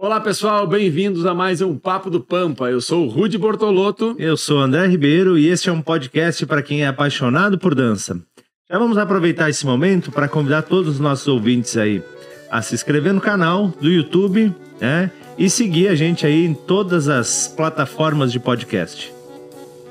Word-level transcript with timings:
Olá 0.00 0.20
pessoal, 0.20 0.64
bem-vindos 0.64 1.26
a 1.26 1.34
mais 1.34 1.60
um 1.60 1.76
Papo 1.76 2.08
do 2.08 2.20
Pampa. 2.20 2.70
Eu 2.70 2.80
sou 2.80 3.04
o 3.04 3.08
Rude 3.08 3.36
Bortolotto. 3.36 4.14
Eu 4.16 4.36
sou 4.36 4.60
André 4.60 4.86
Ribeiro 4.86 5.36
e 5.36 5.48
este 5.48 5.68
é 5.68 5.72
um 5.72 5.82
podcast 5.82 6.46
para 6.46 6.62
quem 6.62 6.84
é 6.84 6.86
apaixonado 6.86 7.58
por 7.58 7.74
dança. 7.74 8.16
Já 8.70 8.78
vamos 8.78 8.96
aproveitar 8.96 9.50
esse 9.50 9.66
momento 9.66 10.12
para 10.12 10.28
convidar 10.28 10.62
todos 10.62 10.94
os 10.94 11.00
nossos 11.00 11.26
ouvintes 11.26 11.76
aí 11.76 12.00
a 12.48 12.62
se 12.62 12.76
inscrever 12.76 13.12
no 13.12 13.20
canal 13.20 13.72
do 13.80 13.90
YouTube, 13.90 14.54
né? 14.80 15.10
E 15.36 15.50
seguir 15.50 15.88
a 15.88 15.96
gente 15.96 16.24
aí 16.24 16.46
em 16.46 16.54
todas 16.54 17.08
as 17.08 17.48
plataformas 17.48 18.30
de 18.30 18.38
podcast. 18.38 19.12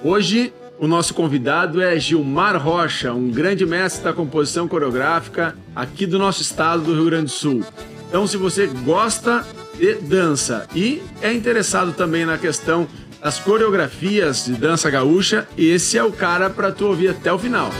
Hoje 0.01 0.53
o 0.79 0.87
nosso 0.87 1.13
convidado 1.13 1.81
é 1.81 1.99
Gilmar 1.99 2.57
Rocha, 2.57 3.11
um 3.11 3.29
grande 3.29 3.65
mestre 3.65 4.05
da 4.05 4.13
composição 4.13 4.69
coreográfica 4.69 5.53
aqui 5.75 6.05
do 6.05 6.17
nosso 6.17 6.41
estado 6.41 6.83
do 6.83 6.93
Rio 6.93 7.05
Grande 7.07 7.25
do 7.25 7.31
Sul. 7.31 7.61
Então, 8.07 8.25
se 8.25 8.37
você 8.37 8.67
gosta 8.67 9.45
de 9.77 9.95
dança 9.95 10.67
e 10.75 11.01
é 11.21 11.31
interessado 11.31 11.93
também 11.93 12.25
na 12.25 12.37
questão 12.37 12.87
das 13.21 13.39
coreografias 13.39 14.45
de 14.45 14.53
dança 14.53 14.89
gaúcha, 14.89 15.47
esse 15.57 15.97
é 15.97 16.03
o 16.03 16.11
cara 16.11 16.49
para 16.49 16.71
tu 16.71 16.87
ouvir 16.87 17.09
até 17.09 17.31
o 17.31 17.39
final. 17.39 17.71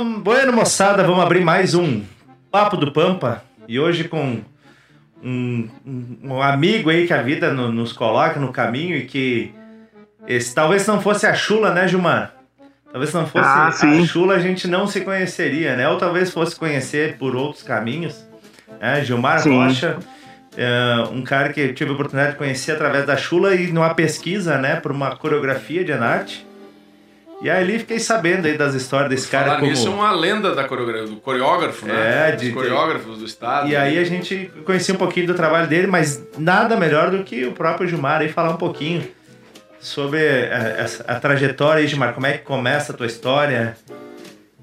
Moçada, 0.00 1.02
vamos 1.02 1.22
abrir 1.22 1.40
mais 1.40 1.74
um 1.74 2.02
Papo 2.50 2.76
do 2.76 2.92
Pampa. 2.92 3.42
E 3.66 3.80
hoje 3.80 4.04
com 4.04 4.42
um, 5.22 5.68
um, 5.86 6.18
um 6.22 6.42
amigo 6.42 6.90
aí 6.90 7.06
que 7.06 7.12
a 7.12 7.22
vida 7.22 7.52
no, 7.52 7.72
nos 7.72 7.92
coloca 7.92 8.38
no 8.38 8.52
caminho 8.52 8.96
e 8.96 9.06
que 9.06 9.54
esse, 10.26 10.54
talvez 10.54 10.86
não 10.86 11.00
fosse 11.00 11.26
a 11.26 11.34
Chula, 11.34 11.72
né, 11.72 11.88
Gilmar? 11.88 12.34
Talvez 12.90 13.12
não 13.12 13.26
fosse 13.26 13.48
ah, 13.48 13.68
a 13.68 14.06
Chula, 14.06 14.34
a 14.34 14.38
gente 14.38 14.68
não 14.68 14.86
se 14.86 15.00
conheceria, 15.00 15.76
né? 15.76 15.88
Ou 15.88 15.98
talvez 15.98 16.30
fosse 16.30 16.56
conhecer 16.56 17.16
por 17.16 17.34
outros 17.34 17.62
caminhos. 17.62 18.26
Né? 18.80 19.04
Gilmar 19.04 19.40
sim. 19.40 19.56
Rocha, 19.56 19.98
é, 20.56 21.04
um 21.10 21.22
cara 21.22 21.52
que 21.52 21.72
tive 21.72 21.90
a 21.90 21.94
oportunidade 21.94 22.32
de 22.32 22.38
conhecer 22.38 22.72
através 22.72 23.06
da 23.06 23.16
Chula 23.16 23.54
e 23.54 23.72
numa 23.72 23.94
pesquisa, 23.94 24.58
né, 24.58 24.76
por 24.76 24.92
uma 24.92 25.16
coreografia 25.16 25.84
de 25.84 25.92
Anarte. 25.92 26.46
E 27.40 27.50
aí 27.50 27.62
ali 27.62 27.78
fiquei 27.78 27.98
sabendo 27.98 28.46
aí 28.46 28.56
das 28.56 28.74
histórias 28.74 29.10
desse 29.10 29.28
cara. 29.28 29.46
Falar 29.46 29.58
como... 29.58 29.70
nisso 29.70 29.88
é 29.88 29.90
uma 29.90 30.10
lenda 30.10 30.54
da 30.54 30.64
coreografia, 30.64 31.06
do 31.06 31.16
coreógrafo, 31.16 31.86
né? 31.86 32.28
É, 32.28 32.32
de, 32.32 32.48
Os 32.48 32.54
coreógrafos 32.54 33.18
do 33.18 33.24
estado. 33.24 33.68
E 33.68 33.76
aí 33.76 33.98
a 33.98 34.04
gente 34.04 34.50
conhecia 34.64 34.94
um 34.94 34.98
pouquinho 34.98 35.26
do 35.26 35.34
trabalho 35.34 35.66
dele, 35.68 35.86
mas 35.86 36.22
nada 36.38 36.76
melhor 36.76 37.10
do 37.10 37.22
que 37.24 37.44
o 37.44 37.52
próprio 37.52 37.86
Gilmar 37.86 38.20
aí 38.22 38.28
falar 38.30 38.50
um 38.50 38.56
pouquinho 38.56 39.06
sobre 39.78 40.18
a, 40.48 40.86
a, 41.08 41.16
a 41.16 41.20
trajetória 41.20 41.82
aí, 41.82 41.86
Gilmar, 41.86 42.14
como 42.14 42.26
é 42.26 42.38
que 42.38 42.44
começa 42.44 42.92
a 42.92 42.96
tua 42.96 43.06
história 43.06 43.76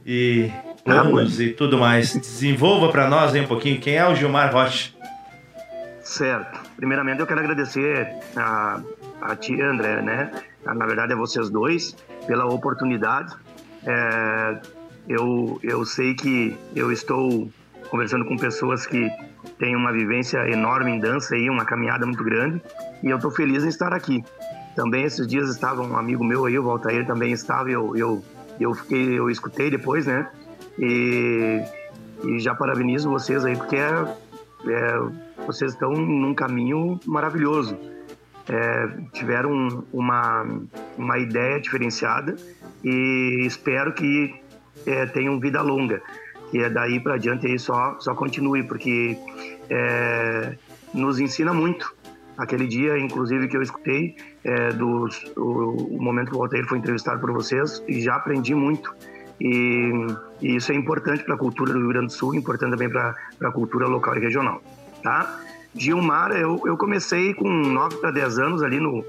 e 0.06 0.52
planos 0.84 1.40
ah, 1.40 1.44
e 1.44 1.54
tudo 1.54 1.78
mais. 1.78 2.16
Desenvolva 2.16 2.90
para 2.90 3.08
nós 3.08 3.34
aí 3.34 3.42
um 3.42 3.48
pouquinho 3.48 3.80
quem 3.80 3.98
é 3.98 4.08
o 4.08 4.16
Gilmar 4.16 4.52
Rocha. 4.52 4.92
Certo. 6.02 6.60
Primeiramente 6.76 7.20
eu 7.20 7.28
quero 7.28 7.40
agradecer 7.40 8.08
a, 8.36 8.82
a 9.22 9.36
ti, 9.36 9.62
André, 9.62 10.02
né? 10.02 10.32
Na 10.66 10.86
verdade, 10.86 11.14
a 11.14 11.16
vocês 11.16 11.50
dois, 11.50 11.96
pela 12.26 12.46
oportunidade. 12.46 13.34
É, 13.86 14.62
eu, 15.08 15.60
eu 15.62 15.86
sei 15.86 16.14
que 16.14 16.56
eu 16.76 16.92
estou 16.92 17.50
conversando 17.90 18.26
com 18.26 18.38
pessoas 18.38 18.86
que 18.86 19.10
têm 19.60 19.76
uma 19.76 19.92
vivência 19.92 20.50
enorme 20.50 20.92
em 20.92 21.00
dança 21.00 21.36
e 21.38 21.50
uma 21.50 21.66
caminhada 21.66 22.06
muito 22.06 22.24
grande, 22.24 22.62
e 23.04 23.10
eu 23.10 23.18
estou 23.18 23.30
feliz 23.30 23.64
em 23.64 23.68
estar 23.68 23.94
aqui. 23.94 24.24
Também 24.76 25.04
esses 25.04 25.28
dias 25.28 25.50
estava 25.50 25.82
um 25.84 25.98
amigo 25.98 26.24
meu 26.24 26.46
aí, 26.46 26.58
o 26.58 26.64
Valtair 26.64 27.06
também 27.06 27.32
estava, 27.34 27.70
eu, 27.70 27.96
eu, 27.96 28.24
eu, 28.60 28.74
fiquei, 28.74 29.20
eu 29.20 29.30
escutei 29.30 29.70
depois, 29.70 30.08
né? 30.08 30.28
E, 30.80 31.62
e 32.24 32.40
já 32.40 32.56
parabenizo 32.56 33.10
vocês 33.10 33.46
aí, 33.46 33.56
porque 33.56 33.76
é, 33.76 34.18
é, 34.68 35.00
vocês 35.46 35.74
estão 35.74 35.92
num 35.92 36.34
caminho 36.34 37.00
maravilhoso 37.06 37.78
é, 38.50 38.90
tiveram 39.14 39.86
uma, 39.92 40.46
uma 40.98 41.18
ideia 41.18 41.60
diferenciada 41.60 42.36
e 42.84 43.46
espero 43.46 43.94
que 43.94 44.36
é, 44.86 45.06
tenham 45.08 45.40
vida 45.40 45.62
longa. 45.62 46.02
Que 46.52 46.60
é 46.60 46.70
daí 46.70 47.00
para 47.00 47.16
adiante 47.16 47.48
aí 47.48 47.58
só, 47.58 47.98
só 48.00 48.14
continue, 48.14 48.64
porque 48.64 49.18
é, 49.70 50.56
nos 50.94 51.20
ensina 51.20 51.54
muito. 51.54 51.96
Aquele 52.38 52.68
dia, 52.68 52.98
inclusive, 52.98 53.48
que 53.48 53.56
eu 53.56 53.62
escutei 53.62 54.16
é, 54.44 54.72
do 54.72 55.08
o, 55.36 55.98
o, 55.98 56.02
momento 56.02 56.32
que 56.32 56.36
o 56.36 56.40
Walter 56.40 56.66
foi 56.68 56.80
entrevistado 56.80 57.20
por 57.20 57.32
vocês, 57.32 57.84
e 57.88 58.02
já 58.02 58.16
aprendi 58.16 58.54
muito. 58.54 58.94
E, 59.40 59.92
e 60.42 60.56
isso 60.56 60.72
é 60.72 60.76
importante 60.76 61.24
para 61.24 61.36
a 61.36 61.38
cultura 61.38 61.74
do 61.74 61.80
Rio 61.80 61.90
Grande 61.90 62.08
do 62.08 62.14
Sul, 62.14 62.36
importante 62.36 62.72
também 62.72 62.90
para 62.90 63.16
a 63.42 63.52
cultura 63.52 63.88
local 63.88 64.16
e 64.16 64.20
regional. 64.20 64.62
Tá? 65.02 65.40
Gilmar, 65.76 66.32
eu, 66.32 66.62
eu 66.66 66.78
comecei 66.78 67.34
com 67.34 67.50
9 67.50 67.98
para 67.98 68.12
10 68.12 68.40
anos 68.40 68.64
ali 68.64 68.80
no 68.80 69.04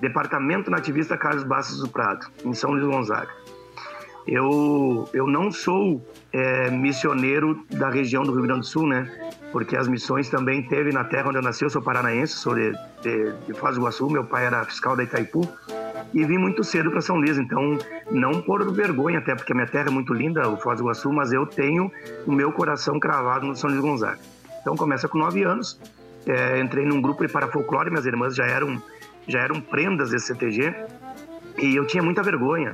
Departamento 0.00 0.70
Nativista 0.70 1.16
Carlos 1.16 1.44
Bastos 1.44 1.80
do 1.80 1.88
Prado, 1.88 2.26
em 2.44 2.54
São 2.54 2.70
Luís 2.70 2.84
Gonzaga. 2.84 3.30
Eu, 4.26 5.08
eu 5.12 5.26
não 5.26 5.52
sou 5.52 6.04
é, 6.32 6.68
missioneiro 6.68 7.64
da 7.70 7.88
região 7.88 8.24
do 8.24 8.32
Rio 8.32 8.42
Grande 8.42 8.60
do 8.60 8.66
Sul, 8.66 8.88
né? 8.88 9.08
Porque 9.52 9.76
as 9.76 9.86
missões 9.86 10.28
também 10.28 10.62
teve 10.64 10.90
na 10.90 11.04
terra 11.04 11.28
onde 11.28 11.38
eu 11.38 11.42
nasci. 11.42 11.64
Eu 11.64 11.70
sou 11.70 11.80
paranaense, 11.80 12.32
sou 12.32 12.54
de, 12.54 12.72
de, 13.02 13.32
de 13.46 13.54
Foz 13.54 13.76
do 13.76 13.82
Iguaçu. 13.82 14.10
Meu 14.10 14.24
pai 14.24 14.46
era 14.46 14.64
fiscal 14.64 14.96
da 14.96 15.04
Itaipu 15.04 15.48
e 16.12 16.24
vim 16.24 16.38
muito 16.38 16.64
cedo 16.64 16.90
para 16.90 17.00
São 17.00 17.16
Luís. 17.16 17.38
Então, 17.38 17.78
não 18.10 18.42
por 18.42 18.68
vergonha, 18.72 19.18
até 19.18 19.34
porque 19.36 19.52
a 19.52 19.54
minha 19.54 19.68
terra 19.68 19.88
é 19.88 19.92
muito 19.92 20.12
linda, 20.12 20.48
o 20.48 20.56
Foz 20.56 20.78
do 20.78 20.84
Iguaçu, 20.84 21.12
mas 21.12 21.32
eu 21.32 21.46
tenho 21.46 21.90
o 22.26 22.32
meu 22.32 22.50
coração 22.50 22.98
cravado 22.98 23.46
no 23.46 23.54
São 23.54 23.70
Luís 23.70 23.80
Gonzaga. 23.80 24.18
Então, 24.60 24.74
começa 24.74 25.06
com 25.06 25.18
nove 25.18 25.44
anos 25.44 25.78
é, 26.26 26.60
entrei 26.60 26.84
num 26.84 27.00
grupo 27.00 27.26
de 27.26 27.32
parafolclore, 27.32 27.90
minhas 27.90 28.06
irmãs 28.06 28.34
já 28.34 28.44
eram, 28.44 28.82
já 29.26 29.40
eram 29.40 29.60
prendas 29.60 30.10
desse 30.10 30.26
CTG, 30.26 30.74
e 31.58 31.76
eu 31.76 31.86
tinha 31.86 32.02
muita 32.02 32.22
vergonha. 32.22 32.72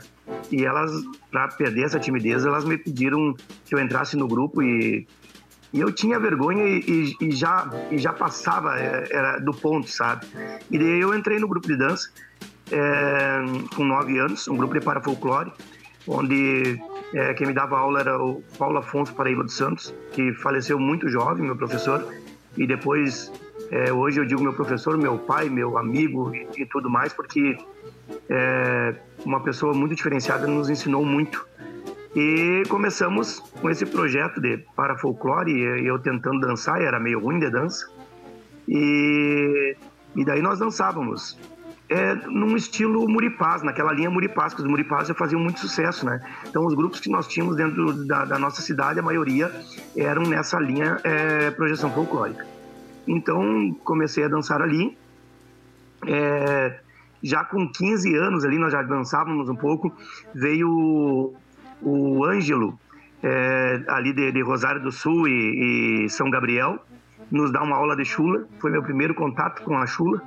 E 0.50 0.64
elas, 0.64 0.90
para 1.30 1.48
perder 1.48 1.84
essa 1.84 2.00
timidez, 2.00 2.44
elas 2.44 2.64
me 2.64 2.76
pediram 2.76 3.34
que 3.64 3.74
eu 3.74 3.78
entrasse 3.78 4.16
no 4.16 4.26
grupo 4.26 4.62
e, 4.62 5.06
e 5.72 5.80
eu 5.80 5.92
tinha 5.92 6.18
vergonha 6.18 6.64
e, 6.64 7.14
e, 7.20 7.26
e 7.26 7.30
já, 7.30 7.70
e 7.90 7.98
já 7.98 8.12
passava 8.12 8.78
é, 8.78 9.06
era 9.10 9.38
do 9.38 9.52
ponto, 9.52 9.88
sabe? 9.88 10.26
E 10.70 10.78
daí 10.78 11.00
eu 11.00 11.14
entrei 11.14 11.38
no 11.38 11.48
grupo 11.48 11.66
de 11.66 11.76
dança 11.76 12.10
é, 12.70 13.42
com 13.74 13.84
nove 13.84 14.18
anos, 14.18 14.48
um 14.48 14.56
grupo 14.56 14.74
de 14.74 14.80
parafolclore, 14.80 15.52
onde 16.06 16.80
é, 17.14 17.34
quem 17.34 17.46
me 17.46 17.52
dava 17.52 17.78
aula 17.78 18.00
era 18.00 18.22
o 18.22 18.42
Paulo 18.58 18.78
Afonso 18.78 19.14
Paraíba 19.14 19.44
dos 19.44 19.56
Santos, 19.56 19.94
que 20.12 20.32
faleceu 20.34 20.78
muito 20.78 21.08
jovem, 21.08 21.44
meu 21.44 21.56
professor, 21.56 22.04
e 22.56 22.66
depois 22.66 23.32
é, 23.72 23.90
hoje 23.90 24.20
eu 24.20 24.26
digo 24.26 24.42
meu 24.42 24.52
professor, 24.52 24.98
meu 24.98 25.16
pai, 25.16 25.48
meu 25.48 25.78
amigo 25.78 26.30
e, 26.34 26.46
e 26.60 26.66
tudo 26.66 26.90
mais, 26.90 27.10
porque 27.14 27.56
é, 28.28 28.94
uma 29.24 29.40
pessoa 29.40 29.72
muito 29.72 29.94
diferenciada 29.94 30.46
nos 30.46 30.68
ensinou 30.68 31.06
muito. 31.06 31.46
E 32.14 32.64
começamos 32.68 33.38
com 33.62 33.70
esse 33.70 33.86
projeto 33.86 34.42
de 34.42 34.58
para 34.76 34.98
folclore, 34.98 35.58
eu 35.86 35.98
tentando 35.98 36.40
dançar, 36.40 36.82
era 36.82 37.00
meio 37.00 37.18
ruim 37.18 37.38
de 37.38 37.48
dança. 37.48 37.88
E, 38.68 39.74
e 40.14 40.22
daí 40.22 40.42
nós 40.42 40.58
dançávamos. 40.58 41.38
É, 41.88 42.14
num 42.26 42.54
estilo 42.56 43.08
Muripaz, 43.08 43.62
naquela 43.62 43.92
linha 43.92 44.10
Muripaz, 44.10 44.52
que 44.52 44.60
os 44.60 44.66
Muripaz 44.66 45.08
já 45.08 45.14
faziam 45.14 45.40
muito 45.40 45.60
sucesso, 45.60 46.04
né? 46.04 46.20
Então, 46.46 46.64
os 46.66 46.74
grupos 46.74 47.00
que 47.00 47.10
nós 47.10 47.26
tínhamos 47.26 47.56
dentro 47.56 48.06
da, 48.06 48.26
da 48.26 48.38
nossa 48.38 48.60
cidade, 48.60 48.98
a 48.98 49.02
maioria 49.02 49.50
eram 49.96 50.22
nessa 50.22 50.58
linha 50.58 50.98
é, 51.04 51.50
projeção 51.50 51.90
folclórica. 51.90 52.51
Então 53.06 53.74
comecei 53.84 54.24
a 54.24 54.28
dançar 54.28 54.62
ali. 54.62 54.96
É, 56.06 56.80
já 57.22 57.44
com 57.44 57.68
15 57.68 58.14
anos 58.16 58.44
ali, 58.44 58.58
nós 58.58 58.72
já 58.72 58.82
dançávamos 58.82 59.48
um 59.48 59.56
pouco. 59.56 59.92
Veio 60.34 61.32
o 61.80 62.24
Ângelo, 62.24 62.78
é, 63.22 63.82
ali 63.88 64.12
de, 64.12 64.32
de, 64.32 64.42
Rosário 64.42 64.82
do 64.82 64.90
Sul 64.90 65.28
e, 65.28 66.04
e, 66.04 66.08
São 66.08 66.30
Gabriel, 66.30 66.84
nos 67.30 67.52
dar 67.52 67.62
uma 67.62 67.76
aula 67.76 67.96
de 67.96 68.04
chula. 68.04 68.46
Foi 68.60 68.70
meu 68.70 68.82
primeiro 68.82 69.14
contato 69.14 69.62
com 69.62 69.76
a 69.76 69.86
chula. 69.86 70.20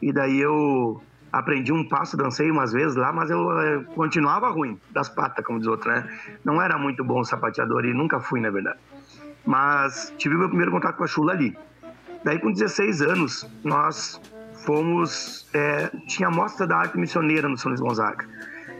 E 0.00 0.12
daí 0.12 0.40
eu 0.40 1.02
aprendi 1.32 1.72
um 1.72 1.86
passo, 1.86 2.16
dancei 2.16 2.50
umas 2.50 2.72
vezes 2.72 2.96
lá, 2.96 3.12
mas 3.12 3.30
eu, 3.30 3.38
eu 3.50 3.84
continuava 3.84 4.48
ruim 4.48 4.78
das 4.90 5.08
patas, 5.08 5.44
como 5.44 5.58
diz 5.58 5.68
outro, 5.68 5.90
né? 5.90 6.08
Não 6.44 6.60
era 6.62 6.78
muito 6.78 7.04
bom 7.04 7.22
sapateador 7.22 7.84
e 7.84 7.92
nunca 7.92 8.20
fui, 8.20 8.40
na 8.40 8.50
verdade. 8.50 8.78
Mas 9.44 10.12
tive 10.16 10.36
meu 10.36 10.48
primeiro 10.48 10.70
contato 10.70 10.96
com 10.96 11.04
a 11.04 11.06
chula 11.06 11.32
ali. 11.32 11.56
Daí, 12.24 12.38
com 12.38 12.52
16 12.52 13.02
anos, 13.02 13.46
nós 13.64 14.20
fomos. 14.64 15.46
É, 15.54 15.90
tinha 16.06 16.28
a 16.28 16.30
mostra 16.30 16.66
da 16.66 16.76
arte 16.76 16.98
missioneira 16.98 17.48
no 17.48 17.56
São 17.56 17.70
Luís 17.70 17.80
Gonzaga. 17.80 18.26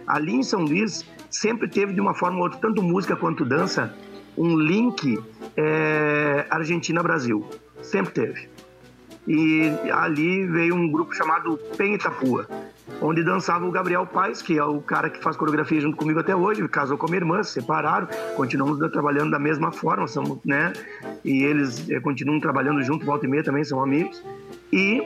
Ali 0.07 0.35
em 0.35 0.43
São 0.43 0.61
Luís, 0.61 1.05
sempre 1.31 1.69
teve 1.69 1.93
de 1.93 2.01
uma 2.01 2.15
forma 2.15 2.39
ou 2.39 2.45
outra, 2.45 2.59
tanto 2.59 2.83
música 2.83 3.15
quanto 3.15 3.45
dança, 3.45 3.95
um 4.37 4.57
link 4.57 5.23
é, 5.57 6.47
Argentina-Brasil. 6.51 7.49
Sempre 7.83 8.13
teve. 8.13 8.49
E 9.27 9.71
ali 9.93 10.47
veio 10.47 10.75
um 10.75 10.91
grupo 10.91 11.15
chamado 11.15 11.59
Pen 11.77 11.95
Itapua, 11.95 12.49
onde 13.01 13.23
dançava 13.23 13.67
o 13.67 13.71
Gabriel 13.71 14.07
Paes, 14.07 14.43
que 14.43 14.59
é 14.59 14.65
o 14.65 14.81
cara 14.81 15.09
que 15.09 15.23
faz 15.23 15.37
coreografia 15.37 15.81
junto 15.81 15.97
comigo 15.97 16.19
até 16.19 16.35
hoje, 16.35 16.67
casou 16.69 16.97
com 16.97 17.07
a 17.07 17.09
minha 17.09 17.21
irmã, 17.21 17.43
se 17.43 17.53
separaram, 17.53 18.09
continuamos 18.37 18.79
trabalhando 18.91 19.31
da 19.31 19.39
mesma 19.39 19.71
forma, 19.71 20.07
somos, 20.07 20.39
né? 20.45 20.73
E 21.25 21.45
eles 21.45 21.89
é, 21.91 22.01
continuam 22.01 22.41
trabalhando 22.41 22.83
junto, 22.83 23.05
volta 23.05 23.27
e 23.27 23.29
meia 23.29 23.45
também, 23.45 23.65
são 23.65 23.83
amigos. 23.83 24.23
E, 24.73 25.05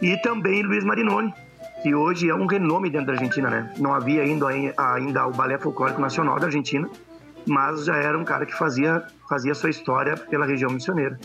e 0.00 0.16
também 0.22 0.62
Luiz 0.62 0.84
Marinoni, 0.84 1.32
que 1.82 1.94
hoje 1.94 2.28
é 2.28 2.34
um 2.34 2.46
renome 2.46 2.90
dentro 2.90 3.08
da 3.08 3.12
Argentina, 3.14 3.50
né? 3.50 3.72
Não 3.78 3.94
havia 3.94 4.22
ainda, 4.22 4.46
ainda 4.76 5.26
o 5.26 5.32
Balé 5.32 5.58
Folclórico 5.58 6.00
Nacional 6.00 6.38
da 6.38 6.46
Argentina, 6.46 6.88
mas 7.46 7.84
já 7.84 7.96
era 7.96 8.18
um 8.18 8.24
cara 8.24 8.46
que 8.46 8.54
fazia, 8.54 9.04
fazia 9.28 9.54
sua 9.54 9.70
história 9.70 10.16
pela 10.16 10.46
região 10.46 10.70
missioneira. 10.70 11.18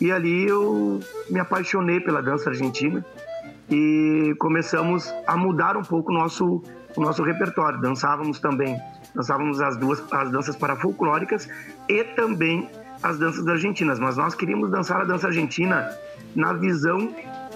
E 0.00 0.12
ali 0.12 0.46
eu 0.46 1.00
me 1.28 1.40
apaixonei 1.40 1.98
pela 1.98 2.22
dança 2.22 2.50
argentina 2.50 3.04
e 3.70 4.34
começamos 4.38 5.12
a 5.26 5.36
mudar 5.36 5.76
um 5.76 5.82
pouco 5.82 6.10
o 6.10 6.14
nosso, 6.14 6.62
o 6.96 7.00
nosso 7.00 7.22
repertório. 7.22 7.80
Dançávamos 7.80 8.40
também, 8.40 8.78
dançávamos 9.14 9.60
as 9.60 9.76
duas 9.76 10.02
as 10.12 10.30
danças 10.30 10.56
parafolclóricas 10.56 11.48
e 11.88 12.04
também 12.04 12.68
as 13.02 13.18
danças 13.18 13.46
argentinas, 13.46 13.98
mas 13.98 14.16
nós 14.16 14.34
queríamos 14.34 14.70
dançar 14.70 15.00
a 15.00 15.04
dança 15.04 15.28
argentina 15.28 15.88
na 16.34 16.52
visão 16.52 17.14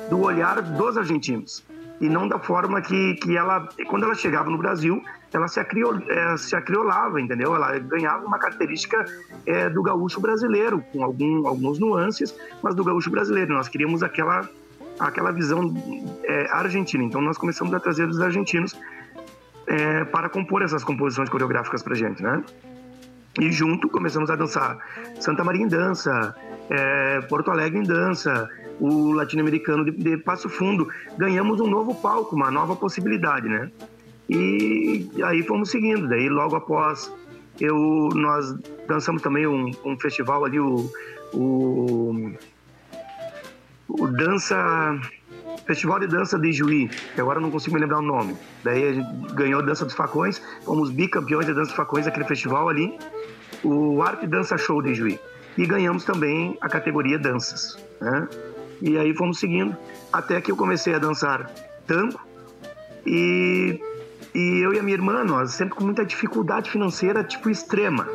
do 0.08 0.20
olhar 0.20 0.60
dos 0.62 0.96
argentinos 0.96 1.64
e 2.02 2.08
não 2.08 2.26
da 2.26 2.38
forma 2.38 2.82
que, 2.82 3.14
que 3.14 3.36
ela, 3.36 3.68
quando 3.86 4.04
ela 4.04 4.14
chegava 4.14 4.50
no 4.50 4.58
Brasil, 4.58 5.00
ela 5.32 5.46
se, 5.46 5.60
acriol, 5.60 5.98
é, 6.08 6.36
se 6.36 6.54
acriolava, 6.56 7.20
entendeu? 7.20 7.54
Ela 7.54 7.78
ganhava 7.78 8.26
uma 8.26 8.40
característica 8.40 9.04
é, 9.46 9.70
do 9.70 9.80
gaúcho 9.82 10.20
brasileiro, 10.20 10.82
com 10.92 11.04
algum, 11.04 11.46
alguns 11.46 11.78
nuances, 11.78 12.34
mas 12.60 12.74
do 12.74 12.82
gaúcho 12.82 13.08
brasileiro. 13.08 13.54
Nós 13.54 13.68
queríamos 13.68 14.02
aquela, 14.02 14.48
aquela 14.98 15.32
visão 15.32 15.74
é, 16.24 16.50
argentina. 16.50 17.02
Então 17.04 17.20
nós 17.20 17.38
começamos 17.38 17.72
a 17.74 17.80
trazer 17.80 18.08
os 18.08 18.20
argentinos 18.20 18.78
é, 19.66 20.04
para 20.04 20.28
compor 20.28 20.62
essas 20.62 20.84
composições 20.84 21.28
coreográficas 21.28 21.82
para 21.82 21.94
gente, 21.94 22.22
né? 22.22 22.42
E 23.40 23.50
junto 23.50 23.88
começamos 23.88 24.28
a 24.30 24.36
dançar 24.36 24.78
Santa 25.18 25.42
Maria 25.42 25.62
em 25.62 25.68
dança, 25.68 26.34
é, 26.68 27.20
Porto 27.22 27.50
Alegre 27.50 27.78
em 27.78 27.82
dança, 27.82 28.48
o 28.78 29.12
latino-americano 29.12 29.84
de, 29.84 29.92
de, 29.92 30.16
Passo 30.18 30.48
Fundo. 30.48 30.88
Ganhamos 31.16 31.60
um 31.60 31.66
novo 31.66 31.94
palco, 31.94 32.36
uma 32.36 32.50
nova 32.50 32.76
possibilidade, 32.76 33.48
né? 33.48 33.70
E 34.28 35.08
aí 35.24 35.42
fomos 35.42 35.70
seguindo. 35.70 36.08
Daí 36.08 36.28
logo 36.28 36.56
após 36.56 37.10
eu 37.60 38.08
nós 38.14 38.54
dançamos 38.86 39.22
também 39.22 39.46
um, 39.46 39.70
um 39.84 39.98
festival 39.98 40.44
ali 40.44 40.58
o, 40.58 40.90
o, 41.32 42.32
o 43.98 44.06
dança 44.06 44.98
Festival 45.66 46.00
de 46.00 46.06
Dança 46.06 46.38
de 46.38 46.52
Juí, 46.52 46.88
que 46.88 47.20
agora 47.20 47.38
não 47.38 47.50
consigo 47.50 47.74
me 47.74 47.80
lembrar 47.80 47.98
o 47.98 48.02
nome. 48.02 48.36
Daí 48.64 48.88
a 48.88 48.92
gente 48.92 49.34
ganhou 49.34 49.62
Dança 49.62 49.84
dos 49.84 49.94
Facões, 49.94 50.42
fomos 50.64 50.90
bicampeões 50.90 51.46
da 51.46 51.52
Dança 51.52 51.68
dos 51.68 51.76
Facões, 51.76 52.06
aquele 52.06 52.24
festival 52.24 52.68
ali, 52.68 52.98
o 53.62 54.02
Arte 54.02 54.26
Dança 54.26 54.56
Show 54.56 54.82
de 54.82 54.94
Juí. 54.94 55.20
E 55.56 55.66
ganhamos 55.66 56.04
também 56.04 56.56
a 56.60 56.68
categoria 56.68 57.18
Danças, 57.18 57.78
né? 58.00 58.28
E 58.80 58.98
aí 58.98 59.14
fomos 59.14 59.38
seguindo, 59.38 59.76
até 60.12 60.40
que 60.40 60.50
eu 60.50 60.56
comecei 60.56 60.94
a 60.94 60.98
dançar 60.98 61.48
tango 61.86 62.18
e, 63.06 63.80
e 64.34 64.60
eu 64.64 64.72
e 64.72 64.78
a 64.78 64.82
minha 64.82 64.96
irmã, 64.96 65.22
nós 65.22 65.52
sempre 65.52 65.76
com 65.76 65.84
muita 65.84 66.04
dificuldade 66.04 66.68
financeira, 66.70 67.22
tipo, 67.22 67.48
extrema. 67.48 68.08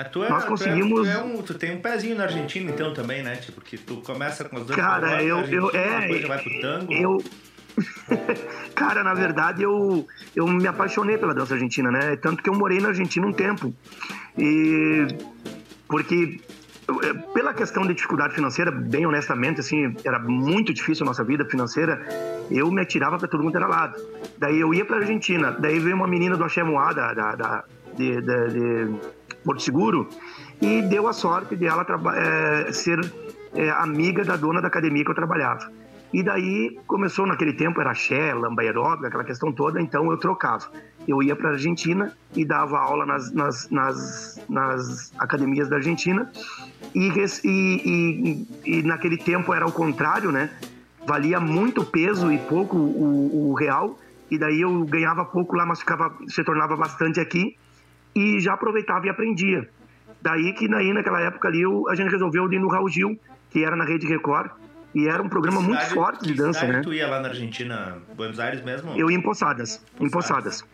Mas 0.00 0.08
tu 0.08 0.24
é, 0.24 0.30
Nós 0.30 0.44
conseguimos. 0.44 1.02
Tu, 1.02 1.06
é, 1.06 1.12
tu, 1.12 1.18
é 1.18 1.22
um, 1.22 1.42
tu, 1.42 1.54
tem 1.54 1.76
um 1.76 1.80
pezinho 1.80 2.16
na 2.16 2.24
Argentina, 2.24 2.70
então, 2.70 2.94
também, 2.94 3.22
né? 3.22 3.36
Tipo, 3.36 3.60
que 3.60 3.76
tu 3.76 3.98
começa 3.98 4.44
com 4.44 4.56
as 4.56 4.64
duas 4.64 4.76
Cara, 4.76 5.22
eu. 5.22 5.40
eu 5.40 5.70
é, 5.74 6.00
depois 6.00 6.26
vai 6.26 6.38
pro 6.38 6.60
tango. 6.60 6.92
Eu. 6.92 7.22
Cara, 8.74 9.04
na 9.04 9.12
verdade, 9.12 9.62
eu, 9.62 10.06
eu 10.34 10.46
me 10.46 10.66
apaixonei 10.66 11.18
pela 11.18 11.34
dança 11.34 11.52
argentina, 11.52 11.90
né? 11.90 12.16
Tanto 12.16 12.42
que 12.42 12.48
eu 12.48 12.54
morei 12.54 12.80
na 12.80 12.88
Argentina 12.88 13.26
um 13.26 13.32
tempo. 13.32 13.74
E. 14.38 15.06
Porque 15.86 16.40
é, 16.88 17.12
pela 17.34 17.52
questão 17.52 17.86
de 17.86 17.92
dificuldade 17.92 18.34
financeira, 18.34 18.70
bem 18.70 19.04
honestamente, 19.04 19.60
assim, 19.60 19.94
era 20.02 20.18
muito 20.18 20.72
difícil 20.72 21.04
a 21.04 21.08
nossa 21.08 21.22
vida 21.22 21.44
financeira, 21.44 22.00
eu 22.50 22.70
me 22.72 22.80
atirava 22.80 23.18
para 23.18 23.28
todo 23.28 23.44
mundo 23.44 23.56
era 23.56 23.66
lado. 23.66 24.00
Daí 24.38 24.60
eu 24.60 24.72
ia 24.72 24.84
para 24.84 24.96
Argentina, 24.96 25.50
daí 25.50 25.78
veio 25.78 25.94
uma 25.94 26.08
menina 26.08 26.38
do 26.38 26.44
Axé 26.44 26.62
Moá, 26.64 26.94
da, 26.94 27.12
da, 27.12 27.34
da 27.36 27.64
de, 27.96 28.20
de, 28.22 28.48
de 28.48 29.00
Porto 29.44 29.62
Seguro 29.62 30.08
e 30.60 30.82
deu 30.82 31.08
a 31.08 31.12
sorte 31.12 31.56
de 31.56 31.66
ela 31.66 31.86
é, 32.14 32.72
ser 32.72 32.98
é, 33.54 33.70
amiga 33.70 34.24
da 34.24 34.36
dona 34.36 34.60
da 34.60 34.68
academia 34.68 35.04
que 35.04 35.10
eu 35.10 35.14
trabalhava. 35.14 35.70
E 36.12 36.24
daí 36.24 36.76
começou 36.88 37.24
naquele 37.24 37.52
tempo, 37.52 37.80
era 37.80 37.92
axé, 37.92 38.34
lamba 38.34 38.62
aeróbica, 38.62 39.06
aquela 39.06 39.22
questão 39.22 39.52
toda, 39.52 39.80
então 39.80 40.10
eu 40.10 40.16
trocava. 40.16 40.66
Eu 41.06 41.22
ia 41.22 41.36
para 41.36 41.50
a 41.50 41.52
Argentina 41.52 42.12
e 42.34 42.44
dava 42.44 42.78
aula 42.80 43.06
nas, 43.06 43.32
nas, 43.32 43.70
nas, 43.70 44.40
nas 44.48 45.12
academias 45.18 45.68
da 45.68 45.76
Argentina. 45.76 46.30
E, 46.94 47.12
e, 47.44 47.46
e, 47.46 48.48
e, 48.64 48.82
naquele 48.82 49.16
tempo 49.16 49.54
era 49.54 49.64
o 49.64 49.70
contrário, 49.70 50.32
né? 50.32 50.50
Valia 51.06 51.38
muito 51.38 51.84
peso 51.84 52.30
e 52.32 52.38
pouco 52.38 52.76
o, 52.76 53.50
o 53.50 53.54
real. 53.54 53.96
E 54.28 54.36
daí 54.36 54.62
eu 54.62 54.84
ganhava 54.84 55.24
pouco 55.24 55.54
lá, 55.54 55.64
mas 55.64 55.78
ficava, 55.78 56.12
se 56.26 56.42
tornava 56.42 56.76
bastante 56.76 57.20
aqui 57.20 57.56
e 58.14 58.40
já 58.40 58.54
aproveitava 58.54 59.06
e 59.06 59.10
aprendia. 59.10 59.68
Daí 60.22 60.52
que 60.52 60.68
daí, 60.68 60.92
naquela 60.92 61.20
época 61.20 61.48
ali 61.48 61.62
eu, 61.62 61.88
a 61.88 61.94
gente 61.94 62.10
resolveu 62.10 62.50
ir 62.52 62.58
no 62.58 62.68
Raul 62.68 62.88
Gil, 62.88 63.18
que 63.50 63.64
era 63.64 63.74
na 63.74 63.84
Rede 63.84 64.06
Record, 64.06 64.50
e 64.94 65.08
era 65.08 65.22
um 65.22 65.28
programa 65.28 65.60
cidade, 65.60 65.78
muito 65.78 65.94
forte 65.94 66.24
de 66.26 66.34
dança, 66.34 66.66
né? 66.66 66.80
tu 66.82 66.92
ia 66.92 67.08
lá 67.08 67.20
na 67.20 67.28
Argentina, 67.28 67.98
Buenos 68.16 68.40
Aires 68.40 68.62
mesmo? 68.62 68.92
Eu 68.96 69.10
ia 69.10 69.16
em 69.16 69.22
Poçadas, 69.22 69.84
em 70.00 70.10
Poçadas. 70.10 70.64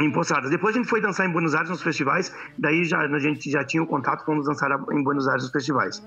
Em 0.00 0.10
Poçadas. 0.10 0.50
Depois 0.50 0.74
a 0.74 0.78
gente 0.78 0.88
foi 0.88 1.00
dançar 1.00 1.26
em 1.26 1.30
Buenos 1.30 1.54
Aires 1.54 1.70
nos 1.70 1.82
festivais, 1.82 2.34
daí 2.58 2.84
já, 2.84 2.98
a 2.98 3.18
gente 3.18 3.50
já 3.50 3.62
tinha 3.62 3.82
o 3.82 3.86
contato, 3.86 4.24
fomos 4.24 4.46
dançar 4.46 4.70
em 4.90 5.02
Buenos 5.04 5.28
Aires 5.28 5.44
nos 5.44 5.52
festivais. 5.52 6.02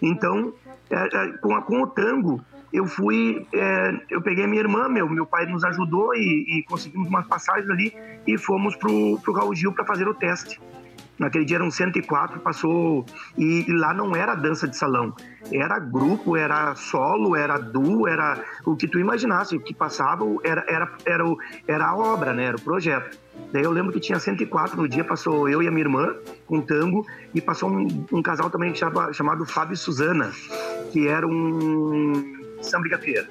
Então, 0.00 0.52
é, 0.90 0.96
é, 0.96 1.32
com, 1.38 1.54
a, 1.54 1.62
com 1.62 1.82
o 1.82 1.86
tango, 1.86 2.44
eu 2.72 2.86
fui, 2.86 3.46
é, 3.52 4.00
eu 4.10 4.20
peguei 4.20 4.46
minha 4.46 4.60
irmã, 4.60 4.88
meu, 4.88 5.08
meu 5.08 5.24
pai 5.24 5.46
nos 5.46 5.64
ajudou 5.64 6.14
e, 6.14 6.58
e 6.58 6.62
conseguimos 6.64 7.08
umas 7.08 7.26
passagens 7.26 7.68
ali 7.70 7.94
e 8.26 8.36
fomos 8.36 8.76
pro, 8.76 9.18
pro 9.22 9.32
Raul 9.32 9.54
Gil 9.54 9.72
para 9.72 9.84
fazer 9.84 10.06
o 10.06 10.14
teste. 10.14 10.60
Naquele 11.18 11.44
dia 11.44 11.56
eram 11.56 11.70
104, 11.70 12.38
passou. 12.38 13.04
E, 13.36 13.64
e, 13.68 13.72
lá 13.72 13.92
não 13.92 14.14
era 14.14 14.36
dança 14.36 14.68
de 14.68 14.76
salão. 14.76 15.12
Era 15.52 15.78
grupo, 15.78 16.36
era 16.36 16.74
solo, 16.76 17.34
era 17.34 17.58
duo, 17.58 18.06
era 18.06 18.40
o 18.64 18.76
que 18.76 18.86
tu 18.86 19.00
imaginasse. 19.00 19.56
O 19.56 19.60
que 19.60 19.74
passava 19.74 20.24
era, 20.44 20.64
era, 20.68 20.92
era, 21.04 21.26
o, 21.26 21.36
era 21.66 21.86
a 21.88 21.96
obra, 21.96 22.32
né? 22.32 22.44
Era 22.44 22.56
o 22.56 22.60
projeto. 22.60 23.18
Daí 23.52 23.64
eu 23.64 23.72
lembro 23.72 23.92
que 23.92 24.00
tinha 24.00 24.18
104 24.18 24.76
no 24.76 24.88
dia, 24.88 25.02
passou 25.02 25.48
eu 25.48 25.62
e 25.62 25.66
a 25.66 25.70
minha 25.70 25.84
irmã 25.84 26.14
com 26.46 26.60
tango 26.60 27.04
e 27.34 27.40
passou 27.40 27.68
um, 27.70 28.06
um 28.12 28.22
casal 28.22 28.50
também 28.50 28.74
chamado, 28.74 29.12
chamado 29.12 29.44
Fábio 29.44 29.74
e 29.74 29.76
Suzana, 29.76 30.30
que 30.92 31.08
era 31.08 31.26
um 31.26 32.37
samba 32.60 32.88
gafieira. 32.88 33.26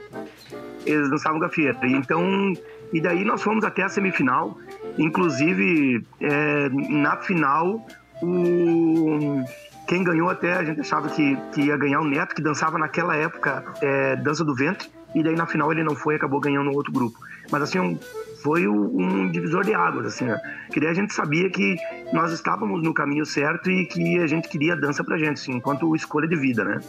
Eles 0.86 1.10
dançavam 1.10 1.40
gafieira. 1.40 1.78
Então, 1.84 2.54
e 2.94 3.02
daí 3.02 3.24
nós 3.24 3.42
fomos 3.42 3.64
até 3.64 3.84
a 3.84 3.90
semifinal. 3.90 4.58
Inclusive, 4.98 6.04
é, 6.22 6.70
na 6.70 7.18
final, 7.18 7.86
o 8.22 9.44
quem 9.88 10.04
ganhou 10.04 10.30
até 10.30 10.54
a 10.54 10.64
gente 10.66 10.82
achava 10.82 11.08
que, 11.08 11.38
que 11.54 11.62
ia 11.62 11.78
ganhar 11.78 12.02
o 12.02 12.06
Neto, 12.06 12.36
que 12.36 12.42
dançava 12.42 12.78
naquela 12.78 13.16
época 13.16 13.64
é, 13.82 14.18
Dança 14.18 14.44
do 14.44 14.54
Ventre, 14.54 14.90
e 15.16 15.24
daí 15.24 15.36
na 15.36 15.48
final 15.48 15.72
ele 15.72 15.82
não 15.82 15.96
foi, 15.96 16.16
acabou 16.16 16.42
ganhando 16.42 16.72
outro 16.72 16.92
grupo. 16.92 17.18
Mas 17.50 17.62
assim, 17.62 17.80
um, 17.80 17.98
foi 18.44 18.68
um 18.68 19.32
divisor 19.32 19.64
de 19.64 19.74
águas, 19.74 20.08
assim, 20.08 20.26
né? 20.26 20.38
Que 20.72 20.82
daí 20.82 20.90
a 20.90 20.94
gente 20.94 21.14
sabia 21.14 21.50
que 21.50 21.78
nós 22.12 22.34
estávamos 22.34 22.84
no 22.84 22.94
caminho 22.94 23.26
certo 23.26 23.72
e 23.72 23.86
que 23.86 24.20
a 24.20 24.28
gente 24.28 24.50
queria 24.50 24.76
dança 24.76 25.04
pra 25.06 25.18
gente, 25.18 25.40
assim, 25.42 25.54
enquanto 25.54 25.96
escolha 25.96 26.28
de 26.28 26.36
vida, 26.36 26.66
né? 26.66 26.80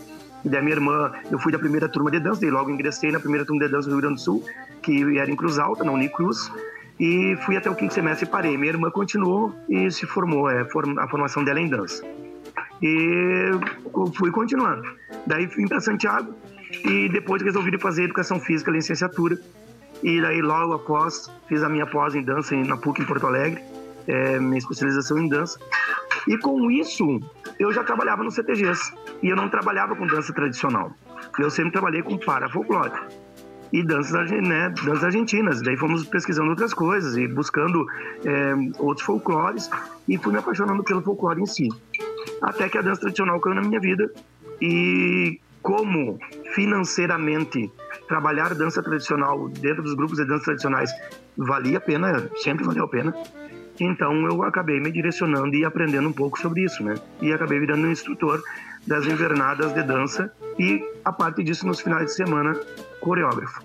E 0.45 0.49
daí 0.49 0.63
minha 0.63 0.77
irmã, 0.77 1.13
eu 1.31 1.39
fui 1.39 1.53
da 1.53 1.59
primeira 1.59 1.89
turma 1.89 2.11
de 2.11 2.21
dança, 2.21 2.41
daí 2.41 2.51
logo 2.51 2.71
ingressei 2.71 3.11
na 3.11 3.21
primeira 3.21 3.45
turma 3.45 3.65
de 3.65 3.71
dança 3.71 3.89
do 3.89 3.93
Rio 3.93 4.03
Grande 4.03 4.17
do 4.17 4.21
Sul, 4.21 4.45
que 4.83 5.19
era 5.19 5.31
em 5.31 5.37
Cruz 5.37 5.59
Alta, 5.59 5.85
na 5.85 5.93
Unicruz, 5.93 6.51
e 6.99 7.37
fui 7.45 7.57
até 7.57 7.71
o 7.71 7.75
quinto 7.75 7.95
semestre 7.95 8.27
e 8.27 8.31
parei. 8.31 8.57
Minha 8.57 8.73
irmã 8.73 8.91
continuou 8.91 9.55
e 9.69 9.91
se 9.91 10.07
formou, 10.07 10.51
é, 10.51 10.63
a 10.63 11.09
formação 11.09 11.45
dela 11.45 11.59
é 11.59 11.63
em 11.63 11.69
dança. 11.69 12.05
E 12.83 13.51
fui 14.15 14.31
continuando. 14.31 14.83
Daí 15.27 15.47
vim 15.47 15.67
para 15.67 15.81
Santiago 15.81 16.35
e 16.85 17.09
depois 17.09 17.43
resolvi 17.43 17.77
fazer 17.79 18.05
educação 18.05 18.39
física, 18.41 18.71
licenciatura. 18.71 19.39
E 20.03 20.21
daí 20.21 20.41
logo 20.41 20.75
após 20.75 21.31
fiz 21.49 21.63
a 21.63 21.69
minha 21.69 21.87
pós 21.87 22.15
em 22.15 22.23
dança 22.23 22.55
na 22.55 22.77
PUC 22.77 23.03
em 23.03 23.05
Porto 23.05 23.27
Alegre, 23.27 23.63
é, 24.07 24.39
minha 24.39 24.59
especialização 24.59 25.19
em 25.19 25.29
dança. 25.29 25.59
E 26.27 26.37
com 26.39 26.71
isso, 26.71 27.21
eu 27.59 27.73
já 27.73 27.83
trabalhava 27.83 28.23
no 28.23 28.31
CTGs. 28.31 28.93
E 29.23 29.29
eu 29.29 29.37
não 29.37 29.49
trabalhava 29.49 29.97
com 29.97 30.07
dança 30.07 30.33
tradicional. 30.33 30.93
Eu 31.39 31.51
sempre 31.51 31.73
trabalhei 31.73 32.03
com 32.03 32.17
parafolclore. 32.19 32.93
e 33.71 33.83
danças, 33.83 34.31
né, 34.31 34.73
danças 34.83 35.05
argentinas. 35.05 35.61
Daí 35.61 35.77
fomos 35.77 36.05
pesquisando 36.07 36.49
outras 36.51 36.73
coisas 36.73 37.17
e 37.17 37.29
buscando 37.29 37.87
é, 38.25 38.55
outros 38.79 39.05
folclores 39.05 39.71
e 40.09 40.17
fui 40.17 40.33
me 40.33 40.39
apaixonando 40.39 40.83
pelo 40.83 41.03
folclore 41.03 41.43
em 41.43 41.47
si. 41.47 41.69
Até 42.41 42.69
que 42.69 42.79
a 42.79 42.83
dança 42.83 43.03
tradicional 43.03 43.39
caiu 43.41 43.57
na 43.57 43.63
minha 43.63 43.81
vida 43.81 44.11
e 44.61 45.39
como 45.63 46.19
financeiramente 46.55 47.71
trabalhar 48.09 48.55
dança 48.55 48.83
tradicional 48.83 49.49
dentro 49.49 49.83
dos 49.83 49.95
grupos 49.95 50.17
de 50.17 50.25
dança 50.25 50.45
tradicionais 50.45 50.91
valia 51.37 51.77
a 51.79 51.81
pena, 51.81 52.31
sempre 52.37 52.65
valeu 52.65 52.85
a 52.85 52.89
pena. 52.89 53.15
Então 53.81 54.27
eu 54.27 54.43
acabei 54.43 54.81
me 54.81 54.91
direcionando 54.91 55.55
e 55.55 55.65
aprendendo 55.65 56.09
um 56.09 56.13
pouco 56.13 56.39
sobre 56.41 56.65
isso, 56.65 56.83
né? 56.83 56.95
E 57.21 57.33
acabei 57.33 57.61
virando 57.61 57.87
um 57.87 57.91
instrutor 57.91 58.43
das 58.89 59.07
invernadas 59.07 59.75
de 59.75 59.83
dança 59.83 60.33
e 60.59 60.83
a 61.05 61.13
parte 61.13 61.45
disso 61.45 61.67
nos 61.67 61.79
finais 61.81 62.07
de 62.07 62.15
semana 62.15 62.59
coreógrafo. 63.01 63.63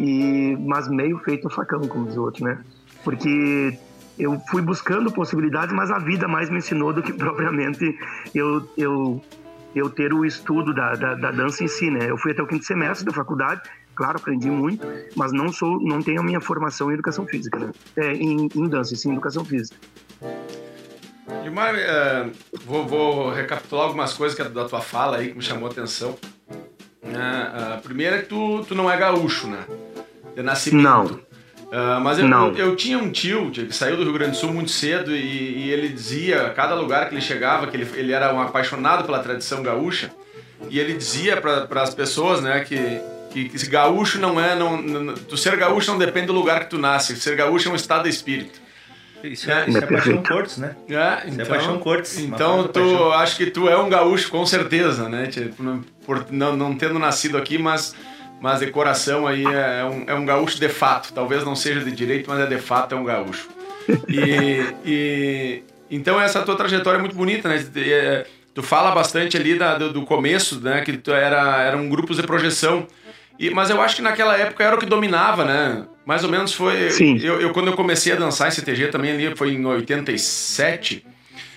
E 0.00 0.56
mas 0.58 0.88
meio 0.88 1.18
feito 1.18 1.48
facão, 1.50 1.80
como 1.86 2.06
diz 2.06 2.16
o 2.16 2.22
outro, 2.22 2.42
né? 2.44 2.58
Porque 3.04 3.78
eu 4.18 4.40
fui 4.50 4.62
buscando 4.62 5.12
possibilidades, 5.12 5.74
mas 5.74 5.90
a 5.90 5.98
vida 5.98 6.26
mais 6.26 6.48
me 6.48 6.58
ensinou 6.58 6.92
do 6.92 7.02
que 7.02 7.12
propriamente 7.14 7.96
eu 8.34 8.66
eu 8.76 9.22
eu 9.74 9.88
ter 9.88 10.12
o 10.12 10.24
estudo 10.24 10.74
da, 10.74 10.92
da, 10.92 11.14
da 11.14 11.30
dança 11.30 11.62
em 11.62 11.68
si, 11.68 11.90
né? 11.90 12.10
Eu 12.10 12.16
fui 12.16 12.32
até 12.32 12.42
o 12.42 12.46
quinto 12.46 12.64
semestre 12.64 13.06
da 13.06 13.12
faculdade, 13.12 13.62
claro, 13.94 14.18
aprendi 14.18 14.50
muito, 14.50 14.86
mas 15.16 15.32
não 15.32 15.50
sou, 15.50 15.80
não 15.80 16.02
tenho 16.02 16.20
a 16.20 16.24
minha 16.24 16.40
formação 16.40 16.90
em 16.90 16.94
educação 16.94 17.26
física, 17.26 17.58
né? 17.58 17.70
É, 17.96 18.12
em, 18.12 18.48
em 18.54 18.68
dança, 18.68 18.94
sim, 18.96 19.10
em 19.10 19.12
educação 19.12 19.44
física. 19.44 19.76
Gilmar, 21.42 21.74
uh, 21.74 22.32
vou, 22.64 22.86
vou, 22.86 23.30
recapitular 23.30 23.86
algumas 23.86 24.12
coisas 24.14 24.36
que 24.36 24.42
da 24.42 24.64
tua 24.64 24.80
fala 24.80 25.18
aí 25.18 25.28
que 25.28 25.36
me 25.36 25.42
chamou 25.42 25.68
a 25.68 25.72
atenção. 25.72 26.16
Uh, 27.02 27.78
uh, 27.78 27.82
primeiro 27.82 28.16
é 28.16 28.18
que 28.20 28.26
tu, 28.26 28.64
tu 28.66 28.74
não 28.74 28.90
é 28.90 28.96
gaúcho, 28.96 29.46
né? 29.46 29.64
De 30.34 30.42
nascimento. 30.42 30.82
Não. 30.82 31.32
Uh, 31.72 31.98
mas 32.02 32.18
eu, 32.18 32.28
eu, 32.28 32.54
eu, 32.54 32.76
tinha 32.76 32.98
um 32.98 33.10
tio 33.10 33.50
que 33.50 33.72
saiu 33.72 33.96
do 33.96 34.02
Rio 34.02 34.12
Grande 34.12 34.32
do 34.32 34.36
Sul 34.36 34.52
muito 34.52 34.70
cedo 34.70 35.10
e, 35.16 35.64
e 35.66 35.70
ele 35.70 35.88
dizia, 35.88 36.48
a 36.48 36.50
cada 36.50 36.74
lugar 36.74 37.08
que 37.08 37.14
ele 37.14 37.22
chegava, 37.22 37.66
que 37.66 37.74
ele, 37.74 37.88
ele 37.94 38.12
era 38.12 38.34
um 38.34 38.42
apaixonado 38.42 39.04
pela 39.04 39.20
tradição 39.20 39.62
gaúcha, 39.62 40.12
e 40.68 40.78
ele 40.78 40.92
dizia 40.92 41.38
para 41.40 41.82
as 41.82 41.94
pessoas 41.94 42.42
né, 42.42 42.60
que, 42.60 43.00
que, 43.30 43.48
que 43.48 43.66
gaúcho 43.66 44.20
não 44.20 44.38
é. 44.38 44.54
Não, 44.54 44.80
não, 44.80 45.14
tu 45.14 45.34
ser 45.36 45.56
gaúcho 45.56 45.90
não 45.90 45.98
depende 45.98 46.26
do 46.26 46.34
lugar 46.34 46.60
que 46.60 46.70
tu 46.70 46.78
nasce, 46.78 47.16
ser 47.16 47.36
gaúcho 47.36 47.70
é 47.70 47.72
um 47.72 47.76
estado 47.76 48.02
de 48.02 48.10
espírito. 48.10 48.60
Isso 49.24 49.50
é, 49.50 49.68
isso 49.68 49.78
é 49.78 49.80
paixão 49.82 50.22
Cortes, 50.22 50.58
né? 50.58 50.76
É, 50.88 50.92
então, 50.92 51.28
isso 51.28 51.28
é 51.28 51.28
então, 51.28 51.46
paixão 51.46 51.78
Cortes. 51.78 52.18
Então 52.18 52.68
tu 52.68 52.80
paixão. 52.80 53.12
acho 53.12 53.36
que 53.36 53.46
tu 53.46 53.68
é 53.68 53.76
um 53.76 53.88
gaúcho 53.88 54.30
com 54.30 54.44
certeza, 54.44 55.08
né? 55.08 55.26
Tipo, 55.26 55.84
por 56.04 56.26
não, 56.30 56.56
não 56.56 56.74
tendo 56.74 56.98
nascido 56.98 57.38
aqui, 57.38 57.58
mas 57.58 57.94
mas 58.42 58.58
de 58.58 58.66
coração 58.72 59.26
aí 59.26 59.46
é, 59.46 59.80
é 59.80 59.84
um, 59.84 60.04
é 60.08 60.14
um 60.14 60.24
gaúcho 60.24 60.58
de 60.58 60.68
fato. 60.68 61.12
Talvez 61.12 61.44
não 61.44 61.54
seja 61.54 61.80
de 61.80 61.92
direito, 61.92 62.28
mas 62.28 62.40
é 62.40 62.46
de 62.46 62.58
fato 62.58 62.92
é 62.92 62.98
um 62.98 63.04
gaúcho. 63.04 63.48
E, 64.08 64.66
e 64.84 65.62
então 65.88 66.20
essa 66.20 66.42
tua 66.42 66.56
trajetória 66.56 66.98
é 66.98 67.00
muito 67.00 67.14
bonita, 67.14 67.48
né? 67.48 67.64
É, 67.76 68.26
tu 68.52 68.60
fala 68.60 68.90
bastante 68.90 69.36
ali 69.36 69.56
da, 69.56 69.78
do, 69.78 69.92
do, 69.92 70.02
começo, 70.02 70.60
né? 70.60 70.80
Que 70.80 70.96
tu 70.96 71.12
era 71.12 71.62
eram 71.62 71.88
grupos 71.88 72.16
de 72.16 72.24
projeção. 72.24 72.86
E, 73.38 73.48
mas 73.50 73.70
eu 73.70 73.80
acho 73.80 73.96
que 73.96 74.02
naquela 74.02 74.36
época 74.36 74.64
era 74.64 74.74
o 74.74 74.78
que 74.78 74.86
dominava, 74.86 75.44
né? 75.44 75.86
Mais 76.04 76.24
ou 76.24 76.30
menos 76.30 76.52
foi. 76.52 76.90
Sim. 76.90 77.18
Eu, 77.18 77.40
eu 77.40 77.50
quando 77.50 77.68
eu 77.68 77.74
comecei 77.74 78.12
a 78.12 78.16
dançar 78.16 78.48
em 78.48 78.50
CTG 78.50 78.88
também 78.88 79.12
ali 79.12 79.36
foi 79.36 79.52
em 79.52 79.64
87. 79.64 81.04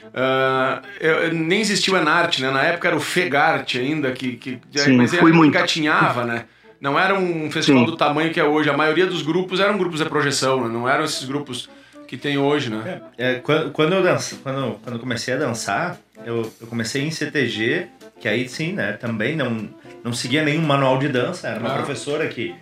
Uh, 0.05 0.85
eu, 0.99 1.33
nem 1.33 1.59
existiu 1.59 1.93
o 1.93 1.97
Enarte, 1.97 2.41
né? 2.41 2.49
Na 2.49 2.63
época 2.63 2.87
era 2.87 2.95
o 2.95 3.01
Fegarte 3.01 3.79
ainda, 3.79 4.11
que, 4.11 4.37
que 4.37 4.59
Sim, 4.73 4.97
mas 4.97 5.13
fui 5.13 5.31
muito. 5.33 5.49
engatinhava, 5.49 6.23
né? 6.23 6.45
Não 6.79 6.97
era 6.99 7.17
um 7.17 7.49
festival 7.49 7.85
Sim. 7.85 7.91
do 7.91 7.97
tamanho 7.97 8.31
que 8.31 8.39
é 8.39 8.43
hoje. 8.43 8.69
A 8.69 8.77
maioria 8.77 9.05
dos 9.05 9.21
grupos 9.21 9.59
eram 9.59 9.77
grupos 9.77 9.99
de 9.99 10.05
projeção, 10.05 10.67
né? 10.67 10.71
não 10.71 10.87
eram 10.87 11.03
esses 11.03 11.23
grupos 11.23 11.69
que 12.07 12.15
tem 12.15 12.37
hoje, 12.37 12.69
né? 12.69 13.01
É, 13.17 13.31
é, 13.31 13.35
quando, 13.35 13.71
quando, 13.71 13.93
eu 13.93 14.03
danço, 14.03 14.39
quando, 14.43 14.79
quando 14.83 14.95
eu 14.95 14.99
comecei 14.99 15.33
a 15.33 15.37
dançar, 15.37 15.97
eu, 16.23 16.51
eu 16.61 16.67
comecei 16.67 17.01
em 17.01 17.11
CTG, 17.11 17.87
que 18.19 18.27
aí 18.27 18.47
sim, 18.47 18.73
né? 18.73 18.93
Também 18.93 19.35
não, 19.35 19.67
não 20.03 20.13
seguia 20.13 20.43
nenhum 20.43 20.61
manual 20.61 20.99
de 20.99 21.07
dança, 21.07 21.47
era 21.47 21.59
uma 21.59 21.73
ah. 21.73 21.77
professora 21.77 22.27
que 22.27 22.53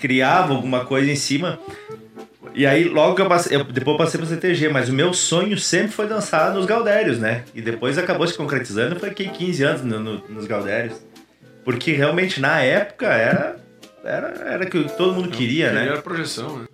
criava 0.00 0.54
alguma 0.54 0.84
coisa 0.84 1.10
em 1.10 1.16
cima. 1.16 1.58
E 2.54 2.66
aí, 2.66 2.84
logo 2.84 3.16
que 3.16 3.22
eu 3.22 3.26
passei, 3.26 3.56
eu, 3.56 3.64
depois 3.64 3.94
eu 3.94 4.04
passei 4.04 4.18
pro 4.20 4.28
CTG, 4.28 4.68
mas 4.68 4.88
o 4.88 4.92
meu 4.92 5.12
sonho 5.12 5.58
sempre 5.58 5.92
foi 5.92 6.06
dançar 6.06 6.54
nos 6.54 6.66
Galdérios, 6.66 7.18
né? 7.18 7.42
E 7.54 7.60
depois 7.60 7.98
acabou 7.98 8.26
se 8.26 8.36
concretizando, 8.36 8.98
foi 9.00 9.08
fiquei 9.08 9.28
15 9.28 9.64
anos 9.64 9.82
no, 9.82 9.98
no, 9.98 10.24
nos 10.28 10.46
Galdérios. 10.46 11.00
Porque 11.64 11.92
realmente 11.92 12.40
na 12.40 12.60
época 12.60 13.06
era 13.06 13.56
era, 14.04 14.28
era 14.44 14.66
que 14.66 14.84
todo 14.96 15.14
mundo 15.14 15.30
queria, 15.30 15.72
né? 15.72 15.88
Era 15.88 16.02
projeção, 16.02 16.58
né? 16.58 16.66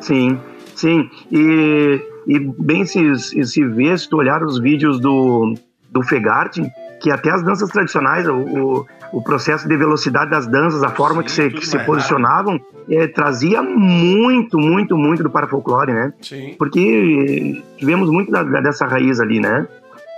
Sim, 0.00 0.38
sim. 0.74 1.08
E, 1.30 2.00
e 2.26 2.38
bem 2.40 2.84
se, 2.84 3.14
se 3.16 3.64
vê, 3.64 3.96
se 3.96 4.08
tu 4.08 4.16
olhar 4.16 4.42
os 4.42 4.58
vídeos 4.58 5.00
do, 5.00 5.54
do 5.90 6.02
Fegarte, 6.02 6.62
que 7.00 7.10
até 7.10 7.30
as 7.30 7.44
danças 7.44 7.70
tradicionais, 7.70 8.26
o, 8.26 8.34
o, 8.34 8.86
o, 9.12 9.22
processo 9.22 9.68
de 9.68 9.76
velocidade 9.76 10.30
das 10.30 10.46
danças, 10.46 10.82
a 10.82 10.90
forma 10.90 11.22
Sim, 11.22 11.24
que 11.24 11.30
se, 11.30 11.50
que 11.50 11.66
se 11.66 11.78
posicionavam, 11.80 12.60
é, 12.88 13.06
trazia 13.06 13.62
muito, 13.62 14.58
muito, 14.58 14.96
muito 14.96 15.22
do 15.22 15.30
parafolclore, 15.30 15.92
né? 15.92 16.12
Sim. 16.20 16.54
Porque 16.58 17.62
tivemos 17.76 18.10
muito 18.10 18.30
da, 18.30 18.42
dessa 18.42 18.86
raiz 18.86 19.20
ali, 19.20 19.40
né? 19.40 19.66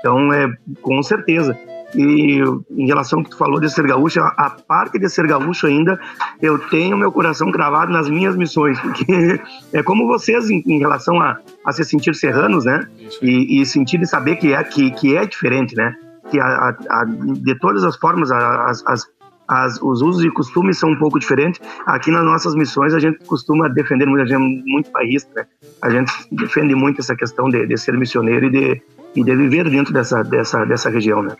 Então, 0.00 0.32
é, 0.32 0.52
com 0.80 1.02
certeza. 1.02 1.56
E 1.94 2.40
em 2.70 2.86
relação 2.86 3.18
ao 3.18 3.24
que 3.24 3.30
tu 3.30 3.36
falou 3.36 3.60
de 3.60 3.68
ser 3.68 3.86
gaúcho, 3.86 4.20
a 4.20 4.50
parte 4.66 4.98
de 4.98 5.08
ser 5.08 5.26
gaúcho 5.26 5.66
ainda, 5.66 5.98
eu 6.40 6.58
tenho 6.58 6.96
meu 6.96 7.10
coração 7.10 7.50
cravado 7.50 7.92
nas 7.92 8.08
minhas 8.08 8.36
missões, 8.36 8.78
porque 8.80 9.40
é 9.72 9.82
como 9.82 10.06
vocês 10.06 10.48
em, 10.48 10.62
em 10.66 10.78
relação 10.78 11.20
a, 11.20 11.38
a 11.64 11.72
se 11.72 11.84
sentir 11.84 12.14
serranos, 12.14 12.64
né? 12.64 12.86
E, 13.20 13.60
e, 13.60 13.66
sentir 13.66 14.00
e 14.00 14.06
saber 14.06 14.36
que 14.36 14.52
é, 14.52 14.62
que, 14.62 14.90
que 14.92 15.16
é 15.16 15.26
diferente, 15.26 15.74
né? 15.74 15.96
Que 16.30 16.38
a, 16.40 16.46
a, 16.46 17.00
a 17.00 17.04
de 17.04 17.54
todas 17.58 17.84
as 17.84 17.96
formas, 17.96 18.30
as, 18.30 18.82
as, 18.86 19.06
as, 19.48 19.82
os 19.82 20.00
usos 20.00 20.24
e 20.24 20.30
costumes 20.30 20.78
são 20.78 20.90
um 20.90 20.98
pouco 20.98 21.18
diferentes. 21.18 21.60
Aqui 21.86 22.10
nas 22.10 22.24
nossas 22.24 22.54
missões 22.54 22.94
a 22.94 22.98
gente 22.98 23.18
costuma 23.24 23.68
defender 23.68 24.06
muito, 24.06 24.22
a 24.22 24.26
gente 24.26 24.34
é 24.34 24.38
muito 24.38 24.90
paísta, 24.90 25.30
né? 25.34 25.46
A 25.82 25.90
gente 25.90 26.12
defende 26.30 26.74
muito 26.74 27.00
essa 27.00 27.16
questão 27.16 27.48
de, 27.48 27.66
de 27.66 27.76
ser 27.76 27.96
missioneiro 27.96 28.46
e 28.46 28.50
de, 28.50 28.82
e 29.16 29.24
de 29.24 29.36
viver 29.36 29.68
dentro 29.68 29.92
dessa, 29.92 30.22
dessa, 30.22 30.64
dessa 30.64 30.88
região, 30.88 31.22
né? 31.22 31.36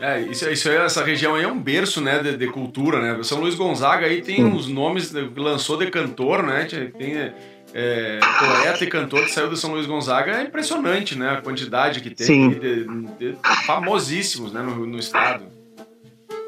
É, 0.00 0.18
isso, 0.22 0.48
isso 0.48 0.68
aí, 0.70 0.76
essa 0.76 1.04
região 1.04 1.34
aí 1.34 1.44
é 1.44 1.48
um 1.48 1.60
berço, 1.60 2.00
né, 2.00 2.22
de, 2.22 2.34
de 2.34 2.46
cultura, 2.46 3.00
né? 3.00 3.22
São 3.22 3.38
Luís 3.38 3.54
Gonzaga 3.54 4.06
aí 4.06 4.22
tem 4.22 4.42
uns 4.42 4.66
nomes, 4.66 5.12
lançou 5.36 5.76
de 5.76 5.90
cantor, 5.90 6.42
né? 6.42 6.64
Tem 6.64 7.32
é, 7.74 8.18
poeta 8.38 8.84
e 8.84 8.86
cantor 8.88 9.24
que 9.24 9.30
saiu 9.30 9.48
de 9.48 9.58
São 9.58 9.72
Luís 9.72 9.86
Gonzaga, 9.86 10.32
é 10.32 10.42
impressionante, 10.42 11.16
né? 11.16 11.30
A 11.30 11.40
quantidade 11.40 12.00
que 12.00 12.10
tem 12.10 12.50
de, 12.50 12.84
de, 13.18 13.36
famosíssimos, 13.64 14.52
né, 14.52 14.62
no, 14.62 14.86
no, 14.86 14.98
estado. 14.98 15.44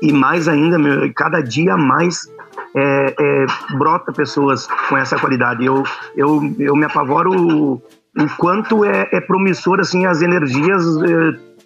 E 0.00 0.12
mais 0.12 0.48
ainda, 0.48 0.78
meu, 0.78 1.12
cada 1.14 1.40
dia 1.40 1.76
mais 1.76 2.26
é, 2.74 3.14
é, 3.18 3.46
brota 3.76 4.12
pessoas 4.12 4.66
com 4.88 4.96
essa 4.96 5.18
qualidade. 5.18 5.64
Eu, 5.64 5.84
eu, 6.16 6.54
eu 6.58 6.74
me 6.74 6.84
apavoro 6.84 7.30
o, 7.30 7.72
o 7.74 8.28
quanto 8.36 8.84
é, 8.84 9.08
é 9.12 9.20
promissor, 9.20 9.80
assim, 9.80 10.06
as 10.06 10.22
energias 10.22 10.84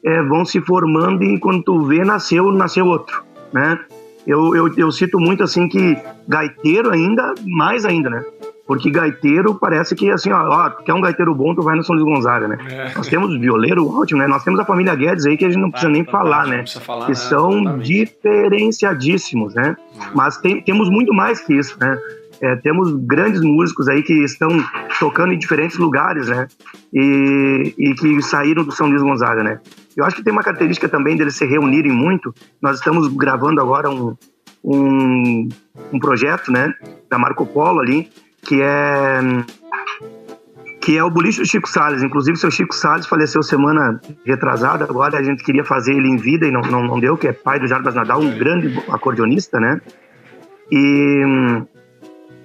é, 0.05 0.13
é, 0.13 0.23
vão 0.23 0.45
se 0.45 0.61
formando 0.61 1.25
e 1.25 1.39
quando 1.39 1.63
tu 1.63 1.83
vê, 1.85 2.05
nasceu, 2.05 2.53
nasceu 2.53 2.87
outro, 2.87 3.25
né? 3.53 3.79
Eu, 4.27 4.57
eu, 4.57 4.75
eu 4.77 4.91
cito 4.91 5.21
muito 5.21 5.45
assim 5.45 5.69
que 5.69 5.97
gaiteiro 6.27 6.91
ainda, 6.91 7.33
mais 7.45 7.85
ainda, 7.85 8.11
né? 8.11 8.25
Porque 8.67 8.91
gaiteiro 8.91 9.55
parece 9.55 9.95
que 9.95 10.11
assim, 10.11 10.33
ó, 10.33 10.49
ó 10.49 10.71
quer 10.71 10.93
um 10.93 11.01
gaiteiro 11.01 11.35
bom, 11.35 11.55
tu 11.55 11.63
vai 11.63 11.77
no 11.77 11.85
São 11.85 11.95
Luís 11.95 12.05
Gonzaga, 12.05 12.49
né? 12.49 12.59
É. 12.69 12.95
Nós 12.97 13.07
temos 13.07 13.39
violeiro 13.39 13.89
ótimo, 13.89 14.19
né? 14.21 14.27
Nós 14.27 14.43
temos 14.43 14.59
a 14.59 14.65
família 14.65 14.95
Guedes 14.95 15.25
aí 15.25 15.37
que 15.37 15.45
a 15.45 15.49
gente 15.49 15.61
não 15.61 15.71
precisa 15.71 15.91
ah, 15.91 15.93
nem 15.93 16.05
falar, 16.05 16.47
né? 16.47 16.65
Falar, 16.81 17.07
que 17.07 17.13
né? 17.13 17.15
são 17.15 17.79
diferenciadíssimos, 17.79 19.55
né? 19.55 19.77
Mas 20.15 20.37
tem, 20.39 20.61
temos 20.63 20.91
muito 20.91 21.15
mais 21.15 21.41
que 21.41 21.55
isso, 21.55 21.77
né? 21.79 21.97
É, 22.41 22.57
temos 22.57 22.93
grandes 23.07 23.41
músicos 23.41 23.89
aí 23.89 24.03
que 24.03 24.13
estão 24.25 24.49
tocando 24.99 25.33
em 25.33 25.39
diferentes 25.39 25.79
lugares, 25.79 26.29
né? 26.29 26.49
E, 26.93 27.75
e 27.79 27.95
que 27.95 28.21
saíram 28.21 28.65
do 28.65 28.73
São 28.73 28.89
Luís 28.89 29.01
Gonzaga, 29.01 29.43
né? 29.43 29.61
Eu 29.97 30.05
acho 30.05 30.17
que 30.17 30.23
tem 30.23 30.33
uma 30.33 30.43
característica 30.43 30.89
também 30.89 31.17
deles 31.17 31.37
se 31.37 31.47
reunirem 31.47 31.93
muito. 31.93 32.35
Nós 32.61 32.79
estamos 32.79 33.09
gravando 33.09 33.61
agora 33.61 33.89
um, 33.89 34.15
um, 34.63 35.49
um 35.93 35.99
projeto, 35.99 36.53
né? 36.53 36.75
Da 37.09 37.19
Marco 37.19 37.47
Polo 37.47 37.81
ali, 37.81 38.11
que 38.47 38.63
é 38.63 39.21
que 40.81 40.97
é 40.97 41.03
o 41.03 41.11
boliche 41.11 41.41
do 41.41 41.47
Chico 41.47 41.69
Salles. 41.69 42.01
Inclusive, 42.03 42.37
seu 42.37 42.51
Chico 42.51 42.73
Salles 42.73 43.07
faleceu 43.07 43.43
semana 43.43 44.01
retrasada. 44.25 44.85
Agora 44.85 45.19
a 45.19 45.23
gente 45.23 45.43
queria 45.43 45.65
fazer 45.65 45.95
ele 45.95 46.09
em 46.09 46.17
vida 46.17 46.47
e 46.47 46.51
não, 46.53 46.61
não, 46.61 46.85
não 46.85 47.01
deu, 47.01 47.17
que 47.17 47.27
é 47.27 47.33
pai 47.33 47.59
do 47.59 47.67
Jarbas 47.67 47.97
Nadal, 47.97 48.21
um 48.21 48.39
grande 48.39 48.73
acordeonista, 48.89 49.59
né? 49.59 49.81
E 50.71 51.23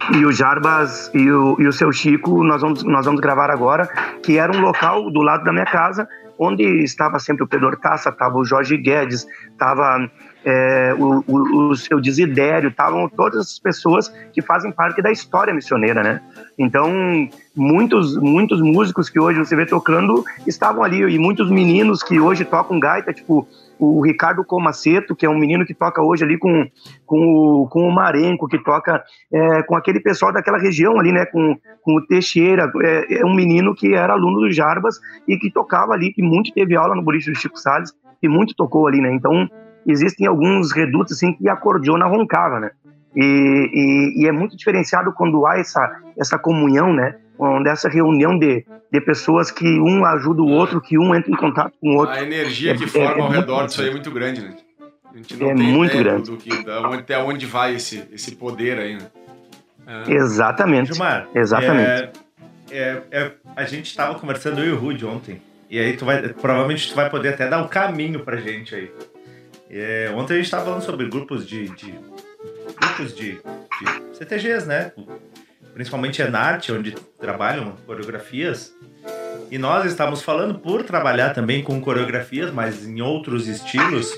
e 0.10 0.26
o 0.26 0.32
Jarbas 0.32 1.12
e 1.14 1.30
o, 1.30 1.56
e 1.60 1.68
o 1.68 1.72
seu 1.72 1.92
Chico, 1.92 2.44
nós 2.44 2.62
vamos, 2.62 2.84
nós 2.84 3.06
vamos 3.06 3.22
gravar 3.22 3.52
agora, 3.52 3.88
que 4.24 4.40
era 4.40 4.52
um 4.52 4.60
local 4.60 5.12
do 5.12 5.22
lado 5.22 5.44
da 5.44 5.54
minha 5.54 5.66
casa, 5.66 6.08
onde 6.40 6.64
estava 6.84 7.20
sempre 7.20 7.44
o 7.44 7.48
Pedro 7.48 7.78
Taça, 7.78 8.10
estava 8.10 8.36
o 8.36 8.44
Jorge 8.44 8.76
Guedes, 8.78 9.28
estava 9.52 10.10
é, 10.44 10.94
o, 10.98 11.24
o, 11.28 11.70
o, 11.70 11.76
seu 11.76 12.00
Desidério, 12.00 12.70
estavam 12.70 13.08
todas 13.08 13.40
as 13.40 13.60
pessoas 13.60 14.10
que 14.34 14.42
fazem 14.42 14.72
parte 14.72 15.02
da 15.02 15.12
história 15.12 15.54
missioneira, 15.54 16.02
né? 16.02 16.22
Então, 16.58 16.90
muitos, 17.56 18.18
muitos 18.18 18.62
músicos 18.62 19.10
que 19.10 19.20
hoje 19.20 19.40
você 19.40 19.56
vê 19.56 19.66
tocando 19.66 20.24
estavam 20.48 20.84
ali, 20.84 21.02
e 21.02 21.20
muitos 21.20 21.50
meninos 21.50 22.04
que 22.04 22.20
hoje 22.20 22.46
tocam 22.46 22.80
gaita, 22.80 23.14
tipo 23.14 23.48
o 23.82 24.00
Ricardo 24.02 24.46
Comaceto, 24.46 25.16
que 25.16 25.26
é 25.26 25.30
um 25.30 25.38
menino 25.38 25.66
que 25.66 25.74
toca 25.74 26.04
hoje 26.04 26.24
ali 26.24 26.38
com, 26.38 26.70
com, 27.04 27.18
o, 27.18 27.68
com 27.68 27.88
o 27.88 27.92
Marenco, 27.92 28.48
que 28.48 28.60
toca 28.60 29.04
é, 29.34 29.64
com 29.64 29.76
aquele 29.76 30.00
pessoal 30.00 30.32
daquela 30.32 30.60
região 30.60 31.00
ali, 31.00 31.12
né, 31.12 31.26
com, 31.26 31.58
com 31.82 31.96
o 31.96 32.06
Teixeira, 32.06 32.72
é, 32.84 33.22
é, 33.22 33.26
um 33.26 33.34
menino 33.34 33.74
que 33.74 33.96
era 33.96 34.14
aluno 34.14 34.42
do 34.42 34.52
Jarbas 34.52 35.00
e 35.28 35.36
que 35.36 35.50
tocava 35.50 35.94
ali, 35.94 36.14
que 36.14 36.22
muito 36.22 36.54
teve 36.54 36.76
aula 36.76 36.94
no 36.96 37.02
boliche 37.02 37.32
do 37.32 37.38
Chico 37.38 37.58
Salles, 37.58 37.92
e 38.22 38.28
muito 38.28 38.54
tocou 38.54 38.86
ali, 38.86 39.02
né, 39.02 39.12
então 39.12 39.50
existem 39.86 40.28
alguns 40.28 40.72
redutos 40.72 41.14
assim 41.14 41.34
que 41.34 41.50
a 41.50 41.56
cordiona 41.56 42.06
roncava, 42.06 42.60
né? 42.60 42.72
E, 43.16 43.22
e, 43.24 44.24
e, 44.24 44.28
é 44.28 44.32
muito 44.32 44.56
diferenciado 44.56 45.12
quando 45.12 45.46
há 45.46 45.60
essa, 45.60 46.00
essa 46.18 46.38
comunhão, 46.38 46.94
né? 46.94 47.16
Onde 47.38 47.70
essa 47.70 47.90
reunião 47.90 48.38
de, 48.38 48.66
de 48.92 49.02
pessoas 49.02 49.52
que 49.52 49.68
um 49.82 50.06
ajuda 50.06 50.42
o 50.42 50.48
outro, 50.48 50.80
que 50.80 50.98
um 50.98 51.14
entra 51.14 51.30
em 51.30 51.36
contato 51.36 51.74
com 51.82 51.90
o 51.90 51.98
outro. 51.98 52.16
A 52.16 52.22
energia 52.22 52.76
que 52.76 52.86
é, 52.86 52.88
forma 52.88 53.18
é, 53.18 53.22
ao 53.22 53.30
redor 53.30 53.66
disso 53.66 53.82
aí 53.82 53.90
é 53.90 53.92
muito 53.92 54.12
grande, 54.12 54.42
né? 54.42 54.56
A 55.14 55.18
gente 55.18 55.36
não 55.36 55.52
é 55.52 55.56
tem 55.56 55.68
muito 55.68 55.98
grande. 55.98 56.38
Que, 56.38 56.64
da 56.64 56.88
onde, 56.88 57.00
até 57.00 57.18
onde 57.18 57.46
vai 57.46 57.76
esse, 57.76 58.08
esse 58.14 58.34
poder 58.36 58.80
aí, 58.80 58.96
né? 58.96 59.08
É. 59.86 60.14
Exatamente. 60.14 60.94
Gilmar, 60.94 61.28
Exatamente. 61.36 61.90
É, 61.90 62.12
é, 62.72 63.02
é 63.12 63.32
a 63.56 63.66
gente 63.66 63.88
estava 63.88 64.18
conversando 64.18 64.62
eu 64.62 64.68
e 64.68 64.72
o 64.72 64.78
Rude 64.78 65.06
ontem. 65.06 65.42
E 65.70 65.80
aí 65.80 65.98
tu 65.98 66.06
vai, 66.06 66.30
provavelmente 66.30 66.90
tu 66.90 66.96
vai 66.96 67.10
poder 67.10 67.30
até 67.30 67.48
dar 67.48 67.62
um 67.62 67.68
caminho 67.68 68.22
pra 68.22 68.38
gente 68.38 68.74
aí. 68.74 68.92
É, 69.74 70.12
ontem 70.14 70.34
a 70.34 70.36
gente 70.36 70.46
estava 70.46 70.66
falando 70.66 70.82
sobre 70.82 71.08
grupos 71.08 71.48
de, 71.48 71.70
de 71.70 71.98
grupos 72.78 73.16
de, 73.16 73.36
de, 73.36 74.18
CTGs, 74.18 74.68
né? 74.68 74.92
Principalmente 75.74 76.22
Enarte, 76.22 76.74
onde 76.74 76.92
trabalham 77.18 77.78
coreografias. 77.86 78.74
E 79.50 79.58
nós 79.58 79.86
estávamos 79.86 80.22
falando 80.22 80.60
por 80.60 80.84
trabalhar 80.84 81.34
também 81.34 81.64
com 81.64 81.80
coreografias, 81.80 82.52
mas 82.52 82.86
em 82.86 83.02
outros 83.02 83.48
estilos, 83.48 84.12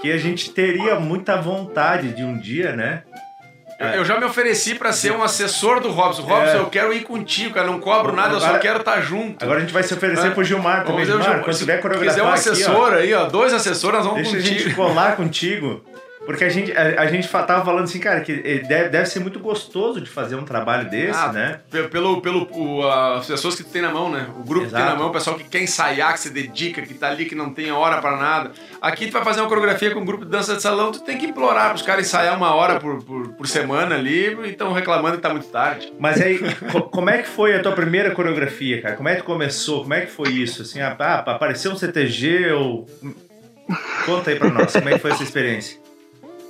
que 0.00 0.10
a 0.10 0.16
gente 0.16 0.50
teria 0.50 0.98
muita 0.98 1.36
vontade 1.36 2.14
de 2.14 2.22
um 2.22 2.38
dia, 2.38 2.74
né? 2.74 3.04
É. 3.82 3.98
Eu 3.98 4.04
já 4.04 4.18
me 4.18 4.24
ofereci 4.24 4.74
para 4.76 4.92
ser 4.92 5.12
um 5.12 5.22
assessor 5.22 5.80
do 5.80 5.90
Robson. 5.90 6.22
Robson, 6.22 6.56
é. 6.56 6.58
eu 6.58 6.66
quero 6.66 6.92
ir 6.92 7.02
contigo, 7.02 7.54
cara. 7.54 7.66
Não 7.66 7.80
cobro 7.80 8.14
nada, 8.14 8.36
agora, 8.36 8.44
eu 8.44 8.54
só 8.54 8.58
quero 8.58 8.78
estar 8.78 8.92
tá 8.92 9.00
junto. 9.00 9.42
Agora 9.42 9.58
a 9.58 9.60
gente 9.60 9.72
vai 9.72 9.82
se 9.82 9.92
oferecer 9.92 10.28
é. 10.28 10.30
pro 10.30 10.44
Gilmar 10.44 10.84
também. 10.84 11.04
Gilmar, 11.04 11.42
quando 11.42 11.56
tiver 11.56 11.80
coreografia. 11.80 12.12
Se 12.12 12.20
quiser 12.20 12.30
um 12.30 12.32
assessor 12.32 12.92
aqui, 12.92 12.94
ó, 12.94 12.98
aí, 12.98 13.14
ó, 13.14 13.24
dois 13.26 13.52
assessores, 13.52 13.98
nós 13.98 14.06
vamos 14.06 14.22
deixa 14.22 14.36
contigo. 14.36 14.48
Deixa 14.48 14.64
a 14.64 14.68
gente 14.68 14.76
colar 14.76 15.16
contigo. 15.16 15.84
Porque 16.24 16.44
a 16.44 16.48
gente, 16.48 16.72
a, 16.72 17.02
a 17.02 17.06
gente 17.06 17.28
tava 17.28 17.64
falando 17.64 17.84
assim, 17.84 17.98
cara, 17.98 18.20
que 18.20 18.32
deve, 18.34 18.88
deve 18.88 19.06
ser 19.06 19.20
muito 19.20 19.40
gostoso 19.40 20.00
de 20.00 20.08
fazer 20.08 20.36
um 20.36 20.44
trabalho 20.44 20.88
desse, 20.88 21.18
ah, 21.18 21.32
né? 21.32 21.60
Pelo, 21.90 22.20
pelo 22.20 22.48
o, 22.52 22.86
as 22.88 23.26
pessoas 23.26 23.56
que 23.56 23.64
tu 23.64 23.70
tem 23.70 23.82
na 23.82 23.90
mão, 23.90 24.10
né? 24.10 24.28
O 24.38 24.44
grupo 24.44 24.66
Exato. 24.66 24.76
que 24.76 24.82
tem 24.82 24.84
na 24.84 24.98
mão, 24.98 25.08
o 25.08 25.12
pessoal 25.12 25.36
que 25.36 25.44
quer 25.44 25.60
ensaiar, 25.60 26.12
que 26.12 26.20
se 26.20 26.30
dedica, 26.30 26.82
que 26.82 26.94
tá 26.94 27.08
ali, 27.08 27.24
que 27.24 27.34
não 27.34 27.52
tem 27.52 27.72
hora 27.72 28.00
para 28.00 28.16
nada. 28.16 28.52
Aqui 28.80 29.06
tu 29.06 29.12
vai 29.12 29.24
fazer 29.24 29.40
uma 29.40 29.48
coreografia 29.48 29.92
com 29.92 30.00
um 30.00 30.04
grupo 30.04 30.24
de 30.24 30.30
dança 30.30 30.54
de 30.54 30.62
salão, 30.62 30.92
tu 30.92 31.00
tem 31.00 31.18
que 31.18 31.26
implorar 31.26 31.70
pros 31.70 31.82
caras 31.82 32.06
ensaiar 32.06 32.36
uma 32.36 32.54
hora 32.54 32.78
por, 32.78 33.02
por, 33.02 33.28
por 33.30 33.48
semana 33.48 33.96
ali 33.96 34.34
e 34.44 34.50
estão 34.50 34.72
reclamando 34.72 35.16
que 35.16 35.22
tá 35.22 35.30
muito 35.30 35.48
tarde. 35.48 35.92
Mas 35.98 36.20
aí, 36.20 36.38
como 36.90 37.10
é 37.10 37.18
que 37.18 37.28
foi 37.28 37.56
a 37.56 37.60
tua 37.60 37.72
primeira 37.72 38.12
coreografia, 38.12 38.80
cara? 38.80 38.96
Como 38.96 39.08
é 39.08 39.16
que 39.16 39.22
começou? 39.22 39.82
Como 39.82 39.94
é 39.94 40.02
que 40.02 40.12
foi 40.12 40.28
isso? 40.30 40.62
Assim, 40.62 40.80
ah, 40.80 40.96
apareceu 41.26 41.72
um 41.72 41.76
CTG 41.76 42.52
ou... 42.52 42.86
Conta 44.04 44.30
aí 44.30 44.36
pra 44.36 44.50
nós, 44.50 44.72
como 44.72 44.88
é 44.88 44.92
que 44.92 44.98
foi 44.98 45.12
essa 45.12 45.22
experiência? 45.22 45.81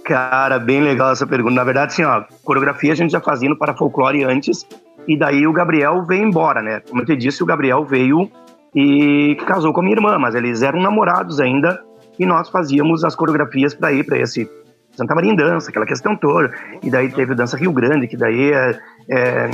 Cara, 0.04 0.59
bem 0.59 0.82
legal 0.82 1.12
essa 1.12 1.26
pergunta. 1.26 1.54
Na 1.54 1.64
verdade, 1.64 1.92
assim, 1.92 2.04
ó, 2.04 2.25
coreografia 2.44 2.92
a 2.92 2.97
gente 2.97 3.12
já 3.12 3.21
fazia 3.21 3.49
no 3.49 3.56
para 3.56 3.75
folclore 3.75 4.25
antes, 4.25 4.66
e 5.06 5.16
daí 5.16 5.47
o 5.47 5.52
Gabriel 5.52 6.04
veio 6.04 6.25
embora, 6.25 6.61
né? 6.61 6.80
Como 6.88 7.02
eu 7.02 7.06
te 7.06 7.16
disse, 7.16 7.42
o 7.42 7.47
Gabriel 7.47 7.85
veio 7.85 8.30
e 8.75 9.37
casou 9.47 9.73
com 9.73 9.80
a 9.80 9.82
minha 9.82 9.97
irmã, 9.97 10.18
mas 10.18 10.35
eles 10.35 10.62
eram 10.62 10.80
namorados 10.80 11.40
ainda, 11.40 11.80
e 12.18 12.26
nós 12.26 12.49
fazíamos 12.49 13.04
as 13.04 13.14
coreografias 13.14 13.75
para 13.75 13.92
ir 13.92 14.04
para 14.04 14.18
esse 14.18 14.49
Santa 14.92 15.14
Maria 15.14 15.32
em 15.32 15.37
Dança, 15.37 15.70
aquela 15.70 15.87
questão 15.87 16.16
toda. 16.16 16.53
E 16.83 16.90
daí 16.90 17.11
teve 17.11 17.33
o 17.33 17.37
Dança 17.37 17.57
Rio 17.57 17.72
Grande, 17.72 18.07
que 18.07 18.16
daí 18.16 18.53
é, 18.53 18.79
é 19.09 19.50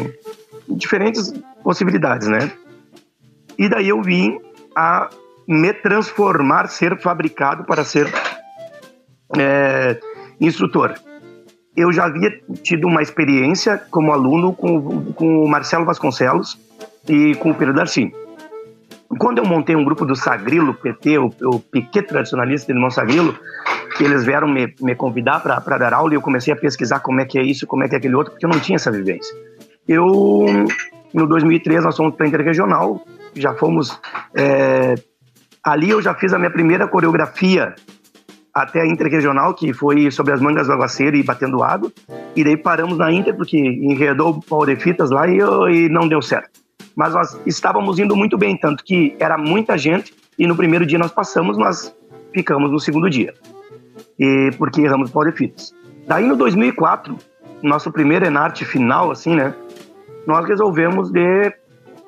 diferentes 0.68 1.33
possibilidades, 1.62 2.27
né? 2.29 2.51
E 3.57 3.68
daí 3.68 3.88
eu 3.88 4.03
vim 4.03 4.38
a 4.75 5.09
me 5.46 5.72
transformar, 5.72 6.68
ser 6.68 6.99
fabricado 7.01 7.64
para 7.64 7.85
ser 7.85 8.12
é, 9.37 9.99
instrutor. 10.40 10.94
Eu 11.77 11.92
já 11.92 12.07
havia 12.07 12.31
tido 12.62 12.87
uma 12.87 13.03
experiência 13.03 13.81
como 13.90 14.12
aluno 14.12 14.53
com, 14.53 15.12
com 15.12 15.44
o 15.44 15.48
Marcelo 15.48 15.85
Vasconcelos 15.85 16.59
e 17.09 17.35
com 17.37 17.51
o 17.51 17.55
Pedro 17.55 17.74
Darcy. 17.74 18.12
Quando 19.18 19.38
eu 19.38 19.44
montei 19.44 19.74
um 19.74 19.85
grupo 19.85 20.05
do 20.05 20.14
Sagrilo, 20.14 20.74
PT, 20.74 21.18
o, 21.18 21.33
o 21.44 21.61
Piquet 21.61 22.03
Tradicionalista 22.03 22.72
do 22.72 22.77
Irmão 22.77 22.90
Sagrilo, 22.90 23.35
que 23.96 24.05
eles 24.05 24.24
vieram 24.24 24.46
me, 24.46 24.74
me 24.81 24.94
convidar 24.94 25.40
para 25.40 25.79
dar 25.79 25.94
aula 25.94 26.12
e 26.12 26.16
eu 26.16 26.20
comecei 26.20 26.53
a 26.53 26.57
pesquisar 26.57 27.01
como 27.01 27.20
é 27.20 27.24
que 27.24 27.38
é 27.38 27.42
isso, 27.42 27.66
como 27.66 27.85
é 27.85 27.88
que 27.88 27.94
é 27.94 27.98
aquele 27.98 28.14
outro, 28.14 28.33
porque 28.33 28.44
eu 28.44 28.51
não 28.51 28.61
tinha 28.61 28.77
essa 28.77 28.90
vivência. 28.90 29.35
Eu, 29.88 30.44
no 31.14 31.27
2003, 31.27 31.83
nós 31.83 31.96
fomos 31.96 32.14
para 32.14 32.27
a 32.27 32.29
Interregional, 32.29 33.03
já 33.35 33.55
fomos... 33.55 33.98
É, 34.35 34.94
ali 35.64 35.90
eu 35.90 36.03
já 36.03 36.14
fiz 36.14 36.33
a 36.33 36.38
minha 36.38 36.51
primeira 36.51 36.87
coreografia 36.87 37.74
até 38.62 38.81
a 38.81 38.87
Interregional, 38.87 39.55
que 39.55 39.73
foi 39.73 40.11
sobre 40.11 40.33
as 40.33 40.40
mangas 40.40 40.66
do 40.66 40.73
aguaceiro 40.73 41.16
e 41.16 41.23
batendo 41.23 41.62
água. 41.62 41.92
E 42.35 42.42
daí 42.42 42.57
paramos 42.57 42.99
na 42.99 43.12
Inter, 43.12 43.35
porque 43.35 43.57
enredou 43.57 44.31
o 44.31 44.42
pau 44.42 44.66
de 44.66 44.77
fitas 44.77 45.11
lá 45.11 45.29
e, 45.29 45.38
e 45.38 45.88
não 45.88 46.09
deu 46.09 46.21
certo. 46.21 46.61
Mas 46.97 47.14
nós 47.14 47.40
estávamos 47.47 47.99
indo 47.99 48.16
muito 48.16 48.37
bem, 48.37 48.57
tanto 48.57 48.83
que 48.83 49.14
era 49.21 49.38
muita 49.38 49.79
gente 49.79 50.12
e 50.37 50.47
no 50.47 50.57
primeiro 50.57 50.85
dia 50.85 50.99
nós 50.99 51.12
passamos, 51.12 51.57
nós 51.57 51.94
ficamos 52.35 52.71
no 52.71 52.81
segundo 52.81 53.09
dia. 53.09 53.33
E 54.18 54.51
porque 54.59 54.83
erramos 54.83 55.11
o 55.11 55.12
pau 55.12 55.25
de 55.25 55.33
fitas. 55.33 55.73
Daí 56.07 56.27
no 56.27 56.37
2004, 56.37 57.16
nosso 57.62 57.92
primeiro 57.92 58.27
Enarte 58.27 58.64
final, 58.64 59.11
assim, 59.11 59.37
né? 59.37 59.55
Nós 60.27 60.47
resolvemos 60.47 61.11
de 61.11 61.53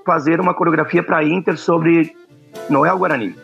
fazer 0.05 0.41
uma 0.41 0.55
coreografia 0.55 1.03
para 1.03 1.19
a 1.19 1.25
Inter 1.25 1.57
sobre 1.57 2.13
Noel 2.69 2.99
Guarani. 2.99 3.37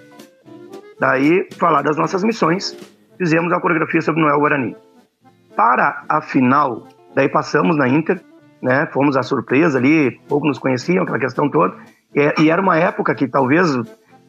Daí, 0.99 1.47
falar 1.59 1.83
das 1.83 1.97
nossas 1.97 2.25
missões 2.25 2.77
fizemos 3.19 3.53
a 3.53 3.61
coreografia 3.61 4.01
sobre 4.01 4.21
Noel 4.21 4.39
Guarani. 4.39 4.77
Para 5.57 6.05
a 6.09 6.21
final, 6.21 6.87
daí 7.15 7.29
passamos 7.29 7.77
na 7.77 7.89
Inter, 7.89 8.21
né? 8.61 8.87
Fomos 8.93 9.17
à 9.17 9.23
surpresa 9.23 9.79
ali, 9.79 10.21
pouco 10.29 10.47
nos 10.47 10.59
conheciam, 10.59 11.03
aquela 11.03 11.19
questão 11.19 11.51
toda. 11.51 11.75
E, 12.15 12.43
e 12.43 12.51
era 12.51 12.61
uma 12.61 12.77
época 12.77 13.15
que 13.15 13.27
talvez 13.27 13.75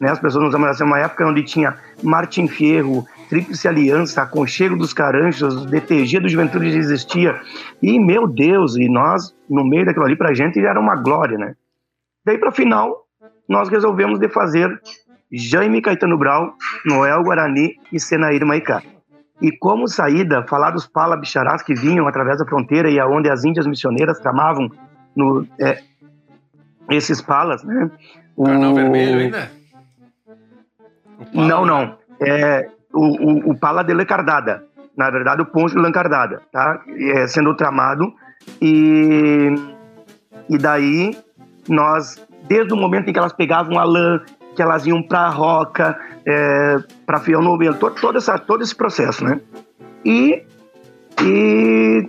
né, 0.00 0.10
as 0.10 0.18
pessoas 0.18 0.44
nos 0.44 0.54
amarrassem, 0.54 0.86
uma 0.86 0.98
época 0.98 1.26
onde 1.26 1.42
tinha 1.42 1.76
Martin 2.02 2.48
Fierro, 2.48 3.04
Tríplice 3.28 3.68
Aliança, 3.68 4.22
Aconchego 4.22 4.76
dos 4.76 4.92
Caranchos, 4.92 5.66
DTG 5.66 6.20
do 6.20 6.28
Juventude 6.28 6.68
existia. 6.68 7.40
E, 7.82 7.98
meu 7.98 8.26
Deus, 8.26 8.76
e 8.76 8.88
nós, 8.88 9.34
no 9.48 9.64
meio 9.64 9.84
daquilo 9.84 10.06
ali, 10.06 10.16
pra 10.16 10.34
gente, 10.34 10.58
era 10.58 10.80
uma 10.80 10.96
glória, 10.96 11.36
né? 11.36 11.54
Daí, 12.24 12.38
pra 12.38 12.52
final, 12.52 13.04
nós 13.48 13.68
resolvemos 13.68 14.18
de 14.18 14.28
fazer 14.28 14.80
Jaime 15.30 15.82
Caetano 15.82 16.16
Brau, 16.16 16.54
Noel 16.84 17.22
Guarani 17.22 17.76
e 17.92 18.00
Senaír 18.00 18.44
Maicá. 18.44 18.82
E 19.40 19.52
como 19.52 19.86
saída, 19.86 20.44
falar 20.48 20.72
dos 20.72 20.86
pala 20.86 21.16
bicharás 21.16 21.62
que 21.62 21.74
vinham 21.74 22.08
através 22.08 22.38
da 22.38 22.46
fronteira 22.46 22.90
e 22.90 22.98
aonde 22.98 23.30
as 23.30 23.44
índias 23.44 23.66
missioneiras 23.66 24.18
tramavam 24.18 24.68
no, 25.14 25.46
é, 25.60 25.80
esses 26.90 27.20
palas, 27.20 27.62
né? 27.62 27.90
O 28.36 28.44
Carnal 28.44 28.74
Vermelho 28.74 29.18
ainda? 29.20 29.50
Não, 31.32 31.64
não. 31.64 31.96
É, 32.20 32.68
o, 32.92 33.04
o, 33.04 33.50
o 33.50 33.58
pala 33.58 33.82
de 33.82 33.92
Lancardada. 33.92 34.64
Na 34.96 35.10
verdade, 35.10 35.42
o 35.42 35.46
poncho 35.46 35.76
de 35.76 35.80
Lancardada, 35.80 36.42
tá? 36.50 36.80
É, 37.14 37.26
sendo 37.28 37.54
tramado. 37.54 38.12
E, 38.60 39.54
e 40.48 40.58
daí, 40.58 41.16
nós, 41.68 42.20
desde 42.48 42.72
o 42.72 42.76
momento 42.76 43.08
em 43.08 43.12
que 43.12 43.18
elas 43.18 43.32
pegavam 43.32 43.78
a 43.78 43.84
lã, 43.84 44.20
que 44.58 44.62
elas 44.62 44.84
iam 44.84 45.00
para 45.00 45.20
a 45.20 45.28
Roca, 45.28 45.96
é, 46.26 46.78
para 47.06 47.20
Fiel 47.20 47.40
Novelo, 47.40 47.76
todo, 47.76 47.94
todo, 47.94 48.18
essa, 48.18 48.36
todo 48.36 48.60
esse 48.60 48.74
processo, 48.74 49.22
né? 49.22 49.40
E, 50.04 50.42
e 51.22 52.08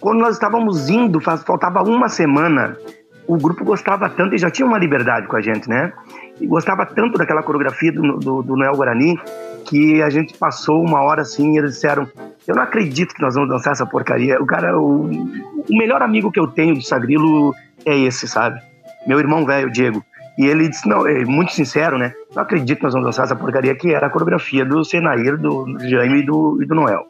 quando 0.00 0.20
nós 0.20 0.36
estávamos 0.36 0.88
indo, 0.88 1.20
faltava 1.20 1.82
uma 1.82 2.08
semana, 2.08 2.78
o 3.26 3.36
grupo 3.36 3.62
gostava 3.62 4.08
tanto 4.08 4.34
e 4.34 4.38
já 4.38 4.50
tinha 4.50 4.66
uma 4.66 4.78
liberdade 4.78 5.28
com 5.28 5.36
a 5.36 5.42
gente, 5.42 5.68
né? 5.68 5.92
E 6.40 6.46
gostava 6.46 6.86
tanto 6.86 7.18
daquela 7.18 7.42
coreografia 7.42 7.92
do, 7.92 8.16
do, 8.16 8.42
do 8.42 8.56
Noel 8.56 8.72
Guarani 8.72 9.20
que 9.66 10.02
a 10.02 10.08
gente 10.08 10.38
passou 10.38 10.82
uma 10.82 11.02
hora 11.02 11.20
assim 11.20 11.52
e 11.52 11.58
eles 11.58 11.72
disseram: 11.72 12.08
Eu 12.48 12.56
não 12.56 12.62
acredito 12.62 13.14
que 13.14 13.20
nós 13.20 13.34
vamos 13.34 13.50
dançar 13.50 13.74
essa 13.74 13.84
porcaria. 13.84 14.40
O 14.40 14.46
cara, 14.46 14.80
o, 14.80 15.10
o 15.10 15.76
melhor 15.76 16.00
amigo 16.00 16.32
que 16.32 16.40
eu 16.40 16.46
tenho 16.46 16.74
do 16.74 16.80
Sagrilo 16.80 17.54
é 17.84 17.94
esse, 17.98 18.26
sabe? 18.26 18.58
Meu 19.06 19.18
irmão 19.18 19.44
velho, 19.44 19.70
Diego. 19.70 20.02
E 20.38 20.46
ele 20.46 20.68
disse, 20.68 20.88
não, 20.88 21.06
é 21.06 21.24
muito 21.24 21.52
sincero, 21.52 21.98
né? 21.98 22.14
não 22.34 22.42
acredito 22.42 22.78
que 22.78 22.84
nós 22.84 22.92
vamos 22.92 23.08
dançar 23.08 23.24
essa 23.24 23.36
porcaria 23.36 23.74
que 23.74 23.92
era 23.92 24.06
a 24.06 24.10
coreografia 24.10 24.64
do 24.64 24.84
Senair, 24.84 25.36
do 25.36 25.78
Jaime 25.80 26.20
e 26.20 26.22
do, 26.24 26.62
e 26.62 26.66
do 26.66 26.74
Noel. 26.74 27.06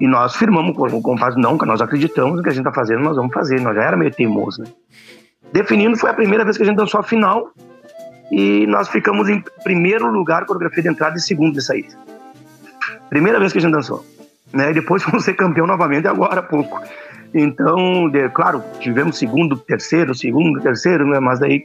E 0.00 0.06
nós 0.06 0.36
firmamos 0.36 0.76
com 0.76 0.86
o 0.86 1.02
compasso, 1.02 1.38
não, 1.38 1.58
que 1.58 1.66
nós 1.66 1.80
acreditamos 1.82 2.40
que 2.40 2.48
a 2.48 2.52
gente 2.52 2.64
tá 2.64 2.72
fazendo, 2.72 3.00
nós 3.00 3.16
vamos 3.16 3.32
fazer. 3.34 3.60
Nós 3.60 3.74
já 3.74 3.82
era 3.82 3.96
meio 3.96 4.10
teimoso, 4.10 4.62
né? 4.62 4.68
Definindo, 5.52 5.96
foi 5.96 6.08
a 6.08 6.14
primeira 6.14 6.44
vez 6.44 6.56
que 6.56 6.62
a 6.62 6.66
gente 6.66 6.76
dançou 6.76 7.00
a 7.00 7.02
final 7.02 7.50
e 8.30 8.66
nós 8.66 8.88
ficamos 8.88 9.28
em 9.28 9.42
primeiro 9.64 10.10
lugar, 10.10 10.46
coreografia 10.46 10.82
de 10.82 10.88
entrada 10.88 11.16
e 11.16 11.20
segundo 11.20 11.54
de 11.54 11.62
saída. 11.62 11.94
Primeira 13.08 13.38
vez 13.40 13.52
que 13.52 13.58
a 13.58 13.60
gente 13.60 13.72
dançou. 13.72 14.04
Né? 14.52 14.70
E 14.70 14.74
depois 14.74 15.02
fomos 15.04 15.24
ser 15.24 15.34
campeão 15.34 15.66
novamente 15.66 16.06
agora 16.06 16.40
há 16.40 16.42
pouco. 16.42 16.80
Então, 17.34 18.08
de, 18.08 18.28
claro, 18.30 18.62
tivemos 18.78 19.18
segundo, 19.18 19.56
terceiro, 19.56 20.14
segundo, 20.14 20.60
terceiro, 20.60 21.06
né? 21.06 21.20
Mas 21.20 21.38
daí, 21.38 21.64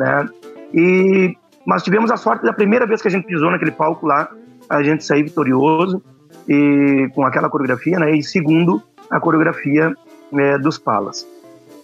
né? 0.00 0.28
E 0.72 1.36
mas 1.66 1.82
tivemos 1.82 2.10
a 2.10 2.16
sorte 2.16 2.42
da 2.42 2.52
primeira 2.52 2.86
vez 2.86 3.02
que 3.02 3.08
a 3.08 3.10
gente 3.10 3.26
pisou 3.26 3.50
naquele 3.50 3.70
palco 3.70 4.06
lá, 4.06 4.28
a 4.68 4.82
gente 4.82 5.04
sair 5.04 5.22
vitorioso 5.22 6.02
e 6.48 7.08
com 7.14 7.24
aquela 7.24 7.50
coreografia, 7.50 7.98
né? 7.98 8.16
E 8.16 8.22
segundo, 8.22 8.82
a 9.10 9.20
coreografia 9.20 9.94
né, 10.32 10.58
dos 10.58 10.78
Palas. 10.78 11.26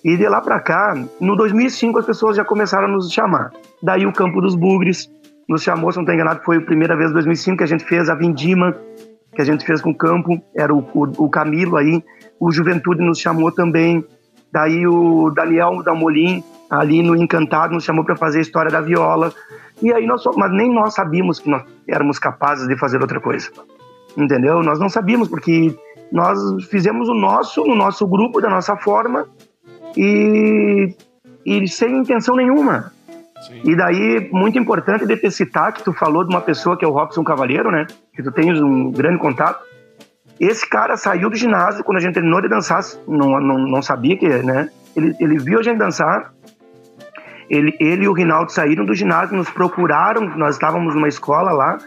E 0.03 0.17
de 0.17 0.27
lá 0.29 0.41
para 0.41 0.59
cá, 0.61 0.97
no 1.21 1.37
2005 1.37 1.99
as 1.99 2.07
pessoas 2.07 2.37
já 2.37 2.45
começaram 2.45 2.87
a 2.87 2.91
nos 2.91 3.13
chamar. 3.13 3.53
Daí 3.83 4.07
o 4.07 4.13
Campo 4.13 4.41
dos 4.41 4.55
Bugres 4.55 5.11
nos 5.49 5.63
chamou, 5.63 5.93
se 5.93 5.99
não 5.99 6.05
estou 6.05 6.15
enganado, 6.15 6.41
foi 6.45 6.57
a 6.57 6.61
primeira 6.61 6.97
vez 6.97 7.11
em 7.11 7.15
2005 7.15 7.59
que 7.59 7.65
a 7.65 7.69
gente 7.69 7.85
fez 7.85 8.09
a 8.09 8.15
Vindima, 8.15 8.77
que 9.35 9.43
a 9.43 9.45
gente 9.45 9.65
fez 9.65 9.81
com 9.81 9.91
o 9.91 9.95
campo, 9.95 10.41
era 10.57 10.75
o, 10.75 10.79
o, 10.79 11.25
o 11.27 11.31
Camilo 11.31 11.77
aí, 11.77 12.03
o 12.41 12.51
Juventude 12.51 13.03
nos 13.03 13.19
chamou 13.19 13.53
também, 13.53 14.05
daí 14.51 14.87
o 14.87 15.31
Daniel 15.31 15.83
Dalmolin, 15.83 16.43
ali 16.71 17.03
no 17.03 17.17
Encantado, 17.17 17.75
nos 17.75 17.85
chamou 17.85 18.05
para 18.05 18.17
fazer 18.17 18.39
a 18.39 18.43
história 18.43 18.71
da 18.71 18.81
viola, 18.81 19.33
e 19.83 19.93
aí 19.93 20.07
nós, 20.07 20.23
mas 20.37 20.53
nem 20.53 20.73
nós 20.73 20.95
sabíamos 20.95 21.39
que 21.39 21.49
nós 21.49 21.65
éramos 21.89 22.19
capazes 22.19 22.67
de 22.67 22.77
fazer 22.79 23.01
outra 23.01 23.21
coisa, 23.21 23.51
entendeu? 24.17 24.63
Nós 24.63 24.79
não 24.79 24.89
sabíamos, 24.89 25.29
porque 25.29 25.77
nós 26.11 26.39
fizemos 26.71 27.09
o 27.09 27.15
nosso, 27.15 27.65
no 27.65 27.75
nosso 27.75 28.07
grupo, 28.07 28.41
da 28.41 28.49
nossa 28.49 28.77
forma, 28.77 29.27
e, 29.97 30.95
e 31.45 31.69
sem 31.69 31.99
intenção 31.99 32.37
nenhuma, 32.37 32.93
Sim. 33.47 33.61
E 33.65 33.77
daí, 33.77 34.29
muito 34.33 34.59
importante 34.59 35.07
de 35.07 35.17
te 35.17 35.31
citar 35.31 35.73
que 35.73 35.83
tu 35.83 35.93
falou 35.93 36.25
de 36.25 36.35
uma 36.35 36.41
pessoa 36.41 36.77
que 36.77 36.85
é 36.85 36.89
o 36.89 36.91
Robson 36.91 37.23
Cavalheiro, 37.23 37.71
né? 37.71 37.87
Que 38.15 38.23
tu 38.23 38.33
tens 38.33 38.61
um 38.61 38.91
grande 38.91 39.19
contato. 39.19 39.63
Esse 40.41 40.69
cara 40.69 40.97
saiu 40.97 41.31
do 41.31 41.37
ginásio 41.37 41.85
quando 41.85 41.99
a 41.99 42.01
gente 42.01 42.15
terminou 42.15 42.41
de 42.41 42.49
dançar, 42.49 42.83
não, 43.07 43.41
não, 43.41 43.59
não 43.59 43.83
sabia 43.83 44.17
que, 44.17 44.29
né? 44.29 44.69
Ele, 44.95 45.15
ele 45.21 45.39
viu 45.39 45.59
a 45.59 45.63
gente 45.63 45.79
dançar, 45.79 46.33
ele, 47.49 47.77
ele 47.81 48.05
e 48.05 48.09
o 48.09 48.13
Rinaldo 48.13 48.51
saíram 48.51 48.85
do 48.85 48.95
ginásio, 48.95 49.37
nos 49.37 49.51
procuraram, 49.51 50.37
nós 50.37 50.57
estávamos 50.57 50.95
numa 50.95 51.09
escola 51.09 51.53
lá 51.53 51.79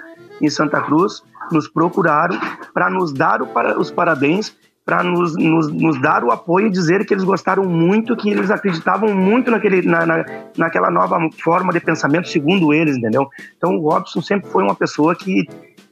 em 0.42 0.50
Santa 0.50 0.82
Cruz, 0.82 1.22
nos 1.52 1.68
procuraram 1.68 2.40
para 2.74 2.90
nos 2.90 3.12
dar 3.12 3.46
para, 3.48 3.80
os 3.80 3.92
parabéns 3.92 4.56
para 4.86 5.04
nos, 5.04 5.36
nos, 5.36 5.72
nos, 5.72 6.02
dar 6.02 6.24
o 6.24 6.32
apoio 6.32 6.66
e 6.66 6.72
dizer 6.72 7.06
que 7.06 7.14
eles 7.14 7.24
gostaram 7.24 7.64
muito, 7.64 8.16
que 8.16 8.32
eles 8.32 8.50
acreditavam 8.50 9.14
muito 9.14 9.52
naquele, 9.52 9.84
na, 9.84 10.04
na, 10.04 10.26
naquela 10.58 10.90
nova 10.90 11.20
forma 11.44 11.72
de 11.72 11.80
pensamento, 11.80 12.28
segundo 12.28 12.74
eles, 12.74 12.98
entendeu? 12.98 13.30
Então 13.56 13.76
o 13.76 13.82
Robson 13.82 14.20
sempre 14.20 14.50
foi 14.50 14.64
uma 14.64 14.74
pessoa 14.74 15.16
que, 15.16 15.48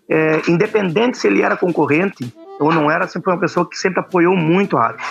é, 0.09 0.41
independente 0.49 1.17
se 1.19 1.27
ele 1.27 1.43
era 1.43 1.55
concorrente 1.55 2.33
ou 2.59 2.73
não 2.73 2.89
era, 2.89 3.07
sempre 3.07 3.25
foi 3.25 3.33
uma 3.33 3.39
pessoa 3.39 3.69
que 3.69 3.77
sempre 3.77 3.99
apoiou 3.99 4.35
muito 4.35 4.77
a 4.77 4.85
arte. 4.87 5.03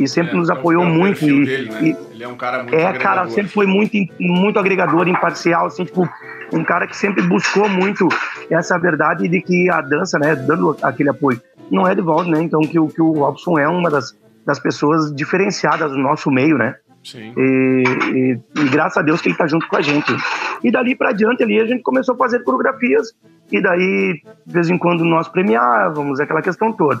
E 0.00 0.08
sempre 0.08 0.32
é, 0.32 0.36
nos 0.36 0.50
apoiou 0.50 0.84
é 0.84 0.88
muito. 0.88 1.24
E, 1.24 1.44
dele, 1.44 1.70
né? 1.70 1.80
e, 1.82 2.14
ele 2.14 2.24
é 2.24 2.28
um 2.28 2.36
cara 2.36 2.62
muito 2.62 2.74
É, 2.74 2.86
agregador. 2.86 3.02
cara, 3.02 3.28
sempre 3.28 3.52
foi 3.52 3.66
muito, 3.66 3.96
muito 4.18 4.58
agregador, 4.58 5.06
imparcial, 5.06 5.66
assim, 5.66 5.84
tipo, 5.84 6.08
um 6.52 6.64
cara 6.64 6.86
que 6.86 6.96
sempre 6.96 7.22
buscou 7.22 7.68
muito 7.68 8.08
essa 8.50 8.78
verdade 8.78 9.28
de 9.28 9.40
que 9.40 9.70
a 9.70 9.80
dança, 9.80 10.18
né, 10.18 10.34
dando 10.34 10.76
aquele 10.82 11.10
apoio 11.10 11.40
não 11.70 11.86
é 11.86 11.94
de 11.94 12.00
volta, 12.00 12.30
né? 12.30 12.42
Então 12.42 12.60
que, 12.60 12.70
que 12.70 13.02
o 13.02 13.12
Robson 13.12 13.58
é 13.58 13.68
uma 13.68 13.90
das, 13.90 14.16
das 14.44 14.58
pessoas 14.58 15.14
diferenciadas 15.14 15.90
do 15.90 15.98
nosso 15.98 16.30
meio, 16.30 16.56
né? 16.56 16.74
Sim. 17.10 17.32
E, 17.36 17.84
e, 18.12 18.40
e, 18.60 18.68
graças 18.68 18.98
a 18.98 19.02
Deus 19.02 19.20
que 19.20 19.28
ele 19.28 19.34
está 19.34 19.46
junto 19.46 19.66
com 19.66 19.76
a 19.76 19.80
gente. 19.80 20.14
E 20.62 20.70
dali 20.70 20.94
para 20.94 21.10
adiante 21.10 21.42
ali 21.42 21.58
a 21.58 21.66
gente 21.66 21.82
começou 21.82 22.14
a 22.14 22.18
fazer 22.18 22.42
coreografias 22.42 23.14
e 23.50 23.62
daí 23.62 24.20
de 24.46 24.52
vez 24.52 24.68
em 24.68 24.76
quando 24.76 25.04
nós 25.04 25.26
premiávamos 25.26 26.20
aquela 26.20 26.42
questão 26.42 26.72
toda. 26.72 27.00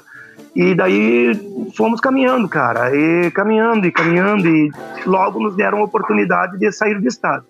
E 0.56 0.74
daí 0.74 1.34
fomos 1.76 2.00
caminhando, 2.00 2.48
cara, 2.48 2.90
e 2.94 3.30
caminhando 3.32 3.86
e 3.86 3.92
caminhando 3.92 4.48
e 4.48 4.72
logo 5.04 5.40
nos 5.40 5.54
deram 5.54 5.78
a 5.78 5.84
oportunidade 5.84 6.58
de 6.58 6.72
sair 6.72 6.98
do 6.98 7.06
estado. 7.06 7.44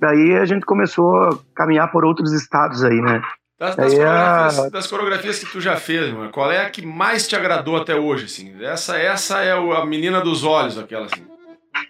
Daí 0.00 0.36
a 0.36 0.44
gente 0.44 0.66
começou 0.66 1.16
a 1.16 1.38
caminhar 1.54 1.90
por 1.92 2.04
outros 2.04 2.32
estados 2.32 2.82
aí, 2.82 3.00
né? 3.00 3.22
Das, 3.56 3.76
das, 3.76 3.94
coreografias, 3.94 4.70
das, 4.72 4.86
coreografias, 4.88 5.38
que 5.38 5.46
tu 5.46 5.60
já 5.60 5.76
fez, 5.76 6.12
mano, 6.12 6.28
qual 6.30 6.50
é 6.50 6.66
a 6.66 6.70
que 6.70 6.84
mais 6.84 7.26
te 7.26 7.36
agradou 7.36 7.76
até 7.76 7.94
hoje, 7.94 8.24
assim? 8.24 8.52
Essa, 8.60 8.98
essa 8.98 9.40
é 9.42 9.52
a 9.52 9.86
menina 9.86 10.20
dos 10.20 10.42
olhos, 10.42 10.76
aquela, 10.76 11.06
assim. 11.06 11.22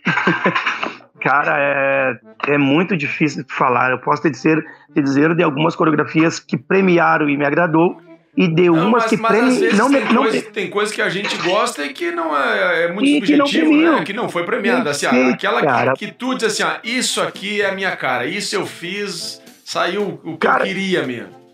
Cara, 1.21 1.57
é, 1.59 2.53
é 2.53 2.59
muito 2.59 2.95
difícil 2.95 3.45
de 3.45 3.53
falar. 3.55 3.91
Eu 3.91 3.99
posso 3.99 4.23
te 4.23 4.31
dizer, 4.31 4.63
te 4.93 5.01
dizer 5.01 5.35
de 5.35 5.43
algumas 5.43 5.75
coreografias 5.75 6.39
que 6.39 6.59
premiaram 6.59 7.31
e 7.31 7.37
me 7.37 7.47
agradou, 7.47 7.97
e 8.37 8.49
de 8.49 8.69
não, 8.69 8.89
umas 8.89 9.05
mas, 9.05 9.11
que 9.11 9.17
premiaram. 9.17 9.77
Não, 9.77 9.91
tem, 9.91 10.13
não, 10.13 10.23
coisa, 10.23 10.43
tem 10.51 10.71
coisa 10.71 10.93
que 10.93 11.01
a 11.01 11.09
gente 11.09 11.37
gosta 11.39 11.85
e 11.85 11.95
que 11.95 12.11
não 12.11 12.37
é, 12.37 12.85
é 12.85 12.93
muito 12.93 13.09
e 13.09 13.15
subjetivo, 13.15 13.71
que 13.71 13.77
né? 13.77 14.05
Que 14.05 14.13
não 14.13 14.29
foi 14.29 14.45
premiada. 14.45 14.91
Assim, 14.91 15.09
sei, 15.09 15.31
aquela 15.31 15.95
que, 15.95 16.07
que, 16.07 16.13
tu 16.13 16.35
diz 16.35 16.45
assim, 16.45 16.63
ah, 16.63 16.79
isso 16.85 17.23
aqui 17.23 17.63
é 17.63 17.71
a 17.71 17.75
minha 17.75 17.97
cara, 17.97 18.27
isso 18.27 18.55
eu 18.55 18.67
fiz, 18.67 19.41
saiu 19.65 20.21
o 20.25 20.33
que 20.33 20.47
cara, 20.47 20.65
eu 20.65 20.67
queria 20.67 21.07
mesmo. 21.07 21.45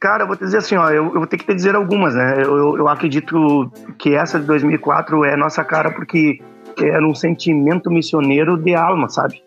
Cara, 0.00 0.22
eu 0.22 0.26
vou 0.26 0.36
te 0.36 0.44
dizer 0.44 0.58
assim, 0.58 0.76
ó, 0.76 0.88
eu, 0.90 1.06
eu 1.06 1.14
vou 1.14 1.26
ter 1.26 1.36
que 1.36 1.44
te 1.44 1.54
dizer 1.54 1.74
algumas, 1.74 2.14
né? 2.14 2.34
Eu, 2.38 2.78
eu 2.78 2.88
acredito 2.88 3.70
que 3.98 4.14
essa 4.14 4.38
de 4.38 4.46
2004 4.46 5.24
é 5.24 5.36
nossa 5.36 5.64
cara 5.64 5.90
porque 5.90 6.40
era 6.80 7.06
um 7.06 7.14
sentimento 7.14 7.90
missioneiro 7.90 8.56
de 8.56 8.74
alma, 8.74 9.08
sabe? 9.08 9.42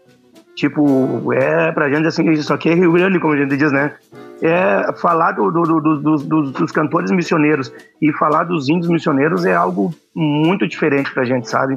Tipo, 0.55 1.31
é 1.33 1.71
pra 1.71 1.89
gente 1.89 2.07
assim, 2.07 2.29
isso 2.31 2.53
aqui 2.53 2.69
é 2.69 2.73
Rio 2.73 2.91
Grande, 2.91 3.19
como 3.19 3.33
a 3.33 3.37
gente 3.37 3.55
diz, 3.55 3.71
né? 3.71 3.93
É 4.41 4.93
falar 4.93 5.33
do, 5.33 5.51
do, 5.51 5.63
do, 5.63 5.97
dos, 5.97 6.51
dos, 6.51 6.71
cantores 6.71 7.11
missioneiros 7.11 7.71
e 8.01 8.11
falar 8.13 8.43
dos 8.43 8.69
índios 8.69 8.89
missioneiros 8.89 9.45
é 9.45 9.53
algo 9.53 9.93
muito 10.15 10.67
diferente 10.67 11.13
pra 11.13 11.25
gente, 11.25 11.49
sabe? 11.49 11.75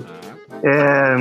É, 0.63 1.17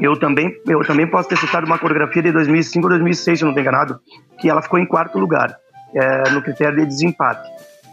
eu 0.00 0.18
também, 0.18 0.54
eu 0.66 0.84
também 0.84 1.06
posso 1.06 1.28
ter 1.28 1.38
citado 1.38 1.66
uma 1.66 1.78
coreografia 1.78 2.22
de 2.22 2.32
2005 2.32 2.84
ou 2.84 2.90
2006, 2.90 3.38
se 3.38 3.44
não 3.44 3.52
estou 3.52 3.62
enganado, 3.62 4.00
que 4.38 4.48
ela 4.48 4.60
ficou 4.60 4.78
em 4.78 4.86
quarto 4.86 5.18
lugar 5.18 5.56
é, 5.94 6.30
no 6.30 6.42
critério 6.42 6.78
de 6.78 6.86
desempate. 6.86 7.48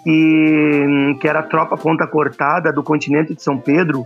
E 0.05 1.15
que 1.21 1.27
era 1.27 1.39
a 1.39 1.43
tropa 1.43 1.77
ponta 1.77 2.05
cortada 2.05 2.73
do 2.73 2.83
continente 2.83 3.33
de 3.33 3.41
São 3.41 3.57
Pedro. 3.57 4.05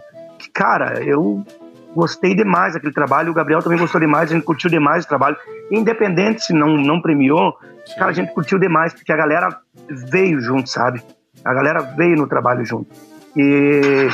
Cara, 0.58 1.04
eu 1.04 1.46
gostei 1.93 2.34
demais 2.34 2.74
daquele 2.74 2.91
trabalho. 2.91 3.30
O 3.30 3.34
Gabriel 3.34 3.62
também 3.62 3.78
gostou 3.78 4.02
demais, 4.02 4.32
a 4.32 4.34
gente 4.34 4.43
curtiu 4.43 4.72
demais 4.72 5.06
o 5.06 5.08
trabalho. 5.08 5.38
Independente 5.70 6.46
se 6.46 6.52
não, 6.52 6.76
não 6.76 7.00
premiou, 7.00 7.56
cara, 7.96 8.10
a 8.10 8.13
gente 8.13 8.34
curtiu 8.34 8.58
demais, 8.58 8.91
porque 8.91 9.13
a 9.13 9.15
galera 9.15 9.50
veio 9.88 10.41
junto, 10.41 10.67
sabe? 10.67 11.04
A 11.46 11.54
galera 11.54 11.82
veio 11.96 12.15
no 12.15 12.26
trabalho 12.26 12.65
junto. 12.65 12.88
E 13.36 14.10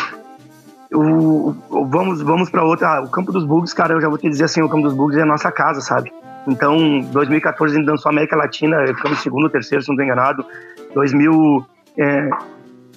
o, 0.93 1.55
o 1.69 1.87
vamos 1.87 2.21
vamos 2.21 2.49
para 2.49 2.61
outra. 2.65 2.97
Ah, 2.97 3.01
o 3.01 3.09
Campo 3.09 3.31
dos 3.31 3.45
Bugs, 3.45 3.73
cara, 3.73 3.93
eu 3.93 4.01
já 4.01 4.09
vou 4.09 4.17
te 4.17 4.29
dizer 4.29 4.43
assim: 4.43 4.61
o 4.61 4.67
Campo 4.67 4.83
dos 4.83 4.93
Bugs 4.93 5.17
é 5.17 5.21
a 5.21 5.25
nossa 5.25 5.49
casa, 5.49 5.79
sabe? 5.79 6.11
Então, 6.45 6.99
2014 7.13 7.73
a 7.73 7.79
gente 7.79 7.87
dançou 7.87 8.11
América 8.11 8.35
Latina, 8.35 8.85
ficamos 8.87 9.19
segundo, 9.19 9.49
terceiro, 9.49 9.81
se 9.81 9.87
não 9.87 9.93
estou 9.93 10.05
enganado. 10.05 10.45
2000, 10.93 11.65
é, 11.97 12.29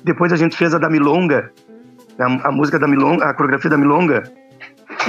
depois 0.03 0.33
a 0.33 0.37
gente 0.37 0.57
fez 0.57 0.75
a 0.75 0.79
da 0.79 0.91
Milonga, 0.91 1.53
a, 2.19 2.49
a, 2.49 2.53
música 2.53 2.79
da 2.79 2.87
Milonga, 2.87 3.25
a 3.25 3.35
coreografia 3.35 3.71
da 3.71 3.77
Milonga, 3.77 4.23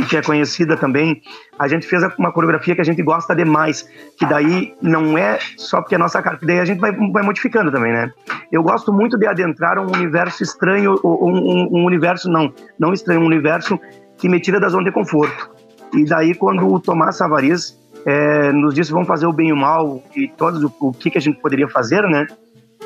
que 0.09 0.17
é 0.17 0.21
conhecida 0.21 0.75
também. 0.75 1.21
A 1.57 1.67
gente 1.67 1.87
fez 1.87 2.03
uma 2.17 2.31
coreografia 2.31 2.75
que 2.75 2.81
a 2.81 2.83
gente 2.83 3.01
gosta 3.01 3.35
demais, 3.35 3.87
que 4.17 4.25
daí 4.25 4.73
não 4.81 5.17
é 5.17 5.39
só 5.57 5.81
porque 5.81 5.95
é 5.95 5.97
nossa 5.97 6.21
cara, 6.21 6.37
que 6.37 6.45
daí 6.45 6.59
a 6.59 6.65
gente 6.65 6.79
vai, 6.79 6.91
vai 6.91 7.23
modificando 7.23 7.71
também, 7.71 7.91
né? 7.91 8.11
Eu 8.51 8.63
gosto 8.63 8.91
muito 8.91 9.17
de 9.17 9.27
adentrar 9.27 9.79
um 9.79 9.91
universo 9.91 10.43
estranho, 10.43 10.99
um, 11.03 11.09
um, 11.09 11.79
um 11.79 11.85
universo, 11.85 12.29
não, 12.29 12.53
não 12.79 12.93
estranho, 12.93 13.21
um 13.21 13.25
universo 13.25 13.79
que 14.17 14.27
me 14.27 14.39
tira 14.39 14.59
da 14.59 14.69
zona 14.69 14.85
de 14.85 14.91
conforto. 14.91 15.49
E 15.93 16.03
daí, 16.05 16.35
quando 16.35 16.67
o 16.67 16.79
Tomás 16.79 17.15
Savariz 17.15 17.77
é, 18.05 18.53
nos 18.53 18.73
disse 18.73 18.91
vamos 18.91 19.07
fazer 19.07 19.25
o 19.25 19.33
bem 19.33 19.49
e 19.49 19.53
o 19.53 19.57
mal 19.57 20.01
e 20.15 20.29
todos 20.29 20.63
o, 20.63 20.73
o 20.79 20.93
que, 20.93 21.11
que 21.11 21.17
a 21.17 21.21
gente 21.21 21.41
poderia 21.41 21.67
fazer, 21.67 22.03
né? 22.03 22.25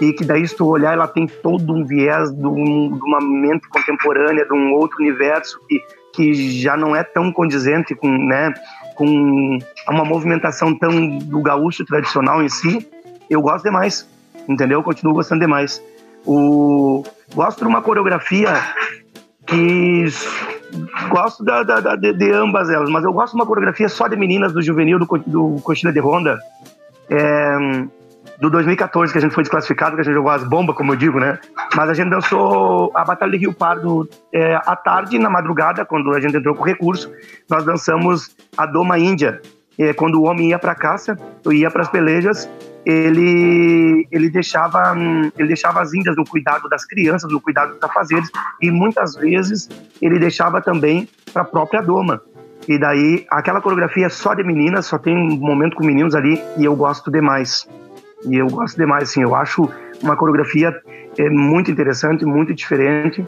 E 0.01 0.13
que 0.13 0.25
daí 0.25 0.47
se 0.47 0.55
tu 0.55 0.65
olhar 0.65 0.93
ela 0.93 1.07
tem 1.07 1.27
todo 1.27 1.71
um 1.71 1.85
viés 1.85 2.31
de, 2.31 2.47
um, 2.47 2.91
de 2.91 3.03
uma 3.03 3.19
mente 3.21 3.69
contemporânea, 3.69 4.43
de 4.43 4.53
um 4.53 4.73
outro 4.73 4.97
universo 4.99 5.59
que, 5.69 5.79
que 6.11 6.33
já 6.59 6.75
não 6.75 6.95
é 6.95 7.03
tão 7.03 7.31
condizente 7.31 7.93
com, 7.93 8.09
né, 8.09 8.51
com 8.95 9.59
uma 9.87 10.03
movimentação 10.03 10.75
tão 10.75 11.19
do 11.19 11.39
gaúcho 11.41 11.85
tradicional 11.85 12.41
em 12.41 12.49
si. 12.49 12.89
Eu 13.29 13.43
gosto 13.43 13.63
demais, 13.63 14.09
entendeu? 14.49 14.79
Eu 14.79 14.83
continuo 14.83 15.13
gostando 15.13 15.41
demais. 15.41 15.79
O, 16.25 17.03
gosto 17.35 17.59
de 17.59 17.67
uma 17.67 17.83
coreografia 17.83 18.49
que 19.45 20.05
gosto 21.09 21.43
da, 21.43 21.61
da, 21.61 21.79
da, 21.79 21.95
de, 21.95 22.31
ambas 22.31 22.69
elas, 22.69 22.89
mas 22.89 23.03
eu 23.03 23.13
gosto 23.13 23.33
de 23.33 23.39
uma 23.39 23.45
coreografia 23.45 23.87
só 23.87 24.07
de 24.07 24.15
meninas 24.15 24.51
do 24.51 24.61
juvenil 24.61 24.97
do, 24.97 25.05
do 25.27 25.61
de 25.93 25.99
Ronda, 25.99 26.39
É, 27.09 27.57
do 28.41 28.49
2014, 28.49 29.13
que 29.13 29.19
a 29.19 29.21
gente 29.21 29.35
foi 29.35 29.43
desclassificado, 29.43 29.95
que 29.95 30.01
a 30.01 30.03
gente 30.03 30.15
jogou 30.15 30.31
as 30.31 30.43
bombas, 30.43 30.75
como 30.75 30.93
eu 30.93 30.95
digo, 30.95 31.19
né? 31.19 31.37
Mas 31.75 31.89
a 31.89 31.93
gente 31.93 32.09
dançou 32.09 32.91
a 32.95 33.05
Batalha 33.05 33.31
de 33.33 33.37
Rio 33.37 33.53
Pardo 33.53 34.09
é, 34.33 34.55
à 34.55 34.75
tarde, 34.75 35.19
na 35.19 35.29
madrugada, 35.29 35.85
quando 35.85 36.11
a 36.11 36.19
gente 36.19 36.35
entrou 36.35 36.55
com 36.55 36.63
recurso. 36.63 37.11
Nós 37.47 37.63
dançamos 37.63 38.35
a 38.57 38.65
Doma 38.65 38.97
Índia. 38.97 39.39
É, 39.77 39.93
quando 39.93 40.15
o 40.15 40.23
homem 40.23 40.49
ia 40.49 40.57
para 40.57 40.73
caça, 40.73 41.15
ia 41.51 41.69
para 41.69 41.83
as 41.83 41.89
pelejas, 41.89 42.49
ele 42.83 44.07
ele 44.11 44.29
deixava 44.29 44.95
ele 45.37 45.47
deixava 45.47 45.81
as 45.81 45.93
índias 45.93 46.15
no 46.15 46.25
cuidado 46.25 46.67
das 46.67 46.83
crianças, 46.83 47.31
no 47.31 47.39
cuidado 47.39 47.73
dos 47.73 47.83
afazeres 47.83 48.29
e 48.59 48.71
muitas 48.71 49.15
vezes 49.15 49.69
ele 50.01 50.17
deixava 50.17 50.59
também 50.61 51.07
para 51.31 51.43
a 51.43 51.45
própria 51.45 51.81
doma. 51.81 52.21
E 52.67 52.79
daí 52.79 53.25
aquela 53.29 53.61
coreografia 53.61 54.07
é 54.07 54.09
só 54.09 54.33
de 54.33 54.43
meninas, 54.43 54.87
só 54.87 54.97
tem 54.97 55.15
um 55.15 55.37
momento 55.37 55.75
com 55.75 55.85
meninos 55.85 56.15
ali 56.15 56.41
e 56.57 56.65
eu 56.65 56.75
gosto 56.75 57.11
demais. 57.11 57.67
E 58.29 58.35
eu 58.35 58.47
gosto 58.47 58.77
demais, 58.77 59.09
assim, 59.09 59.21
eu 59.21 59.35
acho 59.35 59.69
uma 60.01 60.15
coreografia 60.15 60.73
é, 61.17 61.29
muito 61.29 61.71
interessante, 61.71 62.25
muito 62.25 62.53
diferente. 62.53 63.25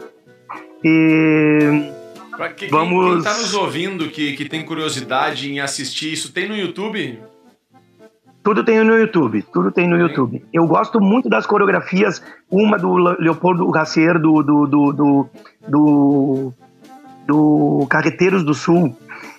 E 0.84 1.92
Pra 2.36 2.48
que, 2.48 2.66
Vamos... 2.66 3.06
quem, 3.06 3.18
está 3.18 3.36
nos 3.38 3.54
ouvindo 3.54 4.08
que, 4.08 4.32
que 4.32 4.48
tem 4.48 4.64
curiosidade 4.64 5.50
em 5.50 5.60
assistir 5.60 6.12
isso, 6.12 6.32
tem 6.32 6.48
no 6.48 6.56
YouTube? 6.56 7.20
Tudo 8.42 8.62
tem 8.62 8.84
no 8.84 8.98
YouTube, 8.98 9.42
tudo 9.52 9.72
tem 9.72 9.88
no 9.88 9.96
YouTube. 9.96 10.44
Eu 10.52 10.66
gosto 10.66 11.00
muito 11.00 11.30
das 11.30 11.46
coreografias, 11.46 12.22
uma 12.50 12.76
do 12.76 12.94
Leopoldo 12.94 13.66
Gacier, 13.70 14.18
do, 14.18 14.42
do, 14.42 14.66
do, 14.66 14.92
do, 14.92 15.28
do, 15.66 16.54
do 17.26 17.86
Carreteiros 17.88 18.44
do 18.44 18.52
Sul. 18.52 18.94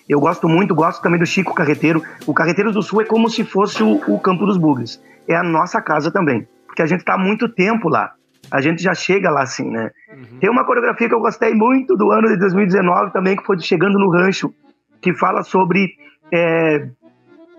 Eu 0.08 0.20
gosto 0.20 0.48
muito, 0.48 0.76
gosto 0.76 1.02
também 1.02 1.20
do 1.20 1.26
Chico 1.26 1.54
Carreteiro. 1.54 2.02
O 2.28 2.34
Carreteiros 2.34 2.74
do 2.74 2.82
Sul 2.82 3.02
é 3.02 3.06
como 3.06 3.30
se 3.30 3.44
fosse 3.44 3.82
o, 3.82 4.02
o 4.08 4.20
Campo 4.20 4.46
dos 4.46 4.58
Bugres. 4.58 5.02
É 5.28 5.36
a 5.36 5.44
nossa 5.44 5.82
casa 5.82 6.12
também, 6.12 6.48
porque 6.68 6.82
a 6.82 6.86
gente 6.86 7.00
está 7.00 7.16
há 7.16 7.18
muito 7.18 7.50
tempo 7.50 7.90
lá. 7.90 8.14
A 8.52 8.62
gente 8.62 8.84
já 8.84 8.94
chega 8.94 9.32
lá 9.32 9.42
assim, 9.42 9.70
né? 9.70 9.90
Uhum. 10.10 10.40
Tem 10.40 10.50
uma 10.50 10.64
coreografia 10.64 11.10
que 11.10 11.16
eu 11.16 11.20
gostei 11.20 11.54
muito 11.56 11.96
do 11.96 12.12
ano 12.12 12.28
de 12.28 12.38
2019 12.38 13.12
também, 13.12 13.36
que 13.36 13.44
foi 13.44 13.58
de 13.58 13.64
Chegando 13.64 13.98
no 13.98 14.12
Rancho, 14.12 14.54
que 15.02 15.14
fala 15.16 15.42
sobre 15.42 15.96
é, 16.32 16.88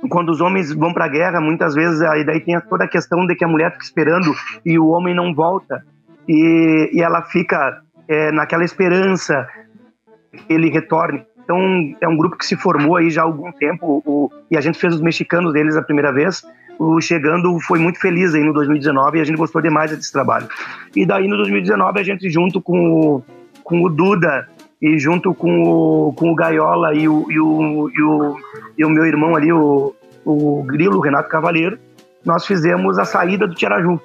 quando 0.08 0.30
os 0.30 0.40
homens 0.40 0.72
vão 0.72 0.92
para 0.92 1.06
a 1.06 1.08
guerra, 1.08 1.40
muitas 1.40 1.74
vezes 1.74 2.00
aí 2.02 2.24
daí 2.24 2.40
tem 2.40 2.58
toda 2.68 2.84
a 2.84 2.88
questão 2.88 3.26
de 3.26 3.34
que 3.34 3.44
a 3.44 3.48
mulher 3.48 3.72
fica 3.72 3.84
esperando 3.84 4.32
e 4.64 4.78
o 4.78 4.86
homem 4.88 5.14
não 5.14 5.34
volta 5.34 5.82
e, 6.28 6.90
e 6.92 7.02
ela 7.02 7.22
fica 7.22 7.80
é, 8.08 8.30
naquela 8.32 8.64
esperança 8.64 9.46
que 10.32 10.52
ele 10.52 10.70
retorne. 10.70 11.24
Então 11.46 11.94
é 12.00 12.08
um 12.08 12.16
grupo 12.16 12.36
que 12.36 12.44
se 12.44 12.56
formou 12.56 12.96
aí 12.96 13.08
já 13.08 13.22
há 13.22 13.24
algum 13.24 13.52
tempo 13.52 14.02
o, 14.04 14.28
e 14.50 14.56
a 14.56 14.60
gente 14.60 14.78
fez 14.78 14.94
os 14.96 15.00
mexicanos 15.00 15.52
deles 15.52 15.76
a 15.76 15.82
primeira 15.82 16.12
vez. 16.12 16.42
O 16.76 17.00
Chegando 17.00 17.58
foi 17.60 17.78
muito 17.78 18.00
feliz 18.00 18.34
aí 18.34 18.42
no 18.42 18.52
2019 18.52 19.16
e 19.16 19.20
a 19.20 19.24
gente 19.24 19.36
gostou 19.36 19.62
demais 19.62 19.92
desse 19.92 20.12
trabalho. 20.12 20.48
E 20.94 21.06
daí 21.06 21.28
no 21.28 21.36
2019 21.36 22.00
a 22.00 22.02
gente 22.02 22.28
junto 22.28 22.60
com 22.60 22.90
o, 22.90 23.22
com 23.62 23.80
o 23.82 23.88
Duda 23.88 24.48
e 24.82 24.98
junto 24.98 25.32
com 25.32 25.62
o, 25.62 26.12
com 26.14 26.32
o 26.32 26.34
Gaiola 26.34 26.92
e 26.94 27.08
o, 27.08 27.30
e 27.30 27.38
o, 27.38 27.90
e 27.90 28.02
o, 28.02 28.36
e 28.78 28.84
o 28.84 28.90
meu 28.90 29.06
irmão 29.06 29.36
ali, 29.36 29.52
o, 29.52 29.94
o 30.24 30.64
Grilo, 30.64 30.98
o 30.98 31.00
Renato 31.00 31.28
Cavaleiro, 31.28 31.78
nós 32.24 32.44
fizemos 32.44 32.98
a 32.98 33.04
saída 33.04 33.46
do 33.46 33.54
Tiaraju, 33.54 34.00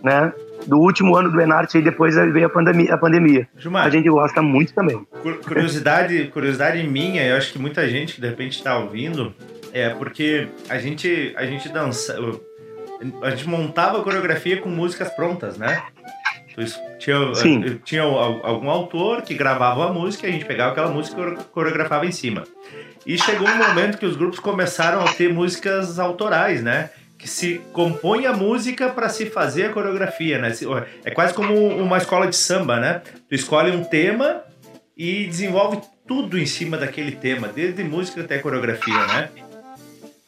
né? 0.00 0.32
Do 0.66 0.78
último 0.78 1.14
ano 1.16 1.30
do 1.30 1.40
Enarte, 1.40 1.78
e 1.78 1.82
depois 1.82 2.14
veio 2.14 2.46
a 2.46 2.50
pandemia. 2.50 2.94
A, 2.94 2.98
pandemia. 2.98 3.48
Gilmar, 3.56 3.86
a 3.86 3.90
gente 3.90 4.08
gosta 4.08 4.40
muito 4.40 4.72
também. 4.72 5.06
Curiosidade, 5.46 6.28
curiosidade 6.32 6.82
minha, 6.84 7.22
eu 7.22 7.36
acho 7.36 7.52
que 7.52 7.58
muita 7.58 7.88
gente 7.88 8.14
que 8.14 8.20
de 8.20 8.28
repente 8.28 8.56
está 8.56 8.78
ouvindo, 8.78 9.34
é 9.72 9.90
porque 9.90 10.48
a 10.68 10.78
gente, 10.78 11.34
a 11.36 11.44
gente 11.44 11.68
dança, 11.68 12.16
a 13.22 13.30
gente 13.30 13.48
montava 13.48 13.98
a 13.98 14.02
coreografia 14.02 14.60
com 14.60 14.68
músicas 14.68 15.10
prontas, 15.10 15.58
né? 15.58 15.82
Tinha, 17.00 17.34
Sim. 17.34 17.80
tinha 17.84 18.02
algum 18.02 18.70
autor 18.70 19.22
que 19.22 19.34
gravava 19.34 19.88
a 19.88 19.92
música, 19.92 20.26
a 20.28 20.30
gente 20.30 20.44
pegava 20.44 20.70
aquela 20.70 20.88
música 20.88 21.20
e 21.20 21.44
coreografava 21.52 22.06
em 22.06 22.12
cima. 22.12 22.44
E 23.04 23.18
chegou 23.18 23.46
um 23.48 23.56
momento 23.56 23.98
que 23.98 24.06
os 24.06 24.16
grupos 24.16 24.38
começaram 24.38 25.00
a 25.00 25.12
ter 25.12 25.32
músicas 25.32 25.98
autorais, 25.98 26.62
né? 26.62 26.90
Que 27.24 27.30
se 27.30 27.62
compõe 27.72 28.26
a 28.26 28.34
música 28.34 28.90
para 28.90 29.08
se 29.08 29.24
fazer 29.24 29.64
a 29.64 29.68
coreografia, 29.70 30.38
né? 30.38 30.52
É 31.02 31.10
quase 31.10 31.32
como 31.32 31.54
uma 31.68 31.96
escola 31.96 32.26
de 32.26 32.36
samba, 32.36 32.78
né? 32.78 33.00
Tu 33.26 33.34
escolhe 33.34 33.74
um 33.74 33.82
tema 33.82 34.42
e 34.94 35.24
desenvolve 35.24 35.80
tudo 36.06 36.38
em 36.38 36.44
cima 36.44 36.76
daquele 36.76 37.12
tema, 37.12 37.48
desde 37.48 37.82
música 37.82 38.20
até 38.20 38.40
coreografia, 38.40 39.06
né? 39.06 39.30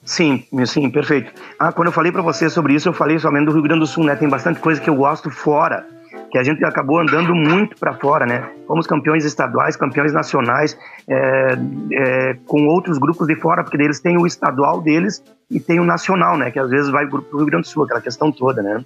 Sim, 0.03 0.47
sim, 0.65 0.89
perfeito. 0.89 1.31
Ah, 1.59 1.71
quando 1.71 1.89
eu 1.89 1.93
falei 1.93 2.11
para 2.11 2.23
você 2.23 2.49
sobre 2.49 2.73
isso, 2.73 2.89
eu 2.89 2.95
falei 2.95 3.19
somente 3.19 3.45
do 3.45 3.53
Rio 3.53 3.63
Grande 3.63 3.81
do 3.81 3.87
Sul, 3.87 4.05
né? 4.05 4.17
Tem 4.17 4.27
bastante 4.27 4.59
coisa 4.59 4.81
que 4.81 4.89
eu 4.89 4.97
gosto 4.97 5.31
fora 5.31 5.87
que 6.37 6.41
a 6.41 6.43
gente 6.43 6.63
acabou 6.67 7.01
andando 7.01 7.35
muito 7.35 7.79
para 7.79 7.95
fora, 7.95 8.27
né? 8.27 8.47
Fomos 8.69 8.87
campeões 8.87 9.25
estaduais, 9.25 9.75
campeões 9.75 10.13
nacionais, 10.13 10.79
é, 11.09 11.59
é, 11.93 12.37
com 12.47 12.67
outros 12.67 12.99
grupos 12.99 13.27
de 13.27 13.35
fora, 13.37 13.65
porque 13.65 13.81
eles 13.81 14.01
têm 14.01 14.19
o 14.19 14.27
estadual 14.27 14.83
deles 14.83 15.23
e 15.51 15.59
tem 15.59 15.81
o 15.81 15.85
nacional, 15.85 16.37
né? 16.37 16.51
Que 16.51 16.59
às 16.59 16.69
vezes 16.69 16.91
vai 16.91 17.07
para 17.07 17.19
o 17.19 17.37
Rio 17.39 17.47
Grande 17.47 17.63
do 17.63 17.69
Sul, 17.69 17.85
aquela 17.85 18.03
questão 18.03 18.31
toda, 18.31 18.63
né? 18.63 18.85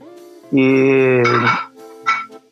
E 0.53 1.23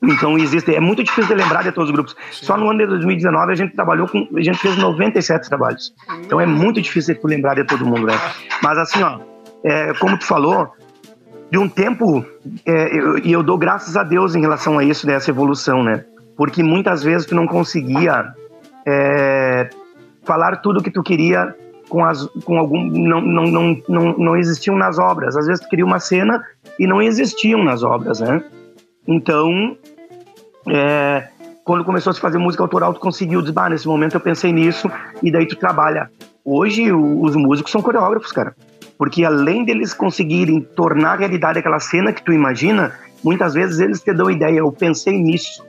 então 0.03 0.37
existe, 0.37 0.75
é 0.75 0.81
muito 0.81 1.05
difícil 1.05 1.37
de 1.37 1.41
lembrar 1.41 1.63
de 1.63 1.71
todos 1.71 1.91
os 1.91 1.95
grupos. 1.95 2.17
Sim. 2.33 2.47
Só 2.47 2.57
no 2.57 2.69
ano 2.69 2.81
de 2.81 2.87
2019 2.87 3.53
a 3.53 3.55
gente 3.55 3.77
trabalhou 3.77 4.09
com, 4.09 4.27
a 4.37 4.43
gente 4.43 4.59
fez 4.59 4.77
97 4.77 5.49
trabalhos. 5.49 5.95
Então 6.25 6.41
é 6.41 6.47
muito 6.47 6.83
difícil 6.83 7.15
de 7.15 7.21
lembrar 7.25 7.55
de 7.55 7.63
todo 7.63 7.87
mundo, 7.87 8.09
né? 8.09 8.19
Mas 8.65 8.77
assim, 8.79 9.01
ó, 9.01 9.21
é, 9.63 9.93
como 9.95 10.19
tu 10.19 10.27
falou, 10.27 10.73
de 11.51 11.59
um 11.59 11.69
tempo, 11.69 12.25
é, 12.67 12.99
eu, 12.99 13.19
e 13.19 13.33
eu 13.33 13.43
dou 13.43 13.57
graças 13.57 13.97
a 13.97 14.03
Deus 14.03 14.35
em 14.35 14.41
relação 14.41 14.79
a 14.79 14.85
isso, 14.85 15.07
dessa 15.07 15.31
evolução, 15.31 15.83
né? 15.83 16.05
Porque 16.37 16.63
muitas 16.63 17.03
vezes 17.03 17.27
tu 17.27 17.35
não 17.35 17.47
conseguia 17.47 18.33
é, 18.87 19.71
falar 20.25 20.57
tudo 20.57 20.83
que 20.83 20.91
tu 20.91 21.03
queria 21.03 21.55
com, 21.89 22.05
as, 22.05 22.27
com 22.45 22.59
algum. 22.59 22.85
Não, 22.85 23.21
não, 23.21 23.45
não, 23.45 23.83
não, 23.89 24.19
não 24.19 24.37
existiam 24.37 24.77
nas 24.77 24.99
obras. 24.99 25.37
Às 25.37 25.47
vezes 25.47 25.65
tu 25.65 25.69
queria 25.69 25.85
uma 25.85 25.99
cena 25.99 26.45
e 26.79 26.87
não 26.87 27.01
existiam 27.03 27.65
nas 27.65 27.83
obras, 27.83 28.21
né? 28.21 28.43
Então, 29.07 29.77
é, 30.69 31.29
quando 31.65 31.85
começou 31.85 32.11
a 32.11 32.15
se 32.15 32.21
fazer 32.21 32.39
música 32.39 32.63
autoral, 32.63 32.93
tu 32.93 33.01
conseguiu 33.01 33.41
dizer, 33.41 33.55
ah, 33.59 33.71
nesse 33.71 33.89
momento 33.89 34.15
eu 34.15 34.21
pensei 34.21 34.53
nisso, 34.53 34.91
e 35.23 35.33
daí 35.33 35.47
tu 35.47 35.57
trabalha. 35.57 36.11
Hoje, 36.45 36.93
os 36.93 37.35
músicos 37.37 37.73
são 37.73 37.83
coreógrafos, 37.83 38.33
cara. 38.33 38.55
Porque 38.99 39.25
além 39.25 39.65
deles 39.65 39.95
conseguirem 39.95 40.61
tornar 40.61 41.21
realidade 41.21 41.61
aquela 41.61 41.79
cena 41.79 42.13
que 42.13 42.23
tu 42.23 42.33
imagina, 42.33 42.99
muitas 43.23 43.55
vezes 43.55 43.79
eles 43.79 44.03
te 44.03 44.13
dão 44.13 44.31
ideia, 44.31 44.59
eu 44.59 44.73
pensei 44.73 45.17
nisso. 45.17 45.65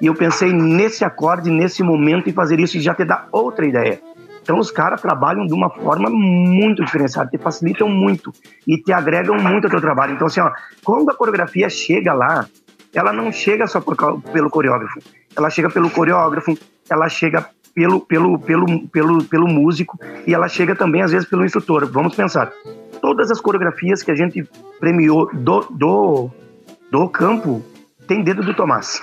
E 0.00 0.06
eu 0.06 0.14
pensei 0.14 0.52
nesse 0.52 1.04
acorde, 1.04 1.50
nesse 1.50 1.82
momento, 1.82 2.28
e 2.28 2.32
fazer 2.32 2.60
isso 2.60 2.76
e 2.76 2.80
já 2.80 2.94
te 2.94 3.04
dá 3.04 3.26
outra 3.32 3.66
ideia. 3.66 4.00
Então 4.48 4.58
os 4.58 4.70
caras 4.70 5.02
trabalham 5.02 5.44
de 5.44 5.52
uma 5.52 5.68
forma 5.68 6.08
muito 6.08 6.82
diferenciada, 6.82 7.28
te 7.28 7.36
facilitam 7.36 7.86
muito 7.86 8.32
e 8.66 8.78
te 8.78 8.92
agregam 8.92 9.36
muito 9.36 9.66
ao 9.66 9.70
teu 9.70 9.80
trabalho. 9.80 10.14
Então 10.14 10.26
assim, 10.26 10.40
ó, 10.40 10.50
quando 10.82 11.10
a 11.10 11.14
coreografia 11.14 11.68
chega 11.68 12.14
lá, 12.14 12.46
ela 12.94 13.12
não 13.12 13.30
chega 13.30 13.66
só 13.66 13.78
por, 13.78 13.94
pelo 14.32 14.48
coreógrafo, 14.48 15.00
ela 15.36 15.50
chega 15.50 15.68
pelo 15.68 15.90
coreógrafo, 15.90 16.56
ela 16.88 17.10
chega 17.10 17.46
pelo, 17.78 18.00
pelo, 18.00 18.38
pelo, 18.40 18.88
pelo, 18.88 19.24
pelo 19.24 19.46
músico 19.46 19.96
e 20.26 20.34
ela 20.34 20.48
chega 20.48 20.74
também, 20.74 21.00
às 21.00 21.12
vezes, 21.12 21.28
pelo 21.28 21.44
instrutor. 21.44 21.86
Vamos 21.86 22.16
pensar, 22.16 22.52
todas 23.00 23.30
as 23.30 23.40
coreografias 23.40 24.02
que 24.02 24.10
a 24.10 24.16
gente 24.16 24.44
premiou 24.80 25.30
do, 25.32 25.60
do, 25.70 26.30
do 26.90 27.08
campo 27.08 27.62
tem 28.08 28.24
dedo 28.24 28.42
do 28.42 28.52
Tomás. 28.52 29.00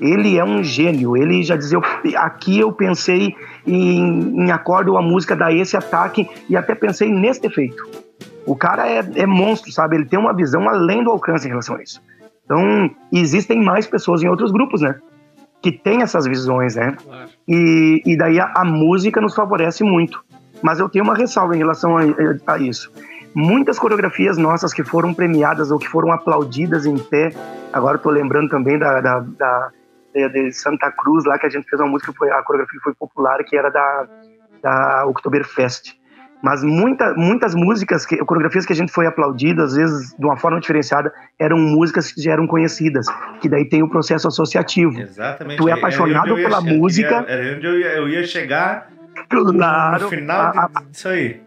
Ele 0.00 0.36
é 0.36 0.44
um 0.44 0.64
gênio. 0.64 1.16
Ele 1.16 1.44
já 1.44 1.56
dizia, 1.56 1.78
aqui 2.16 2.58
eu 2.58 2.72
pensei 2.72 3.36
em, 3.64 4.44
em 4.44 4.50
acorde 4.50 4.90
a 4.90 5.00
música 5.00 5.36
dar 5.36 5.54
esse 5.54 5.76
ataque 5.76 6.28
e 6.50 6.56
até 6.56 6.74
pensei 6.74 7.10
nesse 7.12 7.46
efeito. 7.46 7.88
O 8.44 8.56
cara 8.56 8.88
é, 8.88 8.98
é 9.14 9.26
monstro, 9.26 9.70
sabe? 9.70 9.96
Ele 9.96 10.06
tem 10.06 10.18
uma 10.18 10.34
visão 10.34 10.68
além 10.68 11.04
do 11.04 11.10
alcance 11.10 11.46
em 11.46 11.50
relação 11.50 11.76
a 11.76 11.82
isso. 11.82 12.02
Então, 12.44 12.90
existem 13.12 13.62
mais 13.62 13.86
pessoas 13.86 14.22
em 14.22 14.28
outros 14.28 14.50
grupos, 14.50 14.82
né? 14.82 14.96
Que 15.62 15.72
tem 15.72 16.02
essas 16.02 16.26
visões, 16.26 16.76
né? 16.76 16.96
Claro. 17.02 17.30
E, 17.48 18.02
e 18.04 18.16
daí 18.16 18.38
a, 18.38 18.52
a, 18.56 18.64
música 18.64 19.20
nos 19.20 19.34
favorece 19.34 19.82
muito. 19.82 20.24
Mas 20.62 20.78
eu 20.78 20.88
tenho 20.88 21.04
uma 21.04 21.14
ressalva 21.14 21.54
em 21.54 21.58
relação 21.58 21.96
a, 21.96 22.02
a 22.46 22.58
isso. 22.58 22.90
Muitas 23.34 23.78
coreografias 23.78 24.38
nossas 24.38 24.72
que 24.72 24.82
foram 24.82 25.12
premiadas 25.12 25.70
ou 25.70 25.78
que 25.78 25.88
foram 25.88 26.10
aplaudidas 26.12 26.86
em 26.86 26.96
pé, 26.96 27.34
agora 27.72 27.96
estou 27.96 28.10
lembrando 28.10 28.48
também 28.48 28.78
da, 28.78 29.00
da, 29.00 29.20
da 29.20 29.70
de 30.14 30.50
Santa 30.52 30.90
Cruz, 30.90 31.26
lá 31.26 31.38
que 31.38 31.46
a 31.46 31.50
gente 31.50 31.68
fez 31.68 31.78
uma 31.78 31.90
música, 31.90 32.10
foi, 32.16 32.30
a 32.30 32.42
coreografia 32.42 32.80
foi 32.82 32.94
popular, 32.94 33.44
que 33.44 33.54
era 33.54 33.68
da, 33.68 34.08
da 34.62 35.06
Oktoberfest. 35.06 35.94
Mas 36.42 36.62
muita, 36.62 37.14
muitas 37.14 37.54
músicas, 37.54 38.04
que, 38.04 38.16
coreografias 38.18 38.66
que 38.66 38.72
a 38.72 38.76
gente 38.76 38.92
foi 38.92 39.06
aplaudido, 39.06 39.62
às 39.62 39.74
vezes 39.74 40.14
de 40.16 40.24
uma 40.24 40.36
forma 40.36 40.60
diferenciada, 40.60 41.12
eram 41.38 41.58
músicas 41.58 42.12
que 42.12 42.22
já 42.22 42.32
eram 42.32 42.46
conhecidas, 42.46 43.06
que 43.40 43.48
daí 43.48 43.64
tem 43.64 43.82
o 43.82 43.88
processo 43.88 44.28
associativo. 44.28 45.00
Exatamente. 45.00 45.58
Tu 45.58 45.68
é 45.68 45.72
apaixonado 45.72 46.34
pela 46.34 46.60
música. 46.60 47.24
Era 47.26 47.56
onde 47.56 47.66
eu 47.66 47.80
ia, 47.80 47.88
eu 47.88 48.08
ia 48.08 48.24
chegar 48.24 48.88
claro, 49.28 50.04
no 50.04 50.08
final 50.08 50.52
a, 50.56 50.82
disso 50.90 51.08
aí. 51.08 51.40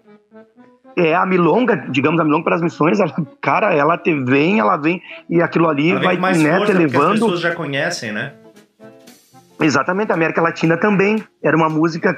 É, 0.98 1.16
a 1.16 1.26
milonga, 1.26 1.86
digamos, 1.90 2.20
a 2.20 2.24
milonga 2.24 2.44
para 2.44 2.56
as 2.56 2.62
missões, 2.62 3.00
ela, 3.00 3.14
cara, 3.40 3.74
ela 3.74 3.98
te 3.98 4.14
vem, 4.14 4.60
ela 4.60 4.76
vem, 4.76 5.02
e 5.30 5.42
aquilo 5.42 5.70
ali 5.70 5.92
ela 5.92 6.02
vai 6.02 6.18
mais 6.18 6.42
né, 6.42 6.66
te 6.66 6.74
levando. 6.74 7.14
As 7.14 7.20
pessoas 7.20 7.40
já 7.40 7.56
conhecem, 7.56 8.12
né? 8.12 8.34
Exatamente, 9.62 10.12
a 10.12 10.16
América 10.16 10.42
Latina 10.42 10.78
também. 10.78 11.22
Era 11.44 11.56
uma 11.56 11.70
música. 11.70 12.16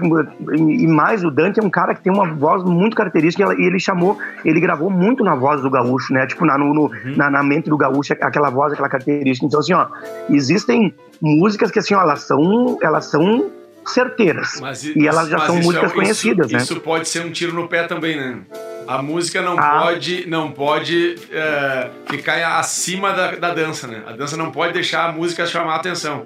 E 0.56 0.88
mais, 0.88 1.24
o 1.24 1.32
Dante 1.32 1.60
é 1.60 1.64
um 1.64 1.70
cara 1.70 1.96
que 1.96 2.02
tem 2.02 2.14
uma 2.14 2.32
voz 2.34 2.64
muito 2.64 2.96
característica 2.96 3.54
e 3.58 3.66
ele 3.66 3.80
chamou, 3.80 4.18
ele 4.46 4.60
gravou 4.60 4.90
muito 4.90 5.24
na 5.24 5.34
voz 5.34 5.62
do 5.62 5.70
gaúcho, 5.70 6.14
né? 6.14 6.28
Tipo, 6.28 6.46
na, 6.46 6.58
no, 6.58 6.74
no, 6.74 6.82
uhum. 6.84 7.16
na, 7.16 7.32
na, 7.32 7.44
mente 7.44 7.70
do 7.70 7.78
gaúcho, 7.78 8.14
aquela 8.14 8.50
voz, 8.50 8.74
aquela 8.74 8.90
característica. 8.90 9.46
Então, 9.46 9.60
assim, 9.60 9.74
ó, 9.74 9.88
existem 10.30 10.94
músicas 11.20 11.72
que, 11.72 11.80
assim, 11.80 11.96
ó, 11.96 12.02
elas 12.02 12.22
são, 12.22 12.78
elas 12.82 13.06
são 13.06 13.50
certeiras. 13.86 14.60
Mas, 14.62 14.84
e 14.84 15.08
elas 15.08 15.28
já 15.28 15.40
são 15.40 15.56
músicas 15.58 15.92
é, 15.92 15.96
conhecidas, 15.96 16.46
isso, 16.48 16.56
né? 16.56 16.62
Isso 16.62 16.80
pode 16.80 17.10
ser 17.10 17.26
um 17.26 17.32
tiro 17.32 17.54
no 17.54 17.68
pé 17.68 17.84
também, 17.84 18.18
né? 18.18 18.40
A 18.88 19.02
música 19.02 19.42
não 19.42 19.58
ah. 19.58 19.82
pode, 19.84 20.28
não 20.28 20.52
pode 20.52 21.16
é, 21.32 21.90
ficar 22.08 22.60
acima 22.60 23.12
da, 23.14 23.32
da 23.36 23.54
dança, 23.54 23.88
né? 23.88 24.04
A 24.06 24.12
dança 24.12 24.38
não 24.38 24.52
pode 24.52 24.74
deixar 24.74 25.10
a 25.10 25.12
música 25.12 25.46
chamar 25.46 25.74
a 25.74 25.76
atenção. 25.78 26.26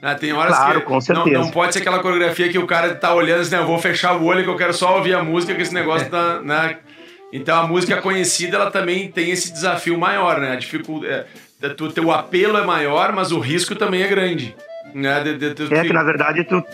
Né? 0.00 0.14
Tem 0.14 0.32
horas 0.32 0.56
claro, 0.56 0.80
que 0.80 0.86
com 0.86 1.00
certeza. 1.00 1.38
Não, 1.38 1.44
não 1.44 1.50
pode 1.50 1.72
ser 1.72 1.80
aquela 1.80 1.98
coreografia 1.98 2.48
que 2.48 2.58
o 2.58 2.66
cara 2.66 2.94
tá 2.94 3.14
olhando 3.14 3.40
assim, 3.40 3.54
né? 3.54 3.58
Eu 3.60 3.66
vou 3.66 3.78
fechar 3.78 4.16
o 4.16 4.24
olho 4.24 4.42
que 4.42 4.48
eu 4.48 4.56
quero 4.56 4.72
só 4.72 4.96
ouvir 4.96 5.14
a 5.14 5.22
música, 5.22 5.54
que 5.54 5.62
esse 5.62 5.74
negócio 5.74 6.08
tá, 6.08 6.40
né? 6.40 6.78
Então 7.32 7.60
a 7.60 7.66
música 7.66 8.00
conhecida, 8.00 8.56
ela 8.56 8.70
também 8.70 9.10
tem 9.10 9.30
esse 9.30 9.52
desafio 9.52 9.98
maior, 9.98 10.40
né? 10.40 10.52
A 10.52 10.56
dificuldade, 10.56 11.26
é, 11.62 11.66
o 11.66 11.92
teu 11.92 12.10
apelo 12.10 12.56
é 12.56 12.64
maior, 12.64 13.12
mas 13.12 13.30
o 13.30 13.38
risco 13.38 13.74
também 13.76 14.02
é 14.02 14.08
grande. 14.08 14.54
Né? 14.94 15.22
De, 15.22 15.38
de, 15.38 15.54
de, 15.54 15.74
é 15.74 15.82
que 15.84 15.92
na 15.92 16.02
verdade 16.02 16.42
tu, 16.44 16.64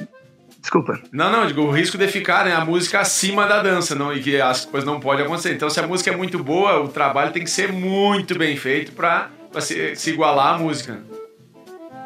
Desculpa. 0.66 0.98
Não, 1.12 1.30
não, 1.30 1.46
digo, 1.46 1.62
o 1.62 1.70
risco 1.70 1.96
de 1.96 2.08
ficar, 2.08 2.44
né, 2.44 2.52
a 2.52 2.64
música 2.64 2.98
acima 2.98 3.46
da 3.46 3.62
dança, 3.62 3.94
não, 3.94 4.12
e 4.12 4.20
que 4.20 4.40
as 4.40 4.64
coisas 4.64 4.84
não 4.84 4.98
podem 4.98 5.24
acontecer. 5.24 5.54
Então, 5.54 5.70
se 5.70 5.78
a 5.78 5.86
música 5.86 6.10
é 6.10 6.16
muito 6.16 6.42
boa, 6.42 6.80
o 6.80 6.88
trabalho 6.88 7.30
tem 7.30 7.44
que 7.44 7.50
ser 7.50 7.72
muito 7.72 8.36
bem 8.36 8.56
feito 8.56 8.90
para 8.90 9.30
se, 9.60 9.94
se 9.94 10.10
igualar 10.10 10.54
à 10.54 10.58
música. 10.58 10.98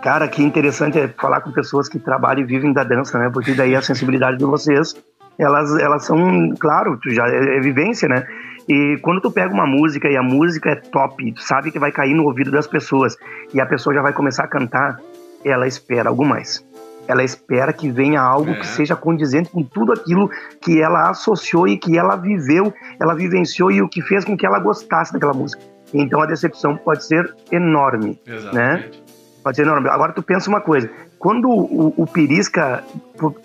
Cara, 0.02 0.26
que 0.28 0.42
interessante 0.42 0.98
é 0.98 1.08
falar 1.08 1.42
com 1.42 1.52
pessoas 1.52 1.88
que 1.88 1.98
trabalham 1.98 2.42
e 2.42 2.46
vivem 2.46 2.72
da 2.72 2.82
dança, 2.82 3.18
né? 3.18 3.30
Porque 3.32 3.52
daí 3.52 3.76
a 3.76 3.82
sensibilidade 3.82 4.38
de 4.38 4.44
vocês, 4.44 4.94
elas, 5.38 5.78
elas 5.78 6.04
são, 6.04 6.54
claro, 6.58 6.98
já 7.08 7.26
é, 7.28 7.58
é 7.58 7.60
vivência, 7.60 8.08
né? 8.08 8.26
E 8.66 8.98
quando 9.02 9.20
tu 9.20 9.30
pega 9.30 9.52
uma 9.52 9.66
música 9.66 10.08
e 10.08 10.16
a 10.16 10.22
música 10.22 10.70
é 10.70 10.76
top, 10.76 11.32
tu 11.32 11.42
sabe 11.42 11.70
que 11.70 11.78
vai 11.78 11.92
cair 11.92 12.14
no 12.14 12.24
ouvido 12.24 12.50
das 12.50 12.66
pessoas 12.66 13.16
e 13.52 13.60
a 13.60 13.66
pessoa 13.66 13.94
já 13.94 14.00
vai 14.00 14.12
começar 14.12 14.44
a 14.44 14.48
cantar, 14.48 14.98
ela 15.44 15.66
espera 15.66 16.08
algo 16.08 16.24
mais. 16.24 16.64
Ela 17.06 17.24
espera 17.24 17.72
que 17.72 17.90
venha 17.90 18.20
algo 18.20 18.50
é. 18.50 18.54
que 18.54 18.66
seja 18.66 18.94
condizente 18.94 19.50
com 19.50 19.62
tudo 19.62 19.92
aquilo 19.92 20.30
que 20.60 20.80
ela 20.80 21.10
associou 21.10 21.66
e 21.66 21.76
que 21.76 21.98
ela 21.98 22.16
viveu, 22.16 22.72
ela 23.00 23.14
vivenciou 23.14 23.70
e 23.70 23.82
o 23.82 23.88
que 23.88 24.00
fez 24.02 24.24
com 24.24 24.36
que 24.36 24.46
ela 24.46 24.60
gostasse 24.60 25.12
daquela 25.12 25.34
música. 25.34 25.62
Então 25.92 26.22
a 26.22 26.26
decepção 26.26 26.76
pode 26.76 27.04
ser 27.04 27.34
enorme, 27.50 28.20
né? 28.24 28.34
Exatamente. 28.34 28.98
né? 28.98 28.99
Pode 29.42 29.56
ser 29.56 29.62
enorme. 29.62 29.88
Agora 29.88 30.12
tu 30.12 30.22
pensa 30.22 30.50
uma 30.50 30.60
coisa, 30.60 30.90
quando 31.18 31.48
o, 31.48 31.94
o 31.96 32.06
Pirisca, 32.06 32.84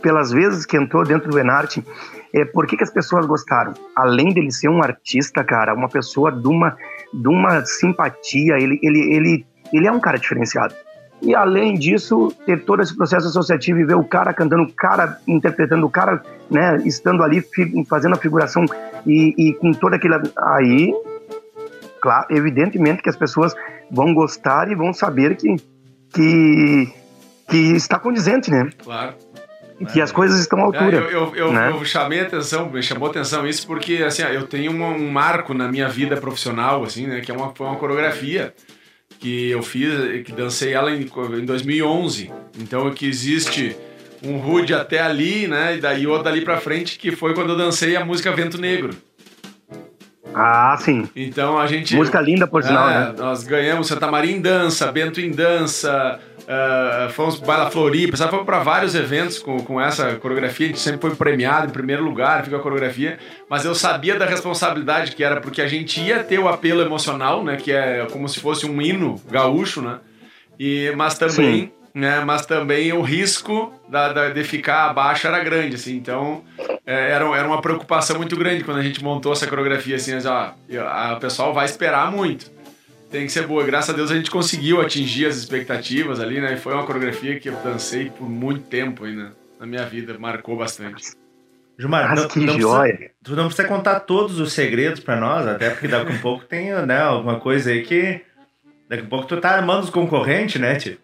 pelas 0.02 0.32
vezes 0.32 0.66
que 0.66 0.78
entrou 0.78 1.04
dentro 1.04 1.30
do 1.30 1.40
Enarte, 1.40 1.86
é, 2.34 2.44
por 2.44 2.68
que, 2.68 2.76
que 2.76 2.84
as 2.84 2.92
pessoas 2.92 3.26
gostaram? 3.26 3.74
Além 3.96 4.34
dele 4.34 4.52
ser 4.52 4.70
um 4.70 4.84
artista, 4.84 5.44
cara, 5.44 5.74
uma 5.74 5.88
pessoa 5.88 6.32
de 6.32 6.48
uma, 6.48 6.76
de 7.14 7.28
uma 7.28 7.66
simpatia, 7.66 8.58
ele, 8.58 8.80
ele, 8.84 9.16
ele, 9.16 9.46
ele 9.72 9.88
é 9.88 9.92
um 9.92 10.00
cara 10.00 10.18
diferenciado. 10.18 10.76
E 11.22 11.34
além 11.34 11.76
disso, 11.76 12.34
ter 12.46 12.66
todo 12.66 12.82
esse 12.82 12.96
processo 12.96 13.28
associativo 13.28 13.80
e 13.80 13.86
ver 13.86 13.96
o 13.96 14.04
cara 14.04 14.34
cantando, 14.34 14.64
o 14.64 14.74
cara 14.74 15.18
interpretando, 15.26 15.86
o 15.86 15.90
cara 15.90 16.22
né, 16.52 16.78
estando 16.86 17.24
ali 17.24 17.42
fazendo 17.88 18.16
a 18.16 18.18
figuração 18.18 18.66
e, 19.08 19.34
e 19.38 19.54
com 19.54 19.72
toda 19.72 19.96
aquela. 19.96 20.22
Aí, 20.38 20.94
claro, 22.02 22.28
evidentemente 22.30 23.02
que 23.02 23.10
as 23.10 23.16
pessoas 23.16 23.56
vão 23.90 24.14
gostar 24.14 24.70
e 24.70 24.76
vão 24.76 24.94
saber 24.94 25.36
que 25.38 25.56
que, 26.16 26.94
que 27.50 27.58
está 27.76 28.00
condizente, 28.00 28.50
né? 28.50 28.70
Claro. 28.82 29.14
E 29.80 29.86
que 29.86 30.00
as 30.00 30.12
coisas 30.12 30.40
estão 30.40 30.60
à 30.60 30.64
altura. 30.64 30.98
É, 30.98 31.14
eu, 31.14 31.36
eu, 31.36 31.52
né? 31.52 31.70
eu, 31.70 31.84
chamei 31.84 32.22
atenção, 32.22 32.70
me 32.70 32.82
chamou 32.82 33.10
atenção 33.10 33.46
isso 33.46 33.68
porque 33.68 33.96
assim, 33.98 34.22
eu 34.22 34.48
tenho 34.48 34.72
um, 34.72 34.86
um, 34.86 35.12
marco 35.12 35.54
na 35.54 35.68
minha 35.68 35.90
vida 35.90 36.16
profissional, 36.16 36.84
assim, 36.84 37.06
né? 37.08 37.20
Que 37.20 37.30
é 37.30 37.36
uma, 37.36 37.54
foi 37.54 37.68
uma 37.68 37.76
coreografia 37.76 38.54
que 39.20 39.52
eu 39.52 39.62
fiz, 39.62 40.24
que 40.24 40.32
dancei 40.32 40.74
ela 40.74 40.92
em, 40.92 41.02
em 41.02 41.46
2011. 41.46 42.32
Então 42.58 42.90
que 42.92 43.06
existe 43.06 43.76
um 44.24 44.38
rude 44.38 44.74
até 44.74 45.02
ali, 45.02 45.46
né? 45.46 45.76
E 45.76 45.82
daí 45.82 46.08
outro 46.08 46.24
dali 46.24 46.40
para 46.40 46.58
frente 46.58 46.98
que 46.98 47.12
foi 47.12 47.34
quando 47.34 47.50
eu 47.50 47.58
dancei 47.58 47.98
a 47.98 48.06
música 48.06 48.32
Vento 48.32 48.58
Negro. 48.58 48.96
Ah, 50.38 50.76
sim. 50.78 51.08
Então 51.16 51.58
a 51.58 51.66
gente. 51.66 51.96
Música 51.96 52.20
linda, 52.20 52.46
por 52.46 52.62
sinal, 52.62 52.90
é, 52.90 52.94
né? 52.94 53.14
Nós 53.18 53.44
ganhamos 53.44 53.88
Santa 53.88 54.12
Maria 54.12 54.36
em 54.36 54.42
dança, 54.42 54.92
Bento 54.92 55.22
em 55.22 55.32
dança, 55.32 56.20
uh, 56.42 57.10
fomos 57.14 57.38
para 57.38 57.48
Baila 57.48 57.72
Floripa, 57.72 58.18
sabe? 58.18 58.32
Fomos 58.32 58.46
para 58.46 58.60
vários 58.60 58.96
eventos 58.96 59.40
com, 59.40 59.58
com 59.62 59.80
essa 59.80 60.16
coreografia. 60.16 60.66
A 60.66 60.70
gente 60.70 60.82
sempre 60.82 61.00
foi 61.00 61.16
premiado 61.16 61.68
em 61.68 61.70
primeiro 61.70 62.04
lugar, 62.04 62.44
fica 62.44 62.58
a 62.58 62.60
coreografia. 62.60 63.18
Mas 63.50 63.64
eu 63.64 63.74
sabia 63.74 64.20
da 64.20 64.26
responsabilidade 64.26 65.16
que 65.16 65.24
era, 65.24 65.40
porque 65.40 65.62
a 65.62 65.68
gente 65.70 66.02
ia 66.02 66.22
ter 66.22 66.38
o 66.38 66.50
apelo 66.50 66.82
emocional, 66.82 67.42
né? 67.42 67.56
Que 67.56 67.72
é 67.72 68.06
como 68.12 68.28
se 68.28 68.42
fosse 68.42 68.66
um 68.66 68.82
hino 68.82 69.22
gaúcho, 69.32 69.82
né? 69.82 70.00
E, 70.60 70.92
mas 70.98 71.18
também. 71.18 71.70
Sim 71.70 71.85
né? 71.96 72.20
Mas 72.26 72.46
também 72.46 72.92
o 72.92 73.02
risco 73.02 73.74
da, 73.88 74.12
da, 74.12 74.30
de 74.30 74.44
ficar 74.44 74.90
abaixo 74.90 75.26
era 75.26 75.42
grande, 75.42 75.76
assim. 75.76 75.96
Então, 75.96 76.44
é, 76.86 77.12
era, 77.12 77.26
era 77.38 77.48
uma 77.48 77.62
preocupação 77.62 78.18
muito 78.18 78.36
grande 78.36 78.66
quando 78.66 78.80
a 78.80 78.84
gente 78.84 79.02
montou 79.02 79.32
essa 79.32 79.48
coreografia, 79.48 79.96
assim, 79.96 80.14
mas, 80.14 80.26
ó, 80.26 80.54
a, 80.82 81.16
pessoal 81.16 81.54
vai 81.54 81.64
esperar 81.64 82.12
muito. 82.12 82.52
Tem 83.10 83.26
que 83.26 83.32
ser 83.32 83.48
boa. 83.48 83.64
Graças 83.64 83.92
a 83.92 83.94
Deus 83.94 84.12
a 84.12 84.16
gente 84.16 84.30
conseguiu 84.30 84.82
atingir 84.82 85.26
as 85.26 85.38
expectativas 85.38 86.20
ali, 86.20 86.42
né? 86.42 86.56
E 86.56 86.58
foi 86.58 86.74
uma 86.74 86.84
coreografia 86.84 87.40
que 87.40 87.48
eu 87.48 87.56
dancei 87.64 88.10
por 88.10 88.30
muito 88.30 88.64
tempo 88.64 89.06
ainda 89.06 89.32
na 89.58 89.66
minha 89.66 89.86
vida, 89.86 90.18
marcou 90.20 90.58
bastante. 90.58 91.14
Gilmar, 91.80 92.14
não, 92.14 92.28
que 92.28 92.40
não 92.40 92.56
precisa, 92.56 93.12
tu 93.24 93.36
não 93.36 93.48
precisa 93.48 93.68
contar 93.68 94.02
todos 94.02 94.40
os 94.40 94.52
segredos 94.54 95.00
para 95.02 95.18
nós, 95.18 95.48
até 95.48 95.70
porque 95.70 95.88
daqui 95.88 96.14
a 96.14 96.20
pouco 96.20 96.46
tem 96.46 96.72
né, 96.86 97.02
alguma 97.02 97.40
coisa 97.40 97.72
aí 97.72 97.84
que 97.84 98.22
Daqui 98.88 99.04
a 99.04 99.08
pouco 99.08 99.26
tu 99.26 99.38
tá 99.38 99.50
armando 99.52 99.84
os 99.84 99.90
concorrentes, 99.90 100.62
né, 100.62 100.76
tio? 100.76 100.98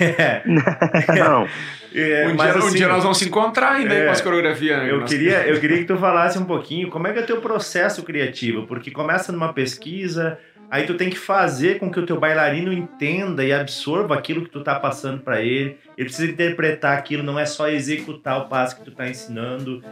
É. 0.00 0.42
Não. 1.14 1.46
É, 1.94 2.26
um, 2.26 2.34
mas, 2.34 2.52
dia, 2.52 2.58
assim, 2.58 2.68
um 2.68 2.74
dia 2.74 2.88
nós 2.88 3.02
vamos 3.02 3.18
se 3.18 3.26
encontrar 3.26 3.72
ainda 3.72 3.94
é, 3.94 4.06
com 4.06 4.12
as 4.12 4.20
coreografias. 4.20 4.78
Né? 4.78 4.90
Eu 4.90 5.04
queria, 5.04 5.44
eu 5.46 5.60
queria 5.60 5.78
que 5.78 5.84
tu 5.84 5.96
falasse 5.98 6.38
um 6.38 6.44
pouquinho 6.46 6.88
como 6.88 7.06
é 7.06 7.12
que 7.12 7.18
é 7.18 7.22
o 7.22 7.26
teu 7.26 7.40
processo 7.40 8.02
criativo, 8.02 8.66
porque 8.66 8.90
começa 8.90 9.30
numa 9.30 9.52
pesquisa, 9.52 10.38
aí 10.70 10.84
tu 10.84 10.94
tem 10.94 11.10
que 11.10 11.18
fazer 11.18 11.78
com 11.78 11.90
que 11.90 12.00
o 12.00 12.06
teu 12.06 12.18
bailarino 12.18 12.72
entenda 12.72 13.44
e 13.44 13.52
absorva 13.52 14.14
aquilo 14.14 14.42
que 14.42 14.50
tu 14.50 14.62
tá 14.62 14.80
passando 14.80 15.20
para 15.20 15.42
ele. 15.42 15.76
Ele 15.98 16.08
precisa 16.08 16.30
interpretar 16.30 16.96
aquilo, 16.96 17.22
não 17.22 17.38
é 17.38 17.44
só 17.44 17.68
executar 17.68 18.38
o 18.38 18.48
passo 18.48 18.76
que 18.76 18.84
tu 18.84 18.90
tá 18.90 19.06
ensinando. 19.06 19.84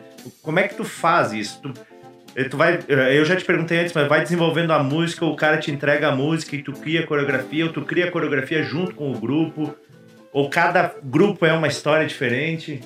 Como 0.42 0.58
é 0.58 0.66
que 0.66 0.76
tu 0.76 0.84
faz 0.84 1.34
isso? 1.34 1.60
Tu, 1.60 1.74
Tu 2.34 2.56
vai, 2.56 2.78
eu 2.88 3.24
já 3.24 3.34
te 3.34 3.44
perguntei 3.44 3.80
antes, 3.80 3.92
mas 3.92 4.08
vai 4.08 4.22
desenvolvendo 4.22 4.72
a 4.72 4.82
música, 4.82 5.24
o 5.24 5.34
cara 5.34 5.58
te 5.58 5.70
entrega 5.70 6.08
a 6.08 6.14
música 6.14 6.54
e 6.54 6.62
tu 6.62 6.72
cria 6.72 7.00
a 7.00 7.06
coreografia, 7.06 7.64
ou 7.66 7.72
tu 7.72 7.82
cria 7.82 8.06
a 8.06 8.10
coreografia 8.10 8.62
junto 8.62 8.94
com 8.94 9.10
o 9.10 9.18
grupo, 9.18 9.74
ou 10.32 10.48
cada 10.48 10.94
grupo 11.02 11.44
é 11.44 11.52
uma 11.52 11.66
história 11.66 12.06
diferente? 12.06 12.80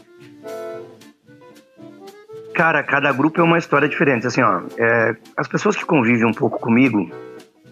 Cara, 2.54 2.83
cada 2.83 3.12
grupo 3.12 3.40
é 3.40 3.44
uma 3.44 3.59
história 3.59 3.88
diferente. 3.88 4.26
Assim, 4.26 4.40
ó, 4.40 4.62
é, 4.78 5.14
as 5.37 5.46
pessoas 5.46 5.76
que 5.76 5.85
convivem 5.85 6.24
um 6.24 6.33
pouco 6.33 6.59
comigo, 6.59 7.11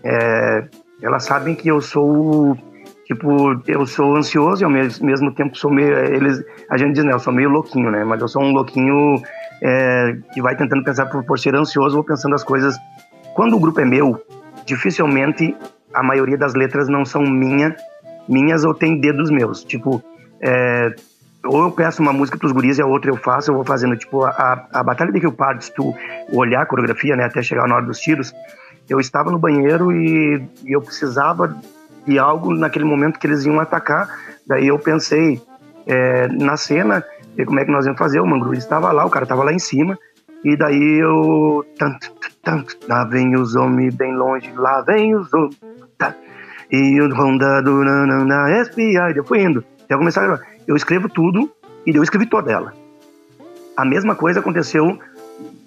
é, 0.04 0.64
elas 1.00 1.24
sabem 1.24 1.54
que 1.54 1.68
eu 1.68 1.80
sou 1.80 2.58
tipo, 3.06 3.60
eu 3.66 3.86
sou 3.86 4.16
ansioso 4.16 4.62
e 4.62 4.64
ao 4.64 4.70
mesmo, 4.70 5.06
mesmo 5.06 5.32
tempo 5.32 5.56
sou 5.56 5.70
meio, 5.70 5.92
eles, 5.92 6.42
a 6.70 6.76
gente 6.76 6.94
diz, 6.94 7.04
né, 7.04 7.12
eu 7.12 7.18
sou 7.18 7.32
meio 7.32 7.50
louquinho, 7.50 7.90
né, 7.90 8.04
mas 8.04 8.20
eu 8.20 8.28
sou 8.28 8.42
um 8.42 8.52
louquinho 8.52 9.22
é, 9.62 10.16
que 10.34 10.42
vai 10.42 10.56
tentando 10.56 10.82
pensar 10.82 11.06
por, 11.06 11.22
por 11.24 11.38
ser 11.38 11.54
ansioso, 11.54 11.94
vou 11.94 12.04
pensando 12.04 12.34
as 12.34 12.42
coisas. 12.42 12.76
Quando 13.34 13.56
o 13.56 13.60
grupo 13.60 13.80
é 13.80 13.84
meu, 13.84 14.20
dificilmente 14.66 15.56
a 15.94 16.02
maioria 16.02 16.36
das 16.36 16.54
letras 16.54 16.88
não 16.88 17.04
são 17.04 17.22
minha, 17.22 17.76
minhas 18.28 18.64
ou 18.64 18.74
tem 18.74 19.00
dedos 19.00 19.30
meus. 19.30 19.62
Tipo, 19.62 20.02
é, 20.40 20.92
ou 21.44 21.62
eu 21.62 21.70
peço 21.70 22.02
uma 22.02 22.12
música 22.12 22.36
para 22.36 22.46
os 22.46 22.52
guris 22.52 22.78
e 22.78 22.82
a 22.82 22.86
outra 22.86 23.10
eu 23.10 23.16
faço, 23.16 23.50
eu 23.50 23.54
vou 23.54 23.64
fazendo. 23.64 23.96
Tipo, 23.96 24.24
a, 24.24 24.66
a 24.72 24.82
Batalha 24.82 25.12
de 25.12 25.20
Rio 25.20 25.32
Pardo, 25.32 25.62
se 25.62 25.72
tu 25.72 25.94
olhar 26.32 26.62
a 26.62 26.66
coreografia, 26.66 27.14
né, 27.14 27.24
até 27.24 27.40
chegar 27.40 27.68
na 27.68 27.76
hora 27.76 27.86
dos 27.86 28.00
tiros, 28.00 28.34
eu 28.88 28.98
estava 28.98 29.30
no 29.30 29.38
banheiro 29.38 29.92
e, 29.92 30.44
e 30.64 30.72
eu 30.72 30.82
precisava 30.82 31.56
de 32.04 32.18
algo 32.18 32.52
naquele 32.52 32.84
momento 32.84 33.18
que 33.18 33.26
eles 33.28 33.44
iam 33.44 33.60
atacar. 33.60 34.08
Daí 34.44 34.66
eu 34.66 34.78
pensei 34.78 35.40
é, 35.86 36.26
na 36.28 36.56
cena 36.56 37.04
ver 37.36 37.46
como 37.46 37.60
é 37.60 37.64
que 37.64 37.72
nós 37.72 37.84
íamos 37.84 37.98
fazer. 37.98 38.20
O 38.20 38.26
Mangru 38.26 38.54
estava 38.54 38.92
lá, 38.92 39.04
o 39.04 39.10
cara 39.10 39.24
estava 39.24 39.44
lá 39.44 39.52
em 39.52 39.58
cima. 39.58 39.98
E 40.44 40.56
daí 40.56 41.00
eu. 41.00 41.64
Tanto, 41.78 42.12
tanto, 42.42 42.76
lá 42.88 43.04
vem 43.04 43.36
os 43.36 43.54
homens 43.54 43.94
bem 43.94 44.14
longe, 44.14 44.52
lá 44.56 44.82
vem 44.82 45.14
os 45.14 45.32
homens. 45.32 45.58
Tá. 45.96 46.14
E 46.70 47.00
o 47.00 47.14
Honda 47.14 47.62
do 47.62 47.84
na 47.84 48.64
SPI. 48.64 48.96
Eu 49.16 49.24
fui 49.24 49.42
indo. 49.42 49.64
Até 49.84 49.96
começar 49.96 50.28
a. 50.28 50.40
Eu 50.66 50.76
escrevo 50.76 51.08
tudo 51.08 51.50
e 51.86 51.94
eu 51.94 52.02
escrevi 52.02 52.26
toda 52.26 52.50
ela. 52.50 52.72
A 53.76 53.84
mesma 53.84 54.14
coisa 54.14 54.40
aconteceu 54.40 54.98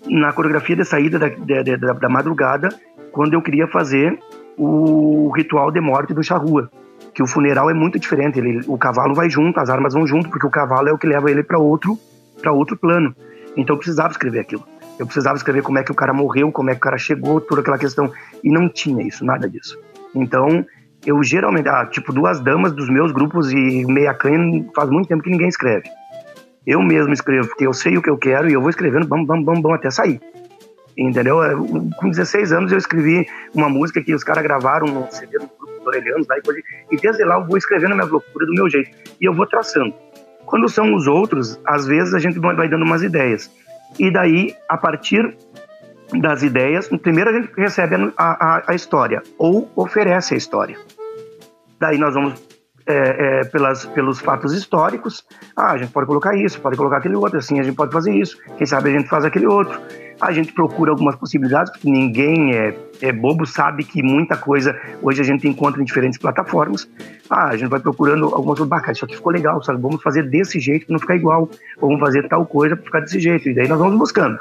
na 0.08 0.32
coreografia 0.32 0.76
de 0.76 0.86
saída 0.86 1.18
da, 1.18 1.28
da, 1.30 1.78
da, 1.78 1.94
da 1.94 2.10
madrugada, 2.10 2.70
quando 3.12 3.34
eu 3.34 3.42
queria 3.42 3.68
fazer 3.68 4.20
o 4.58 5.32
ritual 5.36 5.72
de 5.72 5.82
morte 5.82 6.14
do 6.14 6.24
charrua, 6.24 6.70
que 7.16 7.24
o 7.24 7.28
funeral 7.28 7.70
é 7.70 7.74
muito 7.74 7.98
diferente. 7.98 8.38
Ele, 8.38 8.62
o 8.68 8.78
cavalo 8.78 9.16
vai 9.16 9.30
junto, 9.30 9.58
as 9.58 9.70
armas 9.70 9.94
vão 9.94 10.06
junto, 10.06 10.30
porque 10.30 10.46
o 10.46 10.50
cavalo 10.50 10.90
é 10.90 10.94
o 10.94 10.98
que 10.98 11.08
leva 11.08 11.32
ele 11.32 11.42
para 11.42 11.58
outro, 11.58 11.98
para 12.42 12.52
outro 12.52 12.76
plano. 12.76 13.16
Então 13.56 13.74
eu 13.76 13.78
precisava 13.78 14.12
escrever 14.12 14.42
aquilo. 14.42 14.64
Eu 15.00 15.06
precisava 15.06 15.38
escrever 15.38 15.64
como 15.64 15.80
é 15.80 15.84
que 15.84 15.92
o 15.92 15.96
cara 15.96 16.14
morreu, 16.14 16.52
como 16.52 16.70
é 16.70 16.74
que 16.74 16.80
o 16.80 16.82
cara 16.82 16.98
chegou, 16.98 17.40
toda 17.40 17.62
aquela 17.62 17.78
questão. 17.78 18.12
E 18.44 18.52
não 18.52 18.68
tinha 18.68 19.02
isso, 19.08 19.24
nada 19.26 19.50
disso. 19.50 19.80
Então, 20.14 20.66
eu 21.06 21.24
geralmente, 21.24 21.70
ah, 21.70 21.86
tipo, 21.86 22.12
duas 22.12 22.42
damas 22.42 22.74
dos 22.74 22.90
meus 22.90 23.14
grupos 23.14 23.52
e 23.52 23.86
meia 23.86 24.14
canha, 24.14 24.66
faz 24.76 24.90
muito 24.90 25.08
tempo 25.08 25.24
que 25.24 25.30
ninguém 25.30 25.48
escreve. 25.48 25.90
Eu 26.68 26.82
mesmo 26.82 27.14
escrevo, 27.14 27.48
porque 27.48 27.66
eu 27.66 27.74
sei 27.74 27.98
o 27.98 28.02
que 28.02 28.10
eu 28.10 28.18
quero 28.18 28.50
e 28.50 28.54
eu 28.54 28.62
vou 28.62 28.70
escrevendo 28.70 29.08
bam, 29.08 29.24
bam, 29.24 29.42
bam, 29.42 29.62
bam, 29.62 29.74
até 29.74 29.90
sair. 29.90 30.20
Entendeu? 30.98 31.44
É, 31.44 31.54
com 31.98 32.10
16 32.10 32.52
anos 32.52 32.72
eu 32.72 32.78
escrevi 32.78 33.28
uma 33.54 33.70
música 33.70 34.02
que 34.02 34.14
os 34.14 34.24
caras 34.24 34.44
gravaram 34.44 34.88
no 34.88 35.08
CD 35.12 35.38
do 35.38 35.50
grupo 35.58 35.75
Orelhanos, 35.86 36.28
lá, 36.28 36.36
e, 36.38 36.96
e 36.96 36.98
desde 36.98 37.24
lá 37.24 37.36
eu 37.36 37.46
vou 37.46 37.58
escrevendo 37.58 37.94
a 37.94 37.96
minha 37.96 38.08
loucura 38.08 38.46
do 38.46 38.54
meu 38.54 38.70
jeito. 38.70 38.92
E 39.20 39.26
eu 39.26 39.34
vou 39.34 39.46
traçando. 39.46 39.94
Quando 40.46 40.70
são 40.70 40.94
os 40.94 41.08
outros, 41.08 41.60
às 41.66 41.88
vezes 41.88 42.14
a 42.14 42.20
gente 42.20 42.40
vai 42.40 42.70
dando 42.70 42.84
umas 42.86 43.02
ideias. 43.02 43.52
E 44.00 44.12
daí, 44.12 44.56
a 44.70 44.78
partir 44.78 45.36
das 46.20 46.44
ideias, 46.44 46.88
primeiro 46.88 47.30
a 47.30 47.34
gente 47.34 47.52
recebe 47.58 47.96
a, 48.18 48.58
a, 48.58 48.64
a 48.68 48.76
história, 48.76 49.24
ou 49.38 49.72
oferece 49.76 50.34
a 50.34 50.38
história. 50.38 50.78
Daí 51.80 51.98
nós 51.98 52.14
vamos 52.14 52.42
é, 52.88 53.40
é, 53.40 53.44
pelas, 53.46 53.86
pelos 53.88 54.20
fatos 54.20 54.54
históricos. 54.54 55.26
Ah, 55.56 55.72
a 55.72 55.78
gente 55.78 55.92
pode 55.92 56.06
colocar 56.06 56.36
isso, 56.36 56.62
pode 56.62 56.78
colocar 56.78 56.98
aquele 56.98 57.16
outro, 57.16 57.40
assim 57.40 57.60
a 57.60 57.64
gente 57.64 57.76
pode 57.76 57.92
fazer 57.92 58.14
isso. 58.14 58.38
Quem 58.58 58.68
sabe 58.68 58.90
a 58.90 59.00
gente 59.00 59.10
faz 59.10 59.26
aquele 59.26 59.48
outro. 59.48 59.82
A 60.20 60.32
gente 60.32 60.54
procura 60.54 60.92
algumas 60.92 61.16
possibilidades, 61.16 61.72
porque 61.72 61.90
ninguém 61.90 62.56
é, 62.56 62.78
é 63.02 63.12
bobo, 63.12 63.46
sabe 63.46 63.84
que 63.84 64.02
muita 64.02 64.38
coisa 64.38 64.80
hoje 65.02 65.22
a 65.22 65.24
gente 65.24 65.48
encontra 65.48 65.82
em 65.82 65.86
diferentes 65.86 66.18
plataformas. 66.18 66.90
Ah, 67.30 67.50
a 67.50 67.58
gente 67.58 67.70
vai 67.70 67.80
procurando 67.80 68.26
algumas 68.26 68.58
coisas, 68.58 68.68
bacana, 68.68 68.94
isso 68.94 69.06
aqui 69.06 69.16
ficou 69.16 69.32
legal, 69.32 69.62
sabe? 69.62 69.82
Vamos 69.82 70.02
fazer 70.02 70.24
desse 70.24 70.60
jeito 70.60 70.86
para 70.86 70.94
não 70.94 71.00
ficar 71.00 71.16
igual, 71.16 71.50
ou 71.82 71.90
vamos 71.90 72.00
fazer 72.00 72.28
tal 72.28 72.46
coisa 72.46 72.76
para 72.76 72.86
ficar 72.86 73.00
desse 73.02 73.20
jeito. 73.20 73.50
E 73.50 73.54
daí 73.54 73.68
nós 73.68 73.80
vamos 73.80 73.98
buscando. 73.98 74.40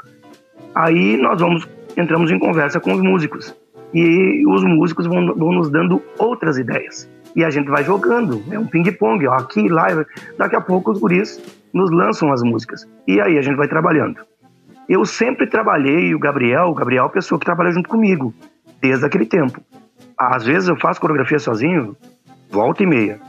Aí 0.73 1.17
nós 1.17 1.39
vamos, 1.39 1.67
entramos 1.97 2.31
em 2.31 2.39
conversa 2.39 2.79
com 2.79 2.93
os 2.93 3.01
músicos. 3.01 3.55
E 3.93 4.45
os 4.47 4.63
músicos 4.63 5.05
vão, 5.05 5.33
vão 5.35 5.51
nos 5.51 5.69
dando 5.69 6.01
outras 6.17 6.57
ideias 6.57 7.09
e 7.35 7.43
a 7.43 7.49
gente 7.49 7.69
vai 7.69 7.83
jogando. 7.83 8.41
É 8.49 8.57
um 8.57 8.65
ping-pong, 8.65 9.27
aqui, 9.27 9.67
lá. 9.67 9.87
Daqui 10.37 10.55
a 10.55 10.61
pouco 10.61 10.91
os 10.91 10.99
guris 10.99 11.41
nos 11.73 11.91
lançam 11.91 12.31
as 12.31 12.41
músicas. 12.41 12.87
E 13.05 13.19
aí 13.19 13.37
a 13.37 13.41
gente 13.41 13.57
vai 13.57 13.67
trabalhando. 13.67 14.21
Eu 14.87 15.03
sempre 15.05 15.47
trabalhei, 15.47 16.13
o 16.13 16.19
Gabriel, 16.19 16.65
o 16.65 16.73
Gabriel 16.73 17.05
é 17.05 17.07
a 17.07 17.11
pessoa 17.11 17.39
que 17.39 17.45
trabalha 17.45 17.71
junto 17.71 17.89
comigo, 17.89 18.33
desde 18.79 19.05
aquele 19.05 19.25
tempo. 19.25 19.59
Às 20.17 20.45
vezes 20.45 20.69
eu 20.69 20.75
faço 20.77 21.01
coreografia 21.01 21.39
sozinho, 21.39 21.95
volta 22.49 22.83
e 22.83 22.85
meia. 22.85 23.19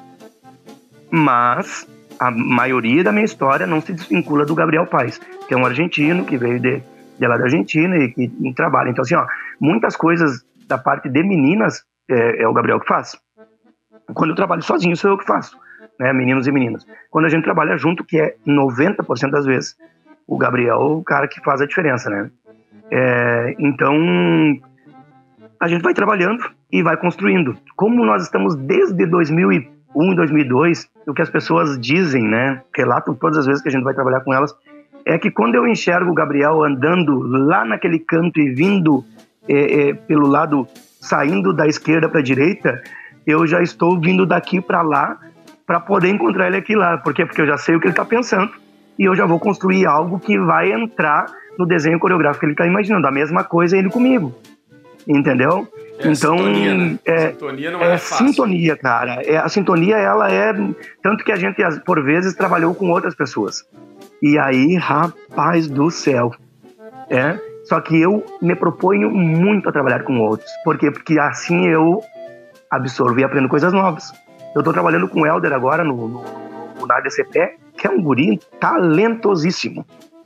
Mas 1.11 1.89
a 2.19 2.31
maioria 2.31 3.03
da 3.03 3.13
minha 3.13 3.25
história 3.25 3.67
não 3.67 3.81
se 3.81 3.93
desvincula 3.93 4.45
do 4.45 4.55
Gabriel 4.55 4.87
Paz, 4.87 5.19
que 5.49 5.55
é 5.55 5.57
um 5.57 5.65
argentino 5.65 6.25
que 6.25 6.37
veio 6.37 6.61
de, 6.61 6.83
de 7.19 7.27
lá 7.27 7.37
da 7.37 7.45
Argentina 7.45 7.97
e 7.97 8.13
que 8.13 8.55
trabalha. 8.55 8.91
Então, 8.91 9.03
assim, 9.03 9.15
ó, 9.15 9.27
muitas 9.61 9.97
coisas 9.97 10.45
da 10.67 10.77
parte 10.77 11.09
de 11.09 11.23
meninas 11.23 11.85
é, 12.11 12.43
é 12.43 12.49
o 12.49 12.53
Gabriel 12.53 12.81
que 12.81 12.87
faz. 12.87 13.17
Quando 14.15 14.31
eu 14.31 14.37
trabalho 14.37 14.63
sozinho, 14.63 14.97
sou 14.97 15.11
eu 15.11 15.19
que 15.19 15.27
faço, 15.27 15.59
né, 15.99 16.13
meninos 16.13 16.47
e 16.47 16.53
meninas. 16.53 16.87
Quando 17.11 17.25
a 17.25 17.29
gente 17.29 17.45
trabalha 17.45 17.77
junto, 17.77 18.05
que 18.05 18.19
é 18.19 18.37
90% 18.47 19.31
das 19.31 19.47
vezes, 19.47 19.77
o 20.27 20.37
Gabriel 20.37 20.81
o 20.81 21.05
cara 21.05 21.29
que 21.29 21.41
faz 21.41 21.61
a 21.61 21.67
diferença, 21.67 22.11
né? 22.11 22.31
É, 22.91 23.55
então, 23.59 23.95
a 25.61 25.69
gente 25.69 25.83
vai 25.83 25.95
trabalhando 25.95 26.45
e 26.71 26.83
vai 26.83 26.97
construindo. 26.97 27.57
Como 27.77 28.05
nós 28.05 28.25
estamos 28.25 28.55
desde 28.55 29.07
2001 29.07 30.13
e 30.13 30.17
2002, 30.17 30.89
o 31.07 31.15
que 31.15 31.23
as 31.23 31.31
pessoas 31.31 31.79
dizem, 31.79 32.25
né, 32.25 32.63
relatam 32.75 33.15
todas 33.15 33.39
as 33.39 33.47
vezes 33.47 33.63
que 33.63 33.69
a 33.69 33.73
gente 33.73 33.85
vai 33.85 33.95
trabalhar 33.95 34.21
com 34.21 34.33
elas, 34.33 34.55
é 35.05 35.19
que 35.19 35.31
quando 35.31 35.55
eu 35.55 35.67
enxergo 35.67 36.11
o 36.11 36.15
Gabriel 36.15 36.65
andando 36.65 37.19
lá 37.19 37.65
naquele 37.65 37.99
canto 37.99 38.41
e 38.41 38.53
vindo 38.53 39.05
é, 39.49 39.91
é, 39.91 39.95
pelo 39.95 40.27
lado, 40.27 40.67
saindo 41.01 41.53
da 41.53 41.67
esquerda 41.67 42.09
para 42.09 42.21
a 42.21 42.25
direita, 42.25 42.83
eu 43.25 43.47
já 43.47 43.63
estou 43.63 44.01
vindo 44.01 44.27
daqui 44.27 44.61
para 44.61 44.83
lá 44.83 45.19
para 45.65 45.81
poder 45.81 46.09
encontrar 46.09 46.49
ele 46.49 46.57
aqui 46.57 46.75
lá. 46.75 46.99
Por 46.99 47.15
quê? 47.15 47.25
Porque 47.25 47.41
eu 47.41 47.47
já 47.47 47.57
sei 47.57 47.75
o 47.75 47.81
que 47.81 47.87
ele 47.87 47.93
está 47.93 48.05
pensando 48.05 48.51
e 48.99 49.05
eu 49.05 49.15
já 49.15 49.27
vou 49.27 49.39
construir 49.39 49.87
algo 49.87 50.19
que 50.19 50.39
vai 50.39 50.73
entrar 50.73 51.27
no 51.59 51.67
desenho 51.67 51.99
coreográfico 51.99 52.41
que 52.41 52.47
ele 52.47 52.53
está 52.53 52.67
imaginando. 52.67 53.07
A 53.07 53.13
mesma 53.13 53.45
coisa 53.45 53.77
ele 53.77 53.91
comigo. 53.91 54.35
Entendeu? 55.07 55.69
É 55.99 56.09
então, 56.09 56.37
sintonia, 56.37 56.75
né? 56.75 56.99
é, 57.05 57.29
sintonia 57.31 57.71
não 57.71 57.83
é, 57.83 57.95
é 57.95 57.97
sintonia, 57.97 58.77
cara. 58.77 59.23
É, 59.23 59.37
a 59.39 59.49
sintonia, 59.49 59.97
ela 59.97 60.31
é. 60.31 60.53
Tanto 61.03 61.25
que 61.25 61.33
a 61.33 61.37
gente, 61.37 61.63
por 61.85 62.03
vezes, 62.03 62.35
trabalhou 62.35 62.75
com 62.75 62.91
outras 62.91 63.15
pessoas. 63.15 63.65
E 64.21 64.39
aí, 64.39 64.77
rapaz 64.77 65.69
do 65.69 65.91
céu. 65.91 66.33
É. 67.09 67.39
Só 67.65 67.81
que 67.81 68.01
eu 68.01 68.25
me 68.41 68.55
proponho 68.55 69.11
muito 69.11 69.69
a 69.69 69.73
trabalhar 69.73 70.05
com 70.05 70.19
outros. 70.21 70.51
Por 70.65 70.79
quê? 70.79 70.91
Porque 70.91 71.19
assim 71.19 71.67
eu 71.67 72.01
absorvo 72.71 73.19
e 73.19 73.25
aprendo 73.25 73.49
coisas 73.49 73.73
novas. 73.73 74.13
Eu 74.55 74.61
estou 74.61 74.73
trabalhando 74.73 75.09
com 75.09 75.21
o 75.21 75.27
Helder 75.27 75.53
agora 75.53 75.83
no, 75.83 76.09
no, 76.09 76.23
no, 76.79 76.87
na 76.87 76.97
ADCP, 76.99 77.57
que 77.77 77.87
é 77.87 77.91
um 77.91 78.03
guri 78.03 78.41
talentosíssimo. 78.61 79.85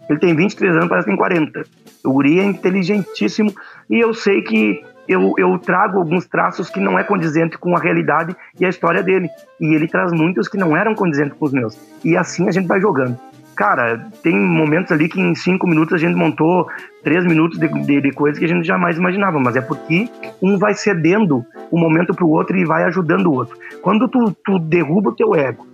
Ele 0.08 0.18
tem 0.18 0.34
23 0.34 0.74
anos, 0.74 0.88
parece 0.88 1.04
que 1.04 1.10
tem 1.10 1.18
40. 1.18 1.62
O 2.04 2.12
guri 2.12 2.40
é 2.40 2.44
inteligentíssimo 2.44 3.52
e 3.88 4.00
eu 4.00 4.12
sei 4.12 4.42
que 4.42 4.82
eu, 5.08 5.34
eu 5.38 5.58
trago 5.58 5.98
alguns 5.98 6.26
traços 6.26 6.70
que 6.70 6.80
não 6.80 6.98
é 6.98 7.04
condizente 7.04 7.58
com 7.58 7.76
a 7.76 7.80
realidade 7.80 8.34
e 8.58 8.64
a 8.64 8.68
história 8.68 9.02
dele. 9.02 9.28
E 9.60 9.74
ele 9.74 9.88
traz 9.88 10.12
muitos 10.12 10.48
que 10.48 10.56
não 10.56 10.76
eram 10.76 10.94
condizentes 10.94 11.36
com 11.36 11.44
os 11.44 11.52
meus. 11.52 11.78
E 12.04 12.16
assim 12.16 12.48
a 12.48 12.52
gente 12.52 12.66
vai 12.66 12.80
jogando. 12.80 13.18
Cara, 13.56 14.08
tem 14.22 14.38
momentos 14.38 14.90
ali 14.90 15.08
que 15.08 15.20
em 15.20 15.34
cinco 15.34 15.66
minutos 15.66 15.94
a 15.94 15.98
gente 15.98 16.16
montou 16.16 16.66
três 17.04 17.24
minutos 17.24 17.58
de, 17.58 17.68
de, 17.68 18.00
de 18.00 18.12
coisas 18.12 18.38
que 18.38 18.44
a 18.44 18.48
gente 18.48 18.66
jamais 18.66 18.96
imaginava, 18.96 19.38
mas 19.38 19.54
é 19.54 19.60
porque 19.60 20.08
um 20.40 20.56
vai 20.56 20.74
cedendo 20.74 21.44
um 21.70 21.78
momento 21.78 22.14
para 22.14 22.24
o 22.24 22.30
outro 22.30 22.56
e 22.56 22.64
vai 22.64 22.84
ajudando 22.84 23.26
o 23.26 23.34
outro. 23.34 23.58
Quando 23.82 24.08
tu, 24.08 24.34
tu 24.44 24.58
derruba 24.58 25.10
o 25.10 25.14
teu 25.14 25.34
ego 25.34 25.69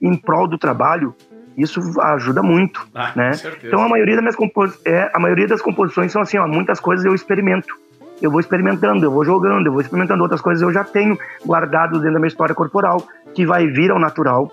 em 0.00 0.16
prol 0.16 0.46
do 0.48 0.58
trabalho, 0.58 1.14
isso 1.56 1.80
ajuda 2.00 2.42
muito, 2.42 2.86
ah, 2.94 3.12
né? 3.14 3.30
Então 3.62 3.82
a 3.82 3.88
maioria 3.88 4.14
das 4.14 4.22
minhas 4.22 4.36
compos 4.36 4.78
é, 4.86 5.10
a 5.12 5.18
maioria 5.18 5.46
das 5.46 5.60
composições 5.60 6.10
são 6.10 6.22
assim, 6.22 6.38
ó, 6.38 6.46
muitas 6.46 6.80
coisas 6.80 7.04
eu 7.04 7.14
experimento. 7.14 7.74
Eu 8.20 8.30
vou 8.30 8.40
experimentando, 8.40 9.04
eu 9.04 9.10
vou 9.10 9.24
jogando, 9.24 9.66
eu 9.66 9.72
vou 9.72 9.80
experimentando 9.80 10.22
outras 10.22 10.40
coisas 10.40 10.62
eu 10.62 10.72
já 10.72 10.84
tenho 10.84 11.18
guardado 11.44 11.98
dentro 11.98 12.14
da 12.14 12.18
minha 12.20 12.28
história 12.28 12.54
corporal, 12.54 13.02
que 13.34 13.44
vai 13.44 13.66
vir 13.66 13.90
ao 13.90 13.98
natural. 13.98 14.50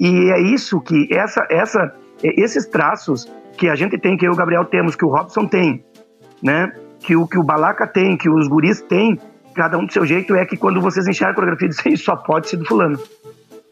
E 0.00 0.30
é 0.32 0.40
isso 0.40 0.80
que 0.80 1.08
essa 1.12 1.46
essa 1.50 1.94
é, 2.22 2.40
esses 2.40 2.66
traços 2.66 3.30
que 3.56 3.68
a 3.68 3.74
gente 3.74 3.98
tem, 3.98 4.16
que 4.16 4.26
eu 4.26 4.30
e 4.30 4.34
o 4.34 4.36
Gabriel 4.36 4.64
temos, 4.64 4.96
que 4.96 5.04
o 5.04 5.08
Robson 5.08 5.46
tem, 5.46 5.84
né? 6.42 6.72
Que 7.00 7.14
o 7.14 7.26
que 7.26 7.38
o 7.38 7.42
Balaca 7.42 7.86
tem, 7.86 8.16
que 8.16 8.30
os 8.30 8.48
guris 8.48 8.80
têm, 8.80 9.18
cada 9.54 9.76
um 9.76 9.84
do 9.84 9.92
seu 9.92 10.06
jeito, 10.06 10.34
é 10.34 10.44
que 10.46 10.56
quando 10.56 10.80
vocês 10.80 11.06
enxergam 11.06 11.32
a 11.32 11.34
coreografia, 11.34 11.68
dizem 11.70 11.96
só 11.96 12.16
pode 12.16 12.48
ser 12.48 12.56
do 12.56 12.64
fulano. 12.64 12.98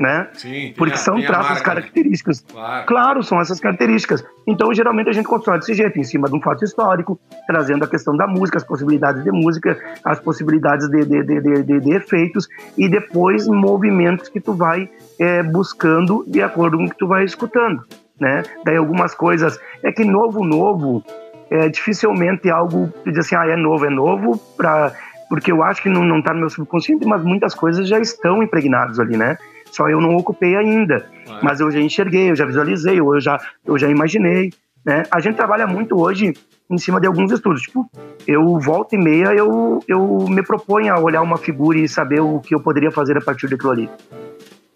Né? 0.01 0.29
Sim, 0.33 0.73
Porque 0.79 0.95
a, 0.95 0.97
são 0.97 1.21
traços 1.21 1.51
marca, 1.51 1.65
características. 1.65 2.41
Claro. 2.41 2.87
claro, 2.87 3.23
são 3.23 3.39
essas 3.39 3.61
características. 3.61 4.25
Então, 4.47 4.73
geralmente, 4.73 5.11
a 5.11 5.13
gente 5.13 5.27
constrói 5.27 5.59
desse 5.59 5.75
jeito, 5.75 5.99
em 5.99 6.05
cima 6.05 6.27
de 6.27 6.35
um 6.35 6.41
fato 6.41 6.65
histórico, 6.65 7.21
trazendo 7.47 7.85
a 7.85 7.87
questão 7.87 8.17
da 8.17 8.27
música, 8.27 8.57
as 8.57 8.65
possibilidades 8.65 9.23
de 9.23 9.31
música, 9.31 9.79
as 10.03 10.19
possibilidades 10.19 10.89
de, 10.89 11.05
de, 11.05 11.23
de, 11.23 11.63
de, 11.63 11.81
de 11.81 11.93
efeitos, 11.95 12.49
e 12.79 12.89
depois 12.89 13.47
movimentos 13.47 14.31
que 14.31 14.41
tu 14.41 14.55
vai 14.55 14.89
é, 15.19 15.43
buscando 15.43 16.25
de 16.27 16.41
acordo 16.41 16.79
com 16.79 16.85
o 16.85 16.89
que 16.89 16.97
tu 16.97 17.07
vai 17.07 17.23
escutando 17.25 17.85
né? 18.21 18.43
Daí 18.65 18.77
algumas 18.77 19.15
coisas. 19.15 19.59
É 19.83 19.91
que 19.91 20.05
novo, 20.05 20.45
novo, 20.45 21.03
é 21.51 21.69
dificilmente 21.69 22.51
algo 22.51 22.93
que 23.03 23.11
diz 23.11 23.21
assim, 23.21 23.35
ah, 23.35 23.47
é 23.47 23.57
novo, 23.57 23.87
é 23.87 23.91
novo, 23.91 24.39
pra, 24.57 24.93
porque 25.29 25.51
eu 25.51 25.63
acho 25.63 25.83
que 25.83 25.89
não, 25.89 26.05
não 26.05 26.21
tá 26.21 26.35
no 26.35 26.41
meu 26.41 26.51
subconsciente, 26.51 27.07
mas 27.07 27.23
muitas 27.23 27.55
coisas 27.55 27.89
já 27.89 27.99
estão 27.99 28.43
impregnadas 28.43 29.01
ali, 29.01 29.17
né? 29.17 29.39
Só 29.71 29.89
eu 29.89 30.01
não 30.01 30.17
ocupei 30.17 30.57
ainda. 30.57 31.07
Mas 31.43 31.61
eu 31.61 31.71
já 31.71 31.81
enxerguei, 31.81 32.31
eu 32.31 32.37
já 32.37 32.45
visualizei, 32.45 32.99
eu 32.99 33.21
já, 33.21 33.39
eu 33.67 33.79
já 33.79 33.89
imaginei. 33.89 34.51
Né? 34.85 35.03
A 35.11 35.21
gente 35.21 35.37
trabalha 35.37 35.67
muito 35.67 36.01
hoje 36.01 36.33
em 36.71 36.79
cima 36.79 37.01
de 37.01 37.07
alguns 37.07 37.33
estudos. 37.33 37.63
Tipo, 37.63 37.89
eu 38.27 38.59
volta 38.59 38.95
e 38.95 38.99
meia 38.99 39.35
eu, 39.35 39.81
eu 39.87 40.27
me 40.29 40.43
proponho 40.43 40.95
a 40.95 41.01
olhar 41.01 41.23
uma 41.23 41.37
figura 41.37 41.79
e 41.79 41.89
saber 41.89 42.21
o 42.21 42.41
que 42.41 42.55
eu 42.55 42.61
poderia 42.61 42.91
fazer 42.91 43.17
a 43.17 43.21
partir 43.21 43.49
daquilo 43.49 43.73
ali 43.73 43.91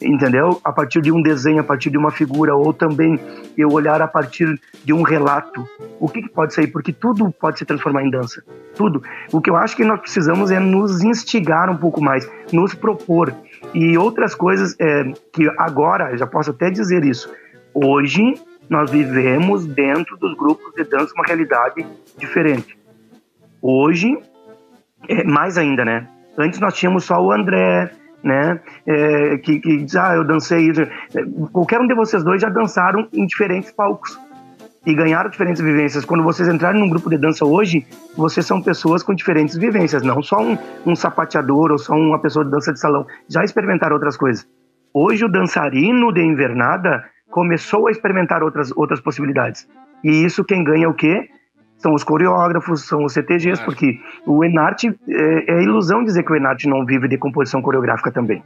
entendeu? 0.02 0.60
A 0.64 0.72
partir 0.72 1.00
de 1.00 1.10
um 1.10 1.22
desenho, 1.22 1.60
a 1.60 1.64
partir 1.64 1.90
de 1.90 1.98
uma 1.98 2.10
figura, 2.10 2.54
ou 2.54 2.72
também 2.72 3.18
eu 3.56 3.68
olhar 3.68 4.00
a 4.02 4.08
partir 4.08 4.60
de 4.84 4.92
um 4.92 5.02
relato. 5.02 5.66
O 5.98 6.08
que, 6.08 6.22
que, 6.22 6.28
pode 6.28 6.54
sair? 6.54 6.66
Porque 6.66 6.92
tudo 6.92 7.30
pode 7.32 7.58
se 7.58 7.64
transformar 7.64 8.04
em 8.04 8.10
dança. 8.10 8.42
Tudo. 8.74 9.02
O 9.32 9.40
que 9.40 9.48
eu 9.48 9.56
acho 9.56 9.76
que 9.76 9.84
nós 9.84 10.00
precisamos 10.00 10.50
é 10.50 10.58
nos 10.58 11.02
instigar 11.02 11.70
um 11.70 11.76
pouco 11.76 12.02
mais, 12.02 12.28
nos 12.52 12.74
propor. 12.74 13.34
E 13.72 13.96
outras 13.98 14.34
coisas 14.34 14.76
é, 14.80 15.04
que 15.32 15.50
agora, 15.58 16.16
já 16.16 16.26
posso 16.26 16.50
até 16.50 16.70
dizer 16.70 17.04
isso, 17.04 17.32
hoje 17.72 18.34
nós 18.68 18.90
vivemos 18.90 19.66
dentro 19.66 20.16
dos 20.16 20.36
grupos 20.36 20.72
de 20.74 20.84
dança 20.84 21.12
uma 21.14 21.24
realidade 21.26 21.86
diferente. 22.18 22.78
Hoje, 23.60 24.16
é 25.08 25.24
mais 25.24 25.58
ainda, 25.58 25.84
né? 25.84 26.08
Antes 26.36 26.60
nós 26.60 26.74
tínhamos 26.74 27.04
só 27.04 27.20
o 27.20 27.32
André, 27.32 27.90
né? 28.22 28.60
É, 28.86 29.38
que, 29.38 29.60
que 29.60 29.84
diz, 29.84 29.96
ah, 29.96 30.14
eu 30.14 30.24
dancei. 30.24 30.72
Qualquer 31.52 31.80
um 31.80 31.86
de 31.86 31.94
vocês 31.94 32.24
dois 32.24 32.40
já 32.40 32.48
dançaram 32.48 33.08
em 33.12 33.26
diferentes 33.26 33.70
palcos 33.70 34.18
e 34.86 34.94
ganharam 34.94 35.30
diferentes 35.30 35.62
vivências. 35.62 36.04
Quando 36.04 36.22
vocês 36.22 36.48
entrarem 36.48 36.80
num 36.80 36.88
grupo 36.88 37.08
de 37.08 37.16
dança 37.16 37.44
hoje, 37.44 37.86
vocês 38.16 38.44
são 38.44 38.62
pessoas 38.62 39.02
com 39.02 39.14
diferentes 39.14 39.56
vivências, 39.56 40.02
não 40.02 40.22
só 40.22 40.40
um, 40.40 40.58
um 40.86 40.94
sapateador 40.94 41.72
ou 41.72 41.78
só 41.78 41.94
uma 41.94 42.18
pessoa 42.18 42.44
de 42.44 42.50
dança 42.50 42.72
de 42.72 42.80
salão. 42.80 43.06
Já 43.28 43.44
experimentaram 43.44 43.94
outras 43.94 44.16
coisas. 44.16 44.46
Hoje 44.92 45.24
o 45.24 45.28
dançarino 45.28 46.12
de 46.12 46.22
invernada 46.22 47.04
começou 47.30 47.88
a 47.88 47.90
experimentar 47.90 48.42
outras, 48.42 48.70
outras 48.76 49.00
possibilidades. 49.00 49.66
E 50.04 50.24
isso 50.24 50.44
quem 50.44 50.62
ganha 50.62 50.88
o 50.88 50.94
quê? 50.94 51.28
São 51.84 51.92
os 51.92 52.02
coreógrafos, 52.02 52.86
são 52.86 53.04
os 53.04 53.12
CTGs, 53.12 53.62
porque 53.62 54.00
o 54.26 54.42
Enart, 54.42 54.84
é, 54.84 55.52
é 55.52 55.62
ilusão 55.62 56.02
dizer 56.02 56.22
que 56.22 56.32
o 56.32 56.34
Enart 56.34 56.64
não 56.64 56.86
vive 56.86 57.06
de 57.06 57.18
composição 57.18 57.60
coreográfica 57.60 58.10
também. 58.10 58.42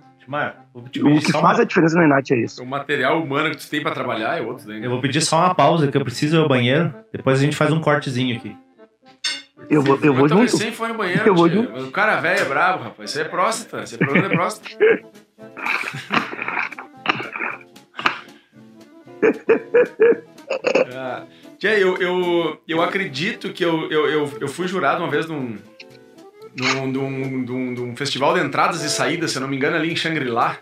O 0.75 0.83
que 0.83 1.31
faz 1.31 1.57
uma... 1.57 1.63
a 1.63 1.65
diferença 1.65 1.97
no 1.97 2.03
Enart 2.03 2.29
é 2.33 2.37
isso. 2.37 2.61
O 2.61 2.67
material 2.67 3.23
humano 3.23 3.53
que 3.53 3.59
tu 3.59 3.71
tem 3.71 3.81
para 3.81 3.93
trabalhar 3.93 4.37
é 4.37 4.43
outro. 4.43 4.67
Né? 4.67 4.81
Eu 4.83 4.91
vou 4.91 5.01
pedir 5.01 5.21
só 5.21 5.39
uma 5.39 5.55
pausa, 5.55 5.87
que 5.87 5.97
eu 5.97 6.03
preciso 6.03 6.37
ir 6.37 6.41
ao 6.41 6.49
banheiro. 6.49 6.93
Depois 7.13 7.39
a 7.39 7.43
gente 7.45 7.55
faz 7.55 7.73
um 7.73 7.81
cortezinho 7.81 8.37
aqui. 8.37 8.57
Eu 9.71 9.83
vou, 9.83 10.01
eu 10.03 10.13
vou 10.13 10.27
então, 10.27 10.39
junto. 10.39 10.57
Recém 10.57 10.73
foi 10.73 10.89
no 10.89 10.95
banheiro, 10.95 11.23
eu 11.25 11.35
vou 11.37 11.49
junto. 11.49 11.81
o 11.81 11.93
cara 11.93 12.21
velho 12.21 12.41
é 12.41 12.45
brabo, 12.45 12.83
rapaz. 12.83 13.11
Isso 13.11 13.21
é 13.21 13.25
próstata. 13.25 13.85
Isso 13.85 13.95
é 13.95 13.99
problema 13.99 14.29
de 14.29 14.35
próstata. 14.35 14.69
ah. 20.97 21.27
Tia, 21.59 21.77
eu, 21.77 21.97
eu, 21.97 22.61
eu 22.69 22.83
acredito 22.83 23.53
que 23.53 23.65
eu, 23.65 23.91
eu, 23.91 24.07
eu, 24.09 24.33
eu 24.41 24.49
fui 24.49 24.69
jurado 24.69 25.03
uma 25.03 25.11
vez 25.11 25.27
num, 25.27 25.57
num, 26.57 26.87
num, 26.87 27.11
num, 27.11 27.71
num 27.73 27.97
festival 27.97 28.33
de 28.35 28.41
entradas 28.41 28.83
e 28.83 28.91
saídas, 28.91 29.33
se 29.33 29.39
eu 29.39 29.43
não 29.43 29.49
me 29.49 29.57
engano, 29.57 29.77
ali 29.77 29.93
em 29.93 29.97
Shangri-La. 29.97 30.59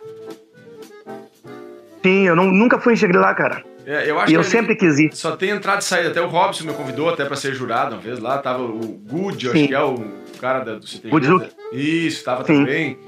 Sim, 2.03 2.26
eu 2.26 2.34
não, 2.34 2.47
nunca 2.47 2.78
fui 2.78 2.94
em 2.94 2.97
Shangri-La, 2.97 3.34
cara. 3.34 3.62
É, 3.84 4.11
eu 4.11 4.18
acho 4.18 4.32
e 4.32 4.34
eu 4.34 4.42
sempre 4.42 4.74
quis 4.74 4.99
ir. 4.99 5.14
Só 5.14 5.36
tem 5.36 5.51
entrada 5.51 5.80
e 5.80 5.84
saída. 5.84 6.11
Até 6.11 6.20
o 6.20 6.26
Robson 6.26 6.64
me 6.64 6.72
convidou 6.72 7.11
até 7.11 7.24
para 7.24 7.36
ser 7.36 7.55
jurado 7.55 7.94
uma 7.94 8.01
vez 8.01 8.18
lá. 8.18 8.38
Tava 8.38 8.62
o 8.62 8.78
Good, 8.78 9.51
acho 9.51 9.68
que 9.68 9.74
é 9.74 9.82
o 9.82 10.03
cara 10.40 10.61
da, 10.61 10.74
do 10.76 10.86
CTG. 10.86 11.11
Good 11.11 11.51
Isso, 11.72 12.24
tava 12.24 12.44
Sim. 12.44 12.61
também. 12.61 12.99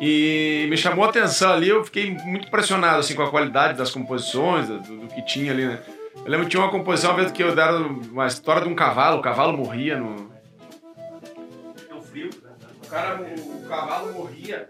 E 0.00 0.66
me 0.68 0.76
chamou 0.76 1.04
a 1.04 1.08
atenção 1.08 1.52
ali, 1.52 1.68
eu 1.68 1.84
fiquei 1.84 2.10
muito 2.24 2.46
impressionado 2.46 3.00
assim, 3.00 3.14
com 3.14 3.22
a 3.22 3.30
qualidade 3.30 3.76
das 3.76 3.90
composições, 3.90 4.68
do, 4.68 4.78
do 4.78 5.06
que 5.08 5.22
tinha 5.22 5.50
ali, 5.50 5.66
né? 5.66 5.80
Eu 6.16 6.30
lembro 6.30 6.46
que 6.46 6.50
tinha 6.50 6.62
uma 6.62 6.70
composição, 6.70 7.10
uma 7.10 7.16
vez 7.18 7.32
que 7.32 7.42
eu 7.42 7.54
deram 7.54 8.00
uma 8.10 8.26
história 8.26 8.62
de 8.62 8.68
um 8.68 8.74
cavalo, 8.74 9.18
o 9.18 9.22
cavalo 9.22 9.56
morria 9.56 9.96
no. 9.96 10.28
No 11.90 12.02
frio, 12.02 12.30
né? 12.42 12.50
O, 12.84 12.88
cara, 12.88 13.20
o, 13.20 13.64
o 13.64 13.68
cavalo 13.68 14.12
morria 14.12 14.68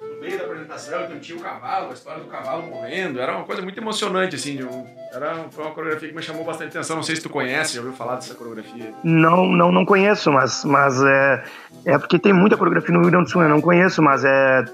no 0.00 0.20
meio 0.20 0.38
da 0.38 0.44
apresentação, 0.44 1.04
então 1.04 1.18
tinha 1.18 1.38
o 1.38 1.40
cavalo, 1.40 1.90
a 1.90 1.92
história 1.92 2.22
do 2.22 2.28
cavalo 2.28 2.62
morrendo. 2.64 3.20
Era 3.20 3.36
uma 3.36 3.44
coisa 3.44 3.62
muito 3.62 3.78
emocionante, 3.78 4.36
assim. 4.36 4.62
Um, 4.62 4.86
era, 5.12 5.46
foi 5.50 5.64
uma 5.64 5.72
coreografia 5.74 6.08
que 6.08 6.14
me 6.14 6.22
chamou 6.22 6.44
bastante 6.44 6.76
atenção. 6.76 6.96
Não 6.96 7.02
sei 7.02 7.16
se 7.16 7.22
tu 7.22 7.30
conhece, 7.30 7.74
já 7.74 7.80
ouviu 7.80 7.94
falar 7.94 8.16
dessa 8.16 8.34
coreografia? 8.34 8.92
Não, 9.04 9.46
não, 9.46 9.70
não 9.70 9.84
conheço, 9.84 10.32
mas, 10.32 10.64
mas 10.64 11.02
é, 11.02 11.44
é 11.84 11.98
porque 11.98 12.18
tem 12.18 12.32
muita 12.32 12.56
coreografia 12.56 12.94
no 12.94 13.00
Rio 13.00 13.10
Grande 13.10 13.26
do 13.26 13.30
Sul, 13.30 13.42
eu 13.42 13.48
não 13.48 13.60
conheço, 13.60 14.02
mas 14.02 14.24
é. 14.24 14.64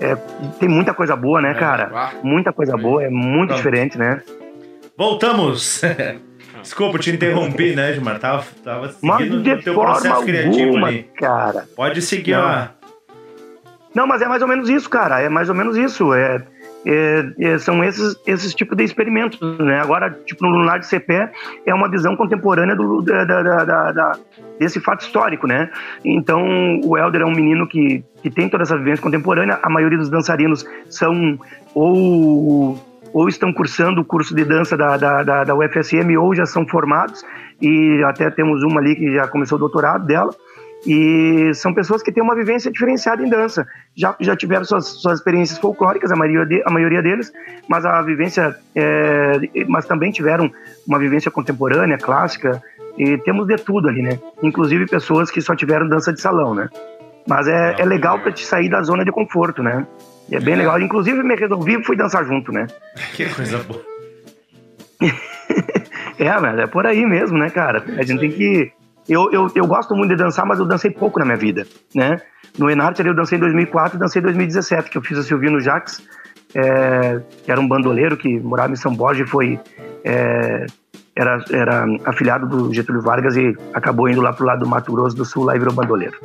É, 0.00 0.14
tem 0.60 0.68
muita 0.68 0.94
coisa 0.94 1.16
boa, 1.16 1.40
né, 1.40 1.50
é, 1.50 1.54
cara? 1.54 2.12
Muita 2.22 2.52
coisa 2.52 2.76
boa, 2.76 3.02
é 3.02 3.10
muito 3.10 3.48
Pronto. 3.48 3.56
diferente, 3.56 3.98
né? 3.98 4.22
Voltamos! 4.98 5.80
Desculpa, 6.60 6.98
te 6.98 7.12
interrompi, 7.12 7.72
né, 7.72 7.92
Gilmar? 7.92 8.18
Tava, 8.18 8.44
tava 8.64 8.88
seguindo 8.88 9.36
o 9.36 9.62
teu 9.62 9.74
processo 9.74 10.24
criativo 10.24 10.70
alguma, 10.70 10.88
ali. 10.88 11.04
cara. 11.16 11.68
Pode 11.76 12.02
seguir, 12.02 12.32
não. 12.32 12.40
ó. 12.42 12.66
Não, 13.94 14.06
mas 14.08 14.20
é 14.22 14.26
mais 14.26 14.42
ou 14.42 14.48
menos 14.48 14.68
isso, 14.68 14.90
cara. 14.90 15.20
É 15.20 15.28
mais 15.28 15.48
ou 15.48 15.54
menos 15.54 15.76
isso. 15.76 16.12
É, 16.12 16.42
é, 16.84 17.24
é, 17.38 17.58
são 17.58 17.82
esses, 17.84 18.16
esses 18.26 18.52
tipos 18.52 18.76
de 18.76 18.82
experimentos, 18.82 19.38
né? 19.60 19.80
Agora, 19.80 20.10
tipo, 20.26 20.44
no 20.44 20.50
Lunar 20.50 20.80
de 20.80 20.86
Cepé 20.86 21.30
é 21.64 21.72
uma 21.72 21.88
visão 21.88 22.16
contemporânea 22.16 22.74
do, 22.74 23.00
da, 23.00 23.24
da, 23.24 23.42
da, 23.64 23.92
da, 23.92 24.18
desse 24.58 24.80
fato 24.80 25.02
histórico, 25.02 25.46
né? 25.46 25.70
Então, 26.04 26.80
o 26.82 26.98
Helder 26.98 27.22
é 27.22 27.24
um 27.24 27.34
menino 27.34 27.68
que, 27.68 28.04
que 28.20 28.30
tem 28.30 28.48
toda 28.48 28.64
essa 28.64 28.76
vivência 28.76 29.02
contemporânea. 29.02 29.60
A 29.62 29.70
maioria 29.70 29.98
dos 29.98 30.10
dançarinos 30.10 30.66
são 30.88 31.38
ou 31.72 32.87
ou 33.12 33.28
estão 33.28 33.52
cursando 33.52 34.00
o 34.00 34.04
curso 34.04 34.34
de 34.34 34.44
dança 34.44 34.76
da, 34.76 34.96
da, 34.96 35.22
da, 35.22 35.44
da 35.44 35.54
UFSM 35.54 36.16
ou 36.18 36.34
já 36.34 36.46
são 36.46 36.66
formados, 36.66 37.24
e 37.60 38.02
até 38.04 38.30
temos 38.30 38.62
uma 38.62 38.80
ali 38.80 38.94
que 38.94 39.14
já 39.14 39.26
começou 39.26 39.56
o 39.56 39.58
doutorado 39.60 40.06
dela, 40.06 40.30
e 40.86 41.52
são 41.54 41.74
pessoas 41.74 42.02
que 42.02 42.12
têm 42.12 42.22
uma 42.22 42.34
vivência 42.34 42.70
diferenciada 42.70 43.24
em 43.24 43.28
dança. 43.28 43.66
Já, 43.96 44.14
já 44.20 44.36
tiveram 44.36 44.64
suas, 44.64 44.86
suas 44.86 45.18
experiências 45.18 45.58
folclóricas, 45.58 46.12
a 46.12 46.16
maioria, 46.16 46.46
de, 46.46 46.62
a 46.64 46.70
maioria 46.70 47.02
deles, 47.02 47.32
mas 47.68 47.84
a 47.84 48.00
vivência, 48.02 48.56
é, 48.74 49.40
mas 49.66 49.86
também 49.86 50.12
tiveram 50.12 50.50
uma 50.86 50.98
vivência 50.98 51.30
contemporânea, 51.30 51.98
clássica, 51.98 52.62
e 52.96 53.18
temos 53.18 53.46
de 53.46 53.56
tudo 53.56 53.88
ali, 53.88 54.02
né? 54.02 54.18
Inclusive 54.42 54.86
pessoas 54.86 55.30
que 55.30 55.40
só 55.40 55.54
tiveram 55.54 55.88
dança 55.88 56.12
de 56.12 56.20
salão, 56.20 56.54
né? 56.54 56.68
Mas 57.28 57.46
é, 57.46 57.76
é 57.78 57.84
legal 57.84 58.18
para 58.20 58.32
te 58.32 58.44
sair 58.44 58.68
da 58.68 58.82
zona 58.82 59.04
de 59.04 59.12
conforto, 59.12 59.62
né? 59.62 59.86
E 60.28 60.36
é 60.36 60.40
bem 60.40 60.56
legal. 60.56 60.80
Inclusive, 60.80 61.22
me 61.22 61.34
resolvi 61.34 61.78
e 61.78 61.84
fui 61.84 61.96
dançar 61.96 62.24
junto, 62.24 62.52
né? 62.52 62.66
Que 63.14 63.26
coisa 63.34 63.58
boa. 63.58 63.82
é, 66.18 66.40
mas 66.40 66.58
é 66.58 66.66
por 66.66 66.86
aí 66.86 67.06
mesmo, 67.06 67.38
né, 67.38 67.50
cara? 67.50 67.84
A 67.96 68.02
gente 68.02 68.20
tem 68.20 68.30
que. 68.30 68.72
Eu, 69.08 69.32
eu, 69.32 69.50
eu 69.54 69.66
gosto 69.66 69.94
muito 69.94 70.10
de 70.10 70.16
dançar, 70.16 70.44
mas 70.44 70.58
eu 70.58 70.66
dancei 70.66 70.90
pouco 70.90 71.18
na 71.18 71.24
minha 71.24 71.36
vida, 71.36 71.66
né? 71.94 72.20
No 72.58 72.68
Enart 72.68 72.98
eu 73.00 73.14
dancei 73.14 73.38
em 73.38 73.40
2004 73.40 73.96
e 73.96 74.00
dancei 74.00 74.20
em 74.20 74.24
2017, 74.24 74.90
que 74.90 74.98
eu 74.98 75.02
fiz 75.02 75.16
a 75.16 75.22
Silvino 75.22 75.60
Jax, 75.60 76.02
é, 76.54 77.20
que 77.44 77.50
era 77.50 77.60
um 77.60 77.66
bandoleiro 77.66 78.16
que 78.16 78.38
morava 78.40 78.72
em 78.72 78.76
São 78.76 78.94
Borja 78.94 79.22
e 79.22 79.26
foi. 79.26 79.58
É, 80.04 80.66
era, 81.16 81.44
era 81.50 81.84
afiliado 82.04 82.46
do 82.46 82.72
Getúlio 82.72 83.02
Vargas 83.02 83.36
e 83.36 83.56
acabou 83.74 84.08
indo 84.08 84.20
lá 84.20 84.32
pro 84.32 84.46
lado 84.46 84.60
do 84.60 84.68
Mato 84.68 84.92
Grosso 84.92 85.16
do 85.16 85.24
Sul 85.24 85.44
lá 85.44 85.56
e 85.56 85.58
virou 85.58 85.74
bandoleiro. 85.74 86.16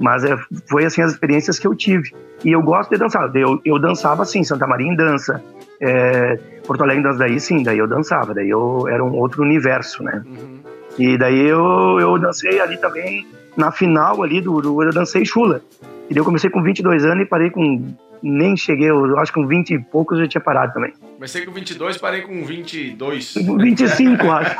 Mas 0.00 0.24
é, 0.24 0.34
foi 0.66 0.86
assim 0.86 1.02
as 1.02 1.12
experiências 1.12 1.58
que 1.58 1.66
eu 1.66 1.74
tive. 1.74 2.10
E 2.42 2.50
eu 2.50 2.62
gosto 2.62 2.90
de 2.90 2.96
dançar. 2.96 3.30
Eu, 3.36 3.60
eu 3.64 3.78
dançava 3.78 4.22
assim, 4.22 4.42
Santa 4.42 4.66
Maria 4.66 4.90
em 4.90 4.96
dança. 4.96 5.44
É, 5.78 6.36
Porto 6.66 6.82
Alegre 6.82 7.02
dança 7.02 7.18
daí 7.18 7.38
sim, 7.38 7.62
daí 7.62 7.78
eu 7.78 7.86
dançava. 7.86 8.32
Daí 8.32 8.48
eu 8.48 8.88
era 8.88 9.04
um 9.04 9.14
outro 9.14 9.42
universo, 9.42 10.02
né? 10.02 10.22
Uhum. 10.24 10.60
E 10.98 11.18
daí 11.18 11.46
eu, 11.46 12.00
eu 12.00 12.18
dancei 12.18 12.58
ali 12.60 12.78
também, 12.78 13.26
na 13.56 13.70
final 13.70 14.22
ali 14.22 14.40
do, 14.40 14.60
do 14.62 14.82
eu 14.82 14.90
dancei 14.90 15.24
chula. 15.24 15.60
E 16.08 16.14
daí 16.14 16.20
eu 16.20 16.24
comecei 16.24 16.48
com 16.48 16.62
22 16.62 17.04
anos 17.04 17.24
e 17.24 17.26
parei 17.26 17.50
com 17.50 17.94
nem 18.22 18.56
cheguei, 18.56 18.90
eu 18.90 19.18
acho 19.18 19.32
que 19.32 19.40
com 19.40 19.46
20 19.46 19.70
e 19.70 19.78
poucos 19.78 20.18
eu 20.18 20.24
já 20.24 20.28
tinha 20.30 20.40
parado 20.40 20.74
também. 20.74 20.92
Comecei 21.14 21.44
com 21.44 21.52
22, 21.52 21.96
parei 21.96 22.22
com 22.22 22.44
22. 22.44 23.34
25, 23.34 24.30
acho. 24.30 24.56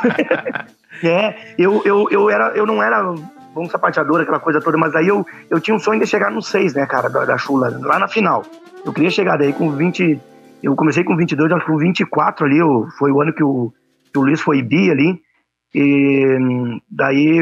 é, 1.05 1.53
eu, 1.57 1.81
eu, 1.85 2.07
eu, 2.09 2.29
era, 2.29 2.49
eu 2.55 2.65
não 2.65 2.81
era 2.81 3.13
bom 3.53 3.65
sapateador, 3.69 4.21
aquela 4.21 4.39
coisa 4.39 4.61
toda, 4.61 4.77
mas 4.77 4.95
aí 4.95 5.07
eu, 5.07 5.25
eu 5.49 5.59
tinha 5.59 5.75
um 5.75 5.79
sonho 5.79 5.99
de 5.99 6.07
chegar 6.07 6.31
no 6.31 6.41
6, 6.41 6.73
né, 6.73 6.85
cara, 6.85 7.09
da, 7.09 7.25
da 7.25 7.37
chula, 7.37 7.69
lá 7.81 7.99
na 7.99 8.07
final. 8.07 8.43
Eu 8.85 8.93
queria 8.93 9.09
chegar 9.09 9.37
daí 9.37 9.53
com 9.53 9.71
20. 9.71 10.19
Eu 10.63 10.75
comecei 10.75 11.03
com 11.03 11.15
22, 11.15 11.51
acho 11.51 11.65
que 11.65 11.71
com 11.71 11.77
24 11.77 12.45
ali, 12.45 12.57
eu, 12.57 12.87
foi 12.97 13.11
o 13.11 13.21
ano 13.21 13.33
que 13.33 13.43
o, 13.43 13.71
que 14.11 14.19
o 14.19 14.23
Luiz 14.23 14.41
foi 14.41 14.61
bi 14.61 14.89
ali. 14.89 15.21
E 15.73 16.37
daí, 16.89 17.41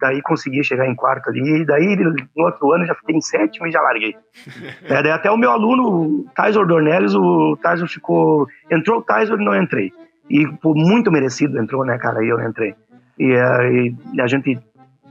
daí 0.00 0.20
consegui 0.22 0.64
chegar 0.64 0.88
em 0.88 0.96
quarto 0.96 1.30
ali. 1.30 1.60
E 1.60 1.64
daí, 1.64 1.96
no 1.96 2.44
outro 2.44 2.72
ano, 2.72 2.84
já 2.84 2.94
fiquei 2.94 3.16
em 3.16 3.20
sétimo 3.20 3.68
e 3.68 3.70
já 3.70 3.80
larguei. 3.80 4.16
é, 4.84 5.02
daí 5.02 5.12
até 5.12 5.30
o 5.30 5.36
meu 5.36 5.50
aluno, 5.50 5.84
o 5.88 6.26
Tyson 6.34 6.66
Dornelles, 6.66 7.14
o 7.14 7.56
Tyson 7.62 7.86
ficou. 7.86 8.48
Entrou 8.70 8.98
o 8.98 9.02
Tyson 9.02 9.34
e 9.34 9.44
não 9.44 9.54
entrei. 9.54 9.92
E 10.28 10.44
foi 10.60 10.74
muito 10.74 11.10
merecido, 11.10 11.58
entrou, 11.58 11.84
né, 11.84 11.96
cara? 11.98 12.22
E 12.22 12.28
eu 12.28 12.40
entrei. 12.40 12.74
E, 13.18 13.32
eh, 13.32 13.94
e 14.12 14.20
a 14.20 14.26
gente 14.26 14.58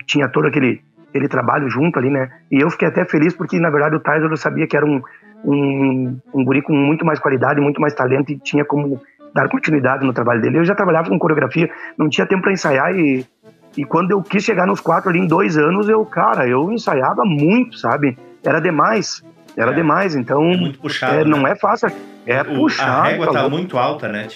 tinha 0.08 0.28
todo 0.30 0.48
aquele, 0.48 0.82
aquele 1.10 1.28
trabalho 1.28 1.70
junto 1.70 2.00
ali, 2.00 2.10
né? 2.10 2.32
E 2.50 2.60
eu 2.60 2.70
fiquei 2.72 2.88
até 2.88 3.06
feliz 3.06 3.36
porque, 3.36 3.60
na 3.60 3.70
verdade, 3.70 3.96
o 3.96 4.00
Tyson 4.00 4.28
eu 4.28 4.38
sabia 4.38 4.66
que 4.66 4.76
era 4.76 4.86
um, 4.86 5.02
um, 5.44 6.18
um 6.34 6.46
guri 6.46 6.62
com 6.62 6.74
muito 6.74 7.06
mais 7.06 7.20
qualidade, 7.20 7.62
muito 7.62 7.82
mais 7.82 7.94
talento 7.94 8.32
e 8.32 8.40
tinha 8.40 8.66
como 8.66 9.00
dar 9.34 9.50
continuidade 9.50 10.06
no 10.06 10.14
trabalho 10.14 10.42
dele. 10.42 10.58
Eu 10.58 10.66
já 10.66 10.74
trabalhava 10.74 11.10
com 11.10 11.20
coreografia, 11.20 11.70
não 11.98 12.10
tinha 12.10 12.26
tempo 12.26 12.44
para 12.44 12.54
ensaiar 12.54 12.96
e, 12.96 13.26
e 13.78 13.84
quando 13.84 14.12
eu 14.12 14.22
quis 14.24 14.44
chegar 14.44 14.66
nos 14.66 14.80
quatro 14.80 15.10
ali 15.10 15.20
em 15.20 15.28
dois 15.28 15.58
anos, 15.58 15.90
eu, 15.90 16.04
cara, 16.06 16.48
eu 16.48 16.72
ensaiava 16.72 17.24
muito, 17.26 17.78
sabe? 17.78 18.18
Era 18.44 18.60
demais. 18.60 19.24
Era 19.56 19.72
é, 19.72 19.74
demais, 19.74 20.16
então. 20.16 20.44
É 20.52 20.58
muito 20.58 20.80
puxado. 20.80 21.16
É, 21.16 21.26
não 21.26 21.42
né? 21.42 21.52
é 21.52 21.56
fácil. 21.56 21.92
É 22.26 22.42
o, 22.42 22.56
puxado. 22.56 22.92
A 22.92 23.04
régua 23.04 23.26
tá, 23.28 23.44
tá 23.44 23.50
muito 23.50 23.78
alta, 23.78 24.08
né? 24.08 24.28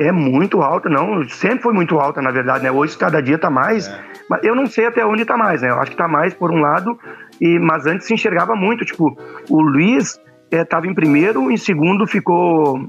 É 0.00 0.10
muito 0.10 0.62
alta, 0.62 0.88
não. 0.88 1.28
Sempre 1.28 1.62
foi 1.62 1.74
muito 1.74 2.00
alta, 2.00 2.22
na 2.22 2.30
verdade, 2.30 2.64
né? 2.64 2.70
Hoje 2.72 2.96
cada 2.96 3.20
dia 3.20 3.36
tá 3.36 3.50
mais. 3.50 3.86
É. 3.86 4.00
Mas 4.30 4.42
eu 4.42 4.54
não 4.54 4.64
sei 4.64 4.86
até 4.86 5.04
onde 5.04 5.26
tá 5.26 5.36
mais, 5.36 5.60
né? 5.60 5.68
Eu 5.68 5.78
acho 5.78 5.90
que 5.90 5.96
tá 5.96 6.08
mais 6.08 6.32
por 6.32 6.50
um 6.50 6.58
lado, 6.58 6.98
e, 7.38 7.58
mas 7.58 7.84
antes 7.84 8.06
se 8.06 8.14
enxergava 8.14 8.54
muito. 8.56 8.82
Tipo, 8.82 9.14
o 9.50 9.60
Luiz 9.60 10.18
estava 10.50 10.86
é, 10.86 10.90
em 10.90 10.94
primeiro, 10.94 11.50
em 11.50 11.56
segundo 11.58 12.06
ficou 12.06 12.80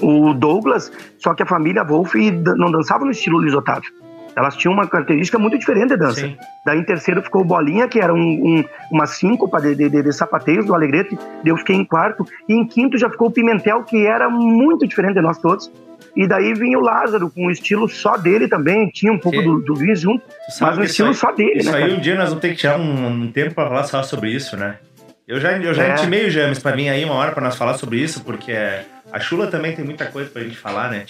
o 0.00 0.32
Douglas, 0.32 0.92
só 1.18 1.34
que 1.34 1.42
a 1.42 1.46
família 1.46 1.82
Wolf 1.82 2.14
não 2.56 2.70
dançava 2.70 3.04
no 3.04 3.10
estilo 3.10 3.38
Luiz 3.38 3.52
Otávio. 3.52 3.90
Elas 4.36 4.54
tinham 4.54 4.72
uma 4.72 4.86
característica 4.86 5.36
muito 5.36 5.58
diferente 5.58 5.88
de 5.88 5.96
dança. 5.96 6.20
Sim. 6.20 6.36
Daí 6.64 6.78
em 6.78 6.84
terceiro 6.84 7.20
ficou 7.22 7.42
o 7.42 7.44
Bolinha, 7.44 7.88
que 7.88 7.98
era 7.98 8.14
um, 8.14 8.20
um, 8.20 8.64
uma 8.92 9.06
síncopa 9.06 9.60
de, 9.60 9.74
de, 9.74 9.90
de, 9.90 10.12
sapateios 10.12 10.64
do 10.64 10.72
Alegrete. 10.72 11.18
Eu 11.44 11.56
fiquei 11.56 11.74
em 11.74 11.84
quarto. 11.84 12.24
E 12.48 12.54
em 12.54 12.64
quinto 12.64 12.96
já 12.96 13.10
ficou 13.10 13.26
o 13.26 13.32
Pimentel, 13.32 13.82
que 13.82 14.06
era 14.06 14.30
muito 14.30 14.86
diferente 14.86 15.14
de 15.14 15.20
nós 15.20 15.38
todos. 15.38 15.70
E 16.16 16.26
daí 16.26 16.54
vinha 16.54 16.78
o 16.78 16.82
Lázaro, 16.82 17.30
com 17.30 17.46
um 17.46 17.50
estilo 17.50 17.88
só 17.88 18.16
dele 18.16 18.48
também. 18.48 18.88
Tinha 18.90 19.12
um 19.12 19.18
pouco 19.18 19.40
do, 19.40 19.60
do 19.60 19.74
Luiz 19.74 20.00
junto, 20.00 20.24
mas 20.60 20.78
um 20.78 20.82
estilo 20.82 21.08
aí, 21.08 21.14
só 21.14 21.32
dele, 21.32 21.58
isso 21.58 21.70
né? 21.70 21.84
Aí 21.84 21.94
um 21.94 22.00
dia 22.00 22.16
nós 22.16 22.28
vamos 22.28 22.42
ter 22.42 22.50
que 22.50 22.56
tirar 22.56 22.78
um, 22.78 23.06
um 23.06 23.32
tempo 23.32 23.54
para 23.54 23.68
falar 23.68 23.84
só 23.84 24.02
sobre 24.02 24.30
isso, 24.30 24.56
né? 24.56 24.76
Eu 25.26 25.38
já, 25.38 25.56
eu 25.56 25.72
já 25.72 25.84
é. 25.84 25.92
intimei 25.92 26.26
o 26.26 26.30
James 26.30 26.58
para 26.58 26.74
vir 26.74 26.88
aí 26.88 27.04
uma 27.04 27.14
hora 27.14 27.30
para 27.30 27.42
nós 27.42 27.56
falar 27.56 27.74
sobre 27.74 27.98
isso, 27.98 28.24
porque 28.24 28.52
a 29.12 29.20
Chula 29.20 29.46
também 29.46 29.74
tem 29.74 29.84
muita 29.84 30.06
coisa 30.06 30.28
pra 30.28 30.42
gente 30.42 30.56
falar, 30.56 30.90
né? 30.90 31.04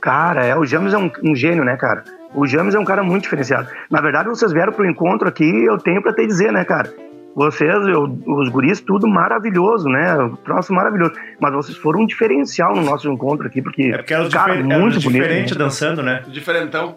Cara, 0.00 0.44
é, 0.44 0.54
o 0.54 0.66
James 0.66 0.92
é 0.92 0.98
um, 0.98 1.10
um 1.22 1.34
gênio, 1.34 1.64
né, 1.64 1.76
cara? 1.76 2.04
O 2.34 2.46
James 2.46 2.74
é 2.74 2.78
um 2.78 2.84
cara 2.84 3.02
muito 3.02 3.22
diferenciado. 3.22 3.68
Na 3.90 4.02
verdade, 4.02 4.28
vocês 4.28 4.52
vieram 4.52 4.72
pro 4.72 4.84
encontro 4.84 5.26
aqui, 5.26 5.48
eu 5.64 5.78
tenho 5.78 6.02
para 6.02 6.12
te 6.12 6.26
dizer, 6.26 6.52
né, 6.52 6.64
cara? 6.64 6.92
Vocês, 7.34 7.86
eu, 7.88 8.04
os 8.26 8.48
guris, 8.48 8.80
tudo 8.80 9.08
maravilhoso, 9.08 9.88
né? 9.88 10.16
O 10.18 10.36
troço 10.36 10.72
maravilhoso. 10.72 11.14
Mas 11.40 11.52
vocês 11.52 11.76
foram 11.76 12.02
um 12.02 12.06
diferencial 12.06 12.74
no 12.74 12.82
nosso 12.82 13.10
encontro 13.10 13.46
aqui, 13.46 13.60
porque. 13.60 13.90
É 13.92 13.98
porque 13.98 14.14
eram 14.14 14.28
cara, 14.28 14.56
difer 14.56 14.78
muito 14.78 15.00
bonito, 15.00 15.22
diferente 15.22 15.52
né? 15.52 15.58
dançando, 15.58 16.02
né? 16.02 16.22
Diferentão. 16.28 16.96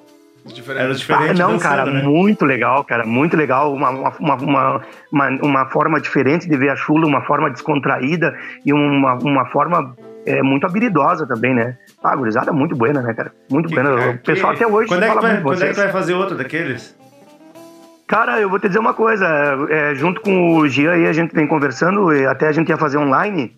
Era 0.76 0.94
diferente. 0.94 1.32
Ah, 1.32 1.34
não, 1.34 1.54
dançando, 1.54 1.62
cara, 1.62 1.86
né? 1.92 2.04
muito 2.04 2.46
legal, 2.46 2.84
cara, 2.84 3.06
muito 3.06 3.36
legal. 3.36 3.74
Uma, 3.74 3.90
uma, 3.90 4.36
uma, 4.36 4.82
uma, 5.12 5.28
uma 5.42 5.66
forma 5.70 6.00
diferente 6.00 6.48
de 6.48 6.56
ver 6.56 6.70
a 6.70 6.76
chula, 6.76 7.06
uma 7.06 7.22
forma 7.22 7.50
descontraída 7.50 8.34
e 8.66 8.72
uma, 8.72 9.16
uma 9.16 9.46
forma 9.48 9.94
é, 10.26 10.42
muito 10.42 10.66
habilidosa 10.66 11.28
também, 11.28 11.54
né? 11.54 11.78
Ah, 12.04 12.16
gurizada 12.16 12.54
muito 12.54 12.76
buena, 12.76 13.02
né, 13.02 13.14
cara? 13.14 13.32
Muito 13.50 13.68
que, 13.70 13.76
buena. 13.76 14.12
O 14.12 14.18
pessoal 14.20 14.54
até 14.54 14.66
hoje 14.66 14.88
quando 14.88 15.04
é 15.04 15.10
que 15.10 15.22
vai, 15.22 15.42
Quando 15.42 15.64
é 15.64 15.68
que 15.70 15.76
vai 15.76 15.92
fazer 15.92 16.14
outro 16.14 16.38
daqueles? 16.38 16.97
Cara, 18.08 18.40
eu 18.40 18.50
vou 18.50 18.58
te 18.58 18.68
dizer 18.68 18.80
uma 18.80 18.94
coisa. 18.94 19.28
É, 19.70 19.94
junto 19.94 20.22
com 20.22 20.58
o 20.58 20.68
Gia 20.68 20.94
aí, 20.94 21.08
a 21.08 21.14
gente 21.14 21.36
vem 21.36 21.46
conversando, 21.46 22.10
até 22.30 22.48
a 22.48 22.52
gente 22.54 22.70
ia 22.70 22.78
fazer 22.78 22.98
online, 22.98 23.54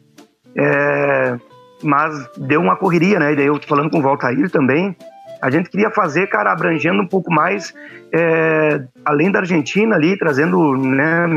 é, 0.58 1.38
mas 1.84 2.28
deu 2.36 2.60
uma 2.60 2.76
correria, 2.76 3.20
né? 3.20 3.34
E 3.34 3.36
daí 3.36 3.46
eu 3.46 3.60
falando 3.68 3.92
com 3.92 4.00
o 4.00 4.02
Valtair 4.02 4.50
também. 4.50 4.96
A 5.40 5.50
gente 5.50 5.70
queria 5.70 5.92
fazer, 5.92 6.28
cara, 6.28 6.52
abrangendo 6.52 7.02
um 7.02 7.08
pouco 7.08 7.32
mais, 7.32 7.74
é, 8.12 8.84
além 9.06 9.32
da 9.32 9.40
Argentina 9.40 9.96
ali, 9.96 10.18
trazendo, 10.18 10.76
né, 10.76 11.28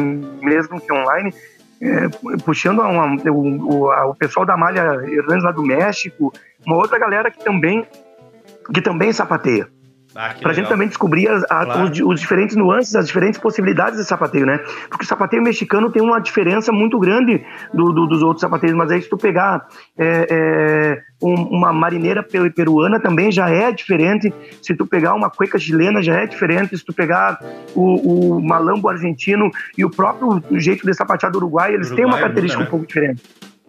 mesmo 0.40 0.80
que 0.80 0.92
online, 0.92 1.32
é, 1.80 2.08
puxando 2.44 2.80
uma, 2.80 3.14
o, 3.30 3.74
o, 3.74 3.90
a, 3.92 4.06
o, 4.06 4.14
pessoal 4.14 4.44
da 4.44 4.56
Malha 4.56 5.04
Hernandes 5.06 5.44
lá 5.44 5.52
do 5.52 5.62
México, 5.62 6.32
uma 6.66 6.76
outra 6.76 6.98
galera 6.98 7.30
que 7.30 7.44
também, 7.44 7.86
que 8.74 8.80
também 8.80 9.12
sapateia. 9.12 9.68
Ah, 10.14 10.34
para 10.40 10.50
a 10.50 10.54
gente 10.54 10.68
também 10.68 10.88
descobrir 10.88 11.28
a, 11.28 11.36
a, 11.36 11.64
claro. 11.64 11.84
os, 11.84 12.00
os, 12.00 12.20
diferentes 12.20 12.54
nuances, 12.54 12.94
as 12.94 13.06
diferentes 13.06 13.40
possibilidades 13.40 13.98
de 13.98 14.04
sapateio, 14.04 14.44
né? 14.44 14.58
Porque 14.88 15.04
o 15.04 15.08
sapateio 15.08 15.42
mexicano 15.42 15.90
tem 15.90 16.02
uma 16.02 16.20
diferença 16.20 16.70
muito 16.70 16.98
grande 16.98 17.42
do, 17.72 17.92
do, 17.92 18.06
dos 18.06 18.22
outros 18.22 18.42
sapateios, 18.42 18.76
mas 18.76 18.90
aí 18.90 19.00
se 19.00 19.08
tu 19.08 19.16
pegar 19.16 19.66
é, 19.96 20.26
é, 20.30 21.02
um, 21.22 21.34
uma 21.34 21.72
marineira 21.72 22.22
peruana 22.22 23.00
também 23.00 23.32
já 23.32 23.48
é 23.48 23.72
diferente, 23.72 24.32
se 24.60 24.74
tu 24.74 24.86
pegar 24.86 25.14
uma 25.14 25.30
cueca 25.30 25.58
chilena 25.58 26.02
já 26.02 26.16
é 26.16 26.26
diferente, 26.26 26.76
se 26.76 26.84
tu 26.84 26.92
pegar 26.92 27.38
o, 27.74 28.36
o 28.36 28.42
malambo 28.42 28.88
argentino 28.88 29.50
e 29.76 29.84
o 29.84 29.90
próprio 29.90 30.42
jeito 30.60 30.84
de 30.84 30.92
sapatear 30.94 31.32
do 31.32 31.38
Uruguai, 31.38 31.72
eles 31.72 31.88
Uruguai 31.88 31.96
têm 31.96 32.04
uma 32.04 32.18
característica 32.18 32.60
muda, 32.60 32.64
né? 32.64 32.68
um 32.68 32.70
pouco 32.70 32.86
diferente. 32.86 33.22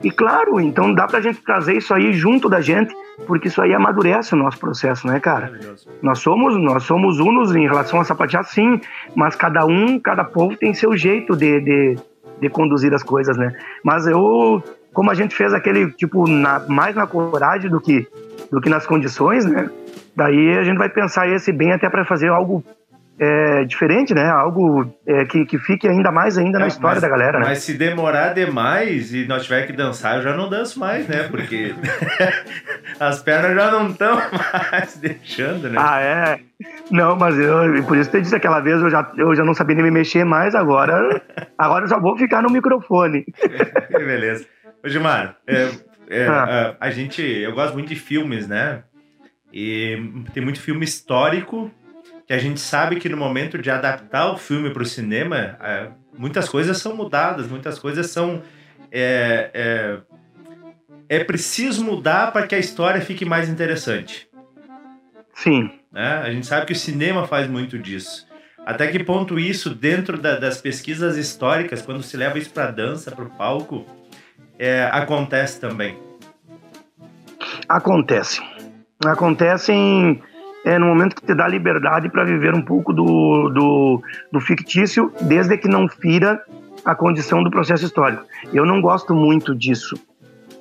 E 0.03 0.11
claro, 0.11 0.59
então 0.59 0.93
dá 0.93 1.07
pra 1.07 1.21
gente 1.21 1.41
trazer 1.41 1.77
isso 1.77 1.93
aí 1.93 2.11
junto 2.11 2.49
da 2.49 2.59
gente, 2.59 2.93
porque 3.25 3.47
isso 3.47 3.61
aí 3.61 3.73
amadurece 3.73 4.33
o 4.33 4.37
nosso 4.37 4.59
processo, 4.59 5.07
né, 5.07 5.17
cara? 5.19 5.53
Nós 6.01 6.19
somos, 6.19 6.57
nós 6.61 6.83
somos 6.83 7.19
unos 7.19 7.55
em 7.55 7.65
relação 7.65 8.01
a 8.01 8.03
sapatear, 8.03 8.43
sim, 8.43 8.81
mas 9.15 9.35
cada 9.35 9.65
um, 9.65 9.97
cada 9.97 10.25
povo 10.25 10.57
tem 10.57 10.73
seu 10.73 10.97
jeito 10.97 11.37
de, 11.37 11.61
de, 11.61 11.95
de 12.41 12.49
conduzir 12.49 12.93
as 12.93 13.01
coisas, 13.01 13.37
né? 13.37 13.55
Mas 13.81 14.05
eu, 14.05 14.61
como 14.93 15.09
a 15.09 15.13
gente 15.13 15.33
fez 15.33 15.53
aquele, 15.53 15.89
tipo, 15.93 16.27
na, 16.27 16.59
mais 16.67 16.95
na 16.95 17.07
coragem 17.07 17.71
do 17.71 17.79
que, 17.79 18.05
do 18.51 18.59
que 18.59 18.69
nas 18.69 18.85
condições, 18.85 19.45
né? 19.45 19.69
Daí 20.13 20.57
a 20.57 20.63
gente 20.63 20.77
vai 20.77 20.89
pensar 20.89 21.29
esse 21.29 21.51
bem 21.51 21.71
até 21.71 21.89
para 21.89 22.03
fazer 22.03 22.27
algo 22.27 22.61
é, 23.23 23.63
diferente, 23.63 24.13
né? 24.13 24.29
Algo 24.29 24.93
é, 25.07 25.23
que, 25.25 25.45
que 25.45 25.57
fique 25.57 25.87
ainda 25.87 26.11
mais 26.11 26.37
ainda 26.37 26.59
na 26.59 26.67
história 26.67 26.95
mas, 26.95 27.01
da 27.01 27.09
galera, 27.09 27.39
né? 27.39 27.45
Mas 27.47 27.59
se 27.59 27.73
demorar 27.73 28.33
demais 28.33 29.13
e 29.13 29.25
nós 29.25 29.43
tiver 29.43 29.65
que 29.65 29.73
dançar, 29.73 30.17
eu 30.17 30.23
já 30.23 30.35
não 30.35 30.49
danço 30.49 30.79
mais, 30.79 31.07
né? 31.07 31.23
Porque 31.23 31.73
as 32.99 33.21
pernas 33.21 33.55
já 33.55 33.71
não 33.71 33.89
estão 33.89 34.15
mais 34.71 34.97
deixando, 34.97 35.69
né? 35.69 35.77
Ah, 35.79 36.01
é? 36.01 36.39
Não, 36.91 37.15
mas 37.15 37.37
eu, 37.39 37.83
por 37.85 37.97
isso 37.97 38.09
que 38.09 38.17
eu 38.17 38.21
disse 38.21 38.35
aquela 38.35 38.59
vez, 38.59 38.81
eu 38.81 38.89
já, 38.89 39.09
eu 39.17 39.33
já 39.35 39.45
não 39.45 39.53
sabia 39.53 39.75
nem 39.75 39.85
me 39.85 39.91
mexer 39.91 40.25
mais, 40.25 40.53
agora, 40.53 41.21
agora 41.57 41.85
eu 41.85 41.89
só 41.89 41.99
vou 41.99 42.17
ficar 42.17 42.41
no 42.41 42.49
microfone. 42.49 43.25
Beleza. 43.89 44.45
Ô, 44.83 44.89
Gilmar, 44.89 45.37
é, 45.47 45.69
é, 46.09 46.27
ah. 46.27 46.75
a, 46.79 46.87
a 46.87 46.91
gente, 46.91 47.21
eu 47.21 47.53
gosto 47.53 47.73
muito 47.73 47.89
de 47.89 47.95
filmes, 47.95 48.47
né? 48.47 48.83
E 49.53 50.23
tem 50.33 50.43
muito 50.43 50.59
filme 50.59 50.83
histórico 50.83 51.71
que 52.25 52.33
a 52.33 52.37
gente 52.37 52.59
sabe 52.59 52.97
que 52.97 53.09
no 53.09 53.17
momento 53.17 53.57
de 53.57 53.69
adaptar 53.69 54.31
o 54.31 54.37
filme 54.37 54.69
para 54.69 54.83
o 54.83 54.85
cinema, 54.85 55.57
é, 55.61 55.89
muitas 56.17 56.47
coisas 56.47 56.77
são 56.77 56.95
mudadas, 56.95 57.47
muitas 57.47 57.77
coisas 57.77 58.09
são. 58.09 58.41
É, 58.91 59.49
é, 59.53 59.97
é 61.09 61.23
preciso 61.23 61.83
mudar 61.83 62.31
para 62.31 62.47
que 62.47 62.55
a 62.55 62.59
história 62.59 63.01
fique 63.01 63.25
mais 63.25 63.49
interessante. 63.49 64.27
Sim. 65.33 65.69
Né? 65.91 66.21
A 66.23 66.31
gente 66.31 66.45
sabe 66.45 66.65
que 66.65 66.73
o 66.73 66.75
cinema 66.75 67.27
faz 67.27 67.47
muito 67.47 67.77
disso. 67.77 68.27
Até 68.65 68.87
que 68.87 69.03
ponto 69.03 69.37
isso, 69.37 69.69
dentro 69.71 70.17
da, 70.17 70.39
das 70.39 70.61
pesquisas 70.61 71.17
históricas, 71.17 71.81
quando 71.81 72.01
se 72.01 72.15
leva 72.15 72.37
isso 72.37 72.51
para 72.51 72.71
dança, 72.71 73.11
para 73.11 73.25
o 73.25 73.29
palco, 73.31 73.85
é, 74.57 74.89
acontece 74.91 75.59
também? 75.59 75.97
Acontece. 77.67 78.41
Acontece 79.05 79.73
em 79.73 80.21
é 80.63 80.79
no 80.79 80.85
momento 80.85 81.15
que 81.15 81.25
te 81.25 81.33
dá 81.33 81.47
liberdade 81.47 82.09
para 82.09 82.23
viver 82.23 82.53
um 82.53 82.61
pouco 82.61 82.93
do, 82.93 83.49
do, 83.49 84.01
do, 84.31 84.39
fictício, 84.39 85.11
desde 85.21 85.57
que 85.57 85.67
não 85.67 85.87
fira 85.87 86.41
a 86.85 86.95
condição 86.95 87.43
do 87.43 87.51
processo 87.51 87.85
histórico. 87.85 88.23
Eu 88.53 88.65
não 88.65 88.81
gosto 88.81 89.13
muito 89.13 89.53
disso, 89.55 89.95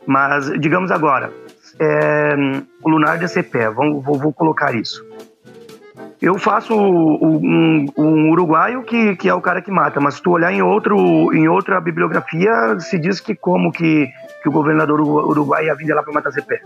mas 0.06 0.50
digamos 0.60 0.90
agora, 0.90 1.32
é, 1.78 2.34
o 2.82 2.88
Lunar 2.88 3.18
de 3.18 3.28
Cepé, 3.28 3.70
vou, 3.70 4.00
vou, 4.00 4.18
vou, 4.18 4.32
colocar 4.32 4.74
isso. 4.74 5.04
Eu 6.20 6.38
faço 6.38 6.72
um, 6.74 7.86
um, 7.96 8.30
uruguaio 8.30 8.84
que, 8.84 9.16
que 9.16 9.28
é 9.28 9.34
o 9.34 9.40
cara 9.40 9.60
que 9.60 9.72
mata, 9.72 9.98
mas 9.98 10.14
se 10.14 10.22
tu 10.22 10.30
olhar 10.30 10.52
em, 10.52 10.62
outro, 10.62 10.96
em 11.34 11.48
outra 11.48 11.80
bibliografia, 11.80 12.78
se 12.78 12.96
diz 12.96 13.20
que 13.20 13.34
como 13.34 13.72
que, 13.72 14.08
que 14.40 14.48
o 14.48 14.52
governador 14.52 15.00
uruguai 15.00 15.66
ia 15.66 15.74
vir 15.74 15.92
lá 15.92 16.02
para 16.02 16.12
matar 16.12 16.30
Cepé, 16.30 16.62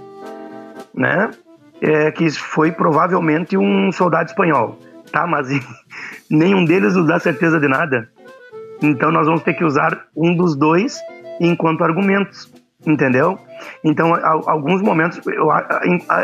né? 0.94 1.30
É, 1.80 2.10
que 2.10 2.28
foi 2.30 2.72
provavelmente 2.72 3.56
um 3.56 3.92
soldado 3.92 4.28
espanhol, 4.28 4.78
tá? 5.12 5.26
Mas 5.26 5.48
nenhum 6.30 6.64
deles 6.64 6.94
nos 6.94 7.06
dá 7.06 7.18
certeza 7.18 7.58
de 7.58 7.68
nada. 7.68 8.08
Então 8.82 9.10
nós 9.10 9.26
vamos 9.26 9.42
ter 9.42 9.54
que 9.54 9.64
usar 9.64 10.06
um 10.16 10.34
dos 10.36 10.56
dois 10.56 10.98
enquanto 11.40 11.84
argumentos, 11.84 12.52
entendeu? 12.86 13.38
Então, 13.82 14.14
alguns 14.46 14.82
momentos 14.82 15.20
eu, 15.26 15.48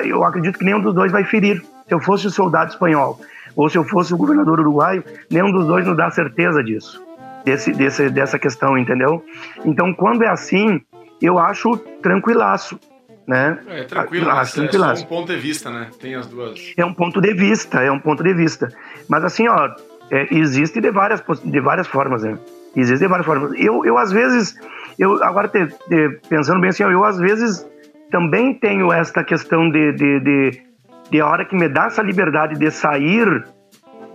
eu 0.05 0.25
acredito 0.25 0.59
que 0.59 0.65
nenhum 0.65 0.81
dos 0.81 0.95
dois 0.95 1.11
vai 1.11 1.25
ferir. 1.25 1.63
Se 1.87 1.95
eu 1.95 2.01
fosse 2.01 2.27
o 2.27 2.31
soldado 2.31 2.71
espanhol 2.71 3.19
ou 3.57 3.69
se 3.69 3.77
eu 3.77 3.85
fosse 3.85 4.15
o 4.15 4.17
governador 4.17 4.61
uruguaio, 4.61 5.05
nenhum 5.31 5.53
dos 5.53 5.67
dois 5.67 5.87
nos 5.87 5.97
dá 5.97 6.11
certeza 6.11 6.63
disso, 6.63 7.03
desse, 7.45 7.73
desse, 7.73 8.09
dessa 8.09 8.39
questão, 8.39 8.79
entendeu? 8.79 9.25
Então, 9.65 9.93
quando 9.93 10.23
é 10.23 10.29
assim, 10.29 10.81
eu 11.21 11.39
acho 11.39 11.77
tranquilaço 12.03 12.79
né? 13.27 13.59
É 13.69 13.85
tranquilo, 13.85 14.29
ah, 14.31 14.37
mas 14.37 14.57
é 14.57 14.71
só 14.71 14.93
um 14.95 15.07
ponto 15.07 15.33
de 15.33 15.39
vista, 15.39 15.71
né? 15.71 15.89
Tem 16.01 16.15
as 16.15 16.27
duas. 16.27 16.73
É 16.77 16.85
um 16.85 16.95
ponto 16.95 17.21
de 17.21 17.33
vista, 17.35 17.81
é 17.81 17.91
um 17.91 17.99
ponto 17.99 18.23
de 18.23 18.35
vista. 18.35 18.69
Mas 19.09 19.25
assim, 19.25 19.49
ó, 19.49 19.71
é, 20.11 20.35
existe 20.35 20.81
de 20.81 20.91
várias, 20.91 21.23
de 21.45 21.61
várias 21.61 21.87
formas, 21.87 22.23
né? 22.23 22.39
Existe 22.75 23.01
de 23.01 23.09
várias 23.09 23.27
formas. 23.27 23.53
Eu, 23.59 23.85
eu 23.85 23.97
às 23.97 24.11
vezes, 24.13 24.55
eu 24.99 25.23
agora 25.23 25.49
te, 25.49 25.67
te, 25.67 26.21
pensando 26.29 26.61
bem 26.61 26.71
assim, 26.71 26.85
ó, 26.85 26.91
eu 26.91 27.05
às 27.05 27.19
vezes 27.19 27.67
também 28.11 28.55
tenho 28.55 28.93
esta 28.93 29.25
questão 29.25 29.71
de, 29.71 29.93
de, 29.93 30.21
de, 30.21 30.63
de, 31.11 31.21
a 31.21 31.27
hora 31.27 31.45
que 31.45 31.57
me 31.57 31.69
dá 31.69 31.87
essa 31.87 32.03
liberdade 32.03 32.59
de 32.59 32.71
sair, 32.71 33.45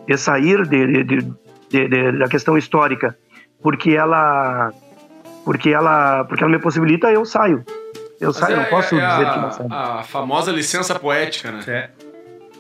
de 0.06 0.18
sair 0.18 0.68
de, 0.68 1.04
de, 1.04 1.04
de, 1.04 1.88
de 1.88 2.12
da 2.20 2.28
questão 2.28 2.58
histórica, 2.58 3.18
porque 3.62 3.92
ela, 3.92 4.72
porque 5.44 5.70
ela, 5.70 6.26
porque 6.26 6.44
ela 6.44 6.52
me 6.52 6.60
possibilita, 6.60 7.12
eu 7.12 7.26
saio. 7.26 7.64
Eu 8.20 8.34
saio, 8.34 8.56
é, 8.56 8.58
não 8.58 8.66
posso 8.66 8.96
é, 8.96 9.08
dizer 9.08 9.26
a, 9.26 9.34
que 9.34 9.40
não 9.40 9.52
sabe. 9.52 9.70
A 9.72 10.04
famosa 10.04 10.52
licença 10.52 10.98
poética, 10.98 11.52
né? 11.52 11.64
É. 11.68 11.90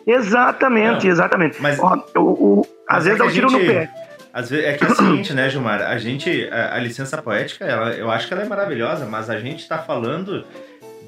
Exatamente, 0.05 1.05
não, 1.05 1.11
exatamente. 1.11 1.61
Mas, 1.61 1.79
Ó, 1.79 2.03
o, 2.15 2.21
o, 2.21 2.67
às 2.87 3.05
vezes 3.05 3.19
é 3.19 3.23
eu 3.23 3.31
tiro 3.31 3.49
gente, 3.49 3.61
no 3.61 3.67
pé. 3.67 3.89
Às 4.33 4.49
vezes, 4.49 4.65
é 4.65 4.73
que 4.73 4.83
é 4.83 4.87
o 4.87 4.95
seguinte, 4.95 5.33
né, 5.33 5.49
Gilmar? 5.49 5.81
A 5.81 5.97
gente, 5.97 6.47
a, 6.51 6.75
a, 6.75 6.79
licença 6.79 7.21
poética, 7.21 7.65
ela, 7.65 7.91
eu 7.91 8.09
acho 8.09 8.27
que 8.27 8.33
ela 8.33 8.43
é 8.43 8.47
maravilhosa, 8.47 9.05
mas 9.05 9.29
a 9.29 9.39
gente 9.39 9.61
está 9.61 9.79
falando 9.79 10.45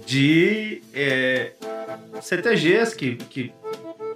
de 0.06 0.82
é, 0.94 1.52
CTGs 2.22 2.96
que, 2.96 3.16
que 3.16 3.54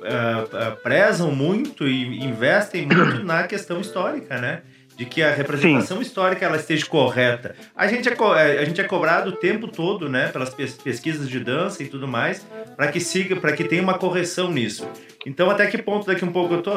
uh, 0.04 0.74
uh, 0.74 0.76
prezam 0.82 1.32
muito 1.32 1.88
e 1.88 2.24
investem 2.24 2.86
muito 2.88 3.24
na 3.24 3.44
questão 3.44 3.80
histórica, 3.80 4.38
né? 4.40 4.62
De 5.04 5.06
que 5.06 5.22
a 5.22 5.32
representação 5.32 5.98
Sim. 5.98 6.04
histórica 6.04 6.46
ela 6.46 6.56
esteja 6.56 6.86
correta. 6.86 7.56
A 7.76 7.88
gente 7.88 8.08
é, 8.08 8.14
é, 8.14 8.60
a 8.60 8.66
gente 8.66 8.80
é 8.80 8.84
cobrado 8.84 9.30
o 9.30 9.34
tempo 9.34 9.68
todo, 9.68 10.10
né, 10.10 10.30
pelas 10.30 10.50
pesquisas 10.50 11.30
de 11.30 11.40
dança 11.40 11.84
e 11.84 11.88
tudo 11.88 12.08
mais, 12.08 12.46
para 12.76 12.88
que 12.88 13.00
siga, 13.00 13.36
para 13.36 13.52
que 13.52 13.64
tenha 13.64 13.84
uma 13.84 13.96
correção 13.96 14.50
nisso. 14.50 14.88
Então, 15.26 15.50
até 15.50 15.68
que 15.68 15.78
ponto 15.78 16.06
daqui 16.06 16.26
um 16.26 16.32
pouco 16.32 16.54
eu 16.56 16.62
tô, 16.62 16.72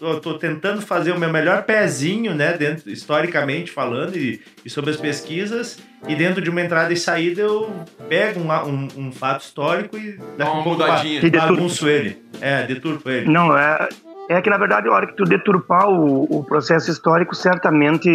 eu 0.00 0.20
tô 0.20 0.34
tentando 0.34 0.80
fazer 0.80 1.12
o 1.12 1.18
meu 1.18 1.32
melhor 1.32 1.64
pezinho, 1.64 2.34
né, 2.34 2.52
dentro, 2.52 2.90
historicamente 2.90 3.70
falando, 3.70 4.16
e, 4.16 4.40
e 4.64 4.70
sobre 4.70 4.90
as 4.90 4.96
pesquisas, 4.96 5.78
e 6.06 6.14
dentro 6.14 6.40
de 6.40 6.48
uma 6.48 6.60
entrada 6.60 6.92
e 6.92 6.96
saída 6.96 7.42
eu 7.42 7.72
pego 8.08 8.40
um, 8.40 8.52
um, 8.52 8.88
um 8.96 9.12
fato 9.12 9.40
histórico 9.42 9.96
e 9.96 10.18
dá 10.36 10.52
um 10.52 10.62
pouco 10.62 10.84
bagunço 11.30 11.88
ele. 11.88 12.18
É, 12.40 12.62
deturpo 12.64 13.10
ele. 13.10 13.28
Não, 13.28 13.56
é, 13.56 13.88
é 14.28 14.42
que, 14.42 14.50
na 14.50 14.58
verdade, 14.58 14.88
a 14.88 14.92
hora 14.92 15.06
que 15.06 15.14
tu 15.14 15.24
deturpar 15.24 15.88
o, 15.88 16.24
o 16.24 16.44
processo 16.44 16.90
histórico, 16.90 17.34
certamente 17.34 18.08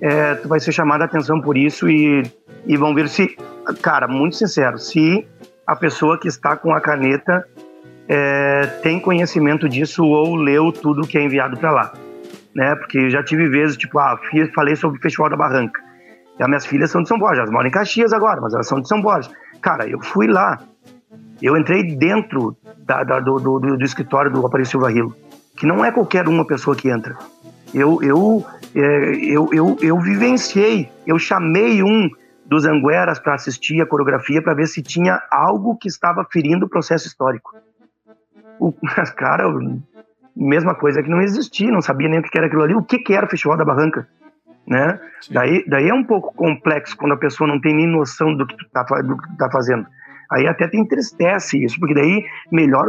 é, 0.00 0.34
tu 0.34 0.48
vai 0.48 0.60
ser 0.60 0.72
chamado 0.72 1.02
a 1.02 1.06
atenção 1.06 1.40
por 1.40 1.56
isso 1.56 1.88
e, 1.88 2.22
e 2.66 2.76
vão 2.76 2.94
ver 2.94 3.08
se, 3.08 3.36
cara, 3.82 4.06
muito 4.06 4.36
sincero, 4.36 4.78
se 4.78 5.26
a 5.66 5.74
pessoa 5.74 6.18
que 6.18 6.28
está 6.28 6.56
com 6.56 6.74
a 6.74 6.80
caneta 6.80 7.46
é, 8.08 8.66
tem 8.82 9.00
conhecimento 9.00 9.68
disso 9.68 10.04
ou 10.04 10.34
leu 10.34 10.72
tudo 10.72 11.06
que 11.06 11.16
é 11.16 11.22
enviado 11.22 11.56
para 11.56 11.70
lá, 11.70 11.92
né? 12.54 12.74
Porque 12.74 13.08
já 13.08 13.22
tive 13.22 13.48
vezes, 13.48 13.76
tipo, 13.76 13.98
ah, 13.98 14.18
falei 14.54 14.76
sobre 14.76 14.98
o 14.98 15.02
Festival 15.02 15.30
da 15.30 15.36
Barranca. 15.36 15.80
E 16.38 16.42
as 16.42 16.48
minhas 16.48 16.66
filhas 16.66 16.90
são 16.90 17.02
de 17.02 17.08
São 17.08 17.18
Borja, 17.18 17.42
elas 17.42 17.50
moram 17.50 17.68
em 17.68 17.70
Caxias 17.70 18.12
agora, 18.12 18.40
mas 18.40 18.52
elas 18.52 18.66
são 18.66 18.80
de 18.80 18.88
São 18.88 19.00
Borja. 19.00 19.30
Cara, 19.62 19.86
eu 19.86 20.00
fui 20.00 20.26
lá, 20.26 20.58
eu 21.40 21.56
entrei 21.56 21.94
dentro 21.96 22.56
da, 22.78 23.04
da, 23.04 23.20
do, 23.20 23.38
do, 23.38 23.58
do, 23.60 23.84
escritório 23.84 24.30
do 24.30 24.44
Aparício 24.44 24.72
Silva 24.72 24.90
Rilo 24.90 25.14
que 25.60 25.66
não 25.66 25.84
é 25.84 25.92
qualquer 25.92 26.26
uma 26.26 26.46
pessoa 26.46 26.74
que 26.74 26.88
entra. 26.88 27.14
Eu, 27.74 28.02
eu, 28.02 28.42
é, 28.74 28.80
eu, 29.22 29.50
eu, 29.52 29.76
eu 29.82 30.00
vivenciei, 30.00 30.90
eu 31.06 31.18
chamei 31.18 31.82
um 31.82 32.08
dos 32.46 32.64
Angueras 32.64 33.18
para 33.18 33.34
assistir 33.34 33.78
a 33.82 33.86
coreografia 33.86 34.40
para 34.40 34.54
ver 34.54 34.66
se 34.66 34.82
tinha 34.82 35.20
algo 35.30 35.76
que 35.76 35.86
estava 35.86 36.26
ferindo 36.32 36.64
o 36.64 36.68
processo 36.68 37.06
histórico. 37.06 37.54
O 38.58 38.72
cara, 39.14 39.44
mesma 40.34 40.74
coisa 40.74 41.02
que 41.02 41.10
não 41.10 41.20
existia, 41.20 41.70
não 41.70 41.82
sabia 41.82 42.08
nem 42.08 42.20
o 42.20 42.22
que 42.22 42.38
era 42.38 42.46
aquilo 42.46 42.62
ali, 42.62 42.74
o 42.74 42.82
que, 42.82 42.98
que 42.98 43.12
era 43.12 43.26
o 43.26 43.28
Festival 43.28 43.58
da 43.58 43.64
Barranca. 43.64 44.08
Né? 44.66 44.98
Daí, 45.30 45.62
daí 45.68 45.90
é 45.90 45.94
um 45.94 46.04
pouco 46.04 46.34
complexo 46.34 46.96
quando 46.96 47.12
a 47.12 47.18
pessoa 47.18 47.46
não 47.46 47.60
tem 47.60 47.76
nem 47.76 47.86
noção 47.86 48.34
do 48.34 48.46
que 48.46 48.56
tu 48.56 48.64
tá, 48.72 48.82
do 48.82 49.18
que 49.18 49.28
tu 49.28 49.36
tá 49.36 49.50
fazendo. 49.50 49.86
Aí 50.32 50.46
até 50.46 50.66
te 50.66 50.78
entristece 50.78 51.62
isso, 51.62 51.78
porque 51.78 51.92
daí 51.92 52.24
melhor 52.50 52.86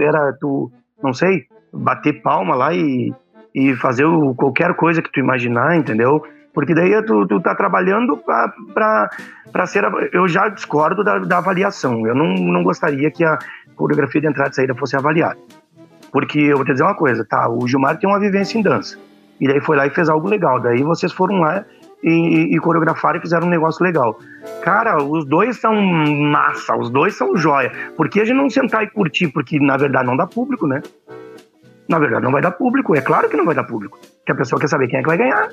era 0.00 0.32
tu, 0.40 0.72
não 1.02 1.12
sei, 1.12 1.46
bater 1.72 2.22
palma 2.22 2.54
lá 2.54 2.74
e, 2.74 3.12
e 3.54 3.74
fazer 3.76 4.04
o, 4.04 4.34
qualquer 4.34 4.74
coisa 4.74 5.02
que 5.02 5.10
tu 5.10 5.20
imaginar, 5.20 5.76
entendeu? 5.76 6.22
Porque 6.52 6.74
daí 6.74 7.00
tu, 7.04 7.26
tu 7.26 7.40
tá 7.40 7.54
trabalhando 7.54 8.20
para 8.74 9.66
ser. 9.66 9.84
Eu 10.12 10.26
já 10.26 10.48
discordo 10.48 11.04
da, 11.04 11.18
da, 11.18 11.38
avaliação. 11.38 12.06
Eu 12.06 12.14
não, 12.14 12.34
não 12.34 12.62
gostaria 12.62 13.10
que 13.10 13.24
a 13.24 13.38
coreografia 13.76 14.20
de 14.20 14.26
entrada 14.26 14.50
e 14.50 14.54
saída 14.54 14.74
fosse 14.74 14.96
avaliada. 14.96 15.38
Porque 16.12 16.40
eu 16.40 16.56
vou 16.56 16.64
te 16.64 16.72
dizer 16.72 16.82
uma 16.82 16.96
coisa, 16.96 17.24
tá? 17.24 17.48
O 17.48 17.68
Gilmar 17.68 17.98
tem 17.98 18.10
uma 18.10 18.18
vivência 18.18 18.58
em 18.58 18.62
dança. 18.62 18.98
E 19.40 19.46
daí 19.46 19.60
foi 19.60 19.76
lá 19.76 19.86
e 19.86 19.90
fez 19.90 20.08
algo 20.08 20.28
legal. 20.28 20.60
Daí 20.60 20.82
vocês 20.82 21.12
foram 21.12 21.38
lá 21.40 21.64
e, 22.02 22.10
e, 22.10 22.56
e 22.56 22.58
coreografaram 22.58 23.18
e 23.18 23.22
fizeram 23.22 23.46
um 23.46 23.50
negócio 23.50 23.84
legal. 23.84 24.18
Cara, 24.62 25.02
os 25.02 25.24
dois 25.24 25.58
são 25.58 25.74
massa, 25.80 26.76
os 26.76 26.90
dois 26.90 27.16
são 27.16 27.36
joia. 27.36 27.70
Por 27.96 28.08
que 28.08 28.20
a 28.20 28.24
gente 28.24 28.36
não 28.36 28.50
sentar 28.50 28.82
e 28.82 28.90
curtir? 28.90 29.28
Porque 29.28 29.58
na 29.60 29.76
verdade 29.76 30.06
não 30.06 30.16
dá 30.16 30.26
público, 30.26 30.66
né? 30.66 30.82
Na 31.90 31.98
verdade, 31.98 32.22
não 32.22 32.30
vai 32.30 32.40
dar 32.40 32.52
público. 32.52 32.94
É 32.94 33.00
claro 33.00 33.28
que 33.28 33.36
não 33.36 33.44
vai 33.44 33.54
dar 33.54 33.64
público. 33.64 33.98
Porque 33.98 34.30
a 34.30 34.36
pessoa 34.36 34.60
quer 34.60 34.68
saber 34.68 34.86
quem 34.86 35.00
é 35.00 35.02
que 35.02 35.08
vai 35.08 35.18
ganhar. 35.18 35.48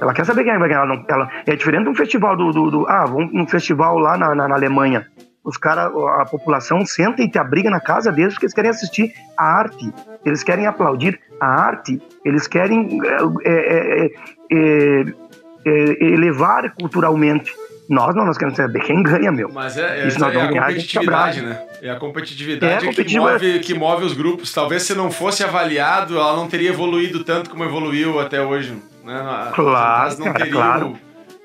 Ela 0.00 0.14
quer 0.14 0.24
saber 0.24 0.42
quem 0.42 0.52
é 0.52 0.54
que 0.54 0.60
vai 0.60 0.68
ganhar. 0.70 0.84
Ela, 0.84 0.96
não, 0.96 1.04
ela 1.06 1.30
é 1.46 1.54
diferente 1.54 1.84
de 1.84 1.90
um 1.90 1.94
festival 1.94 2.34
do. 2.34 2.50
do, 2.50 2.70
do 2.70 2.88
ah, 2.88 3.04
vamos 3.04 3.30
num 3.34 3.46
festival 3.46 3.98
lá 3.98 4.16
na, 4.16 4.34
na, 4.34 4.48
na 4.48 4.54
Alemanha. 4.54 5.06
Os 5.44 5.58
caras, 5.58 5.92
a 6.18 6.24
população 6.24 6.84
senta 6.86 7.22
e 7.22 7.30
te 7.30 7.38
abriga 7.38 7.68
na 7.68 7.80
casa 7.80 8.10
deles 8.10 8.34
porque 8.34 8.46
eles 8.46 8.54
querem 8.54 8.70
assistir 8.70 9.12
a 9.36 9.44
arte. 9.44 9.92
Eles 10.24 10.42
querem 10.42 10.66
aplaudir 10.66 11.20
a 11.38 11.46
arte. 11.46 12.00
Eles 12.24 12.46
querem 12.46 12.98
é, 13.04 13.50
é, 13.50 14.04
é, 14.04 14.10
é, 14.52 15.04
é 15.66 16.04
elevar 16.04 16.74
culturalmente. 16.74 17.54
Nós 17.90 18.14
não, 18.14 18.24
nós 18.24 18.38
queremos 18.38 18.56
saber 18.56 18.78
quem 18.84 19.02
ganha, 19.02 19.32
meu. 19.32 19.50
Mas 19.52 19.76
é, 19.76 20.02
é, 20.02 20.04
nós 20.04 20.32
é 20.32 20.40
a 20.40 20.48
competitividade, 20.48 21.42
né? 21.42 21.60
É 21.82 21.90
a 21.90 21.96
competitividade 21.96 22.86
é 22.86 22.92
que, 22.92 23.18
move, 23.18 23.58
que 23.58 23.74
move 23.74 24.04
os 24.04 24.12
grupos. 24.12 24.52
Talvez 24.52 24.84
se 24.84 24.94
não 24.94 25.10
fosse 25.10 25.42
avaliado, 25.42 26.16
ela 26.16 26.36
não 26.36 26.46
teria 26.46 26.70
evoluído 26.70 27.24
tanto 27.24 27.50
como 27.50 27.64
evoluiu 27.64 28.20
até 28.20 28.40
hoje. 28.40 28.80
Né? 29.04 29.50
Claro, 29.52 30.18
não 30.20 30.32
cara, 30.32 30.46
claro. 30.46 30.98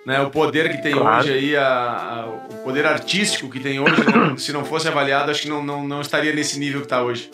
Né, 0.06 0.22
o 0.22 0.30
poder 0.30 0.70
que 0.70 0.84
tem 0.84 0.92
claro. 0.92 1.18
hoje 1.18 1.34
aí, 1.34 1.58
a, 1.58 1.66
a, 1.66 2.26
o 2.28 2.64
poder 2.64 2.86
artístico 2.86 3.50
que 3.50 3.60
tem 3.60 3.80
hoje, 3.80 3.96
né? 4.06 4.38
se 4.38 4.54
não 4.54 4.64
fosse 4.64 4.88
avaliado, 4.88 5.32
acho 5.32 5.42
que 5.42 5.50
não, 5.50 5.64
não, 5.64 5.88
não 5.88 6.00
estaria 6.00 6.32
nesse 6.32 6.60
nível 6.60 6.82
que 6.82 6.86
está 6.86 7.02
hoje. 7.02 7.32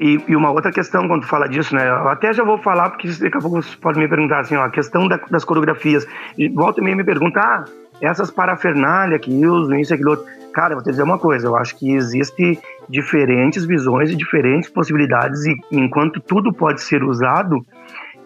E, 0.00 0.18
e, 0.26 0.34
uma 0.34 0.50
outra 0.50 0.72
questão 0.72 1.06
quando 1.06 1.22
tu 1.22 1.28
fala 1.28 1.46
disso, 1.46 1.74
né? 1.74 1.86
Eu 1.86 2.08
até 2.08 2.32
já 2.32 2.42
vou 2.42 2.56
falar, 2.56 2.88
porque 2.88 3.06
daqui 3.06 3.36
a 3.36 3.40
pouco 3.40 3.62
você 3.62 3.76
pode 3.76 3.98
me 3.98 4.08
perguntar 4.08 4.40
assim, 4.40 4.56
ó, 4.56 4.62
a 4.62 4.70
questão 4.70 5.06
da, 5.06 5.18
das 5.30 5.44
coreografias. 5.44 6.06
E 6.38 6.48
volta 6.48 6.80
e 6.80 6.84
meia 6.84 6.96
me 6.96 7.04
pergunta, 7.04 7.38
ah, 7.38 7.64
essas 8.04 8.30
parafernália 8.30 9.18
que 9.18 9.30
usam, 9.46 9.78
isso, 9.78 9.94
aquilo 9.94 10.10
outro. 10.10 10.26
Cara, 10.52 10.74
vou 10.74 10.84
te 10.84 10.90
dizer 10.90 11.02
uma 11.02 11.18
coisa, 11.18 11.48
eu 11.48 11.56
acho 11.56 11.76
que 11.76 11.92
existe 11.94 12.58
diferentes 12.88 13.64
visões 13.64 14.10
e 14.10 14.16
diferentes 14.16 14.70
possibilidades, 14.70 15.44
e 15.46 15.56
enquanto 15.72 16.20
tudo 16.20 16.52
pode 16.52 16.80
ser 16.80 17.02
usado, 17.02 17.64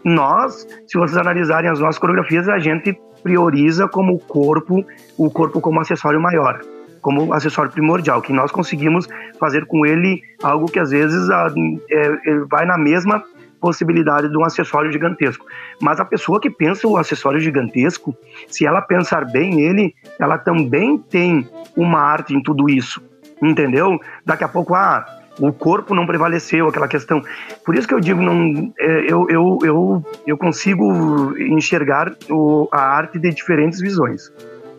nós, 0.04 0.66
se 0.86 0.98
vocês 0.98 1.16
analisarem 1.16 1.70
as 1.70 1.80
nossas 1.80 1.98
coreografias, 1.98 2.48
a 2.48 2.58
gente 2.58 2.98
prioriza 3.22 3.88
como 3.88 4.14
o 4.14 4.18
corpo, 4.18 4.84
o 5.16 5.30
corpo 5.30 5.60
como 5.60 5.80
acessório 5.80 6.20
maior, 6.20 6.60
como 7.00 7.32
acessório 7.32 7.72
primordial, 7.72 8.20
que 8.20 8.32
nós 8.32 8.50
conseguimos 8.50 9.08
fazer 9.40 9.66
com 9.66 9.86
ele 9.86 10.22
algo 10.42 10.66
que 10.66 10.78
às 10.78 10.90
vezes 10.90 11.30
a, 11.30 11.48
é, 11.90 12.38
vai 12.50 12.66
na 12.66 12.76
mesma 12.76 13.22
possibilidade 13.60 14.28
de 14.28 14.36
um 14.36 14.44
acessório 14.44 14.90
gigantesco. 14.90 15.44
Mas 15.80 16.00
a 16.00 16.04
pessoa 16.04 16.40
que 16.40 16.50
pensa 16.50 16.86
o 16.86 16.96
acessório 16.96 17.40
gigantesco, 17.40 18.16
se 18.46 18.66
ela 18.66 18.80
pensar 18.80 19.24
bem 19.24 19.60
ele, 19.60 19.94
ela 20.18 20.38
também 20.38 20.98
tem 20.98 21.48
uma 21.76 22.00
arte 22.00 22.34
em 22.34 22.42
tudo 22.42 22.68
isso, 22.68 23.02
entendeu? 23.42 23.98
Daqui 24.24 24.44
a 24.44 24.48
pouco, 24.48 24.74
ah, 24.74 25.04
o 25.40 25.52
corpo 25.52 25.94
não 25.94 26.06
prevaleceu, 26.06 26.68
aquela 26.68 26.88
questão. 26.88 27.22
Por 27.64 27.74
isso 27.74 27.86
que 27.86 27.94
eu 27.94 28.00
digo, 28.00 28.20
não, 28.20 28.72
é, 28.78 29.12
eu, 29.12 29.26
eu, 29.28 29.58
eu, 29.62 30.04
eu 30.26 30.36
consigo 30.36 31.36
enxergar 31.38 32.12
o, 32.28 32.68
a 32.72 32.80
arte 32.80 33.18
de 33.18 33.30
diferentes 33.30 33.80
visões. 33.80 34.32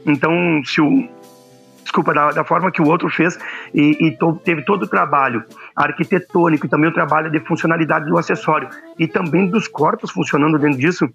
Então, 0.06 0.62
se 0.66 0.82
o, 0.82 1.08
desculpa, 1.90 2.14
da, 2.14 2.32
da, 2.32 2.44
forma 2.44 2.72
que 2.72 2.82
o 2.82 2.88
outro 2.88 3.10
fez 3.10 3.38
e, 3.74 3.98
e 4.00 4.18
to, 4.18 4.40
teve 4.46 4.64
todo 4.64 4.84
o 4.84 4.88
trabalho 4.88 5.44
arquitetônico 5.76 6.68
e 6.68 6.70
também 6.70 6.90
o 6.90 6.94
trabalho 6.94 7.32
de 7.32 7.40
funcionalidade 7.42 8.06
do 8.06 8.18
acessório 8.18 8.70
e 8.98 9.08
também 9.08 9.50
dos 9.50 9.68
corpos 9.68 10.12
funcionando 10.12 10.58
dentro 10.60 10.78
disso. 10.78 11.10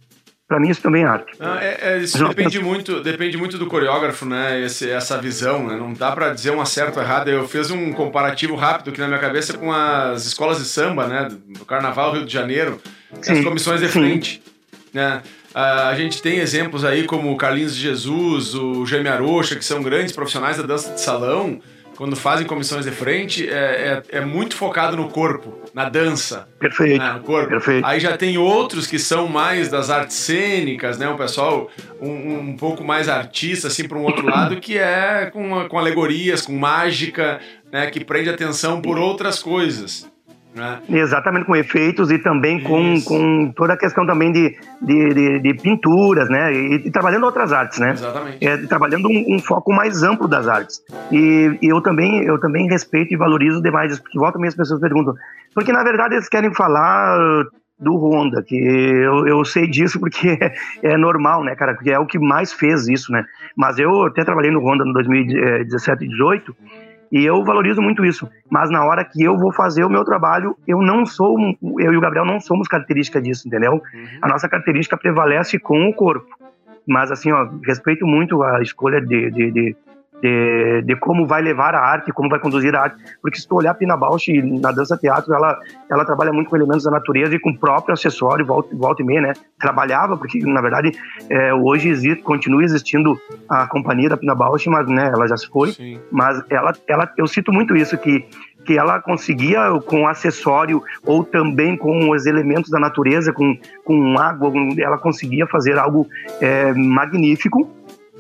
Para 0.47 0.61
mim 0.61 0.69
isso 0.69 0.83
também 0.83 1.05
é 1.05 1.07
arte. 1.07 1.33
Ah, 1.41 1.59
é, 1.63 1.79
é, 1.81 1.99
isso 1.99 2.23
depende 2.29 2.61
muito, 2.61 3.01
depende 3.01 3.37
muito 3.39 3.57
do 3.57 3.67
coreógrafo, 3.67 4.27
né? 4.27 4.61
Esse, 4.61 4.91
essa 4.91 5.19
visão, 5.19 5.67
né? 5.67 5.75
Não 5.75 5.95
dá 5.95 6.13
para 6.13 6.35
dizer 6.35 6.51
um 6.51 6.63
certo 6.67 6.99
ou 6.99 7.03
errado. 7.03 7.29
Eu 7.29 7.49
fiz 7.49 7.71
um 7.71 7.93
comparativo 7.95 8.55
rápido 8.55 8.91
aqui 8.91 9.01
na 9.01 9.09
minha 9.09 9.19
cabeça 9.19 9.57
com 9.57 9.73
as 9.73 10.27
escolas 10.27 10.59
de 10.59 10.67
samba, 10.67 11.07
né? 11.07 11.31
Do 11.59 11.65
Carnaval 11.65 12.13
Rio 12.13 12.27
de 12.27 12.33
Janeiro, 12.33 12.79
sim, 13.23 13.33
as 13.33 13.45
comissões 13.45 13.81
de 13.81 13.89
frente, 13.89 14.43
né? 14.93 15.23
Uh, 15.55 15.89
a 15.89 15.95
gente 15.95 16.21
tem 16.21 16.39
exemplos 16.39 16.85
aí 16.85 17.05
como 17.05 17.31
o 17.33 17.37
Carlinhos 17.37 17.77
de 17.77 17.83
Jesus, 17.83 18.55
o 18.55 18.85
Jaime 18.85 19.09
Arocha, 19.09 19.55
que 19.55 19.65
são 19.65 19.81
grandes 19.83 20.13
profissionais 20.13 20.57
da 20.57 20.65
dança 20.65 20.93
de 20.93 21.01
salão. 21.01 21.61
Quando 21.97 22.17
fazem 22.17 22.45
comissões 22.45 22.85
de 22.85 22.91
frente, 22.91 23.49
é, 23.49 24.03
é, 24.11 24.19
é 24.19 24.21
muito 24.21 24.57
focado 24.57 24.97
no 24.97 25.09
corpo, 25.09 25.61
na 25.73 25.89
dança. 25.89 26.49
Perfeito. 26.59 26.99
Né, 26.99 27.13
no 27.13 27.21
corpo. 27.21 27.51
Perfeito. 27.51 27.87
Aí 27.87 28.01
já 28.01 28.17
tem 28.17 28.37
outros 28.37 28.89
que 28.89 28.99
são 28.99 29.29
mais 29.29 29.69
das 29.69 29.91
artes 29.91 30.17
cênicas, 30.17 30.99
né? 30.99 31.09
O 31.09 31.17
pessoal 31.17 31.71
um, 32.01 32.51
um 32.51 32.57
pouco 32.57 32.83
mais 32.83 33.09
artista, 33.09 33.69
assim, 33.69 33.87
para 33.87 33.97
um 33.97 34.03
outro 34.03 34.27
lado, 34.27 34.57
que 34.57 34.77
é 34.77 35.31
com, 35.33 35.69
com 35.69 35.79
alegorias, 35.79 36.43
com 36.43 36.53
mágica, 36.53 37.41
né? 37.73 37.87
Que 37.89 38.05
prende 38.05 38.29
atenção 38.29 38.83
por 38.83 38.99
outras 38.99 39.41
coisas. 39.41 40.13
Né? 40.55 40.81
Exatamente, 40.89 41.47
com 41.47 41.57
efeitos 41.57 42.13
e 42.13 42.19
também 42.19 42.63
com, 42.63 43.01
com 43.03 43.53
toda 43.57 43.73
a 43.73 43.77
questão 43.77 44.07
também 44.07 44.31
de, 44.31 44.57
de, 44.81 45.09
de, 45.15 45.41
de 45.41 45.55
pinturas, 45.55 46.29
né? 46.29 46.53
E, 46.53 46.87
e, 46.87 46.91
trabalhando 46.93 47.25
outras 47.25 47.53
artes, 47.53 47.81
né? 47.81 47.91
Exatamente. 47.91 48.47
É, 48.47 48.57
trabalhando 48.59 49.09
um, 49.09 49.35
um, 49.35 49.39
foco 49.41 49.73
mais 49.73 50.05
amplo 50.05 50.29
das 50.29 50.47
artes. 50.47 50.81
E, 51.11 51.59
e, 51.61 51.67
eu, 51.67 51.81
também, 51.81 52.23
eu 52.23 52.39
também 52.39 52.69
respeito 52.69 53.13
e 53.13 53.17
valorizo 53.17 53.61
demais 53.61 53.99
porque 53.99 54.17
volta 54.17 54.35
também 54.35 54.49
as 54.49 54.55
pessoas 54.55 54.81
perguntam, 54.81 55.15
porque 55.53 55.73
na 55.73 55.83
verdade 55.83 56.15
eles 56.15 56.29
querem 56.29 56.55
falar 56.55 57.19
do 57.79 57.97
Honda, 57.97 58.43
que 58.43 58.55
eu, 58.57 59.27
eu 59.27 59.45
sei 59.45 59.67
disso 59.67 59.99
porque 59.99 60.39
é, 60.83 60.97
normal, 60.97 61.43
né, 61.43 61.57
cara, 61.57 61.75
porque 61.75 61.91
é 61.91 61.99
o 61.99 62.07
que 62.07 62.19
mais 62.19 62.53
fez 62.53 62.87
isso, 62.87 63.11
né. 63.11 63.25
Mas 63.57 63.79
eu 63.79 64.05
até 64.05 64.25
trabalhei 64.25 64.53
no 64.53 64.61
Honda 64.61 64.85
no 64.85 64.93
2017 64.93 66.05
e 66.05 66.09
2018 66.09 66.57
e 67.15 67.25
eu 67.25 67.45
valorizo 67.45 67.81
muito 67.81 68.05
isso. 68.05 68.29
Mas 68.51 68.69
na 68.71 68.85
hora 68.85 69.05
que 69.05 69.23
eu 69.23 69.39
vou 69.39 69.53
fazer 69.53 69.85
o 69.85 69.89
meu 69.89 70.05
trabalho, 70.05 70.57
eu 70.67 70.83
não 70.83 71.07
sou, 71.07 71.39
eu 71.79 71.93
e 71.93 71.97
o 71.97 72.01
Gabriel 72.01 72.25
não 72.25 72.41
somos 72.41 72.67
característica 72.67 73.23
disso, 73.23 73.47
entendeu? 73.47 73.75
Uhum. 73.75 74.07
A 74.21 74.27
nossa 74.27 74.49
característica 74.49 74.97
prevalece 74.97 75.57
com 75.61 75.89
o 75.89 75.95
corpo. 75.95 76.27
Mas 76.85 77.13
assim, 77.13 77.31
ó, 77.31 77.49
respeito 77.65 78.05
muito 78.05 78.43
a 78.43 78.61
escolha 78.61 79.01
de, 79.01 79.31
de, 79.31 79.51
de 79.53 79.77
de, 80.25 80.83
de, 80.87 80.97
como 80.97 81.27
vai 81.27 81.43
levar 81.43 81.75
a 81.75 81.81
arte, 81.81 82.11
como 82.11 82.31
vai 82.31 82.39
conduzir 82.39 82.75
a 82.75 82.85
arte. 82.85 82.97
Porque 83.21 83.39
se 83.39 83.47
tu 83.47 83.57
olhar 83.57 83.73
a 83.73 83.75
Pina 83.75 83.95
Bausch 83.95 84.27
na 84.43 84.73
dança 84.73 84.97
teatro, 84.97 85.35
ela, 85.35 85.59
ela 85.91 86.05
trabalha 86.07 86.33
muito 86.33 86.49
com 86.49 86.57
elementos 86.57 86.85
da 86.85 86.91
natureza 86.91 87.35
e 87.35 87.39
com 87.39 87.51
o 87.51 87.59
próprio 87.59 87.93
acessório, 87.93 88.47
volta, 88.47 88.75
volta 88.75 89.03
e 89.03 89.05
meia, 89.05 89.21
né? 89.21 89.33
Trabalhava, 89.61 90.17
porque 90.17 90.39
na 90.39 90.63
verdade 90.63 90.93
é, 91.29 91.53
hoje 91.53 91.91
existe, 91.91 92.23
continua 92.23 92.65
existindo 92.65 93.21
a 93.49 93.67
companhia 93.67 94.09
da 94.09 94.17
Pina 94.17 94.35
Bausch, 94.35 94.67
mas 94.67 94.89
né, 94.89 95.11
ela 95.13 95.29
já 95.29 95.37
se 95.37 95.47
foi. 95.49 95.73
Sim. 95.73 96.01
Mas 96.11 96.43
ela, 96.49 96.73
ela, 96.89 97.13
eu 97.19 97.27
cito 97.27 97.53
muito 97.53 97.77
isso, 97.77 97.99
que 97.99 98.27
que 98.65 98.79
ela 98.79 98.99
conseguia 98.99 99.79
com 99.85 100.09
acessório 100.09 100.83
ou 101.05 101.23
também 101.23 101.77
com 101.77 102.09
os 102.09 102.25
elementos 102.25 102.71
da 102.71 102.81
natureza, 102.81 103.31
com, 103.31 103.59
com 103.85 104.19
água, 104.19 104.51
ela 104.79 104.97
conseguia 104.97 105.47
fazer 105.47 105.79
algo 105.79 106.09
é, 106.41 106.73
magnífico 106.73 107.71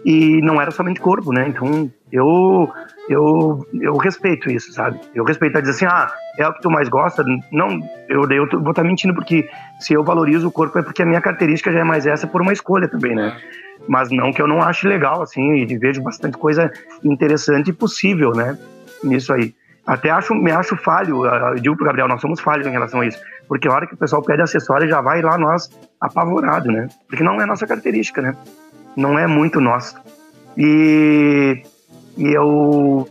e 0.04 0.40
não 0.42 0.60
era 0.60 0.70
somente 0.70 1.00
corpo, 1.00 1.32
né? 1.32 1.48
Então 1.48 1.90
eu 2.12 2.70
eu 3.08 3.66
eu 3.80 3.96
respeito 3.96 4.50
isso, 4.50 4.72
sabe? 4.72 5.00
Eu 5.14 5.24
respeito 5.24 5.56
a 5.56 5.60
dizer 5.60 5.72
assim, 5.72 5.86
ah, 5.86 6.12
é 6.38 6.46
o 6.46 6.52
que 6.52 6.60
tu 6.60 6.70
mais 6.70 6.88
gosta. 6.88 7.24
Não, 7.50 7.80
eu, 8.08 8.28
eu 8.30 8.46
vou 8.50 8.70
estar 8.70 8.82
tá 8.82 8.84
mentindo 8.84 9.14
porque 9.14 9.48
se 9.80 9.94
eu 9.94 10.04
valorizo 10.04 10.48
o 10.48 10.52
corpo 10.52 10.78
é 10.78 10.82
porque 10.82 11.02
a 11.02 11.06
minha 11.06 11.20
característica 11.20 11.72
já 11.72 11.80
é 11.80 11.84
mais 11.84 12.06
essa 12.06 12.26
por 12.26 12.42
uma 12.42 12.52
escolha 12.52 12.86
também, 12.86 13.14
né? 13.14 13.36
Mas 13.88 14.10
não 14.10 14.32
que 14.32 14.40
eu 14.40 14.46
não 14.46 14.62
ache 14.62 14.86
legal, 14.86 15.22
assim, 15.22 15.54
e 15.54 15.78
vejo 15.78 16.02
bastante 16.02 16.36
coisa 16.36 16.70
interessante 17.02 17.68
e 17.68 17.72
possível, 17.72 18.32
né? 18.32 18.58
Nisso 19.02 19.32
aí. 19.32 19.54
Até 19.86 20.08
acho, 20.10 20.34
me 20.34 20.50
acho 20.50 20.76
falho, 20.76 21.26
eu 21.26 21.56
digo 21.56 21.76
pro 21.76 21.84
Gabriel, 21.84 22.08
nós 22.08 22.20
somos 22.20 22.40
falhos 22.40 22.66
em 22.66 22.70
relação 22.70 23.02
a 23.02 23.06
isso. 23.06 23.18
Porque 23.46 23.68
a 23.68 23.72
hora 23.72 23.86
que 23.86 23.92
o 23.92 23.98
pessoal 23.98 24.22
pede 24.22 24.40
acessório, 24.40 24.88
já 24.88 25.02
vai 25.02 25.20
lá 25.20 25.36
nós 25.36 25.68
apavorado, 26.00 26.72
né? 26.72 26.88
Porque 27.06 27.22
não 27.22 27.38
é 27.38 27.44
nossa 27.44 27.66
característica, 27.66 28.22
né? 28.22 28.34
Não 28.96 29.18
é 29.18 29.26
muito 29.26 29.60
nosso. 29.60 29.96
E, 30.56 31.62
e 32.16 32.32
eu 32.32 33.08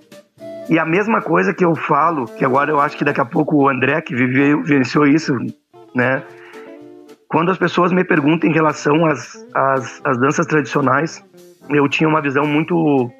e 0.69 0.79
a 0.79 0.85
mesma 0.85 1.21
coisa 1.21 1.53
que 1.53 1.65
eu 1.65 1.75
falo, 1.75 2.25
que 2.25 2.45
agora 2.45 2.71
eu 2.71 2.79
acho 2.79 2.97
que 2.97 3.03
daqui 3.03 3.19
a 3.19 3.25
pouco 3.25 3.57
o 3.57 3.69
André 3.69 4.01
que 4.01 4.15
viveu, 4.15 4.63
venceu 4.63 5.05
isso, 5.05 5.35
né? 5.93 6.23
Quando 7.27 7.51
as 7.51 7.57
pessoas 7.57 7.91
me 7.91 8.03
perguntam 8.03 8.49
em 8.49 8.53
relação 8.53 9.05
às, 9.05 9.45
às, 9.53 10.01
às 10.03 10.17
danças 10.19 10.45
tradicionais, 10.45 11.23
eu 11.69 11.87
tinha 11.89 12.07
uma 12.07 12.21
visão 12.21 12.45
muito 12.45 13.11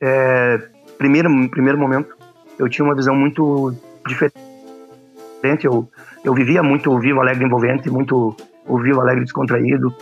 é, 0.00 0.58
primeiro 0.98 1.30
primeiro 1.48 1.78
momento, 1.78 2.14
eu 2.58 2.68
tinha 2.68 2.84
uma 2.84 2.94
visão 2.94 3.14
muito 3.14 3.74
diferente. 4.06 4.42
Eu 5.64 5.88
eu 6.24 6.34
vivia 6.34 6.62
muito 6.62 6.90
o 6.90 7.00
vivo 7.00 7.20
alegre 7.20 7.44
envolvente, 7.44 7.90
muito 7.90 8.36
o 8.66 8.78
vivo 8.78 9.00
alegre 9.00 9.24
descontraído. 9.24 9.92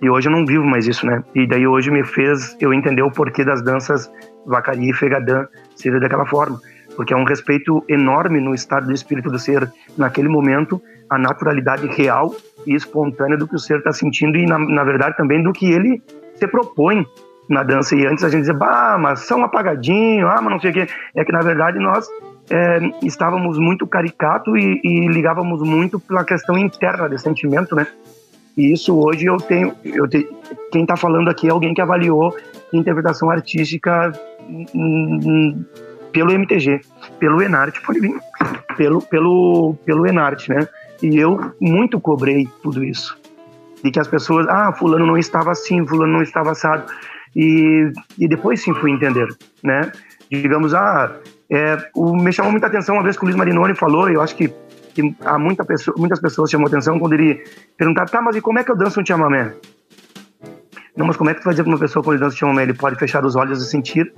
E 0.00 0.08
hoje 0.08 0.28
eu 0.28 0.32
não 0.32 0.46
vivo 0.46 0.64
mais 0.64 0.86
isso, 0.86 1.04
né? 1.04 1.22
E 1.34 1.46
daí 1.46 1.66
hoje 1.66 1.90
me 1.90 2.04
fez 2.04 2.56
eu 2.60 2.72
entender 2.72 3.02
o 3.02 3.10
porquê 3.10 3.44
das 3.44 3.60
danças 3.62 4.10
Vacari 4.46 4.90
e 4.90 4.92
Fegadã 4.92 5.46
serem 5.74 5.98
daquela 5.98 6.24
forma. 6.24 6.60
Porque 6.94 7.12
é 7.12 7.16
um 7.16 7.24
respeito 7.24 7.84
enorme 7.88 8.40
no 8.40 8.54
estado 8.54 8.86
do 8.86 8.92
espírito 8.92 9.30
do 9.30 9.38
ser, 9.38 9.70
naquele 9.98 10.28
momento, 10.28 10.80
a 11.10 11.18
naturalidade 11.18 11.86
real 11.88 12.34
e 12.66 12.74
espontânea 12.74 13.36
do 13.36 13.46
que 13.48 13.56
o 13.56 13.58
ser 13.58 13.78
está 13.78 13.92
sentindo 13.92 14.38
e, 14.38 14.46
na, 14.46 14.58
na 14.58 14.84
verdade, 14.84 15.16
também 15.16 15.42
do 15.42 15.52
que 15.52 15.70
ele 15.70 16.00
se 16.36 16.46
propõe 16.46 17.04
na 17.48 17.62
dança. 17.62 17.94
E 17.94 18.06
antes 18.06 18.24
a 18.24 18.28
gente 18.28 18.40
dizia, 18.40 18.54
bah, 18.54 18.96
mas 18.98 19.20
são 19.20 19.42
apagadinho, 19.44 20.28
ah, 20.28 20.40
mas 20.40 20.52
não 20.52 20.60
sei 20.60 20.70
o 20.70 20.74
quê. 20.74 20.86
É 21.14 21.24
que, 21.24 21.32
na 21.32 21.40
verdade, 21.40 21.78
nós 21.78 22.08
é, 22.50 22.78
estávamos 23.02 23.58
muito 23.58 23.86
caricato 23.86 24.56
e, 24.56 24.80
e 24.82 25.08
ligávamos 25.08 25.62
muito 25.62 25.98
pela 26.00 26.24
questão 26.24 26.56
interna 26.56 27.08
de 27.08 27.18
sentimento, 27.18 27.74
né? 27.74 27.86
E 28.56 28.72
isso 28.72 28.96
hoje 28.98 29.26
eu 29.26 29.36
tenho. 29.36 29.74
Eu 29.84 30.08
te, 30.08 30.26
quem 30.72 30.82
está 30.82 30.96
falando 30.96 31.28
aqui 31.28 31.48
é 31.48 31.50
alguém 31.50 31.74
que 31.74 31.80
avaliou 31.80 32.34
interpretação 32.72 33.30
artística 33.30 34.12
pelo 36.12 36.32
MTG, 36.32 36.80
pelo 37.18 37.42
Enarte, 37.42 37.80
pelo, 38.76 39.02
pelo, 39.02 39.74
pelo 39.84 40.06
Enarte, 40.06 40.50
né? 40.50 40.66
E 41.02 41.18
eu 41.18 41.52
muito 41.60 42.00
cobrei 42.00 42.48
tudo 42.62 42.82
isso. 42.82 43.18
De 43.84 43.90
que 43.90 44.00
as 44.00 44.08
pessoas, 44.08 44.46
ah, 44.48 44.72
fulano 44.72 45.06
não 45.06 45.18
estava 45.18 45.52
assim, 45.52 45.86
fulano 45.86 46.14
não 46.14 46.22
estava 46.22 46.52
assado. 46.52 46.90
E, 47.34 47.92
e 48.18 48.26
depois 48.26 48.62
sim 48.62 48.72
fui 48.74 48.90
entender, 48.90 49.28
né? 49.62 49.92
Digamos, 50.30 50.72
ah, 50.72 51.14
é, 51.50 51.76
o, 51.94 52.16
me 52.16 52.32
chamou 52.32 52.50
muita 52.50 52.66
atenção 52.66 52.94
uma 52.94 53.04
vez 53.04 53.16
que 53.16 53.22
o 53.22 53.26
Luiz 53.26 53.36
Marinoni 53.36 53.74
falou, 53.74 54.08
eu 54.08 54.22
acho 54.22 54.34
que 54.34 54.52
que 54.96 55.14
há 55.20 55.38
muita 55.38 55.62
pessoa, 55.62 55.94
muitas 55.98 56.18
pessoas 56.18 56.50
chamam 56.50 56.66
atenção 56.66 56.98
quando 56.98 57.12
ele 57.12 57.44
perguntar, 57.76 58.06
tá, 58.06 58.22
mas 58.22 58.34
e 58.34 58.40
como 58.40 58.58
é 58.58 58.64
que 58.64 58.70
eu 58.70 58.76
danço 58.76 58.98
um 58.98 59.04
chamamé? 59.04 59.52
Não, 60.96 61.06
mas 61.06 61.16
como 61.16 61.28
é 61.28 61.34
que 61.34 61.40
tu 61.40 61.44
vai 61.44 61.52
dizer 61.52 61.64
para 61.64 61.72
uma 61.72 61.78
pessoa 61.78 62.02
quando 62.02 62.14
ele 62.16 62.24
dança 62.24 62.34
um 62.34 62.38
chamamé? 62.38 62.62
Ele 62.62 62.72
pode 62.72 62.98
fechar 62.98 63.22
os 63.26 63.36
olhos 63.36 63.62
e 63.62 63.68
sentir, 63.68 64.10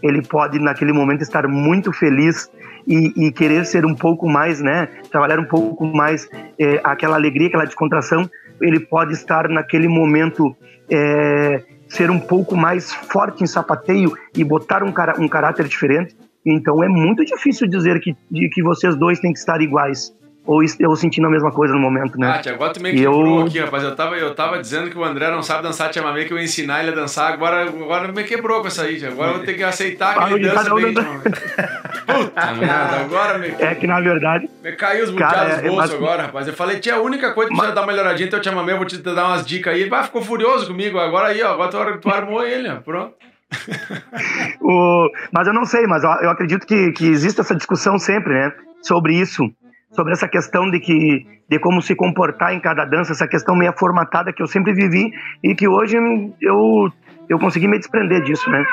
ele 0.00 0.22
pode 0.22 0.60
naquele 0.60 0.92
momento 0.92 1.22
estar 1.22 1.48
muito 1.48 1.92
feliz 1.92 2.48
e, 2.86 3.26
e 3.26 3.32
querer 3.32 3.66
ser 3.66 3.84
um 3.84 3.94
pouco 3.94 4.28
mais, 4.28 4.60
né, 4.60 4.86
trabalhar 5.10 5.40
um 5.40 5.44
pouco 5.44 5.84
mais 5.84 6.28
é, 6.56 6.80
aquela 6.84 7.16
alegria, 7.16 7.48
aquela 7.48 7.64
descontração, 7.64 8.30
ele 8.60 8.78
pode 8.78 9.12
estar 9.12 9.48
naquele 9.48 9.88
momento 9.88 10.54
é, 10.88 11.64
ser 11.88 12.10
um 12.10 12.18
pouco 12.20 12.56
mais 12.56 12.92
forte 12.92 13.42
em 13.42 13.46
sapateio 13.46 14.12
e 14.36 14.44
botar 14.44 14.84
um, 14.84 14.92
cara, 14.92 15.20
um 15.20 15.26
caráter 15.26 15.66
diferente. 15.66 16.16
Então 16.44 16.82
é 16.82 16.88
muito 16.88 17.24
difícil 17.24 17.68
dizer 17.68 18.00
que, 18.00 18.16
de, 18.30 18.48
que 18.48 18.62
vocês 18.62 18.96
dois 18.96 19.20
têm 19.20 19.32
que 19.32 19.38
estar 19.38 19.60
iguais. 19.60 20.12
Ou 20.44 20.60
eu 20.80 20.96
sentindo 20.96 21.28
a 21.28 21.30
mesma 21.30 21.52
coisa 21.52 21.72
no 21.72 21.78
momento, 21.78 22.18
né? 22.18 22.42
Ah, 22.44 22.50
agora 22.50 22.72
tu 22.72 22.82
me 22.82 22.92
quebrou 22.92 23.40
eu... 23.40 23.46
aqui, 23.46 23.60
rapaz. 23.60 23.84
Eu 23.84 23.94
tava, 23.94 24.16
eu 24.16 24.34
tava 24.34 24.60
dizendo 24.60 24.90
que 24.90 24.98
o 24.98 25.04
André 25.04 25.30
não 25.30 25.40
sabe 25.40 25.62
dançar 25.62 25.94
chamamé, 25.94 26.24
que 26.24 26.32
eu 26.32 26.38
ia 26.38 26.42
ensinar 26.42 26.82
ele 26.82 26.90
a 26.90 26.94
dançar. 26.96 27.32
Agora, 27.32 27.62
agora 27.62 28.10
me 28.10 28.24
quebrou 28.24 28.60
com 28.60 28.66
essa 28.66 28.82
aí. 28.82 29.04
Agora 29.06 29.30
eu 29.30 29.36
vou 29.36 29.46
ter 29.46 29.54
que 29.54 29.62
aceitar 29.62 30.26
que 30.26 30.34
ele 30.34 30.48
dança 30.48 30.74
bem. 30.74 30.94
Puta 30.94 32.54
merda, 32.58 32.96
agora 33.02 33.38
me... 33.38 33.54
É 33.56 33.74
que 33.76 33.86
na 33.86 34.00
verdade... 34.00 34.50
Me 34.64 34.72
caiu 34.72 35.04
os 35.04 35.10
buteados 35.10 35.58
é, 35.58 35.68
bolsos 35.68 35.92
é, 35.92 35.96
agora, 35.96 36.22
rapaz. 36.22 36.48
Eu 36.48 36.54
falei, 36.54 36.80
tia, 36.80 36.96
a 36.96 37.00
única 37.00 37.32
coisa 37.32 37.48
que 37.48 37.56
precisa 37.56 37.76
dar 37.76 37.82
uma 37.82 37.92
melhoradinha 37.92 38.28
teu 38.28 38.42
chamamé, 38.42 38.72
eu 38.72 38.78
vou 38.78 38.86
te 38.86 38.98
dar 38.98 39.28
umas 39.28 39.46
dicas 39.46 39.72
aí. 39.72 39.82
Ele 39.82 39.94
ah, 39.94 40.02
ficou 40.02 40.22
furioso 40.22 40.66
comigo. 40.66 40.98
Agora 40.98 41.28
aí, 41.28 41.40
ó, 41.40 41.52
agora 41.52 41.70
tu, 41.70 42.00
tu 42.00 42.10
armou 42.10 42.44
ele, 42.44 42.68
ó. 42.68 42.76
Pronto. 42.80 43.14
o, 44.60 45.08
mas 45.32 45.46
eu 45.46 45.52
não 45.52 45.64
sei, 45.64 45.86
mas 45.86 46.02
eu 46.04 46.30
acredito 46.30 46.66
que, 46.66 46.92
que 46.92 47.06
existe 47.06 47.40
essa 47.40 47.54
discussão 47.54 47.98
sempre, 47.98 48.32
né? 48.32 48.52
Sobre 48.82 49.14
isso, 49.14 49.50
sobre 49.90 50.12
essa 50.12 50.26
questão 50.26 50.70
de 50.70 50.80
que 50.80 51.26
de 51.48 51.58
como 51.58 51.82
se 51.82 51.94
comportar 51.94 52.54
em 52.54 52.60
cada 52.60 52.84
dança, 52.84 53.12
essa 53.12 53.28
questão 53.28 53.54
meio 53.54 53.72
formatada 53.76 54.32
que 54.32 54.42
eu 54.42 54.46
sempre 54.46 54.72
vivi 54.72 55.12
e 55.42 55.54
que 55.54 55.68
hoje 55.68 55.96
eu 56.40 56.90
eu 57.28 57.38
consegui 57.38 57.68
me 57.68 57.78
desprender 57.78 58.22
disso, 58.22 58.50
né? 58.50 58.64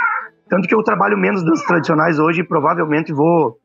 Tanto 0.50 0.68
que 0.68 0.74
eu 0.74 0.82
trabalho 0.82 1.18
menos 1.18 1.44
danças 1.44 1.66
tradicionais 1.66 2.20
hoje 2.20 2.42
e 2.42 2.44
provavelmente 2.44 3.14
vou 3.14 3.58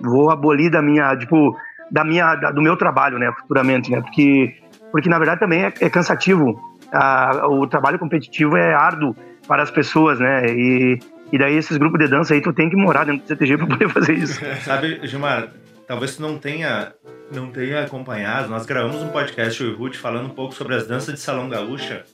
vou 0.00 0.30
abolir 0.30 0.70
da 0.70 0.82
minha, 0.82 1.16
tipo, 1.16 1.56
da 1.90 2.04
minha 2.04 2.34
da, 2.34 2.50
do 2.50 2.62
meu 2.62 2.76
trabalho, 2.76 3.18
né, 3.18 3.32
futuramente, 3.38 3.90
né? 3.90 4.00
Porque 4.00 4.56
porque 4.90 5.08
na 5.08 5.18
verdade 5.18 5.40
também 5.40 5.64
é, 5.64 5.72
é 5.80 5.90
cansativo. 5.90 6.58
Ah, 6.92 7.48
o 7.48 7.66
trabalho 7.66 7.98
competitivo 7.98 8.56
é 8.56 8.72
árduo 8.72 9.16
para 9.46 9.62
as 9.62 9.70
pessoas, 9.70 10.18
né? 10.18 10.46
E, 10.46 10.98
e 11.32 11.38
daí 11.38 11.56
esses 11.56 11.76
grupos 11.76 11.98
de 11.98 12.08
dança 12.08 12.34
aí 12.34 12.40
tu 12.40 12.52
tem 12.52 12.68
que 12.68 12.76
morar 12.76 13.04
dentro 13.04 13.22
do 13.22 13.28
CTG 13.28 13.58
para 13.58 13.66
poder 13.66 13.88
fazer 13.92 14.14
isso. 14.14 14.40
Sabe, 14.64 15.00
Gilmar, 15.04 15.48
talvez 15.86 16.16
tu 16.16 16.22
não 16.22 16.38
tenha 16.38 16.92
não 17.32 17.50
tenha 17.50 17.82
acompanhado, 17.82 18.48
nós 18.48 18.66
gravamos 18.66 19.02
um 19.02 19.08
podcast 19.08 19.62
e 19.62 19.72
Ruth 19.72 19.96
falando 19.96 20.26
um 20.26 20.34
pouco 20.34 20.54
sobre 20.54 20.74
as 20.74 20.86
danças 20.86 21.14
de 21.14 21.20
salão 21.20 21.48
gaúcha. 21.48 22.04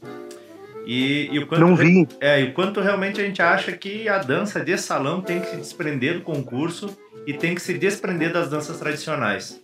E, 0.86 1.28
e 1.30 1.38
o 1.38 1.46
quanto 1.46 1.60
não 1.60 1.76
vi. 1.76 2.08
É, 2.20 2.40
e 2.40 2.44
o 2.44 2.52
quanto 2.52 2.80
realmente 2.80 3.20
a 3.20 3.24
gente 3.24 3.42
acha 3.42 3.72
que 3.72 4.08
a 4.08 4.18
dança 4.18 4.60
de 4.60 4.76
salão 4.78 5.20
tem 5.20 5.40
que 5.40 5.48
se 5.48 5.56
desprender 5.56 6.14
do 6.14 6.20
concurso 6.22 6.96
e 7.26 7.34
tem 7.34 7.54
que 7.54 7.60
se 7.60 7.74
desprender 7.74 8.32
das 8.32 8.48
danças 8.48 8.78
tradicionais. 8.78 9.60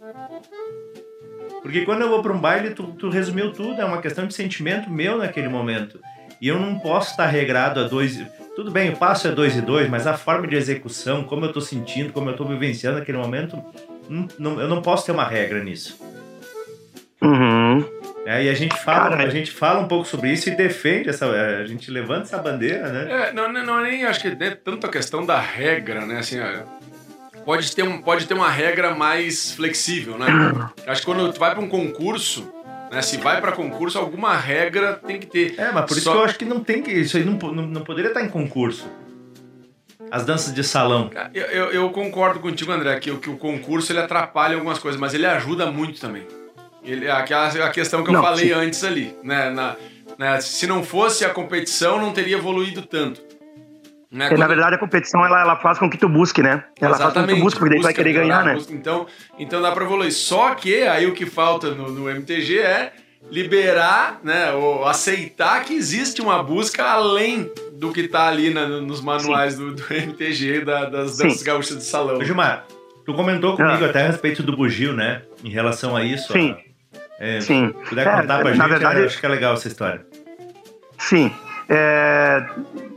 Porque 1.63 1.85
quando 1.85 2.03
eu 2.03 2.09
vou 2.09 2.23
para 2.23 2.33
um 2.33 2.39
baile, 2.39 2.71
tu, 2.71 2.85
tu 2.93 3.09
resumiu 3.09 3.53
tudo, 3.53 3.81
é 3.81 3.85
uma 3.85 4.01
questão 4.01 4.27
de 4.27 4.35
sentimento 4.35 4.91
meu 4.91 5.19
naquele 5.19 5.49
momento. 5.49 5.99
E 6.41 6.49
eu 6.49 6.59
não 6.59 6.79
posso 6.79 7.13
estar 7.13 7.27
regrado 7.27 7.81
a 7.81 7.85
dois. 7.85 8.23
Tudo 8.55 8.71
bem, 8.71 8.91
o 8.91 8.97
passo 8.97 9.29
é 9.29 9.33
dois 9.33 9.57
e 9.57 9.61
dois, 9.61 9.89
mas 9.89 10.07
a 10.07 10.17
forma 10.17 10.47
de 10.47 10.57
execução, 10.57 11.25
como 11.25 11.45
eu 11.45 11.49
estou 11.49 11.63
sentindo, 11.63 12.13
como 12.13 12.29
eu 12.29 12.33
estou 12.33 12.47
vivenciando 12.47 12.99
naquele 12.99 13.19
momento, 13.19 13.63
não, 14.09 14.29
não, 14.39 14.61
eu 14.61 14.69
não 14.69 14.81
posso 14.81 15.07
ter 15.07 15.13
uma 15.13 15.25
regra 15.25 15.63
nisso. 15.63 15.99
Uhum. 17.23 17.85
É, 18.27 18.45
e 18.45 18.49
a 18.49 18.55
gente 18.55 18.77
fala, 18.77 19.17
a 19.17 19.29
gente 19.29 19.53
fala 19.53 19.81
um 19.81 19.87
pouco 19.87 20.05
sobre 20.05 20.33
isso 20.33 20.49
e 20.49 20.57
defende 20.57 21.09
essa, 21.09 21.27
a 21.27 21.65
gente 21.65 21.91
levanta 21.91 22.23
essa 22.23 22.39
bandeira, 22.39 22.89
né? 22.91 23.29
É, 23.29 23.33
não, 23.33 23.53
não, 23.53 23.65
não 23.65 23.81
é 23.81 23.91
nem 23.91 24.05
acho 24.05 24.21
que 24.21 24.29
é 24.29 24.51
tanto 24.51 24.87
a 24.87 24.91
questão 24.91 25.25
da 25.25 25.39
regra, 25.39 26.05
né? 26.05 26.19
Assim, 26.19 26.39
pode 27.45 27.75
ter, 27.75 27.85
um, 27.85 28.03
pode 28.03 28.27
ter 28.27 28.35
uma 28.35 28.51
regra 28.51 28.95
mais 28.95 29.53
flexível, 29.53 30.19
né? 30.19 30.27
Acho 30.89 31.03
que 31.03 31.07
quando 31.07 31.33
tu 31.33 31.39
vai 31.39 31.53
para 31.53 31.63
um 31.63 31.69
concurso, 31.69 32.53
né, 32.91 33.03
se 33.03 33.17
vai 33.17 33.41
para 33.41 33.53
concurso, 33.53 33.99
alguma 33.99 34.37
regra 34.37 34.95
tem 34.95 35.19
que 35.19 35.27
ter. 35.27 35.59
É, 35.59 35.73
mas 35.73 35.85
por 35.87 35.97
isso 35.97 36.11
que 36.11 36.17
eu 36.17 36.25
acho 36.25 36.39
que 36.39 36.45
não 36.45 36.61
tem 36.61 36.83
que. 36.83 36.91
Isso 36.91 37.17
aí 37.17 37.25
não, 37.25 37.35
não, 37.35 37.67
não 37.67 37.83
poderia 37.83 38.09
estar 38.09 38.23
em 38.23 38.29
concurso. 38.29 38.87
As 40.11 40.25
danças 40.25 40.55
de 40.55 40.63
salão. 40.63 41.11
Eu, 41.35 41.47
eu, 41.47 41.73
eu, 41.73 41.91
concordo 41.91 42.39
contigo, 42.39 42.71
André, 42.71 42.99
que, 43.01 43.15
que 43.17 43.29
o 43.31 43.37
concurso 43.37 43.91
ele 43.91 43.99
atrapalha 43.99 44.55
algumas 44.55 44.79
coisas, 44.79 45.01
mas 45.01 45.15
ele 45.15 45.27
ajuda 45.27 45.67
muito 45.71 46.01
também. 46.01 46.27
Ele, 46.85 47.11
aquela 47.11 47.49
a 47.49 47.71
questão 47.71 48.05
que 48.05 48.11
eu 48.11 48.15
não, 48.15 48.23
falei 48.23 48.49
sim. 48.49 48.53
antes 48.53 48.85
ali, 48.85 49.17
né? 49.23 49.51
Na, 49.51 49.77
né? 50.17 50.41
Se 50.41 50.67
não 50.67 50.85
fosse 50.85 51.25
a 51.25 51.31
competição, 51.31 52.01
não 52.01 52.13
teria 52.13 52.37
evoluído 52.37 52.83
tanto. 52.83 53.26
Né? 54.17 54.29
Quando... 54.29 54.41
Na 54.41 54.47
verdade, 54.47 54.77
a 54.77 54.79
competição 54.79 55.25
ela, 55.25 55.43
ela 55.43 55.57
faz 55.57 55.79
com 55.79 55.91
que 55.91 55.99
tu 55.99 56.09
busque, 56.09 56.43
né? 56.43 56.65
Ela 56.81 56.97
Exatamente, 56.97 57.01
faz 57.01 57.15
com 57.15 57.27
que 57.27 57.35
tu 57.35 57.45
busque, 57.45 57.59
porque 57.59 57.71
daí 57.71 57.81
tu 57.81 57.85
vai 57.85 57.95
querer 57.95 58.13
ganhar, 58.15 58.45
né? 58.45 58.59
Então, 58.71 59.07
então 59.39 59.61
dá 59.61 59.71
pra 59.73 59.85
evoluir. 59.85 60.13
Só 60.13 60.55
que 60.55 60.83
aí 60.83 61.07
o 61.07 61.13
que 61.13 61.27
falta 61.27 61.73
no, 61.73 61.91
no 61.91 62.09
MTG 62.09 62.59
é 62.59 62.93
liberar, 63.31 64.21
né? 64.25 64.53
Ou 64.53 64.87
aceitar 64.87 65.65
que 65.65 65.75
existe 65.75 66.23
uma 66.23 66.43
busca 66.43 66.83
além 66.83 67.51
do 67.73 67.93
que 67.93 68.09
tá 68.09 68.27
ali 68.27 68.49
na, 68.49 68.67
nos 68.67 69.03
manuais 69.03 69.57
do, 69.59 69.75
do, 69.75 69.83
MTG, 69.93 70.65
da, 70.65 70.87
das 70.87 71.19
danças 71.19 71.43
gaúchas 71.43 71.77
de 71.77 71.85
salão. 71.85 72.25
Gilmar, 72.25 72.65
tu 73.05 73.13
comentou 73.13 73.55
comigo 73.55 73.85
ah. 73.85 73.89
até 73.91 74.05
a 74.05 74.07
respeito 74.07 74.43
do 74.43 74.57
bugio, 74.57 74.95
né? 74.95 75.23
Em 75.45 75.51
relação 75.51 75.95
a 75.95 76.03
isso. 76.03 76.33
Sim. 76.33 76.53
A 76.53 76.67
é, 77.19 77.41
Sim. 77.41 77.75
puder 77.89 78.07
é, 78.07 78.21
contar 78.21 78.41
pra 78.41 78.53
gente, 78.53 78.69
verdade, 78.69 79.01
acho 79.05 79.21
que 79.21 79.27
é 79.27 79.29
legal 79.29 79.55
essa 79.55 79.69
história. 79.69 80.07
Sim. 80.99 81.31
É, 81.69 82.47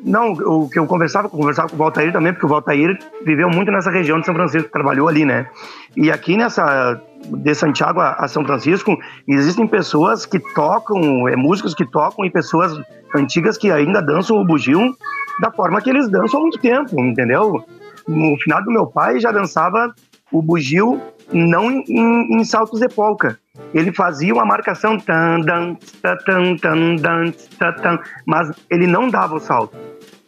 não, 0.03 0.33
o 0.33 0.69
que 0.69 0.77
eu 0.77 0.85
conversava, 0.85 1.27
conversava 1.27 1.69
com 1.69 1.75
o 1.75 1.79
Valtair 1.79 2.11
também, 2.11 2.31
porque 2.31 2.45
o 2.45 2.49
Valtair 2.49 2.97
viveu 3.25 3.49
muito 3.49 3.71
nessa 3.71 3.89
região 3.89 4.19
de 4.19 4.25
São 4.25 4.35
Francisco, 4.35 4.69
trabalhou 4.69 5.07
ali, 5.07 5.25
né? 5.25 5.47
E 5.95 6.11
aqui 6.11 6.37
nessa, 6.37 7.01
de 7.25 7.55
Santiago 7.55 7.99
a, 7.99 8.27
São 8.27 8.45
Francisco, 8.45 8.97
existem 9.27 9.67
pessoas 9.67 10.25
que 10.25 10.39
tocam, 10.53 11.27
é, 11.27 11.35
músicos 11.35 11.73
que 11.73 11.85
tocam 11.85 12.25
e 12.25 12.29
pessoas 12.29 12.79
antigas 13.15 13.57
que 13.57 13.71
ainda 13.71 14.01
dançam 14.01 14.37
o 14.37 14.45
bugio 14.45 14.95
da 15.41 15.51
forma 15.51 15.81
que 15.81 15.89
eles 15.89 16.09
dançam 16.09 16.39
há 16.39 16.41
muito 16.43 16.59
tempo, 16.59 16.99
entendeu? 17.03 17.63
No 18.07 18.37
final 18.37 18.63
do 18.63 18.71
meu 18.71 18.85
pai 18.85 19.19
já 19.19 19.31
dançava 19.31 19.93
o 20.31 20.41
bugio 20.41 21.01
não 21.31 21.71
em, 21.71 22.39
em 22.39 22.43
saltos 22.43 22.79
de 22.79 22.87
polca, 22.87 23.39
ele 23.73 23.91
fazia 23.91 24.33
uma 24.33 24.45
marcação, 24.45 24.97
tan, 24.97 25.41
dan, 25.41 25.75
tan, 26.01 26.55
tan, 26.57 26.95
dan, 26.95 27.31
tan, 27.59 27.99
mas 28.25 28.51
ele 28.69 28.87
não 28.87 29.09
dava 29.09 29.35
o 29.35 29.39
salto. 29.39 29.77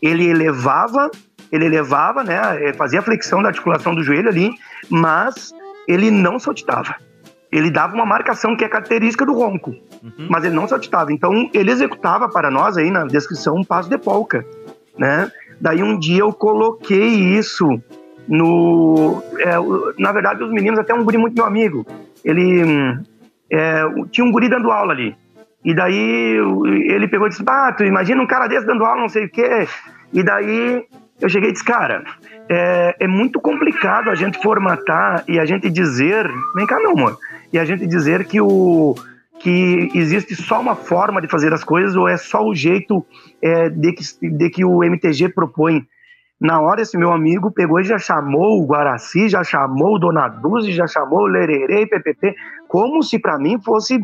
Ele 0.01 0.27
elevava, 0.27 1.09
ele 1.51 1.65
elevava, 1.65 2.23
né, 2.23 2.73
fazia 2.73 2.99
a 2.99 3.03
flexão 3.03 3.41
da 3.41 3.49
articulação 3.49 3.95
do 3.95 4.03
joelho 4.03 4.29
ali, 4.29 4.51
mas 4.89 5.53
ele 5.87 6.11
não 6.11 6.39
saltitava. 6.39 6.95
Ele 7.51 7.69
dava 7.69 7.93
uma 7.93 8.05
marcação 8.05 8.55
que 8.55 8.63
é 8.63 8.69
característica 8.69 9.25
do 9.25 9.33
ronco, 9.33 9.71
uhum. 10.01 10.27
mas 10.29 10.45
ele 10.45 10.55
não 10.55 10.67
saltitava. 10.67 11.11
Então 11.11 11.49
ele 11.53 11.71
executava 11.71 12.29
para 12.29 12.49
nós 12.49 12.77
aí 12.77 12.89
na 12.89 13.03
descrição 13.05 13.57
um 13.57 13.63
passo 13.63 13.89
de 13.89 13.97
polca, 13.97 14.45
né? 14.97 15.29
Daí 15.59 15.83
um 15.83 15.99
dia 15.99 16.21
eu 16.21 16.31
coloquei 16.31 17.07
isso 17.07 17.67
no, 18.27 19.21
é, 19.37 19.51
na 20.01 20.11
verdade 20.13 20.43
os 20.43 20.51
meninos 20.51 20.79
até 20.79 20.93
um 20.93 21.03
guri 21.03 21.17
muito 21.17 21.35
meu 21.35 21.45
amigo. 21.45 21.85
Ele 22.23 22.63
hum, 22.63 23.03
é, 23.51 23.83
tinha 24.11 24.25
um 24.25 24.31
guri 24.31 24.49
dando 24.49 24.71
aula 24.71 24.93
ali. 24.93 25.15
E 25.63 25.73
daí 25.75 26.37
ele 26.87 27.07
pegou 27.07 27.27
e 27.27 27.29
disse: 27.29 27.43
Ah, 27.45 27.71
tu 27.71 27.83
imagina 27.83 28.21
um 28.21 28.27
cara 28.27 28.47
desse 28.47 28.65
dando 28.65 28.85
aula, 28.85 29.01
não 29.01 29.09
sei 29.09 29.25
o 29.25 29.29
quê. 29.29 29.67
E 30.13 30.23
daí 30.23 30.83
eu 31.19 31.29
cheguei 31.29 31.49
e 31.49 31.53
disse: 31.53 31.65
Cara, 31.65 32.03
é, 32.49 32.95
é 33.01 33.07
muito 33.07 33.39
complicado 33.39 34.09
a 34.09 34.15
gente 34.15 34.41
formatar 34.41 35.23
e 35.27 35.39
a 35.39 35.45
gente 35.45 35.69
dizer. 35.69 36.27
Vem 36.55 36.65
cá, 36.65 36.79
meu 36.79 36.91
amor. 36.91 37.17
E 37.53 37.59
a 37.59 37.65
gente 37.65 37.85
dizer 37.85 38.25
que 38.25 38.41
o 38.41 38.95
que 39.39 39.89
existe 39.95 40.35
só 40.35 40.61
uma 40.61 40.75
forma 40.75 41.19
de 41.19 41.27
fazer 41.27 41.51
as 41.51 41.63
coisas 41.63 41.95
ou 41.95 42.07
é 42.07 42.15
só 42.15 42.45
o 42.45 42.53
jeito 42.53 43.03
é, 43.41 43.69
de, 43.69 43.91
que, 43.93 44.29
de 44.29 44.49
que 44.49 44.65
o 44.65 44.83
MTG 44.83 45.29
propõe. 45.29 45.85
Na 46.41 46.59
hora, 46.59 46.81
esse 46.81 46.97
meu 46.97 47.13
amigo 47.13 47.51
pegou 47.51 47.79
e 47.79 47.83
já 47.83 47.99
chamou 47.99 48.59
o 48.59 48.65
Guaraci, 48.65 49.29
já 49.29 49.43
chamou 49.43 49.95
o 49.95 49.99
Dona 49.99 50.27
Duzi, 50.27 50.71
já 50.71 50.87
chamou 50.87 51.19
o 51.19 51.27
Lererê 51.27 51.83
e 51.83 51.85
PPP, 51.85 52.35
como 52.67 53.03
se 53.03 53.19
para 53.19 53.37
mim 53.37 53.61
fosse 53.61 54.03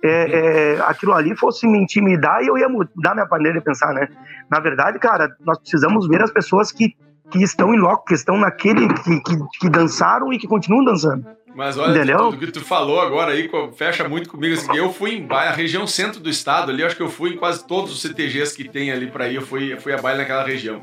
é, 0.00 0.08
é, 0.08 0.80
aquilo 0.82 1.12
ali 1.12 1.36
fosse 1.36 1.66
me 1.66 1.78
intimidar 1.78 2.40
e 2.40 2.46
eu 2.46 2.56
ia 2.56 2.68
mudar 2.68 3.14
minha 3.14 3.26
maneira 3.26 3.58
de 3.58 3.64
pensar, 3.64 3.92
né? 3.92 4.08
Na 4.48 4.60
verdade, 4.60 5.00
cara, 5.00 5.28
nós 5.44 5.58
precisamos 5.58 6.06
ver 6.06 6.22
as 6.22 6.30
pessoas 6.30 6.70
que, 6.70 6.94
que 7.32 7.42
estão 7.42 7.74
em 7.74 7.78
loco, 7.78 8.04
que 8.04 8.14
estão 8.14 8.38
naquele, 8.38 8.86
que, 8.86 9.20
que, 9.20 9.36
que 9.58 9.68
dançaram 9.68 10.32
e 10.32 10.38
que 10.38 10.46
continuam 10.46 10.84
dançando. 10.84 11.26
Mas 11.56 11.76
olha, 11.78 11.96
Entendeu? 11.96 12.18
tudo 12.18 12.36
que 12.36 12.52
tu 12.52 12.60
falou 12.60 13.00
agora 13.00 13.32
aí 13.32 13.50
fecha 13.76 14.06
muito 14.06 14.28
comigo. 14.28 14.54
Assim, 14.54 14.76
eu 14.76 14.92
fui 14.92 15.14
em 15.14 15.26
a 15.28 15.50
região 15.50 15.84
centro 15.86 16.20
do 16.20 16.28
estado 16.28 16.70
ali, 16.70 16.84
acho 16.84 16.94
que 16.94 17.02
eu 17.02 17.08
fui 17.08 17.30
em 17.30 17.36
quase 17.36 17.66
todos 17.66 17.90
os 17.90 18.02
CTGs 18.02 18.54
que 18.54 18.68
tem 18.68 18.92
ali 18.92 19.10
para 19.10 19.26
ir, 19.26 19.36
eu 19.36 19.42
fui, 19.42 19.72
eu 19.72 19.80
fui 19.80 19.92
a 19.92 19.96
baile 19.96 20.20
naquela 20.20 20.44
região. 20.44 20.82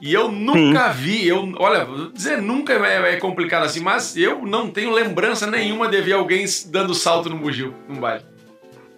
E 0.00 0.12
eu 0.12 0.30
nunca 0.30 0.92
Sim. 0.92 1.00
vi, 1.00 1.26
eu, 1.26 1.54
olha, 1.58 1.86
dizer 2.12 2.42
nunca 2.42 2.74
é, 2.74 3.14
é, 3.14 3.16
complicado 3.16 3.64
assim, 3.64 3.80
mas 3.80 4.16
eu 4.16 4.42
não 4.42 4.68
tenho 4.68 4.92
lembrança 4.92 5.46
nenhuma 5.46 5.88
de 5.88 6.00
ver 6.02 6.12
alguém 6.12 6.44
dando 6.66 6.94
salto 6.94 7.30
no 7.30 7.38
bugio, 7.38 7.74
num 7.88 7.98
baile. 7.98 8.24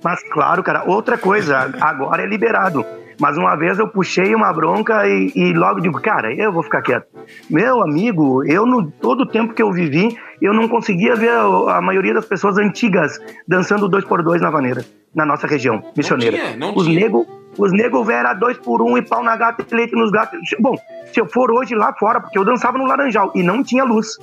Mas 0.03 0.21
claro, 0.31 0.63
cara, 0.63 0.85
outra 0.85 1.17
coisa, 1.17 1.73
agora 1.81 2.23
é 2.23 2.27
liberado. 2.27 2.85
Mas 3.21 3.37
uma 3.37 3.57
vez 3.57 3.79
eu 3.79 3.89
puxei 3.89 4.33
uma 4.33 4.53
bronca 4.53 5.07
e, 5.09 5.33
e, 5.35 5.53
logo 5.53 5.81
digo, 5.81 6.01
cara, 6.01 6.33
eu 6.33 6.53
vou 6.53 6.63
ficar 6.63 6.83
quieto. 6.83 7.07
Meu 7.51 7.83
amigo, 7.83 8.45
eu 8.45 8.65
no 8.65 8.89
todo 8.91 9.23
o 9.23 9.27
tempo 9.27 9.55
que 9.55 9.63
eu 9.63 9.73
vivi, 9.73 10.17
eu 10.41 10.55
não 10.55 10.69
conseguia 10.69 11.17
ver 11.17 11.31
a, 11.31 11.79
a 11.79 11.81
maioria 11.81 12.15
das 12.15 12.25
pessoas 12.25 12.57
antigas 12.59 13.19
dançando 13.47 13.89
dois 13.89 14.05
por 14.05 14.23
dois 14.23 14.41
na 14.41 14.51
vaneira, 14.51 14.85
na 15.13 15.27
nossa 15.27 15.49
região 15.49 15.83
missioneira. 15.97 16.37
Não 16.37 16.45
tinha, 16.45 16.57
não 16.57 16.77
Os 16.77 16.87
negros 16.87 17.27
os 17.59 17.73
negros 17.73 18.09
era 18.09 18.33
dois 18.33 18.57
por 18.57 18.81
um 18.81 18.97
e 18.97 19.03
pau 19.03 19.23
na 19.23 19.37
gata 19.37 19.65
e 19.69 19.75
leite 19.75 19.95
nos 19.95 20.11
gatos. 20.11 20.39
Bom, 20.61 20.77
se 21.13 21.21
eu 21.21 21.27
for 21.27 21.51
hoje 21.51 21.75
lá 21.75 21.93
fora, 21.93 22.21
porque 22.21 22.39
eu 22.39 22.45
dançava 22.45 22.79
no 22.79 22.87
Laranjal 22.87 23.33
e 23.35 23.43
não 23.43 23.63
tinha 23.63 23.85
luz. 23.85 24.17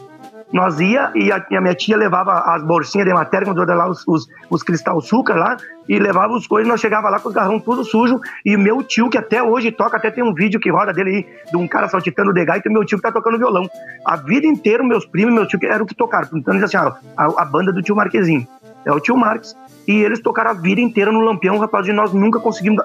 Nós 0.54 0.80
ia 0.80 1.12
e 1.16 1.32
a, 1.32 1.38
a 1.38 1.62
minha 1.62 1.74
tia 1.74 1.98
levava 1.98 2.32
as 2.56 2.64
bolsinhas 2.64 3.06
de 3.06 3.14
matéria, 3.14 3.46
quando 3.46 3.66
lá 3.66 3.90
os, 3.90 4.08
os, 4.08 4.28
os 4.50 4.64
cristal 4.64 5.00
açúcar 5.00 5.36
lá, 5.36 5.58
e 5.90 6.00
levava 6.00 6.34
os 6.34 6.48
coisas, 6.48 6.68
nós 6.68 6.80
chegava 6.80 7.10
lá 7.10 7.20
com 7.20 7.30
os 7.30 7.36
garrão 7.36 7.60
tudo 7.60 7.84
sujo, 7.84 8.20
e 8.46 8.56
meu 8.56 8.82
tio, 8.84 9.10
que 9.10 9.18
até 9.18 9.42
hoje 9.42 9.72
toca, 9.72 9.98
até 9.98 10.12
tem 10.12 10.24
um 10.24 10.34
vídeo 10.34 10.60
que 10.60 10.70
roda 10.70 10.94
dele 10.94 11.10
aí, 11.10 11.52
de 11.52 11.58
um 11.58 11.68
cara 11.68 11.90
saltitando 11.90 12.32
de 12.32 12.46
gaita, 12.46 12.70
e 12.70 12.72
meu 12.72 12.86
tio 12.86 12.98
que 12.98 13.02
tá 13.02 13.12
tocando 13.12 13.38
violão. 13.38 13.68
A 14.06 14.16
vida 14.16 14.46
inteira, 14.46 14.84
meus 14.84 15.06
primos 15.06 15.34
e 15.34 15.36
meu 15.36 15.48
tio 15.48 15.60
que 15.60 15.66
eram 15.66 15.84
o 15.84 15.88
que 15.88 15.96
tocaram. 15.96 16.30
Então, 16.34 16.56
assim, 16.56 16.78
ó, 16.78 16.94
a, 17.18 17.42
a 17.42 17.46
banda 17.46 17.74
do 17.74 17.82
tio 17.82 17.96
Marquezinho. 17.96 18.48
É 18.86 18.92
o 18.92 19.00
tio 19.00 19.18
Marques. 19.18 19.56
E 19.88 19.94
eles 20.04 20.20
tocaram 20.20 20.52
a 20.52 20.54
vida 20.54 20.80
inteira 20.80 21.12
no 21.12 21.20
Lampião, 21.20 21.58
rapaz, 21.58 21.88
e 21.88 21.94
nós 21.94 22.14
nunca 22.14 22.40
conseguimos. 22.40 22.84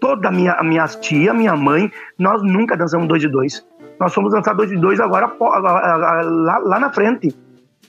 Toda 0.00 0.28
a 0.28 0.32
minha, 0.32 0.54
a 0.54 0.62
minha 0.62 0.86
tia, 0.86 1.34
minha 1.34 1.56
mãe, 1.56 1.90
nós 2.18 2.42
nunca 2.42 2.76
dançamos 2.76 3.06
dois 3.06 3.20
de 3.20 3.28
dois. 3.28 3.64
Nós 3.98 4.14
fomos 4.14 4.32
dançar 4.32 4.54
dois 4.54 4.70
de 4.70 4.76
dois 4.76 4.98
agora 4.98 5.30
lá, 5.38 6.58
lá 6.58 6.80
na 6.80 6.90
frente. 6.90 7.34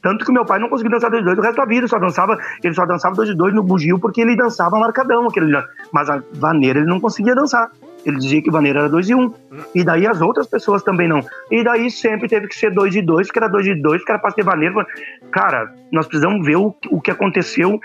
Tanto 0.01 0.25
que 0.25 0.31
meu 0.31 0.43
pai 0.43 0.59
não 0.59 0.67
conseguiu 0.67 0.91
dançar 0.91 1.09
dois 1.09 1.21
de 1.21 1.25
dois 1.25 1.37
o 1.37 1.41
resto 1.41 1.57
da 1.57 1.65
vida, 1.65 1.87
só 1.87 1.99
dançava, 1.99 2.37
ele 2.63 2.73
só 2.73 2.85
dançava 2.85 3.15
dois 3.15 3.29
de 3.29 3.35
dois 3.35 3.53
no 3.53 3.63
bugio 3.63 3.99
porque 3.99 4.21
ele 4.21 4.35
dançava 4.35 4.79
marcadão, 4.79 5.27
aquele, 5.27 5.55
mas 5.93 6.09
a 6.09 6.21
vaneira 6.33 6.79
ele 6.79 6.87
não 6.87 6.99
conseguia 6.99 7.35
dançar. 7.35 7.69
Ele 8.03 8.17
dizia 8.17 8.41
que 8.41 8.49
vaneira 8.49 8.79
era 8.79 8.89
dois 8.89 9.07
e 9.09 9.13
um. 9.13 9.31
E 9.75 9.83
daí 9.83 10.07
as 10.07 10.21
outras 10.21 10.47
pessoas 10.47 10.81
também 10.81 11.07
não. 11.07 11.21
E 11.51 11.63
daí 11.63 11.91
sempre 11.91 12.27
teve 12.27 12.47
que 12.47 12.55
ser 12.55 12.71
dois 12.71 12.95
e 12.95 13.01
dois, 13.01 13.29
que 13.29 13.37
era 13.37 13.47
dois 13.47 13.67
e 13.67 13.75
dois, 13.75 14.03
que 14.03 14.11
era 14.11 14.19
para 14.19 14.31
ter 14.31 14.43
vaneira. 14.43 14.85
Cara, 15.31 15.71
nós 15.91 16.07
precisamos 16.07 16.43
ver 16.43 16.55
o, 16.55 16.75
o 16.89 16.99
que 16.99 17.11
aconteceu 17.11 17.79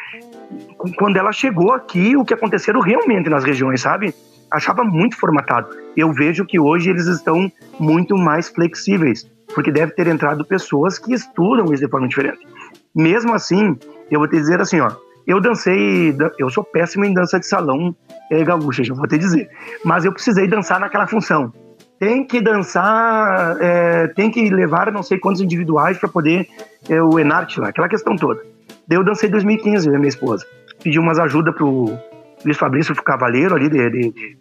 quando 0.97 1.17
ela 1.17 1.33
chegou 1.33 1.73
aqui, 1.73 2.17
o 2.17 2.25
que 2.25 2.35
aconteceu 2.35 2.79
realmente 2.81 3.29
nas 3.29 3.45
regiões, 3.45 3.81
sabe? 3.81 4.15
Achava 4.51 4.85
muito 4.85 5.17
formatado. 5.17 5.69
Eu 5.97 6.13
vejo 6.13 6.45
que 6.45 6.59
hoje 6.59 6.91
eles 6.91 7.07
estão 7.07 7.51
muito 7.79 8.17
mais 8.17 8.49
flexíveis, 8.49 9.29
porque 9.55 9.73
deve 9.73 9.93
ter 9.93 10.07
entrado 10.07 10.45
pessoas 10.45 10.99
que 10.99 11.13
estudam 11.13 11.73
isso 11.73 11.85
de 11.85 11.91
forma 11.91 12.07
diferente. 12.07 12.47
Mesmo 12.95 13.35
assim, 13.35 13.77
eu 14.11 14.21
vou 14.21 14.29
te 14.29 14.37
dizer 14.37 14.61
assim, 14.61 14.81
ó, 14.81 14.91
eu 15.27 15.41
dancei, 15.41 16.17
eu 16.39 16.49
sou 16.49 16.63
péssimo 16.63 17.05
em 17.05 17.13
dança 17.13 17.41
de 17.41 17.47
salão 17.47 17.95
é, 18.31 18.45
gaúcha, 18.45 18.85
já 18.85 18.95
vou 18.95 19.09
te 19.09 19.19
dizer, 19.19 19.49
mas 19.85 20.05
eu 20.05 20.13
precisei 20.13 20.47
dançar 20.47 20.79
naquela 20.79 21.07
função. 21.07 21.53
Tem 21.99 22.25
que 22.25 22.41
dançar, 22.41 23.57
é, 23.61 24.07
tem 24.09 24.31
que 24.31 24.51
levar 24.51 24.93
não 24.93 25.03
sei 25.03 25.19
quantos 25.19 25.41
individuais 25.41 25.99
para 25.99 26.09
poder 26.09 26.47
é, 26.89 27.03
o 27.03 27.19
Enart 27.19 27.57
lá, 27.57 27.69
aquela 27.69 27.89
questão 27.89 28.15
toda. 28.17 28.43
Daí 28.87 28.99
eu 28.99 29.05
dancei 29.05 29.29
em 29.29 29.33
2015, 29.33 29.89
minha 29.91 30.07
esposa. 30.07 30.47
Pedi 30.87 31.01
umas 31.01 31.19
ajudas 31.19 31.53
pro 31.53 31.99
Luiz 32.45 32.57
Fabrício 32.57 32.95
Cavaleiro 32.95 33.57
ali 33.57 33.69
de, 33.69 33.91
de, 33.91 34.13
de, 34.13 34.39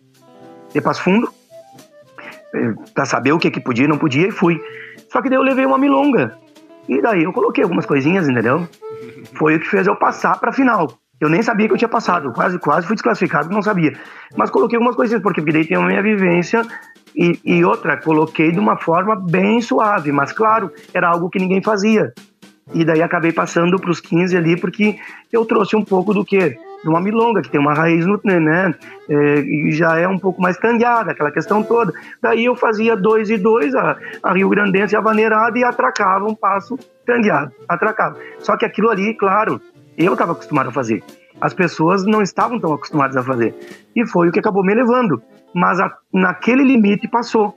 de 0.75 0.79
Passo 0.79 1.01
Fundo, 1.01 1.27
é, 2.53 2.71
para 2.93 3.03
saber 3.03 3.31
o 3.31 3.39
que 3.39 3.49
que 3.49 3.59
podia 3.59 3.85
e 3.85 3.87
não 3.87 3.97
podia, 3.97 4.27
e 4.27 4.31
fui. 4.31 4.61
Só 5.11 5.23
que 5.23 5.27
daí 5.27 5.39
eu 5.39 5.41
levei 5.41 5.65
uma 5.65 5.79
milonga. 5.79 6.37
E 6.87 7.01
daí 7.01 7.23
eu 7.23 7.33
coloquei 7.33 7.63
algumas 7.63 7.87
coisinhas, 7.87 8.29
entendeu? 8.29 8.67
Foi 9.33 9.55
o 9.55 9.59
que 9.59 9.67
fez 9.67 9.87
eu 9.87 9.95
passar 9.95 10.39
pra 10.39 10.53
final. 10.53 10.87
Eu 11.19 11.29
nem 11.29 11.41
sabia 11.41 11.65
que 11.65 11.73
eu 11.73 11.77
tinha 11.79 11.89
passado, 11.89 12.31
quase, 12.31 12.59
quase 12.59 12.85
fui 12.85 12.95
desclassificado, 12.95 13.49
não 13.49 13.63
sabia. 13.63 13.93
Mas 14.37 14.51
coloquei 14.51 14.75
algumas 14.75 14.95
coisinhas, 14.95 15.23
porque 15.23 15.41
daí 15.41 15.65
tem 15.65 15.77
a 15.77 15.81
minha 15.81 16.03
vivência 16.03 16.61
e, 17.15 17.39
e 17.43 17.65
outra, 17.65 17.97
coloquei 17.97 18.51
de 18.51 18.59
uma 18.59 18.77
forma 18.77 19.15
bem 19.15 19.61
suave, 19.61 20.11
mas 20.11 20.31
claro, 20.31 20.71
era 20.93 21.09
algo 21.09 21.27
que 21.27 21.39
ninguém 21.39 21.63
fazia. 21.63 22.13
E 22.73 22.83
daí 22.83 23.01
acabei 23.01 23.31
passando 23.31 23.79
para 23.79 23.91
os 23.91 23.99
15 23.99 24.35
ali, 24.35 24.59
porque 24.59 24.97
eu 25.31 25.45
trouxe 25.45 25.75
um 25.75 25.83
pouco 25.83 26.13
do 26.13 26.25
que? 26.25 26.57
De 26.83 26.89
uma 26.89 26.99
milonga, 26.99 27.41
que 27.41 27.49
tem 27.49 27.59
uma 27.59 27.73
raiz, 27.73 28.05
no, 28.05 28.19
né? 28.23 28.73
É, 29.07 29.39
e 29.39 29.71
já 29.71 29.99
é 29.99 30.07
um 30.07 30.17
pouco 30.17 30.41
mais 30.41 30.57
tangueada, 30.57 31.11
aquela 31.11 31.31
questão 31.31 31.61
toda. 31.61 31.93
Daí 32.21 32.45
eu 32.45 32.55
fazia 32.55 32.95
dois 32.95 33.29
e 33.29 33.37
dois, 33.37 33.75
a, 33.75 33.97
a 34.23 34.33
Rio 34.33 34.49
Grandense 34.49 34.95
e 34.95 34.97
a 34.97 35.01
Vaneirada, 35.01 35.57
e 35.57 35.63
atracava 35.63 36.25
um 36.25 36.33
passo 36.33 36.77
tangueado, 37.05 37.51
atracava. 37.69 38.17
Só 38.39 38.57
que 38.57 38.65
aquilo 38.65 38.89
ali, 38.89 39.13
claro, 39.13 39.61
eu 39.95 40.13
estava 40.13 40.31
acostumado 40.31 40.69
a 40.69 40.71
fazer. 40.71 41.03
As 41.39 41.53
pessoas 41.53 42.03
não 42.03 42.21
estavam 42.21 42.59
tão 42.59 42.73
acostumadas 42.73 43.15
a 43.15 43.23
fazer. 43.23 43.53
E 43.95 44.07
foi 44.07 44.29
o 44.29 44.31
que 44.31 44.39
acabou 44.39 44.63
me 44.63 44.73
levando. 44.73 45.21
Mas 45.53 45.79
a, 45.79 45.91
naquele 46.11 46.63
limite 46.63 47.07
passou. 47.07 47.55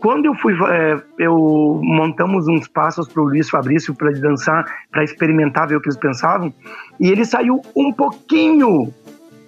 Quando 0.00 0.26
eu 0.26 0.34
fui, 0.34 0.54
é, 0.68 1.00
eu 1.18 1.80
montamos 1.82 2.46
uns 2.48 2.68
passos 2.68 3.08
para 3.08 3.22
o 3.22 3.26
Luiz 3.26 3.48
Fabrício 3.48 3.94
para 3.94 4.10
dançar, 4.12 4.64
para 4.90 5.04
experimentar, 5.04 5.68
ver 5.68 5.76
o 5.76 5.80
que 5.80 5.88
eles 5.88 5.98
pensavam, 5.98 6.52
e 7.00 7.08
ele 7.08 7.24
saiu 7.24 7.60
um 7.74 7.92
pouquinho 7.92 8.92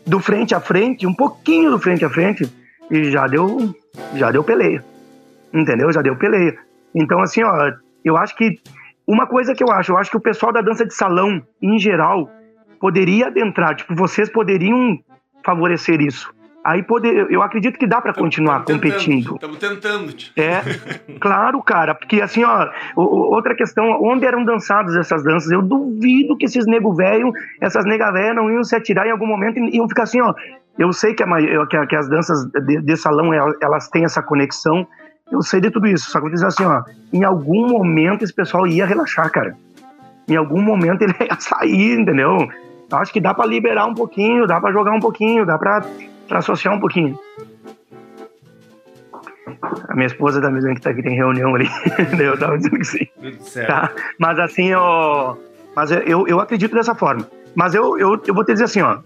do 0.07 0.21
frente 0.21 0.55
a 0.55 0.61
frente, 0.61 1.07
um 1.07 1.15
pouquinho 1.15 1.71
do 1.71 1.79
frente 1.79 2.05
a 2.05 2.11
frente, 2.11 2.51
e 2.91 3.11
já 3.11 3.27
deu, 3.27 3.75
já 4.15 4.31
deu 4.31 4.43
peleia, 4.43 4.85
entendeu? 5.53 5.93
Já 5.93 6.03
deu 6.03 6.17
peleia. 6.17 6.57
Então 6.95 7.21
assim, 7.21 7.43
ó, 7.43 7.73
eu 8.05 8.17
acho 8.17 8.35
que 8.37 8.59
uma 9.07 9.27
coisa 9.27 9.55
que 9.55 9.63
eu 9.63 9.71
acho, 9.71 9.93
eu 9.93 9.99
acho 9.99 10.11
que 10.11 10.17
o 10.17 10.21
pessoal 10.21 10.53
da 10.53 10.61
dança 10.61 10.85
de 10.85 10.95
salão, 10.95 11.43
em 11.63 11.79
geral, 11.79 12.31
poderia 12.81 13.27
adentrar, 13.27 13.75
tipo, 13.75 13.95
vocês 13.95 14.31
poderiam 14.31 14.99
favorecer 15.45 16.01
isso 16.01 16.38
aí 16.69 16.83
poder, 16.83 17.31
eu 17.31 17.43
acredito 17.43 17.79
que 17.79 17.87
dá 17.87 18.01
para 18.01 18.13
continuar 18.13 18.65
tamo 18.65 18.79
competindo. 18.79 19.35
Estamos 19.35 19.57
tentando. 19.57 20.15
É, 20.37 20.61
claro, 21.19 21.63
cara, 21.63 21.95
porque 21.95 22.21
assim, 22.21 22.45
ó, 22.45 22.69
outra 22.95 23.55
questão, 23.55 23.99
onde 24.03 24.27
eram 24.27 24.45
dançadas 24.45 24.95
essas 24.95 25.25
danças? 25.25 25.51
Eu 25.51 25.63
duvido 25.63 26.37
que 26.37 26.45
esses 26.45 26.67
nego 26.67 26.93
velho, 26.93 27.33
essas 27.61 27.85
nega 27.87 28.13
velha 28.13 28.35
não 28.35 28.51
iam 28.51 28.63
se 28.63 28.77
atirar 28.77 29.07
em 29.07 29.11
algum 29.11 29.27
momento 29.27 29.59
e 29.59 29.77
iam 29.77 29.89
ficar 29.89 30.03
assim, 30.03 30.21
ó. 30.21 30.35
Eu 30.79 30.93
sei 30.93 31.13
que, 31.13 31.25
a, 31.25 31.27
que, 31.67 31.87
que 31.87 31.97
as 31.97 32.09
danças 32.09 32.45
de, 32.67 32.81
de, 32.81 32.97
salão 32.97 33.33
elas 33.61 33.89
têm 33.89 34.05
essa 34.05 34.23
conexão, 34.23 34.87
eu 35.33 35.43
sei 35.43 35.61
de 35.61 35.71
tudo 35.71 35.89
isso. 35.89 36.11
Só 36.11 36.21
que 36.21 36.27
eu 36.27 36.31
dizer 36.31 36.47
assim, 36.47 36.65
ó, 36.65 36.83
em 37.13 37.25
algum 37.25 37.69
momento 37.69 38.23
esse 38.23 38.33
pessoal 38.33 38.67
ia 38.67 38.87
relaxar, 38.87 39.31
cara. 39.33 39.57
Em 40.29 40.37
algum 40.37 40.63
momento 40.63 41.03
ele 41.03 41.15
ia 41.29 41.41
sair, 41.41 41.99
entendeu? 41.99 42.49
Acho 42.93 43.13
que 43.13 43.21
dá 43.21 43.35
para 43.35 43.47
liberar 43.47 43.87
um 43.87 43.95
pouquinho, 43.95 44.47
dá 44.47 44.61
para 44.61 44.73
jogar 44.73 44.93
um 44.93 45.01
pouquinho, 45.01 45.45
dá 45.45 45.59
para 45.59 45.83
para 46.29 46.39
associar 46.39 46.75
um 46.75 46.81
pouquinho. 46.81 47.19
A 49.89 49.95
minha 49.95 50.07
esposa 50.07 50.41
tá 50.41 50.51
me 50.51 50.59
dizendo 50.59 50.77
que, 50.77 50.83
tá, 50.83 50.95
que 50.95 51.03
tem 51.03 51.17
reunião 51.17 51.55
ali. 51.55 51.69
eu 52.21 52.39
tava 52.39 52.57
dizendo 52.59 52.79
que 52.79 52.85
sim. 52.85 53.07
Tá? 53.67 53.91
Mas 54.19 54.39
assim, 54.39 54.73
ó, 54.75 55.35
mas 55.75 55.91
eu, 55.91 56.29
eu 56.29 56.41
acredito 56.41 56.75
dessa 56.75 56.95
forma. 56.95 57.27
Mas 57.55 57.75
eu, 57.75 57.99
eu, 57.99 58.23
eu 58.27 58.35
vou 58.35 58.45
te 58.45 58.53
dizer 58.53 58.65
assim, 58.65 58.83
ó. 58.83 58.99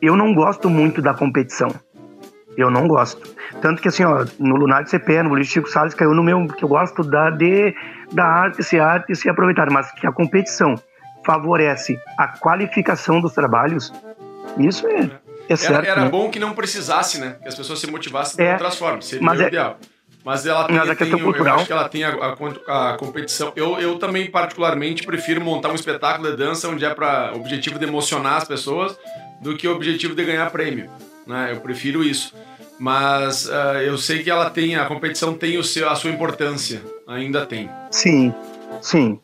Eu 0.00 0.16
não 0.16 0.34
gosto 0.34 0.68
muito 0.68 1.00
da 1.02 1.14
competição. 1.14 1.74
Eu 2.56 2.70
não 2.70 2.86
gosto. 2.86 3.34
Tanto 3.60 3.82
que 3.82 3.88
assim, 3.88 4.04
ó, 4.04 4.24
no 4.38 4.56
Lunar 4.56 4.84
de 4.84 4.90
CP, 4.90 5.22
no 5.22 5.30
Boliche 5.30 5.52
Chico 5.52 5.68
Salles, 5.68 5.94
caiu 5.94 6.14
no 6.14 6.22
meu, 6.22 6.46
que 6.46 6.64
eu 6.64 6.68
gosto 6.68 7.02
da, 7.02 7.30
de, 7.30 7.74
da 8.12 8.24
arte, 8.24 8.62
ser 8.62 8.80
arte 8.80 9.12
e 9.12 9.16
ser 9.16 9.30
aproveitar. 9.30 9.70
Mas 9.70 9.90
que 9.92 10.06
a 10.06 10.12
competição 10.12 10.74
favorece 11.24 11.98
a 12.18 12.28
qualificação 12.28 13.20
dos 13.20 13.32
trabalhos, 13.32 13.92
isso 14.58 14.86
é 14.86 15.10
é 15.48 15.56
certo, 15.56 15.74
era, 15.74 15.86
era 15.86 16.04
né? 16.04 16.08
bom 16.08 16.30
que 16.30 16.38
não 16.38 16.54
precisasse, 16.54 17.18
né? 17.18 17.36
Que 17.42 17.48
as 17.48 17.54
pessoas 17.54 17.78
se 17.78 17.90
motivassem 17.90 18.36
de 18.36 18.42
é, 18.42 18.52
outras 18.52 18.76
formas. 18.76 19.06
Seria 19.06 19.24
mas 19.24 19.38
o 19.38 19.42
é, 19.42 19.46
ideal. 19.48 19.78
Mas 20.24 20.46
ela 20.46 20.64
tem, 20.64 20.76
mas 20.76 20.88
a 20.88 20.96
questão 20.96 21.18
tem, 21.18 21.24
cultural. 21.24 21.54
eu 21.54 21.54
acho 21.56 21.66
que 21.66 21.72
ela 21.72 21.88
tem 21.88 22.02
a, 22.02 22.10
a, 22.10 22.90
a, 22.92 22.96
competição. 22.96 23.52
Eu, 23.54 23.78
eu 23.78 23.98
também, 23.98 24.30
particularmente, 24.30 25.04
prefiro 25.04 25.40
montar 25.42 25.70
um 25.70 25.74
espetáculo 25.74 26.30
de 26.30 26.36
dança 26.38 26.66
onde 26.68 26.82
é 26.82 26.94
para 26.94 27.32
objetivo 27.34 27.78
de 27.78 27.84
emocionar 27.84 28.38
as 28.38 28.44
pessoas 28.44 28.98
do 29.42 29.54
que 29.54 29.68
o 29.68 29.74
objetivo 29.74 30.14
de 30.14 30.24
ganhar 30.24 30.50
prêmio. 30.50 30.88
Né? 31.26 31.50
Eu 31.52 31.60
prefiro 31.60 32.02
isso. 32.02 32.34
Mas 32.78 33.46
uh, 33.46 33.80
eu 33.84 33.98
sei 33.98 34.22
que 34.22 34.30
ela 34.30 34.48
tem, 34.48 34.76
a 34.76 34.86
competição 34.86 35.34
tem 35.34 35.58
o 35.58 35.62
seu, 35.62 35.90
a 35.90 35.94
sua 35.94 36.10
importância. 36.10 36.80
Ainda 37.06 37.44
tem. 37.44 37.68
Sim, 37.90 38.34
sim. 38.80 39.20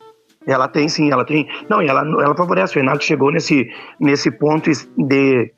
Ela 0.46 0.68
tem, 0.68 0.88
sim, 0.88 1.10
ela 1.10 1.24
tem. 1.24 1.48
Não, 1.68 1.80
ela, 1.80 2.00
ela 2.00 2.34
favorece. 2.34 2.74
O 2.74 2.80
Renato 2.80 3.04
chegou 3.04 3.32
nesse, 3.32 3.70
nesse 3.98 4.30
ponto 4.30 4.70
de 4.98 5.52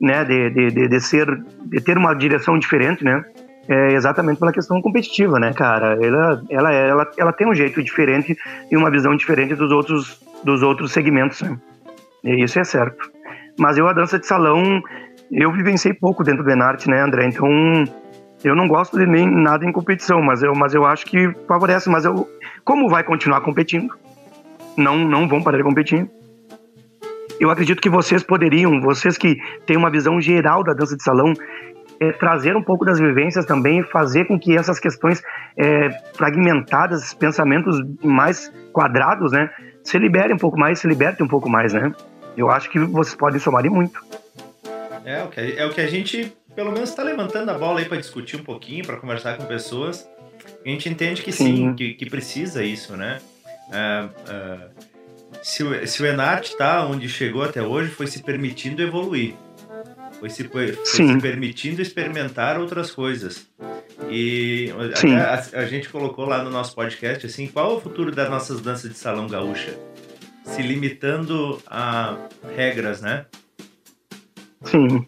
né, 0.00 0.24
de, 0.24 0.50
de, 0.50 0.88
de, 0.88 1.00
ser, 1.00 1.26
de 1.66 1.80
ter 1.80 1.96
uma 1.96 2.14
direção 2.14 2.58
diferente, 2.58 3.04
né, 3.04 3.24
é 3.68 3.92
exatamente 3.92 4.38
pela 4.38 4.52
questão 4.52 4.80
competitiva, 4.80 5.38
né, 5.38 5.52
cara? 5.52 5.98
Ela, 6.02 6.42
ela, 6.48 6.72
ela, 6.72 7.10
ela 7.18 7.32
tem 7.32 7.46
um 7.46 7.54
jeito 7.54 7.82
diferente 7.82 8.36
e 8.70 8.76
uma 8.76 8.90
visão 8.90 9.14
diferente 9.14 9.54
dos 9.54 9.70
outros, 9.70 10.20
dos 10.42 10.62
outros 10.62 10.90
segmentos, 10.92 11.42
né? 11.42 11.58
E 12.24 12.42
isso 12.42 12.58
é 12.58 12.64
certo. 12.64 13.10
Mas 13.58 13.76
eu, 13.76 13.86
a 13.86 13.92
dança 13.92 14.18
de 14.18 14.26
salão, 14.26 14.82
eu 15.30 15.52
vivenciei 15.52 15.92
pouco 15.92 16.24
dentro 16.24 16.42
do 16.42 16.50
Enarte, 16.50 16.88
né, 16.88 17.00
André? 17.00 17.26
Então, 17.26 17.48
eu 18.42 18.56
não 18.56 18.66
gosto 18.66 18.96
de 18.96 19.06
nem 19.06 19.30
nada 19.30 19.66
em 19.66 19.72
competição, 19.72 20.22
mas 20.22 20.42
eu, 20.42 20.54
mas 20.54 20.74
eu 20.74 20.86
acho 20.86 21.04
que 21.04 21.30
favorece. 21.46 21.90
Mas 21.90 22.04
eu, 22.04 22.26
como 22.64 22.88
vai 22.88 23.04
continuar 23.04 23.42
competindo? 23.42 23.94
Não, 24.76 24.96
não 24.96 25.28
vão 25.28 25.42
parar 25.42 25.58
de 25.58 25.64
competir 25.64 26.08
eu 27.40 27.50
acredito 27.50 27.80
que 27.80 27.88
vocês 27.88 28.22
poderiam, 28.22 28.80
vocês 28.80 29.16
que 29.16 29.38
têm 29.66 29.76
uma 29.76 29.90
visão 29.90 30.20
geral 30.20 30.64
da 30.64 30.72
dança 30.72 30.96
de 30.96 31.02
salão, 31.02 31.32
é, 32.00 32.12
trazer 32.12 32.56
um 32.56 32.62
pouco 32.62 32.84
das 32.84 32.98
vivências 32.98 33.44
também, 33.44 33.82
fazer 33.82 34.26
com 34.26 34.38
que 34.38 34.56
essas 34.56 34.78
questões 34.78 35.22
é, 35.56 35.90
fragmentadas, 36.14 37.12
pensamentos 37.14 37.76
mais 38.02 38.52
quadrados, 38.72 39.32
né, 39.32 39.50
se 39.82 39.98
liberem 39.98 40.34
um 40.34 40.38
pouco 40.38 40.58
mais, 40.58 40.78
se 40.78 40.86
libertem 40.86 41.24
um 41.24 41.28
pouco 41.28 41.48
mais, 41.48 41.72
né? 41.72 41.92
Eu 42.36 42.50
acho 42.50 42.70
que 42.70 42.78
vocês 42.78 43.16
podem 43.16 43.40
somar 43.40 43.64
e 43.66 43.68
muito. 43.68 44.00
É 45.04 45.24
o 45.24 45.28
que, 45.28 45.40
é 45.40 45.66
o 45.66 45.70
que 45.70 45.80
a 45.80 45.86
gente, 45.86 46.32
pelo 46.54 46.70
menos, 46.70 46.90
está 46.90 47.02
levantando 47.02 47.50
a 47.50 47.54
bola 47.58 47.80
aí 47.80 47.86
para 47.86 47.96
discutir 47.96 48.36
um 48.36 48.44
pouquinho, 48.44 48.86
para 48.86 48.96
conversar 48.96 49.36
com 49.36 49.44
pessoas. 49.46 50.08
A 50.64 50.68
gente 50.68 50.88
entende 50.88 51.22
que 51.22 51.32
sim, 51.32 51.56
sim 51.56 51.74
que, 51.74 51.94
que, 51.94 52.08
precisa 52.08 52.62
isso, 52.62 52.96
né? 52.96 53.18
Uh, 53.68 54.06
uh, 54.06 54.70
se 55.42 55.62
o, 55.62 55.86
se 55.86 56.02
o 56.02 56.06
Enart 56.06 56.52
tá 56.54 56.84
onde 56.86 57.08
chegou 57.08 57.42
até 57.42 57.62
hoje, 57.62 57.90
foi 57.90 58.06
se 58.06 58.22
permitindo 58.22 58.82
evoluir. 58.82 59.34
Foi 60.18 60.28
se, 60.28 60.44
foi 60.48 60.76
se 60.84 61.20
permitindo 61.20 61.80
experimentar 61.80 62.58
outras 62.58 62.90
coisas. 62.90 63.48
E 64.10 64.72
a, 65.16 65.60
a, 65.60 65.64
gente 65.66 65.88
colocou 65.88 66.24
lá 66.24 66.42
no 66.42 66.50
nosso 66.50 66.74
podcast 66.74 67.26
assim, 67.26 67.46
qual 67.46 67.72
é 67.72 67.74
o 67.76 67.80
futuro 67.80 68.10
das 68.10 68.28
nossas 68.28 68.60
danças 68.60 68.90
de 68.90 68.98
salão 68.98 69.26
gaúcha? 69.26 69.78
Se 70.44 70.62
limitando 70.62 71.58
a 71.66 72.16
regras, 72.56 73.00
né? 73.00 73.26
Sim. 74.62 75.06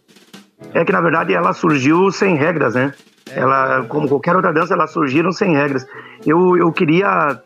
É 0.74 0.84
que 0.84 0.92
na 0.92 1.00
verdade 1.00 1.34
ela 1.34 1.52
surgiu 1.52 2.10
sem 2.10 2.36
regras, 2.36 2.74
né? 2.74 2.92
É, 3.30 3.40
ela, 3.40 3.84
como 3.86 4.08
qualquer 4.08 4.36
outra 4.36 4.52
dança, 4.52 4.74
elas 4.74 4.92
surgiram 4.92 5.32
sem 5.32 5.54
regras. 5.54 5.84
Eu, 6.26 6.56
eu 6.56 6.70
queria 6.72 7.40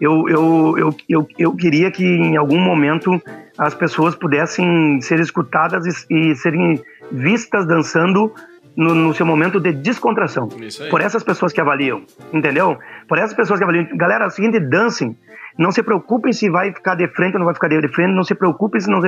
eu, 0.00 0.28
eu, 0.28 0.78
eu, 0.78 0.96
eu, 1.08 1.28
eu 1.38 1.56
queria 1.56 1.90
que 1.90 2.04
em 2.04 2.36
algum 2.36 2.60
momento 2.60 3.20
as 3.56 3.74
pessoas 3.74 4.14
pudessem 4.14 5.00
ser 5.00 5.20
escutadas 5.20 5.84
e, 6.10 6.14
e 6.14 6.36
serem 6.36 6.82
vistas 7.10 7.66
dançando 7.66 8.32
no, 8.76 8.94
no, 8.94 9.14
seu 9.14 9.26
momento 9.26 9.60
de 9.60 9.72
descontração. 9.72 10.48
Por 10.90 11.00
essas 11.00 11.22
pessoas 11.22 11.52
que 11.52 11.60
avaliam, 11.60 12.02
entendeu? 12.32 12.78
Por 13.08 13.18
essas 13.18 13.34
pessoas 13.34 13.58
que 13.58 13.64
avaliam. 13.64 13.86
Galera, 13.96 14.24
é 14.24 14.26
o 14.26 14.30
seguinte, 14.30 14.58
dancem. 14.60 15.16
Não 15.58 15.70
se 15.70 15.82
preocupem 15.82 16.32
se 16.32 16.48
vai 16.48 16.72
ficar 16.72 16.94
de 16.94 17.06
frente 17.08 17.34
ou 17.34 17.40
não 17.40 17.44
vai 17.44 17.54
ficar 17.54 17.68
de 17.68 17.88
frente. 17.88 18.14
Não 18.14 18.24
se 18.24 18.34
preocupem 18.34 18.80
se 18.80 18.90
não 18.90 19.00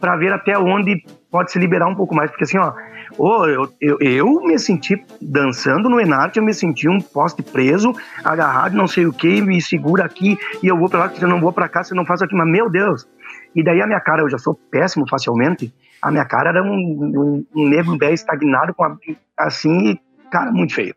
para 0.00 0.16
ver 0.16 0.32
até 0.32 0.58
onde 0.58 1.04
pode 1.30 1.52
se 1.52 1.58
liberar 1.58 1.86
um 1.88 1.94
pouco 1.94 2.14
mais. 2.14 2.30
Porque 2.30 2.44
assim, 2.44 2.58
ó, 2.58 2.72
oh, 3.18 3.46
eu, 3.46 3.68
eu, 3.80 3.98
eu 4.00 4.40
me 4.42 4.58
senti 4.58 5.02
dançando 5.20 5.90
no 5.90 6.00
Enarte, 6.00 6.38
eu 6.38 6.44
me 6.44 6.54
senti 6.54 6.88
um 6.88 7.00
poste 7.00 7.42
preso, 7.42 7.92
agarrado, 8.24 8.74
não 8.74 8.86
sei 8.86 9.06
o 9.06 9.12
que, 9.12 9.42
me 9.42 9.60
segura 9.60 10.04
aqui 10.04 10.38
e 10.62 10.68
eu 10.68 10.76
vou 10.76 10.88
para 10.88 11.00
lá, 11.00 11.10
se 11.10 11.22
eu 11.22 11.28
não 11.28 11.40
vou 11.40 11.52
para 11.52 11.68
cá, 11.68 11.84
se 11.84 11.92
eu 11.92 11.96
não 11.96 12.06
faço 12.06 12.24
aqui. 12.24 12.34
Mas, 12.34 12.48
meu 12.48 12.70
Deus! 12.70 13.06
E 13.54 13.62
daí 13.62 13.80
a 13.82 13.86
minha 13.86 14.00
cara, 14.00 14.22
eu 14.22 14.30
já 14.30 14.38
sou 14.38 14.54
péssimo 14.70 15.08
facilmente, 15.08 15.72
a 16.02 16.10
minha 16.10 16.24
cara 16.24 16.50
era 16.50 16.62
um, 16.62 16.66
um, 16.68 17.46
um 17.54 17.68
negro 17.68 17.96
bem 17.96 18.12
estagnado, 18.14 18.74
com 18.74 18.84
a, 18.84 18.96
assim, 19.38 19.98
cara, 20.30 20.50
muito 20.50 20.74
feio. 20.74 20.94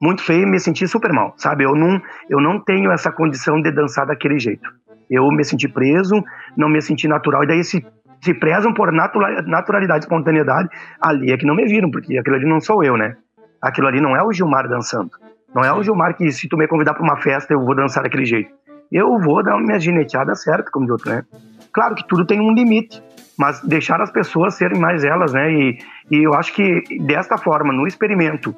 Muito 0.00 0.22
feio 0.22 0.42
e 0.42 0.50
me 0.50 0.60
senti 0.60 0.86
super 0.86 1.12
mal, 1.12 1.34
sabe? 1.36 1.64
Eu 1.64 1.74
não, 1.74 2.00
eu 2.28 2.40
não 2.40 2.60
tenho 2.60 2.90
essa 2.92 3.10
condição 3.10 3.60
de 3.60 3.70
dançar 3.70 4.06
daquele 4.06 4.38
jeito. 4.38 4.68
Eu 5.10 5.30
me 5.30 5.44
senti 5.44 5.68
preso, 5.68 6.22
não 6.56 6.68
me 6.68 6.80
senti 6.82 7.08
natural. 7.08 7.44
E 7.44 7.46
daí 7.46 7.60
esse 7.60 7.84
se 8.22 8.34
prezam 8.34 8.72
por 8.74 8.92
naturalidade, 8.92 10.04
espontaneidade, 10.04 10.68
ali 11.00 11.32
é 11.32 11.36
que 11.36 11.46
não 11.46 11.54
me 11.54 11.64
viram, 11.66 11.90
porque 11.90 12.18
aquilo 12.18 12.36
ali 12.36 12.48
não 12.48 12.60
sou 12.60 12.82
eu, 12.82 12.96
né? 12.96 13.16
Aquilo 13.62 13.86
ali 13.86 14.00
não 14.00 14.16
é 14.16 14.22
o 14.22 14.32
Gilmar 14.32 14.68
dançando. 14.68 15.10
Não 15.54 15.62
é 15.62 15.72
o 15.72 15.82
Gilmar 15.82 16.16
que, 16.16 16.30
se 16.30 16.48
tu 16.48 16.56
me 16.56 16.66
convidar 16.66 16.94
para 16.94 17.02
uma 17.02 17.16
festa, 17.16 17.52
eu 17.54 17.64
vou 17.64 17.74
dançar 17.74 18.02
daquele 18.02 18.24
jeito. 18.24 18.50
Eu 18.90 19.18
vou 19.18 19.42
dar 19.42 19.58
minha 19.58 19.78
gineteada 19.78 20.34
certa, 20.34 20.70
como 20.70 20.86
diz 20.86 20.92
outro, 20.92 21.10
né? 21.10 21.24
Claro 21.72 21.94
que 21.94 22.06
tudo 22.06 22.26
tem 22.26 22.40
um 22.40 22.52
limite, 22.52 23.02
mas 23.38 23.60
deixar 23.62 24.00
as 24.00 24.10
pessoas 24.10 24.54
serem 24.54 24.78
mais 24.78 25.04
elas, 25.04 25.32
né? 25.32 25.52
E, 25.52 25.78
e 26.10 26.26
eu 26.26 26.34
acho 26.34 26.52
que 26.54 26.82
desta 27.00 27.36
forma, 27.36 27.72
no 27.72 27.86
experimento, 27.86 28.54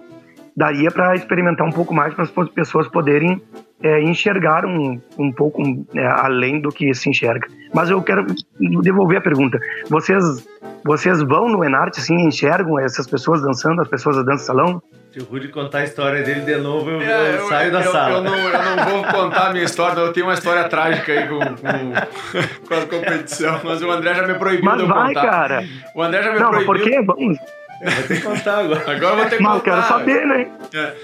daria 0.57 0.91
para 0.91 1.15
experimentar 1.15 1.67
um 1.67 1.73
pouco 1.73 1.95
mais 1.95 2.15
para 2.15 2.25
as 2.25 2.49
pessoas 2.51 2.89
poderem 2.89 3.41
é, 3.83 4.03
enxergar 4.03 4.65
um, 4.67 5.01
um 5.17 5.33
pouco 5.33 5.63
é, 5.95 6.07
além 6.07 6.61
do 6.61 6.71
que 6.71 6.93
se 6.95 7.09
enxerga. 7.09 7.47
Mas 7.75 7.91
eu 7.91 8.03
quero 8.03 8.27
devolver 8.83 9.19
a 9.19 9.21
pergunta. 9.21 9.59
Vocês 9.89 10.47
vocês 10.85 11.23
vão 11.23 11.49
no 11.49 11.65
Enarte, 11.65 12.01
assim, 12.01 12.15
enxergam 12.15 12.79
essas 12.79 13.07
pessoas 13.07 13.43
dançando, 13.43 13.83
as 13.83 13.89
pessoas 13.89 14.17
da 14.17 14.23
dança 14.23 14.45
salão? 14.45 14.83
Se 15.19 15.25
o 15.25 15.25
Rudy 15.25 15.49
contar 15.49 15.79
a 15.79 15.85
história 15.85 16.23
dele 16.23 16.43
de 16.43 16.57
novo, 16.59 16.91
eu, 16.91 17.01
é, 17.03 17.39
eu 17.39 17.49
saio 17.49 17.73
da 17.73 17.81
eu, 17.81 17.91
sala. 17.91 18.19
Eu 18.19 18.23
não, 18.23 18.37
eu 18.37 18.77
não 18.77 18.85
vou 18.85 19.05
contar 19.13 19.49
a 19.49 19.53
minha 19.53 19.65
história, 19.65 19.99
eu 19.99 20.13
tenho 20.13 20.27
uma 20.27 20.35
história 20.35 20.63
trágica 20.69 21.13
aí 21.13 21.27
com, 21.27 21.41
com, 21.41 22.69
com 22.69 22.75
a 22.75 22.87
competição, 22.87 23.61
mas 23.65 23.83
o 23.83 23.91
André 23.91 24.15
já 24.15 24.25
me 24.29 24.35
proibiu 24.35 24.65
mas 24.65 24.77
de 24.77 24.83
eu 24.83 24.89
vai, 24.89 25.09
contar. 25.09 25.27
cara. 25.29 25.65
O 25.93 26.01
André 26.01 26.23
já 26.23 26.33
me 26.33 26.39
não, 26.39 26.51
proibiu. 26.51 26.73
Não, 26.73 26.83
por 26.83 26.89
quê? 26.89 27.03
Vamos. 27.03 27.39
Vou 27.81 28.03
ter 28.07 28.17
que 28.17 28.21
contar 28.21 28.59
agora. 28.59 28.81
Agora 28.81 29.13
eu 29.13 29.17
vou 29.17 29.27
ter 29.27 29.37
que 29.39 29.43
Mas 29.43 29.53
contar. 29.55 29.71
eu 29.71 29.75
quero 29.75 29.89
saber, 29.89 30.27
né? 30.27 30.51
É, 30.73 30.95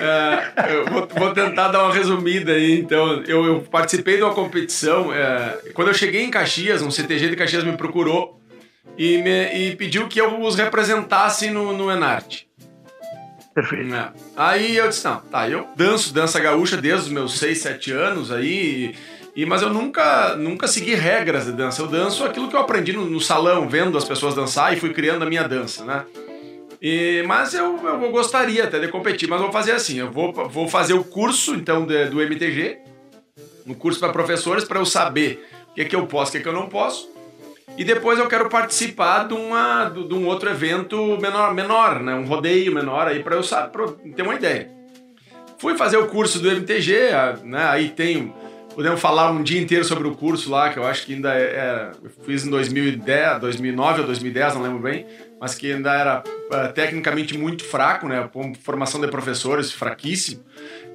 é, 0.00 0.74
eu 0.74 0.84
vou, 0.86 1.08
vou, 1.14 1.34
tentar 1.34 1.68
dar 1.68 1.84
uma 1.84 1.92
resumida 1.92 2.52
aí. 2.52 2.80
Então, 2.80 3.22
eu, 3.26 3.44
eu 3.44 3.60
participei 3.60 4.16
de 4.16 4.22
uma 4.22 4.32
competição. 4.32 5.12
É, 5.12 5.58
quando 5.74 5.88
eu 5.88 5.94
cheguei 5.94 6.22
em 6.22 6.30
Caxias, 6.30 6.80
um 6.80 6.90
CTG 6.90 7.28
de 7.28 7.36
Caxias 7.36 7.64
me 7.64 7.76
procurou 7.76 8.40
e, 8.96 9.18
me, 9.18 9.54
e 9.54 9.76
pediu 9.76 10.08
que 10.08 10.20
eu 10.20 10.40
os 10.40 10.56
representasse 10.56 11.50
no, 11.50 11.76
no 11.76 11.90
Enarte. 11.90 12.46
Perfeito. 13.54 13.94
É. 13.94 14.12
Aí 14.36 14.76
eu 14.76 14.88
disse, 14.88 15.04
não, 15.04 15.20
tá, 15.20 15.48
eu 15.48 15.66
danço 15.76 16.12
dança 16.12 16.40
gaúcha 16.40 16.76
desde 16.76 17.06
os 17.06 17.12
meus 17.12 17.38
6, 17.38 17.58
7 17.58 17.92
anos 17.92 18.32
aí, 18.32 18.94
e, 19.34 19.46
mas 19.46 19.62
eu 19.62 19.70
nunca, 19.70 20.36
nunca 20.36 20.68
segui 20.68 20.94
regras 20.94 21.46
de 21.46 21.52
dança. 21.52 21.80
Eu 21.82 21.86
danço 21.86 22.24
aquilo 22.24 22.48
que 22.48 22.56
eu 22.56 22.60
aprendi 22.60 22.92
no, 22.92 23.06
no 23.06 23.20
salão, 23.20 23.68
vendo 23.68 23.96
as 23.96 24.04
pessoas 24.04 24.34
dançar 24.34 24.72
e 24.72 24.80
fui 24.80 24.92
criando 24.92 25.22
a 25.22 25.26
minha 25.26 25.46
dança, 25.46 25.84
né? 25.84 26.04
E, 26.80 27.22
mas 27.26 27.54
eu, 27.54 27.78
eu 27.86 28.10
gostaria 28.10 28.64
até 28.64 28.78
de 28.78 28.88
competir, 28.88 29.28
mas 29.28 29.40
vou 29.40 29.52
fazer 29.52 29.72
assim, 29.72 30.00
eu 30.00 30.10
vou, 30.10 30.32
vou 30.32 30.68
fazer 30.68 30.94
o 30.94 31.04
curso, 31.04 31.54
então, 31.54 31.86
de, 31.86 32.06
do 32.06 32.20
MTG, 32.20 32.78
um 33.66 33.72
curso 33.72 34.00
para 34.00 34.12
professores, 34.12 34.64
para 34.64 34.80
eu 34.80 34.84
saber 34.84 35.46
o 35.70 35.74
que, 35.74 35.82
é 35.82 35.84
que 35.84 35.94
eu 35.94 36.06
posso, 36.06 36.30
o 36.30 36.32
que, 36.32 36.38
é 36.38 36.40
que 36.40 36.48
eu 36.48 36.52
não 36.52 36.68
posso, 36.68 37.08
e 37.76 37.84
depois 37.84 38.18
eu 38.18 38.28
quero 38.28 38.48
participar 38.48 39.26
de, 39.26 39.34
uma, 39.34 39.88
de 39.88 40.14
um 40.14 40.26
outro 40.26 40.50
evento 40.50 41.18
menor, 41.20 41.54
menor 41.54 42.00
né? 42.00 42.14
um 42.14 42.24
rodeio 42.24 42.72
menor 42.72 43.08
aí 43.08 43.22
para 43.22 43.36
eu 43.36 43.42
pra 43.42 43.86
ter 44.14 44.22
uma 44.22 44.34
ideia. 44.34 44.70
Fui 45.58 45.76
fazer 45.76 45.96
o 45.96 46.06
curso 46.06 46.38
do 46.40 46.50
MTG, 46.50 47.10
né? 47.44 47.64
aí 47.64 47.88
tem. 47.88 48.34
Podemos 48.74 49.00
falar 49.00 49.30
um 49.30 49.42
dia 49.42 49.60
inteiro 49.60 49.84
sobre 49.84 50.08
o 50.08 50.14
curso 50.14 50.50
lá, 50.50 50.70
que 50.70 50.78
eu 50.78 50.84
acho 50.84 51.04
que 51.04 51.14
ainda 51.14 51.34
é. 51.34 51.42
é 51.42 51.90
eu 52.02 52.10
fiz 52.24 52.44
em 52.44 52.50
2010, 52.50 53.40
2009 53.40 54.00
ou 54.00 54.06
2010, 54.06 54.54
não 54.54 54.62
lembro 54.62 54.78
bem, 54.78 55.06
mas 55.38 55.54
que 55.54 55.70
ainda 55.70 55.92
era 55.92 56.22
uh, 56.26 56.72
tecnicamente 56.72 57.36
muito 57.36 57.64
fraco, 57.64 58.08
né? 58.08 58.28
Formação 58.62 59.00
de 59.00 59.08
professores 59.08 59.70
fraquíssimo. 59.70 60.42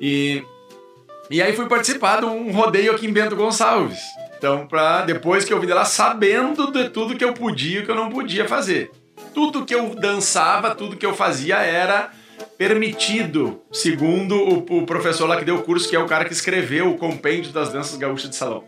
E, 0.02 0.44
e 1.30 1.40
aí 1.40 1.54
fui 1.54 1.68
participar 1.68 2.22
de 2.22 2.26
um 2.26 2.52
rodeio 2.52 2.94
aqui 2.94 3.06
em 3.06 3.14
Bento 3.14 3.36
Gonçalves. 3.36 4.00
Então, 4.38 4.68
pra 4.68 5.02
depois 5.02 5.44
que 5.44 5.52
eu 5.52 5.60
vi 5.60 5.66
dela 5.66 5.84
sabendo 5.84 6.72
de 6.72 6.90
tudo 6.90 7.16
que 7.16 7.26
eu 7.26 7.34
podia 7.34 7.80
e 7.80 7.86
que 7.86 7.90
eu 7.90 7.96
não 7.96 8.10
podia 8.10 8.48
fazer. 8.48 8.92
Tudo 9.34 9.66
que 9.66 9.74
eu 9.74 9.96
dançava, 9.96 10.76
tudo 10.76 10.96
que 10.96 11.06
eu 11.06 11.14
fazia 11.14 11.58
era 11.58 12.12
permitido, 12.58 13.62
segundo 13.72 14.36
o, 14.36 14.80
o 14.80 14.86
professor 14.86 15.28
lá 15.28 15.38
que 15.38 15.46
deu 15.46 15.56
o 15.56 15.64
curso, 15.64 15.90
que 15.90 15.96
é 15.96 16.00
o 16.00 16.06
cara 16.06 16.26
que 16.26 16.34
escreveu 16.34 16.92
o 16.92 16.98
compêndio 16.98 17.52
das 17.52 17.72
danças 17.72 17.98
gaúchas 17.98 18.30
de 18.30 18.36
salão. 18.36 18.64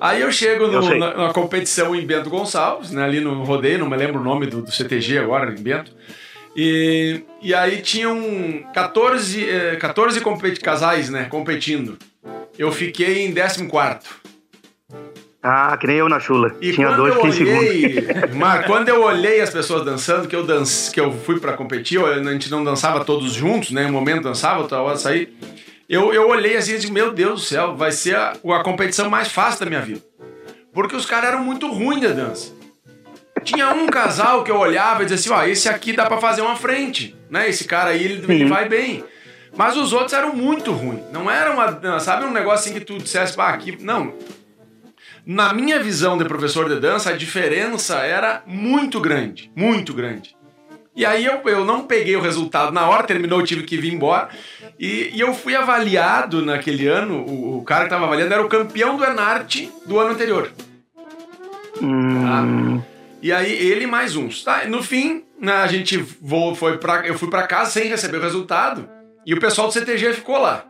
Aí 0.00 0.20
eu 0.20 0.32
chego 0.32 0.66
no, 0.66 0.90
eu 0.90 0.98
na, 0.98 1.14
na, 1.14 1.32
competição 1.32 1.94
em 1.94 2.04
Bento 2.04 2.28
Gonçalves, 2.28 2.90
né, 2.90 3.04
ali 3.04 3.20
no 3.20 3.44
rodeio, 3.44 3.78
não 3.78 3.88
me 3.88 3.96
lembro 3.96 4.20
o 4.20 4.24
nome 4.24 4.46
do, 4.46 4.60
do 4.60 4.72
CTG 4.72 5.18
agora, 5.18 5.52
em 5.52 5.62
Bento. 5.62 5.92
E, 6.56 7.22
e 7.40 7.54
aí 7.54 7.80
tinham 7.80 8.64
14, 8.72 9.48
eh, 9.48 9.76
14 9.76 10.20
casais 10.60 11.10
né, 11.10 11.24
competindo. 11.24 11.96
Eu 12.58 12.70
fiquei 12.70 13.24
em 13.24 13.32
14. 13.32 14.24
Ah, 15.46 15.76
que 15.76 15.86
nem 15.86 15.96
eu 15.96 16.08
na 16.08 16.18
chula. 16.18 16.56
E 16.58 16.72
Tinha 16.72 16.92
dois, 16.92 17.14
eu 17.14 17.20
fiquei 17.20 17.54
olhei, 17.54 17.92
segundo. 17.92 18.32
Mar, 18.40 18.64
quando 18.64 18.88
eu 18.88 19.02
olhei 19.02 19.42
as 19.42 19.50
pessoas 19.50 19.84
dançando, 19.84 20.26
que 20.26 20.34
eu 20.34 20.42
dance, 20.42 20.90
que 20.90 20.98
eu 20.98 21.12
fui 21.12 21.38
para 21.38 21.52
competir, 21.52 22.02
a 22.02 22.22
gente 22.32 22.50
não 22.50 22.64
dançava 22.64 23.04
todos 23.04 23.34
juntos, 23.34 23.70
né? 23.70 23.84
Um 23.84 23.92
momento 23.92 24.22
dançava, 24.22 24.62
outra 24.62 24.80
hora 24.80 24.96
sair. 24.96 25.36
Eu, 25.86 26.14
eu 26.14 26.30
olhei 26.30 26.56
assim 26.56 26.72
e 26.72 26.76
disse, 26.76 26.90
meu 26.90 27.12
Deus 27.12 27.42
do 27.42 27.46
céu, 27.46 27.76
vai 27.76 27.92
ser 27.92 28.16
a, 28.16 28.32
a 28.32 28.62
competição 28.62 29.10
mais 29.10 29.28
fácil 29.28 29.60
da 29.60 29.66
minha 29.66 29.82
vida. 29.82 30.00
Porque 30.72 30.96
os 30.96 31.04
caras 31.04 31.28
eram 31.28 31.44
muito 31.44 31.70
ruins 31.70 32.00
da 32.00 32.08
dança. 32.08 32.50
Tinha 33.42 33.68
um 33.74 33.86
casal 33.86 34.44
que 34.44 34.50
eu 34.50 34.56
olhava 34.56 35.02
e 35.02 35.06
dizia 35.06 35.34
assim, 35.34 35.44
ó, 35.44 35.46
esse 35.46 35.68
aqui 35.68 35.92
dá 35.92 36.06
para 36.06 36.16
fazer 36.16 36.40
uma 36.40 36.56
frente, 36.56 37.14
né? 37.28 37.50
Esse 37.50 37.64
cara 37.64 37.90
aí, 37.90 38.02
ele, 38.02 38.32
ele 38.32 38.46
vai 38.46 38.66
bem. 38.66 39.04
Mas 39.54 39.76
os 39.76 39.92
outros 39.92 40.14
eram 40.14 40.34
muito 40.34 40.72
ruins. 40.72 41.02
Não 41.12 41.30
era 41.30 41.52
uma, 41.52 42.00
sabe 42.00 42.24
um 42.24 42.32
negócio 42.32 42.60
assim 42.60 42.72
que 42.72 42.84
tu 42.84 42.96
dissesse, 42.96 43.36
pá, 43.36 43.50
aqui, 43.50 43.76
não. 43.78 44.14
Na 45.26 45.54
minha 45.54 45.80
visão 45.80 46.18
de 46.18 46.24
professor 46.24 46.68
de 46.68 46.78
dança, 46.78 47.10
a 47.10 47.16
diferença 47.16 47.96
era 47.98 48.42
muito 48.46 49.00
grande, 49.00 49.50
muito 49.56 49.94
grande. 49.94 50.36
E 50.94 51.04
aí 51.04 51.24
eu, 51.24 51.40
eu 51.46 51.64
não 51.64 51.86
peguei 51.86 52.14
o 52.14 52.20
resultado 52.20 52.72
na 52.72 52.88
hora, 52.88 53.02
terminou, 53.02 53.40
eu 53.40 53.46
tive 53.46 53.64
que 53.64 53.76
vir 53.76 53.92
embora. 53.92 54.28
E, 54.78 55.10
e 55.12 55.20
eu 55.20 55.34
fui 55.34 55.56
avaliado 55.56 56.44
naquele 56.44 56.86
ano, 56.86 57.24
o, 57.26 57.58
o 57.58 57.64
cara 57.64 57.80
que 57.80 57.86
estava 57.86 58.04
avaliando 58.04 58.32
era 58.32 58.44
o 58.44 58.48
campeão 58.48 58.96
do 58.96 59.04
Enarte 59.04 59.72
do 59.86 59.98
ano 59.98 60.10
anterior. 60.10 60.52
Hum. 61.82 62.22
Tá? 62.22 62.84
E 63.22 63.32
aí 63.32 63.50
ele 63.50 63.86
mais 63.86 64.14
uns. 64.14 64.44
Tá? 64.44 64.66
No 64.66 64.82
fim, 64.82 65.24
né, 65.40 65.54
a 65.54 65.66
gente 65.66 65.96
vou, 66.20 66.54
foi 66.54 66.78
pra, 66.78 67.06
eu 67.06 67.18
fui 67.18 67.28
para 67.28 67.46
casa 67.46 67.70
sem 67.70 67.88
receber 67.88 68.18
o 68.18 68.22
resultado. 68.22 68.88
E 69.26 69.32
o 69.32 69.40
pessoal 69.40 69.68
do 69.68 69.72
CTG 69.72 70.12
ficou 70.12 70.38
lá. 70.38 70.66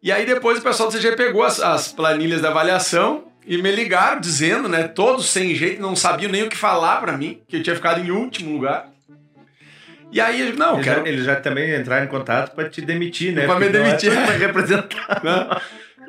E 0.00 0.12
aí 0.12 0.24
depois 0.24 0.60
o 0.60 0.62
pessoal 0.62 0.88
do 0.88 0.92
CTG 0.92 1.16
pegou 1.16 1.42
as, 1.42 1.60
as 1.60 1.92
planilhas 1.92 2.40
da 2.40 2.50
avaliação 2.50 3.27
e 3.48 3.56
me 3.56 3.72
ligaram 3.72 4.20
dizendo, 4.20 4.68
né, 4.68 4.86
todos 4.86 5.30
sem 5.30 5.54
jeito, 5.54 5.80
não 5.80 5.96
sabiam 5.96 6.30
nem 6.30 6.42
o 6.42 6.50
que 6.50 6.56
falar 6.56 7.00
para 7.00 7.16
mim, 7.16 7.40
que 7.48 7.56
eu 7.56 7.62
tinha 7.62 7.74
ficado 7.74 7.98
em 7.98 8.10
último 8.10 8.52
lugar. 8.52 8.90
E 10.12 10.20
aí, 10.20 10.52
não, 10.52 10.74
eles, 10.74 10.84
quero... 10.84 11.00
já, 11.00 11.08
eles 11.08 11.24
já 11.24 11.36
também 11.36 11.74
entraram 11.74 12.04
em 12.04 12.08
contato 12.08 12.54
para 12.54 12.68
te 12.68 12.82
demitir, 12.82 13.34
né? 13.34 13.46
Para 13.46 13.58
me 13.58 13.70
demitir. 13.70 14.12
Para 14.12 14.32
representar. 14.32 15.20
Não. 15.24 15.60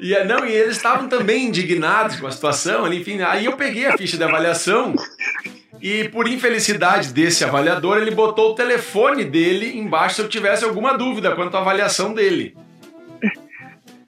E, 0.02 0.18
não, 0.24 0.46
e 0.46 0.52
eles 0.54 0.78
estavam 0.78 1.10
também 1.10 1.48
indignados 1.48 2.18
com 2.22 2.26
a 2.26 2.32
situação, 2.32 2.92
enfim. 2.94 3.22
Aí 3.22 3.44
eu 3.44 3.58
peguei 3.58 3.86
a 3.86 3.98
ficha 3.98 4.16
de 4.16 4.24
avaliação 4.24 4.96
e, 5.82 6.08
por 6.08 6.26
infelicidade 6.26 7.12
desse 7.12 7.44
avaliador, 7.44 7.98
ele 7.98 8.12
botou 8.12 8.52
o 8.52 8.56
telefone 8.56 9.26
dele 9.26 9.78
embaixo 9.78 10.16
se 10.16 10.22
eu 10.22 10.30
tivesse 10.30 10.64
alguma 10.64 10.98
dúvida 10.98 11.36
quanto 11.36 11.58
à 11.58 11.60
avaliação 11.60 12.14
dele 12.14 12.56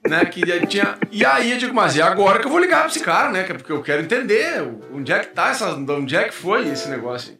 né? 0.06 0.24
Que 0.24 0.66
tinha... 0.66 0.98
E 1.10 1.24
aí 1.24 1.52
eu 1.52 1.58
digo, 1.58 1.74
mas 1.74 1.96
e 1.96 2.02
agora 2.02 2.38
que 2.38 2.46
eu 2.46 2.50
vou 2.50 2.60
ligar 2.60 2.80
pra 2.80 2.88
esse 2.88 3.00
cara, 3.00 3.30
né? 3.30 3.44
Porque 3.44 3.72
eu 3.72 3.82
quero 3.82 4.02
entender 4.02 4.62
onde 4.92 5.12
é 5.12 5.20
que 5.20 5.28
tá 5.28 5.50
essa. 5.50 5.70
Onde 5.72 6.16
é 6.16 6.24
que 6.24 6.34
foi 6.34 6.68
esse 6.68 6.88
negócio. 6.88 7.38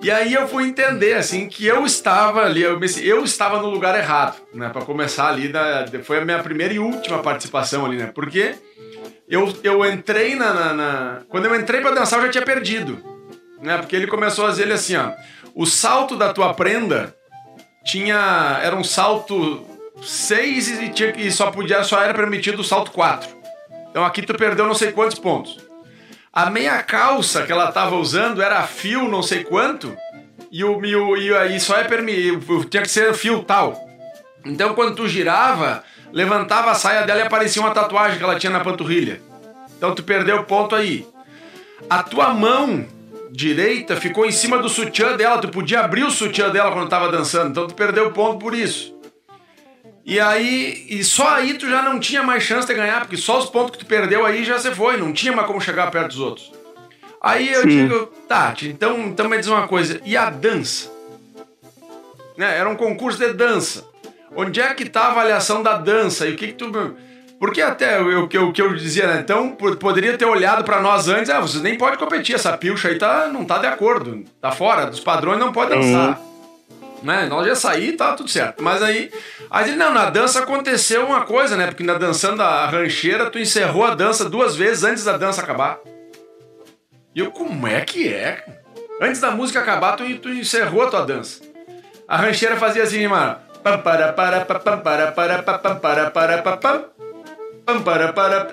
E 0.00 0.10
aí 0.10 0.32
eu 0.32 0.46
fui 0.46 0.64
entender, 0.64 1.14
assim, 1.14 1.48
que 1.48 1.66
eu 1.66 1.84
estava 1.84 2.44
ali, 2.44 2.62
eu, 2.62 2.78
eu 3.02 3.24
estava 3.24 3.60
no 3.60 3.68
lugar 3.68 3.98
errado, 3.98 4.36
né? 4.54 4.68
Pra 4.68 4.82
começar 4.82 5.28
ali, 5.28 5.48
da, 5.48 5.86
foi 6.04 6.18
a 6.18 6.24
minha 6.24 6.38
primeira 6.40 6.72
e 6.72 6.78
última 6.78 7.18
participação 7.18 7.84
ali, 7.84 7.96
né? 7.96 8.10
Porque 8.14 8.54
eu, 9.28 9.52
eu 9.64 9.84
entrei 9.84 10.36
na, 10.36 10.54
na, 10.54 10.72
na... 10.72 11.20
Quando 11.28 11.46
eu 11.46 11.54
entrei 11.56 11.80
pra 11.80 11.90
dançar, 11.90 12.20
eu 12.20 12.26
já 12.26 12.30
tinha 12.30 12.44
perdido, 12.44 13.02
né? 13.60 13.76
Porque 13.78 13.96
ele 13.96 14.06
começou 14.06 14.46
a 14.46 14.50
dizer 14.50 14.62
ele 14.62 14.72
assim, 14.72 14.96
ó... 14.96 15.12
O 15.52 15.66
salto 15.66 16.16
da 16.16 16.32
tua 16.32 16.54
prenda 16.54 17.12
tinha... 17.84 18.60
Era 18.62 18.76
um 18.76 18.84
salto 18.84 19.66
6 20.02 20.68
e, 20.68 20.88
tinha, 20.90 21.10
e 21.16 21.30
só 21.30 21.50
podia, 21.50 21.82
só 21.84 22.02
era 22.02 22.14
permitido 22.14 22.60
o 22.60 22.64
salto 22.64 22.90
4. 22.92 23.28
Então 23.90 24.04
aqui 24.04 24.22
tu 24.22 24.34
perdeu 24.34 24.66
não 24.66 24.74
sei 24.74 24.92
quantos 24.92 25.18
pontos. 25.18 25.58
A 26.32 26.50
meia 26.50 26.82
calça 26.82 27.42
que 27.42 27.52
ela 27.52 27.72
tava 27.72 27.96
usando 27.96 28.42
era 28.42 28.62
fio 28.62 29.08
não 29.08 29.22
sei 29.22 29.44
quanto, 29.44 29.96
e 30.50 30.62
o 30.64 31.16
e, 31.16 31.36
aí 31.36 31.58
só 31.58 31.76
é 31.76 31.84
permitido, 31.84 32.64
tinha 32.64 32.82
que 32.82 32.90
ser 32.90 33.12
fio 33.14 33.42
tal. 33.42 33.76
Então 34.44 34.74
quando 34.74 34.94
tu 34.94 35.08
girava, 35.08 35.82
levantava 36.12 36.70
a 36.70 36.74
saia 36.74 37.04
dela 37.04 37.20
e 37.20 37.22
aparecia 37.22 37.60
uma 37.60 37.72
tatuagem 37.72 38.18
que 38.18 38.24
ela 38.24 38.38
tinha 38.38 38.52
na 38.52 38.60
panturrilha. 38.60 39.20
Então 39.76 39.94
tu 39.94 40.02
perdeu 40.02 40.44
ponto 40.44 40.74
aí. 40.74 41.06
A 41.88 42.02
tua 42.02 42.32
mão 42.32 42.86
direita 43.30 43.96
ficou 43.96 44.26
em 44.26 44.32
cima 44.32 44.58
do 44.58 44.68
sutiã 44.68 45.16
dela, 45.16 45.38
tu 45.38 45.48
podia 45.48 45.80
abrir 45.80 46.04
o 46.04 46.10
sutiã 46.10 46.50
dela 46.50 46.72
quando 46.72 46.88
tava 46.88 47.10
dançando, 47.10 47.50
então 47.50 47.66
tu 47.66 47.74
perdeu 47.74 48.10
ponto 48.10 48.38
por 48.38 48.54
isso. 48.54 48.97
E 50.08 50.18
aí, 50.18 50.86
e 50.88 51.04
só 51.04 51.28
aí 51.34 51.52
tu 51.52 51.68
já 51.68 51.82
não 51.82 52.00
tinha 52.00 52.22
mais 52.22 52.42
chance 52.42 52.66
de 52.66 52.72
ganhar, 52.72 53.00
porque 53.00 53.18
só 53.18 53.38
os 53.38 53.44
pontos 53.44 53.72
que 53.72 53.84
tu 53.84 53.84
perdeu 53.84 54.24
aí 54.24 54.42
já 54.42 54.58
você 54.58 54.74
foi, 54.74 54.96
não 54.96 55.12
tinha 55.12 55.34
mais 55.34 55.46
como 55.46 55.60
chegar 55.60 55.90
perto 55.90 56.08
dos 56.08 56.18
outros. 56.18 56.50
Aí 57.20 57.52
eu 57.52 57.60
Sim. 57.60 57.68
digo, 57.68 58.06
Tati, 58.26 58.68
então, 58.68 58.98
então 59.00 59.28
me 59.28 59.36
diz 59.36 59.48
uma 59.48 59.68
coisa, 59.68 60.00
e 60.06 60.16
a 60.16 60.30
dança? 60.30 60.90
Né, 62.38 62.56
era 62.56 62.66
um 62.66 62.74
concurso 62.74 63.18
de 63.18 63.34
dança. 63.34 63.84
Onde 64.34 64.62
é 64.62 64.72
que 64.72 64.88
tá 64.88 65.02
a 65.02 65.10
avaliação 65.10 65.62
da 65.62 65.76
dança? 65.76 66.26
E 66.26 66.32
o 66.32 66.36
que 66.36 66.46
que 66.46 66.52
tu... 66.54 66.72
Porque 67.38 67.60
até 67.60 68.00
o 68.00 68.26
que 68.26 68.38
eu, 68.38 68.50
eu 68.56 68.74
dizia, 68.74 69.06
né? 69.08 69.20
Então, 69.20 69.50
poderia 69.78 70.16
ter 70.16 70.24
olhado 70.24 70.64
para 70.64 70.80
nós 70.80 71.06
antes, 71.06 71.28
ah, 71.28 71.38
vocês 71.38 71.62
nem 71.62 71.76
podem 71.76 71.98
competir, 71.98 72.34
essa 72.34 72.56
pilcha 72.56 72.88
aí 72.88 72.96
tá, 72.96 73.28
não 73.28 73.44
tá 73.44 73.58
de 73.58 73.66
acordo, 73.66 74.24
tá 74.40 74.52
fora 74.52 74.86
dos 74.86 75.00
padrões, 75.00 75.38
não 75.38 75.52
pode 75.52 75.70
dançar. 75.70 76.18
Né? 77.02 77.26
Nós 77.26 77.46
já 77.46 77.54
saí 77.54 77.92
tá 77.92 78.14
tudo 78.14 78.28
certo. 78.28 78.62
Mas 78.62 78.82
aí, 78.82 79.10
aí, 79.50 79.74
não, 79.76 79.92
na 79.92 80.10
dança 80.10 80.40
aconteceu 80.40 81.06
uma 81.06 81.22
coisa, 81.22 81.56
né? 81.56 81.66
Porque 81.66 81.82
na 81.82 81.94
dançando 81.94 82.42
a 82.42 82.66
rancheira, 82.66 83.30
tu 83.30 83.38
encerrou 83.38 83.84
a 83.84 83.94
dança 83.94 84.28
duas 84.28 84.56
vezes 84.56 84.84
antes 84.84 85.04
da 85.04 85.16
dança 85.16 85.42
acabar. 85.42 85.78
E 87.14 87.20
eu, 87.20 87.30
como 87.30 87.66
é 87.66 87.80
que 87.82 88.12
é? 88.12 88.44
Antes 89.00 89.20
da 89.20 89.30
música 89.30 89.60
acabar, 89.60 89.96
tu, 89.96 90.04
tu 90.18 90.28
encerrou 90.28 90.82
a 90.82 90.90
tua 90.90 91.06
dança. 91.06 91.40
A 92.06 92.16
rancheira 92.16 92.56
fazia 92.56 92.82
assim, 92.82 93.06
mano. 93.06 93.36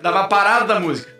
Dava 0.01 0.27
parada 0.27 0.65
da 0.65 0.79
música. 0.79 1.15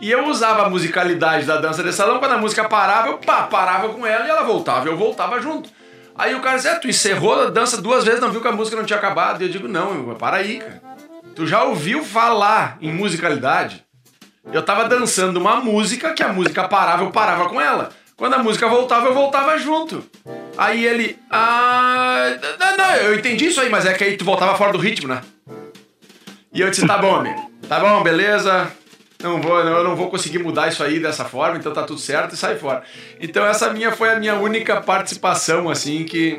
E 0.00 0.10
eu 0.10 0.26
usava 0.26 0.66
a 0.66 0.70
musicalidade 0.70 1.44
da 1.44 1.56
dança 1.56 1.82
de 1.82 1.92
salão, 1.92 2.18
quando 2.18 2.32
a 2.32 2.38
música 2.38 2.68
parava, 2.68 3.08
eu 3.08 3.18
pá, 3.18 3.44
parava 3.44 3.88
com 3.88 4.06
ela 4.06 4.26
e 4.26 4.30
ela 4.30 4.42
voltava, 4.42 4.86
eu 4.88 4.96
voltava 4.96 5.40
junto. 5.40 5.68
Aí 6.18 6.34
o 6.34 6.40
cara 6.40 6.56
disse, 6.56 6.68
é, 6.68 6.74
tu 6.74 6.88
encerrou 6.88 7.42
a 7.42 7.50
dança 7.50 7.80
duas 7.80 8.04
vezes, 8.04 8.20
não 8.20 8.32
viu 8.32 8.40
que 8.40 8.48
a 8.48 8.52
música 8.52 8.76
não 8.76 8.84
tinha 8.84 8.98
acabado? 8.98 9.40
E 9.40 9.46
eu 9.46 9.48
digo, 9.48 9.68
não, 9.68 10.14
para 10.16 10.38
aí, 10.38 10.58
cara. 10.58 10.82
Tu 11.34 11.46
já 11.46 11.62
ouviu 11.62 12.04
falar 12.04 12.76
em 12.80 12.92
musicalidade? 12.92 13.84
Eu 14.52 14.62
tava 14.62 14.88
dançando 14.88 15.36
uma 15.36 15.56
música 15.56 16.12
que 16.12 16.22
a 16.22 16.32
música 16.32 16.66
parava, 16.66 17.04
eu 17.04 17.12
parava 17.12 17.48
com 17.48 17.60
ela. 17.60 17.90
Quando 18.16 18.34
a 18.34 18.38
música 18.38 18.66
voltava, 18.66 19.06
eu 19.06 19.14
voltava 19.14 19.56
junto. 19.58 20.04
Aí 20.56 20.84
ele, 20.84 21.16
ah, 21.30 22.36
não, 22.58 22.76
não, 22.76 22.94
eu 22.96 23.14
entendi 23.14 23.46
isso 23.46 23.60
aí, 23.60 23.68
mas 23.68 23.86
é 23.86 23.94
que 23.94 24.02
aí 24.02 24.16
tu 24.16 24.24
voltava 24.24 24.56
fora 24.56 24.72
do 24.72 24.78
ritmo, 24.78 25.06
né? 25.06 25.22
E 26.52 26.60
eu 26.60 26.68
disse, 26.68 26.84
tá 26.84 26.98
bom, 26.98 27.14
amigo. 27.14 27.48
Tá 27.68 27.78
bom, 27.78 28.02
beleza 28.02 28.72
não 29.22 29.42
vou, 29.42 29.58
eu 29.58 29.82
não 29.82 29.96
vou 29.96 30.08
conseguir 30.08 30.38
mudar 30.38 30.68
isso 30.68 30.82
aí 30.82 31.00
dessa 31.00 31.24
forma, 31.24 31.58
então 31.58 31.72
tá 31.72 31.82
tudo 31.82 31.98
certo 31.98 32.34
e 32.34 32.36
sai 32.36 32.56
fora. 32.56 32.82
Então 33.20 33.44
essa 33.44 33.72
minha 33.72 33.90
foi 33.90 34.10
a 34.10 34.18
minha 34.18 34.36
única 34.36 34.80
participação, 34.80 35.68
assim, 35.68 36.04
que, 36.04 36.38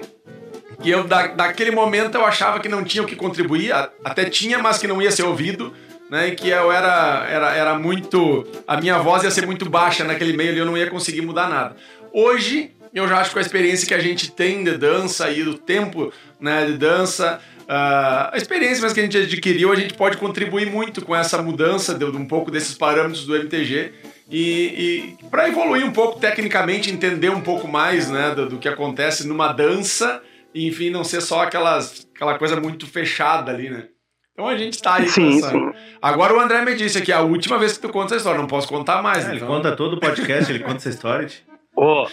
que 0.81 0.89
eu, 0.89 1.03
da, 1.03 1.27
daquele 1.27 1.71
momento 1.71 2.15
eu 2.15 2.25
achava 2.25 2.59
que 2.59 2.69
não 2.69 2.83
tinha 2.83 3.03
o 3.03 3.05
que 3.05 3.15
contribuir, 3.15 3.73
até 4.03 4.25
tinha, 4.25 4.59
mas 4.59 4.77
que 4.77 4.87
não 4.87 5.01
ia 5.01 5.11
ser 5.11 5.23
ouvido, 5.23 5.73
né, 6.09 6.31
que 6.31 6.49
eu 6.49 6.71
era, 6.71 7.27
era, 7.29 7.55
era 7.55 7.77
muito, 7.77 8.47
a 8.65 8.77
minha 8.77 8.97
voz 8.99 9.23
ia 9.23 9.31
ser 9.31 9.45
muito 9.45 9.69
baixa 9.69 10.03
naquele 10.05 10.35
meio 10.35 10.51
ali, 10.51 10.59
eu 10.59 10.65
não 10.65 10.77
ia 10.77 10.89
conseguir 10.89 11.21
mudar 11.21 11.49
nada. 11.49 11.75
Hoje, 12.13 12.71
eu 12.93 13.07
já 13.07 13.19
acho 13.19 13.31
que 13.31 13.39
a 13.39 13.41
experiência 13.41 13.87
que 13.87 13.93
a 13.93 13.99
gente 13.99 14.31
tem 14.31 14.63
de 14.63 14.77
dança 14.77 15.29
e 15.29 15.43
do 15.43 15.55
tempo 15.55 16.11
né, 16.39 16.65
de 16.65 16.77
dança, 16.77 17.39
a 17.71 18.31
experiência 18.35 18.81
mas 18.81 18.93
que 18.93 18.99
a 18.99 19.03
gente 19.03 19.17
adquiriu, 19.17 19.71
a 19.71 19.75
gente 19.75 19.93
pode 19.93 20.17
contribuir 20.17 20.65
muito 20.65 21.05
com 21.05 21.15
essa 21.15 21.39
mudança 21.39 21.93
de, 21.93 22.09
de 22.09 22.17
um 22.17 22.25
pouco 22.25 22.49
desses 22.49 22.73
parâmetros 22.73 23.27
do 23.27 23.35
MTG 23.35 23.93
e, 24.27 25.15
e 25.21 25.27
para 25.29 25.47
evoluir 25.47 25.85
um 25.85 25.91
pouco 25.91 26.19
tecnicamente, 26.19 26.91
entender 26.91 27.29
um 27.29 27.41
pouco 27.41 27.67
mais 27.67 28.09
né, 28.09 28.33
do, 28.33 28.49
do, 28.49 28.57
que 28.57 28.67
acontece 28.67 29.27
numa 29.27 29.53
dança 29.53 30.19
e, 30.53 30.67
enfim, 30.67 30.89
não 30.89 31.03
ser 31.03 31.21
só 31.21 31.43
aquelas, 31.43 32.07
aquela 32.15 32.39
coisa 32.39 32.59
muito 32.59 32.87
fechada 32.87 33.51
ali, 33.51 33.69
né? 33.69 33.85
Então 34.33 34.47
a 34.47 34.57
gente 34.57 34.81
tá 34.81 34.95
aí 34.95 35.07
sim, 35.07 35.39
sim. 35.39 35.71
Agora 36.01 36.33
o 36.33 36.39
André 36.39 36.63
me 36.63 36.73
disse 36.73 37.01
que 37.01 37.11
é 37.11 37.15
a 37.15 37.21
última 37.21 37.59
vez 37.59 37.73
que 37.73 37.81
tu 37.81 37.89
conta 37.89 38.15
essa 38.15 38.17
história, 38.17 38.39
não 38.39 38.47
posso 38.47 38.67
contar 38.67 39.03
mais. 39.03 39.25
É, 39.25 39.35
então... 39.35 39.35
Ele 39.35 39.45
conta 39.45 39.75
todo 39.75 39.93
o 39.93 39.99
podcast, 39.99 40.51
ele 40.51 40.63
conta 40.63 40.77
essa 40.77 40.89
história. 40.89 41.27
Ô, 41.75 42.03
oh, 42.03 42.07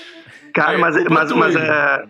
cara, 0.52 0.74
é, 0.74 0.76
mas, 0.76 1.04
mas, 1.04 1.32
mas 1.32 1.56
é, 1.56 2.04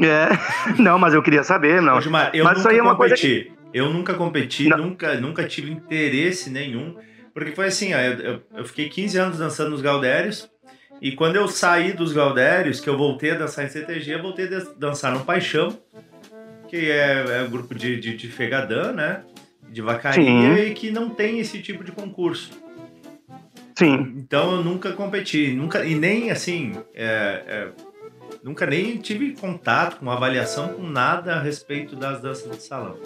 é, 0.00 0.28
não, 0.80 0.98
mas 0.98 1.14
eu 1.14 1.22
queria 1.22 1.42
saber, 1.42 1.82
não. 1.82 2.00
Gilmar, 2.00 2.30
eu 2.34 2.44
mas 2.44 2.58
nunca 2.58 2.74
é 2.74 2.80
competi. 2.80 3.50
Que... 3.50 3.58
Eu 3.72 3.92
nunca 3.92 4.14
competi, 4.14 4.68
nunca, 4.68 5.14
nunca 5.20 5.44
tive 5.44 5.70
interesse 5.70 6.50
nenhum. 6.50 6.96
Porque 7.34 7.52
foi 7.52 7.66
assim, 7.66 7.94
ó, 7.94 7.98
eu, 7.98 8.42
eu, 8.56 8.64
fiquei 8.64 8.88
15 8.88 9.18
anos 9.18 9.38
dançando 9.38 9.70
nos 9.70 9.82
Galdérios. 9.82 10.50
E 11.00 11.12
quando 11.12 11.36
eu 11.36 11.46
saí 11.46 11.92
dos 11.92 12.12
Galdérios, 12.12 12.80
que 12.80 12.88
eu 12.88 12.96
voltei 12.96 13.30
a 13.32 13.34
dançar 13.34 13.64
em 13.64 13.68
CTG, 13.68 14.14
eu 14.14 14.22
voltei 14.22 14.46
a 14.46 14.62
dançar 14.76 15.12
no 15.12 15.24
Paixão, 15.24 15.78
que 16.66 16.90
é, 16.90 17.24
é 17.38 17.42
um 17.42 17.50
grupo 17.50 17.74
de, 17.74 18.00
de, 18.00 18.16
de 18.16 18.28
Fegadã, 18.28 18.92
né? 18.92 19.22
De 19.70 19.82
vacaria, 19.82 20.24
Sim. 20.24 20.54
e 20.56 20.74
que 20.74 20.90
não 20.90 21.10
tem 21.10 21.38
esse 21.38 21.60
tipo 21.60 21.84
de 21.84 21.92
concurso. 21.92 22.50
Sim. 23.78 24.12
Então 24.16 24.56
eu 24.56 24.64
nunca 24.64 24.92
competi, 24.92 25.52
nunca, 25.52 25.84
e 25.84 25.94
nem 25.94 26.32
assim, 26.32 26.72
é, 26.92 27.42
é, 27.46 27.68
Nunca 28.48 28.64
nem 28.64 28.96
tive 28.96 29.32
contato 29.32 29.98
com 29.98 30.10
avaliação 30.10 30.68
com 30.68 30.82
nada 30.82 31.34
a 31.34 31.38
respeito 31.38 31.94
das 31.94 32.22
danças 32.22 32.50
de 32.50 32.62
salão. 32.62 32.96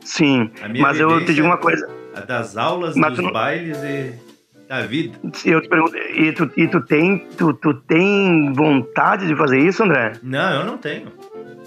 Sim, 0.00 0.50
mas 0.80 0.98
eu 0.98 1.24
te 1.24 1.32
digo 1.32 1.46
uma 1.46 1.56
coisa. 1.56 1.88
A 2.12 2.22
das 2.22 2.56
aulas, 2.56 2.96
mas 2.96 3.14
dos 3.14 3.24
não... 3.24 3.32
bailes 3.32 3.78
e 3.84 4.14
da 4.68 4.80
vida. 4.80 5.16
Eu 5.44 5.60
te 5.60 5.68
pergunto, 5.68 5.96
e 5.96 6.32
tu, 6.32 6.50
e 6.56 6.66
tu, 6.66 6.80
tem, 6.80 7.18
tu, 7.38 7.54
tu 7.54 7.72
tem 7.72 8.52
vontade 8.52 9.28
de 9.28 9.36
fazer 9.36 9.60
isso, 9.60 9.84
André? 9.84 10.14
Não, 10.24 10.52
eu 10.52 10.66
não 10.66 10.76
tenho. 10.76 11.12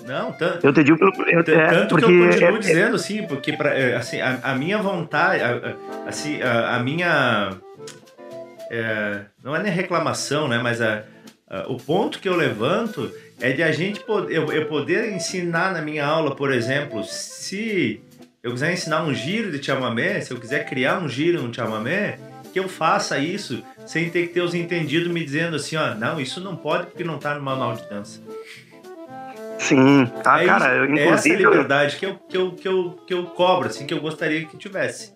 Não, 0.05 0.33
tanto. 0.33 0.67
Eu 0.67 0.73
te 0.73 0.83
digo 0.83 0.99
pelo. 0.99 1.13
Eu, 1.29 1.39
é, 1.39 1.69
tanto 1.69 1.95
porque 1.95 2.07
que 2.07 2.11
eu 2.11 2.27
continuo 2.27 2.57
é, 2.57 2.59
dizendo, 2.59 2.95
assim, 2.97 3.25
porque 3.25 3.53
pra, 3.53 3.69
é, 3.69 3.95
assim, 3.95 4.19
a, 4.19 4.37
a 4.43 4.53
minha 4.53 4.79
vontade, 4.79 5.41
a, 5.41 5.77
assim, 6.09 6.41
a, 6.41 6.75
a 6.75 6.79
minha. 6.79 7.51
É, 8.69 9.21
não 9.41 9.55
é 9.55 9.63
nem 9.63 9.71
reclamação, 9.71 10.49
né? 10.49 10.59
Mas 10.61 10.81
a, 10.81 11.03
o 11.67 11.77
ponto 11.77 12.19
que 12.19 12.27
eu 12.27 12.35
levanto 12.35 13.11
é 13.39 13.51
de 13.51 13.61
a 13.61 13.71
gente 13.71 13.99
poder, 13.99 14.35
eu, 14.35 14.51
eu, 14.51 14.65
poder 14.65 15.11
ensinar 15.11 15.73
na 15.73 15.81
minha 15.81 16.05
aula, 16.05 16.35
por 16.35 16.51
exemplo, 16.51 17.03
se 17.03 18.01
eu 18.41 18.51
quiser 18.51 18.73
ensinar 18.73 19.03
um 19.03 19.13
giro 19.13 19.51
de 19.51 19.63
chamamé, 19.63 20.19
se 20.21 20.31
eu 20.31 20.39
quiser 20.39 20.65
criar 20.65 20.99
um 20.99 21.07
giro 21.07 21.41
no 21.41 21.53
chamamé, 21.53 22.17
que 22.51 22.59
eu 22.59 22.67
faça 22.67 23.17
isso 23.17 23.63
sem 23.85 24.09
ter 24.09 24.27
que 24.27 24.33
ter 24.33 24.41
os 24.41 24.53
entendidos 24.53 25.11
me 25.11 25.23
dizendo 25.23 25.55
assim, 25.55 25.75
ó, 25.75 25.93
não, 25.95 26.19
isso 26.19 26.39
não 26.39 26.55
pode 26.55 26.87
porque 26.87 27.03
não 27.03 27.17
tá 27.17 27.35
no 27.35 27.41
manual 27.41 27.75
de 27.75 27.87
dança. 27.89 28.21
Sim, 29.59 30.11
ah, 30.25 30.43
é 30.43 30.45
cara, 30.45 30.75
eu, 30.75 30.85
inclusive... 30.85 31.07
É 31.07 31.13
essa 31.13 31.29
liberdade 31.29 31.97
que 31.97 32.05
eu, 32.05 32.15
que, 32.15 32.37
eu, 32.37 32.51
que, 32.51 32.67
eu, 32.67 32.99
que 33.07 33.13
eu 33.13 33.23
cobro, 33.25 33.67
assim, 33.67 33.85
que 33.85 33.93
eu 33.93 34.01
gostaria 34.01 34.45
que 34.45 34.57
tivesse. 34.57 35.13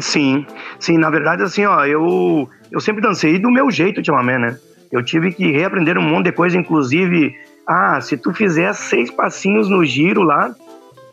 Sim, 0.00 0.46
sim, 0.78 0.98
na 0.98 1.10
verdade, 1.10 1.42
assim, 1.42 1.64
ó, 1.64 1.84
eu, 1.84 2.48
eu 2.70 2.80
sempre 2.80 3.00
dancei 3.02 3.38
do 3.38 3.50
meu 3.50 3.70
jeito 3.70 4.00
de 4.00 4.06
chamamé, 4.06 4.38
né? 4.38 4.58
Eu 4.90 5.02
tive 5.04 5.32
que 5.32 5.50
reaprender 5.50 5.98
um 5.98 6.02
monte 6.02 6.26
de 6.26 6.32
coisa, 6.32 6.56
inclusive, 6.56 7.34
ah, 7.66 8.00
se 8.00 8.16
tu 8.16 8.32
fizer 8.32 8.72
seis 8.74 9.10
passinhos 9.10 9.68
no 9.68 9.84
giro 9.84 10.22
lá, 10.22 10.54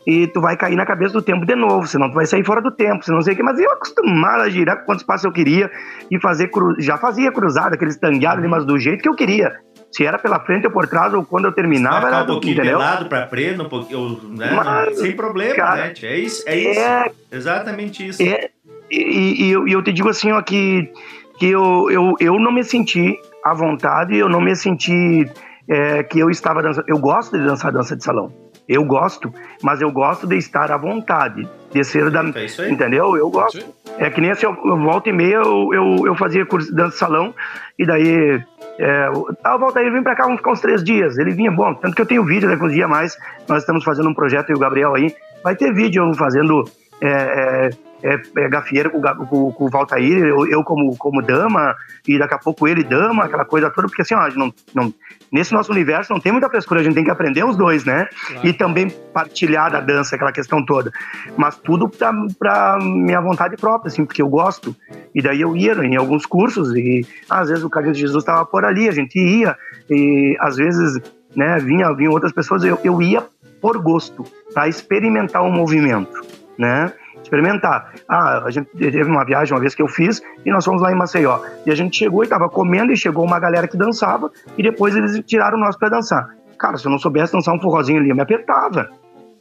e 0.06 0.26
tu 0.26 0.40
vai 0.40 0.56
cair 0.56 0.76
na 0.76 0.84
cabeça 0.84 1.14
do 1.14 1.22
tempo 1.22 1.46
de 1.46 1.54
novo, 1.54 1.86
senão 1.86 2.10
tu 2.10 2.14
vai 2.14 2.26
sair 2.26 2.44
fora 2.44 2.60
do 2.60 2.70
tempo, 2.70 3.04
senão 3.04 3.16
não 3.16 3.24
sei 3.24 3.32
o 3.32 3.36
que. 3.36 3.42
Mas 3.42 3.58
eu 3.58 3.70
acostumado 3.70 4.42
a 4.42 4.50
girar 4.50 4.84
quantos 4.84 5.04
passos 5.04 5.24
eu 5.24 5.32
queria 5.32 5.70
e 6.10 6.20
fazer 6.20 6.48
cru... 6.48 6.74
já 6.78 6.98
fazia 6.98 7.32
cruzada, 7.32 7.74
aqueles 7.74 7.96
tangueados 7.96 8.38
ali, 8.40 8.48
mas 8.48 8.64
do 8.66 8.78
jeito 8.78 9.02
que 9.02 9.08
eu 9.08 9.14
queria. 9.14 9.52
Se 9.90 10.04
era 10.04 10.18
pela 10.18 10.40
frente 10.40 10.66
ou 10.66 10.72
por 10.72 10.86
trás, 10.88 11.14
ou 11.14 11.24
quando 11.24 11.46
eu 11.46 11.52
terminava, 11.52 12.08
era 12.08 12.22
um 12.24 12.26
pouquinho 12.26 12.54
entendeu? 12.54 12.78
lado 12.78 13.06
para 13.06 13.28
frente, 13.28 13.62
um 13.62 13.68
pouquinho, 13.68 14.20
né? 14.36 14.50
Mas, 14.52 14.98
sem 14.98 15.12
problema, 15.12 15.54
cara, 15.54 15.86
né? 15.86 15.92
É 16.02 16.18
isso, 16.18 16.42
é 16.46 16.56
isso. 16.56 16.80
É, 16.80 17.10
exatamente 17.30 18.06
isso. 18.06 18.22
É, 18.22 18.50
e, 18.90 19.44
e, 19.46 19.50
eu, 19.52 19.68
e 19.68 19.72
eu 19.72 19.82
te 19.82 19.92
digo 19.92 20.08
assim, 20.08 20.32
ó, 20.32 20.42
que, 20.42 20.90
que 21.38 21.48
eu, 21.48 21.88
eu, 21.90 22.14
eu 22.18 22.38
não 22.40 22.52
me 22.52 22.64
senti 22.64 23.16
à 23.44 23.52
vontade, 23.52 24.16
eu 24.16 24.28
não 24.28 24.40
me 24.40 24.56
senti 24.56 25.30
é, 25.68 26.02
que 26.02 26.18
eu 26.18 26.30
estava 26.30 26.62
dançando. 26.62 26.86
Eu 26.88 26.98
gosto 26.98 27.36
de 27.38 27.44
dançar 27.44 27.70
dança 27.70 27.94
de 27.94 28.02
salão. 28.02 28.32
Eu 28.66 28.82
gosto, 28.84 29.30
mas 29.62 29.82
eu 29.82 29.92
gosto 29.92 30.26
de 30.26 30.36
estar 30.36 30.72
à 30.72 30.78
vontade, 30.78 31.46
de 31.70 31.84
ser 31.84 32.10
da. 32.10 32.24
É 32.34 32.46
isso 32.46 32.62
aí. 32.62 32.72
Entendeu? 32.72 33.14
Eu 33.14 33.28
gosto. 33.28 33.62
É 33.98 34.08
que 34.08 34.20
nem 34.20 34.30
assim, 34.30 34.46
eu, 34.46 34.56
eu 34.64 34.78
volta 34.78 35.10
e 35.10 35.12
meia 35.12 35.36
eu, 35.36 35.68
eu, 35.72 36.06
eu, 36.06 36.16
fazia 36.16 36.46
curso 36.46 36.70
de 36.70 36.74
dança 36.74 36.92
de 36.92 36.96
salão, 36.96 37.34
e 37.78 37.84
daí. 37.86 38.42
É, 38.76 39.08
ah, 39.44 39.56
volta 39.56 39.78
aí, 39.78 39.90
vem 39.90 40.02
pra 40.02 40.16
cá, 40.16 40.24
vamos 40.24 40.38
ficar 40.38 40.52
uns 40.52 40.60
três 40.60 40.82
dias. 40.82 41.18
Ele 41.18 41.32
vinha, 41.32 41.52
bom, 41.52 41.74
tanto 41.74 41.94
que 41.94 42.02
eu 42.02 42.06
tenho 42.06 42.24
vídeo 42.24 42.48
daqui 42.48 42.64
uns 42.64 42.72
dias 42.72 42.88
mais. 42.88 43.16
Nós 43.46 43.60
estamos 43.60 43.84
fazendo 43.84 44.08
um 44.08 44.14
projeto 44.14 44.50
e 44.50 44.54
o 44.54 44.58
Gabriel 44.58 44.94
aí. 44.94 45.14
Vai 45.44 45.54
ter 45.54 45.72
vídeo 45.72 46.12
fazendo 46.14 46.64
é, 47.00 47.08
é, 47.08 47.70
é, 48.04 48.20
é, 48.36 48.48
gafieira 48.48 48.90
com, 48.90 49.00
com, 49.00 49.52
com 49.52 49.64
o 49.64 49.70
Valtair, 49.70 50.18
eu, 50.18 50.46
eu, 50.46 50.62
como, 50.62 50.94
como 50.96 51.22
dama, 51.22 51.74
e 52.06 52.18
daqui 52.18 52.34
a 52.34 52.38
pouco 52.38 52.68
ele 52.68 52.84
dama, 52.84 53.24
aquela 53.24 53.44
coisa 53.44 53.70
toda, 53.70 53.88
porque 53.88 54.02
assim, 54.02 54.14
ó, 54.14 54.28
não, 54.36 54.52
não, 54.74 54.92
nesse 55.32 55.54
nosso 55.54 55.72
universo 55.72 56.12
não 56.12 56.20
tem 56.20 56.30
muita 56.30 56.50
frescura, 56.50 56.80
a 56.80 56.82
gente 56.82 56.94
tem 56.94 57.04
que 57.04 57.10
aprender 57.10 57.44
os 57.44 57.56
dois, 57.56 57.84
né? 57.84 58.06
Claro. 58.26 58.46
E 58.46 58.52
também 58.52 58.90
partilhar 58.90 59.70
da 59.70 59.80
dança, 59.80 60.16
aquela 60.16 60.32
questão 60.32 60.64
toda. 60.64 60.92
Mas 61.36 61.56
tudo 61.56 61.88
pra, 61.88 62.12
pra 62.38 62.78
minha 62.78 63.20
vontade 63.20 63.56
própria, 63.56 63.88
assim, 63.88 64.04
porque 64.04 64.20
eu 64.20 64.28
gosto. 64.28 64.76
E 65.14 65.22
daí 65.22 65.40
eu 65.40 65.56
ia 65.56 65.72
em 65.72 65.96
alguns 65.96 66.26
cursos, 66.26 66.74
e 66.76 67.06
às 67.28 67.48
vezes 67.48 67.64
o 67.64 67.70
Carlos 67.70 67.94
de 67.94 68.00
Jesus 68.00 68.22
estava 68.22 68.44
por 68.44 68.64
ali, 68.64 68.86
a 68.86 68.92
gente 68.92 69.18
ia, 69.18 69.56
e 69.90 70.36
às 70.40 70.56
vezes, 70.56 71.00
né, 71.34 71.58
vinha, 71.58 71.90
vinham 71.94 72.12
outras 72.12 72.32
pessoas, 72.32 72.64
eu, 72.64 72.78
eu 72.84 73.00
ia 73.00 73.24
por 73.62 73.78
gosto, 73.78 74.24
para 74.52 74.68
experimentar 74.68 75.42
o 75.42 75.50
movimento, 75.50 76.20
né? 76.58 76.92
experimentar. 77.22 77.92
Ah, 78.08 78.42
a 78.44 78.50
gente 78.50 78.68
teve 78.76 79.04
uma 79.04 79.24
viagem 79.24 79.54
uma 79.54 79.60
vez 79.60 79.74
que 79.74 79.82
eu 79.82 79.88
fiz 79.88 80.22
e 80.44 80.50
nós 80.50 80.64
fomos 80.64 80.82
lá 80.82 80.92
em 80.92 80.94
Maceió. 80.94 81.40
E 81.66 81.70
a 81.70 81.74
gente 81.74 81.96
chegou 81.96 82.24
e 82.24 82.28
tava 82.28 82.48
comendo 82.48 82.92
e 82.92 82.96
chegou 82.96 83.24
uma 83.24 83.38
galera 83.38 83.66
que 83.66 83.76
dançava 83.76 84.30
e 84.56 84.62
depois 84.62 84.94
eles 84.94 85.20
tiraram 85.26 85.58
nós 85.58 85.76
para 85.76 85.88
dançar. 85.88 86.28
Cara, 86.58 86.76
se 86.76 86.86
eu 86.86 86.90
não 86.90 86.98
soubesse 86.98 87.32
dançar 87.32 87.54
um 87.54 87.60
forrozinho 87.60 87.98
ali, 87.98 88.10
eu 88.10 88.16
me 88.16 88.22
apertava. 88.22 88.90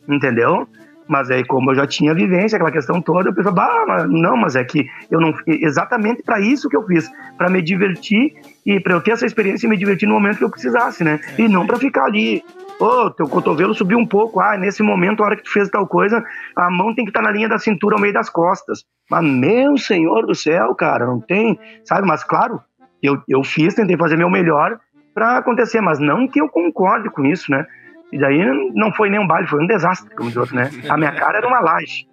Entendeu? 0.07 0.67
Mas 1.07 1.29
aí, 1.29 1.45
como 1.45 1.71
eu 1.71 1.75
já 1.75 1.85
tinha 1.85 2.13
vivência, 2.13 2.55
aquela 2.55 2.71
questão 2.71 3.01
toda, 3.01 3.29
eu 3.29 3.33
pensava, 3.33 3.85
mas 3.85 4.09
não, 4.09 4.37
mas 4.37 4.55
é 4.55 4.63
que 4.63 4.87
eu 5.11 5.19
não. 5.19 5.33
Exatamente 5.45 6.23
para 6.23 6.39
isso 6.39 6.69
que 6.69 6.77
eu 6.77 6.85
fiz, 6.85 7.11
para 7.37 7.49
me 7.49 7.61
divertir 7.61 8.33
e 8.65 8.79
para 8.79 8.93
eu 8.93 9.01
ter 9.01 9.11
essa 9.11 9.25
experiência 9.25 9.67
e 9.67 9.69
me 9.69 9.77
divertir 9.77 10.07
no 10.07 10.13
momento 10.13 10.37
que 10.37 10.43
eu 10.45 10.49
precisasse, 10.49 11.03
né? 11.03 11.19
E 11.37 11.47
não 11.47 11.67
para 11.67 11.77
ficar 11.77 12.05
ali 12.05 12.43
Ô, 12.83 13.05
oh, 13.05 13.09
teu 13.09 13.29
cotovelo 13.29 13.73
subiu 13.73 13.97
um 13.97 14.05
pouco. 14.05 14.41
Ah, 14.41 14.57
nesse 14.57 14.83
momento, 14.83 15.23
a 15.23 15.27
hora 15.27 15.37
que 15.37 15.43
tu 15.43 15.53
fez 15.53 15.69
tal 15.69 15.87
coisa, 15.87 16.21
a 16.53 16.69
mão 16.69 16.93
tem 16.93 17.05
que 17.05 17.11
estar 17.11 17.21
tá 17.21 17.27
na 17.27 17.31
linha 17.31 17.47
da 17.47 17.57
cintura 17.57 17.95
ao 17.95 18.01
meio 18.01 18.13
das 18.13 18.29
costas. 18.29 18.83
Mas, 19.09 19.23
meu 19.23 19.77
senhor 19.77 20.25
do 20.25 20.35
céu, 20.35 20.75
cara, 20.75 21.05
não 21.05 21.21
tem. 21.21 21.57
Sabe? 21.85 22.05
Mas, 22.05 22.25
claro, 22.25 22.61
eu, 23.01 23.23
eu 23.25 23.41
fiz, 23.41 23.73
tentei 23.73 23.95
fazer 23.95 24.17
meu 24.17 24.29
melhor 24.29 24.77
para 25.13 25.37
acontecer, 25.37 25.79
mas 25.79 25.97
não 25.97 26.27
que 26.27 26.41
eu 26.41 26.49
concorde 26.49 27.09
com 27.09 27.25
isso, 27.25 27.49
né? 27.49 27.65
E 28.11 28.19
daí 28.19 28.43
não 28.73 28.91
foi 28.91 29.09
nem 29.09 29.19
um 29.19 29.27
baile, 29.27 29.47
foi 29.47 29.63
um 29.63 29.67
desastre, 29.67 30.13
como 30.13 30.27
diz 30.27 30.35
outro, 30.35 30.53
né? 30.53 30.69
A 30.89 30.97
minha 30.97 31.13
cara 31.13 31.37
era 31.37 31.47
uma 31.47 31.61
laje. 31.61 32.05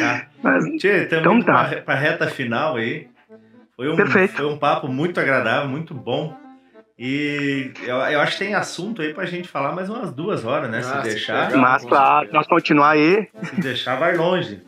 Tá. 0.00 0.26
Mas, 0.42 0.64
Tchê, 0.78 1.04
então 1.04 1.40
tá. 1.40 1.80
Para 1.84 1.94
reta 1.94 2.26
final 2.26 2.74
aí. 2.74 3.08
Foi 3.76 3.88
um, 3.88 3.94
Perfeito. 3.94 4.34
foi 4.34 4.46
um 4.46 4.58
papo 4.58 4.88
muito 4.88 5.20
agradável, 5.20 5.68
muito 5.68 5.94
bom. 5.94 6.41
E 7.04 7.72
eu, 7.82 7.96
eu 7.96 8.20
acho 8.20 8.38
que 8.38 8.44
tem 8.44 8.54
assunto 8.54 9.02
aí 9.02 9.12
pra 9.12 9.26
gente 9.26 9.48
falar 9.48 9.72
mais 9.72 9.90
umas 9.90 10.12
duas 10.12 10.44
horas, 10.44 10.70
né? 10.70 10.80
se 10.80 11.02
deixar. 11.02 11.50
Mas 11.56 11.84
claro, 11.84 12.28
nós 12.32 12.46
continuar 12.46 12.90
aí. 12.90 13.26
Se 13.42 13.60
deixar, 13.60 13.96
vai 13.96 14.16
longe. 14.16 14.60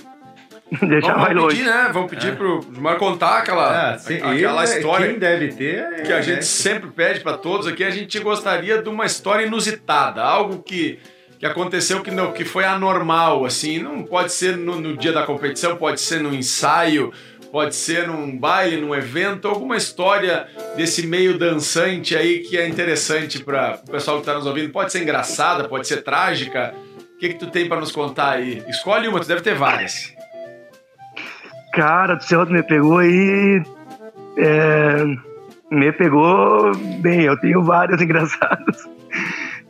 Deixar 0.83 1.13
vamos, 1.13 1.23
vai 1.23 1.35
longe. 1.35 1.57
Pedir, 1.59 1.71
né? 1.71 1.91
Vamos 1.93 2.11
pedir 2.11 2.33
é. 2.33 2.35
pro 2.35 2.61
Gilmar 2.73 2.97
contar 2.97 3.39
aquela, 3.39 3.93
é, 3.93 3.99
sim, 3.99 4.17
aquela 4.17 4.65
história. 4.65 5.07
Quem 5.07 5.19
deve 5.19 5.49
ter. 5.49 6.03
Que 6.03 6.13
a 6.13 6.21
gente 6.21 6.37
né? 6.37 6.43
sempre 6.43 6.91
pede 6.91 7.21
para 7.21 7.37
todos 7.37 7.69
aqui. 7.69 7.85
A 7.85 7.91
gente 7.91 8.19
gostaria 8.19 8.83
de 8.83 8.89
uma 8.89 9.07
história 9.07 9.45
inusitada, 9.47 10.21
algo 10.21 10.61
que 10.63 10.99
que 11.39 11.47
aconteceu 11.47 12.01
que 12.01 12.11
não 12.11 12.33
que 12.33 12.45
foi 12.45 12.65
anormal 12.65 13.45
assim 13.45 13.79
não 13.79 14.03
pode 14.03 14.33
ser 14.33 14.57
no, 14.57 14.81
no 14.81 14.97
dia 14.97 15.13
da 15.13 15.25
competição 15.25 15.77
pode 15.77 16.01
ser 16.01 16.23
no 16.23 16.33
ensaio 16.33 17.13
pode 17.55 17.77
ser 17.77 18.09
num 18.09 18.37
baile, 18.37 18.81
num 18.81 18.93
evento, 18.93 19.47
alguma 19.47 19.77
história 19.77 20.49
desse 20.77 21.07
meio 21.07 21.39
dançante 21.39 22.17
aí 22.17 22.41
que 22.41 22.59
é 22.59 22.67
interessante 22.67 23.45
para 23.45 23.79
o 23.87 23.93
pessoal 23.93 24.17
que 24.17 24.23
está 24.23 24.35
nos 24.35 24.45
ouvindo. 24.45 24.73
Pode 24.73 24.91
ser 24.91 25.05
engraçada, 25.05 25.69
pode 25.69 25.87
ser 25.87 26.03
trágica. 26.03 26.75
O 27.15 27.17
que, 27.17 27.29
que 27.29 27.39
tu 27.39 27.47
tem 27.47 27.69
para 27.69 27.79
nos 27.79 27.93
contar 27.93 28.31
aí? 28.31 28.61
Escolhe 28.67 29.07
uma, 29.07 29.21
tu 29.21 29.29
deve 29.29 29.41
ter 29.41 29.55
várias. 29.55 30.13
Cara, 31.73 32.17
o 32.17 32.21
céu 32.21 32.45
me 32.45 32.61
pegou 32.65 32.99
aí. 32.99 33.63
É, 34.37 35.05
me 35.71 35.93
pegou 35.93 36.77
bem, 36.99 37.21
eu 37.21 37.39
tenho 37.39 37.63
várias 37.63 38.01
engraçadas. 38.03 38.85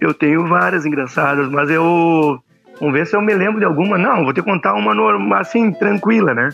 Eu 0.00 0.14
tenho 0.14 0.48
várias 0.48 0.86
engraçadas, 0.86 1.50
mas 1.50 1.68
eu. 1.68 2.42
Vamos 2.80 2.94
ver 2.94 3.06
se 3.06 3.14
eu 3.14 3.20
me 3.20 3.34
lembro 3.34 3.58
de 3.58 3.66
alguma. 3.66 3.98
Não, 3.98 4.24
vou 4.24 4.32
te 4.32 4.40
contar 4.40 4.72
uma 4.72 5.38
assim, 5.38 5.70
tranquila, 5.70 6.32
né? 6.32 6.48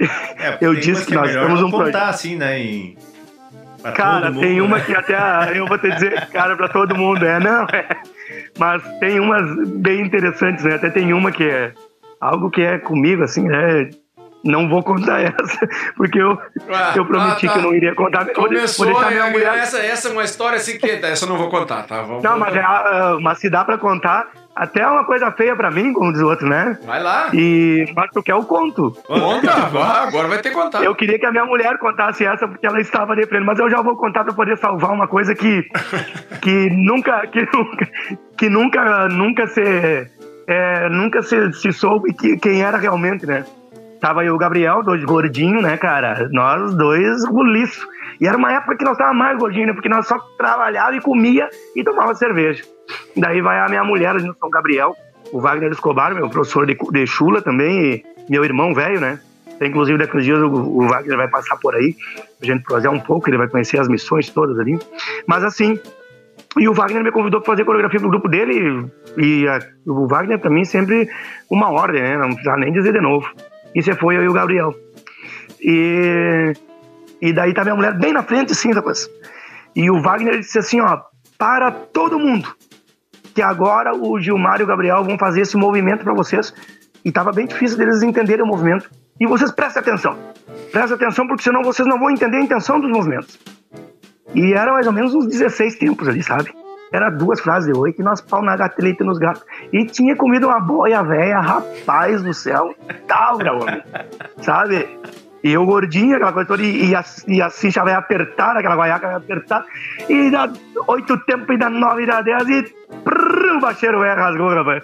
É, 0.00 0.58
eu 0.60 0.74
disse 0.74 1.04
que, 1.04 1.12
que 1.12 1.14
nós 1.14 1.32
temos 1.32 1.62
um 1.62 1.70
projeto. 1.70 1.96
assim, 1.96 2.36
né? 2.36 2.58
Em... 2.58 2.96
Cara, 3.94 4.30
mundo, 4.30 4.40
tem 4.40 4.56
né? 4.56 4.62
uma 4.62 4.80
que 4.80 4.94
até 4.94 5.16
eu 5.54 5.66
vou 5.66 5.78
te 5.78 5.90
dizer, 5.90 6.26
cara, 6.28 6.56
para 6.56 6.68
todo 6.68 6.96
mundo, 6.96 7.24
é, 7.24 7.38
não, 7.38 7.64
é. 7.64 7.86
Mas 8.58 8.82
tem 8.98 9.20
umas 9.20 9.68
bem 9.68 10.02
interessantes, 10.02 10.64
né? 10.64 10.74
Até 10.74 10.90
tem 10.90 11.12
uma 11.12 11.30
que 11.30 11.44
é 11.44 11.72
algo 12.20 12.50
que 12.50 12.62
é 12.62 12.78
comigo, 12.78 13.22
assim, 13.22 13.42
né? 13.42 13.90
Não 14.46 14.68
vou 14.68 14.82
contar 14.82 15.20
essa, 15.20 15.68
porque 15.96 16.20
eu, 16.20 16.38
ah, 16.70 16.92
eu 16.94 17.04
prometi 17.04 17.46
ah, 17.46 17.48
tá. 17.48 17.52
que 17.54 17.58
eu 17.58 17.62
não 17.62 17.74
iria 17.74 17.94
contar. 17.94 18.26
Começou, 18.32 18.86
vou 18.86 19.06
minha 19.06 19.30
mulher... 19.30 19.58
essa, 19.58 19.78
essa 19.78 20.08
é 20.08 20.12
uma 20.12 20.24
história 20.24 20.56
assim 20.56 20.78
que. 20.78 20.88
Essa 20.88 21.24
eu 21.24 21.28
não 21.28 21.36
vou 21.36 21.50
contar, 21.50 21.82
tá? 21.82 22.02
Vamos 22.02 22.22
não, 22.22 22.38
mas, 22.38 22.54
é, 22.54 22.62
mas 23.20 23.38
se 23.38 23.50
dá 23.50 23.64
pra 23.64 23.76
contar, 23.76 24.28
até 24.56 24.80
é 24.80 24.86
uma 24.86 25.04
coisa 25.04 25.30
feia 25.32 25.54
pra 25.54 25.70
mim, 25.70 25.92
como 25.92 26.10
diz 26.10 26.22
o 26.22 26.28
outro, 26.28 26.48
né? 26.48 26.78
Vai 26.86 27.02
lá. 27.02 27.28
E, 27.34 27.92
mas 27.94 28.10
tu 28.10 28.22
quer 28.22 28.36
o 28.36 28.44
conto. 28.44 28.96
Conta, 29.06 29.52
agora 29.52 30.28
vai 30.28 30.38
ter 30.38 30.48
que 30.48 30.54
contar. 30.54 30.82
Eu 30.82 30.94
queria 30.94 31.18
que 31.18 31.26
a 31.26 31.30
minha 31.30 31.44
mulher 31.44 31.76
contasse 31.78 32.24
essa 32.24 32.48
porque 32.48 32.66
ela 32.66 32.80
estava 32.80 33.14
deprimindo, 33.14 33.46
mas 33.46 33.58
eu 33.58 33.68
já 33.68 33.82
vou 33.82 33.96
contar 33.96 34.24
pra 34.24 34.32
poder 34.32 34.56
salvar 34.56 34.92
uma 34.92 35.06
coisa 35.06 35.34
que, 35.34 35.68
que 36.40 36.70
nunca, 36.70 37.26
que 37.26 37.46
nunca, 37.52 37.88
que 38.38 38.48
nunca, 38.48 39.08
nunca 39.08 39.46
se, 39.46 40.10
é, 40.46 40.88
nunca 40.88 41.22
se, 41.22 41.52
se 41.52 41.70
soube 41.72 42.14
que, 42.14 42.38
quem 42.38 42.62
era 42.62 42.78
realmente, 42.78 43.26
né? 43.26 43.44
Tava 44.00 44.20
aí 44.20 44.30
o 44.30 44.38
Gabriel, 44.38 44.82
dois 44.82 45.02
gordinhos, 45.04 45.62
né, 45.62 45.76
cara? 45.76 46.28
Nós 46.30 46.74
dois 46.74 47.24
roliço. 47.26 47.86
E 48.20 48.26
era 48.26 48.36
uma 48.36 48.52
época 48.52 48.76
que 48.76 48.84
nós 48.84 48.96
tava 48.96 49.12
mais 49.12 49.38
gordinhos, 49.38 49.68
né? 49.68 49.72
Porque 49.72 49.88
nós 49.88 50.06
só 50.06 50.18
trabalhava 50.38 50.96
e 50.96 51.00
comia 51.00 51.48
e 51.74 51.82
tomava 51.82 52.14
cerveja. 52.14 52.64
Daí 53.16 53.40
vai 53.40 53.58
a 53.58 53.68
minha 53.68 53.84
mulher 53.84 54.10
ali 54.10 54.26
no 54.26 54.34
São 54.34 54.50
Gabriel, 54.50 54.94
o 55.32 55.40
Wagner 55.40 55.70
Escobar, 55.70 56.14
meu 56.14 56.28
professor 56.28 56.66
de, 56.66 56.76
de 56.92 57.06
chula 57.06 57.42
também, 57.42 58.04
meu 58.28 58.44
irmão 58.44 58.74
velho, 58.74 59.00
né? 59.00 59.18
Inclusive, 59.60 59.98
daqui 59.98 60.16
uns 60.16 60.24
dias 60.24 60.38
o, 60.40 60.48
o, 60.48 60.88
Wagner 60.88 61.16
vai 61.16 61.28
passar 61.28 61.56
por 61.56 61.74
aí, 61.74 61.94
a 62.42 62.46
gente 62.46 62.62
prosear 62.62 62.92
um 62.92 63.00
pouco, 63.00 63.28
ele 63.30 63.38
vai 63.38 63.48
conhecer 63.48 63.80
as 63.80 63.88
missões 63.88 64.28
todas 64.28 64.58
ali. 64.58 64.78
Mas 65.26 65.42
assim, 65.44 65.80
e 66.58 66.68
o 66.68 66.74
Wagner 66.74 67.02
me 67.02 67.10
convidou 67.10 67.40
para 67.40 67.52
fazer 67.52 67.64
coreografia 67.64 68.00
pro 68.00 68.10
grupo 68.10 68.28
dele, 68.28 68.86
e 69.16 69.48
a, 69.48 69.58
o 69.86 70.06
Wagner 70.06 70.38
mim 70.50 70.64
sempre 70.64 71.08
uma 71.50 71.70
ordem, 71.70 72.02
né? 72.02 72.16
Não 72.18 72.28
precisa 72.28 72.56
nem 72.56 72.72
dizer 72.72 72.92
de 72.92 73.00
novo. 73.00 73.26
E 73.76 73.82
você 73.82 73.94
foi 73.94 74.16
eu 74.16 74.24
e 74.24 74.28
o 74.28 74.32
Gabriel. 74.32 74.74
E, 75.60 76.54
e 77.20 77.32
daí 77.34 77.52
tá 77.52 77.62
minha 77.62 77.76
mulher 77.76 77.92
bem 77.98 78.10
na 78.10 78.22
frente, 78.22 78.54
sim, 78.54 78.72
rapaz. 78.72 79.06
E 79.74 79.90
o 79.90 80.00
Wagner 80.00 80.38
disse 80.38 80.58
assim, 80.58 80.80
ó, 80.80 81.02
para 81.36 81.70
todo 81.70 82.18
mundo 82.18 82.48
que 83.34 83.42
agora 83.42 83.94
o 83.94 84.18
Gilmar 84.18 84.60
e 84.60 84.64
o 84.64 84.66
Gabriel 84.66 85.04
vão 85.04 85.18
fazer 85.18 85.42
esse 85.42 85.58
movimento 85.58 86.02
para 86.04 86.14
vocês. 86.14 86.54
E 87.04 87.10
estava 87.10 87.32
bem 87.32 87.46
difícil 87.46 87.76
deles 87.76 88.02
entenderem 88.02 88.42
o 88.42 88.48
movimento. 88.48 88.90
E 89.20 89.26
vocês 89.26 89.52
prestem 89.52 89.82
atenção. 89.82 90.16
Prestem 90.72 90.94
atenção, 90.94 91.26
porque 91.26 91.42
senão 91.42 91.62
vocês 91.62 91.86
não 91.86 91.98
vão 91.98 92.10
entender 92.10 92.38
a 92.38 92.40
intenção 92.40 92.80
dos 92.80 92.90
movimentos. 92.90 93.38
E 94.34 94.54
era 94.54 94.72
mais 94.72 94.86
ou 94.86 94.92
menos 94.94 95.14
uns 95.14 95.26
16 95.26 95.76
tempos 95.76 96.08
ali, 96.08 96.22
sabe? 96.22 96.50
Era 96.92 97.10
duas 97.10 97.40
frases 97.40 97.72
de 97.72 97.78
oi 97.78 97.92
que 97.92 98.02
nós 98.02 98.20
pau 98.20 98.42
na 98.42 98.56
gateleta 98.56 99.04
nos 99.04 99.18
gatos. 99.18 99.44
E 99.72 99.86
tinha 99.86 100.14
comido 100.16 100.46
uma 100.46 100.60
boia 100.60 101.02
velha, 101.02 101.40
rapaz 101.40 102.22
do 102.22 102.32
céu. 102.32 102.74
Tal, 103.06 103.38
homem. 103.38 103.82
Sabe? 104.40 104.88
E 105.46 105.52
eu 105.52 105.64
gordinho, 105.64 106.16
aquela 106.16 106.32
coisa 106.32 106.48
toda, 106.48 106.62
e, 106.62 106.90
e, 106.90 106.94
a, 106.94 107.04
e 107.28 107.40
a 107.40 107.48
cincha 107.50 107.84
vai 107.84 107.94
apertar, 107.94 108.56
aquela 108.56 108.74
guaiaca 108.74 109.06
vai 109.06 109.16
apertar, 109.16 109.64
e 110.08 110.28
dá 110.28 110.50
oito 110.88 111.16
tempos, 111.18 111.54
e 111.54 111.58
dá 111.58 111.70
nove, 111.70 112.02
e 112.02 112.06
dá 112.06 112.20
dez, 112.20 112.48
e 112.48 112.62
prrr, 113.04 113.56
o 113.56 113.60
bacheiro 113.60 114.02
é, 114.02 114.12
rasgou, 114.14 114.52
rapaz. 114.52 114.82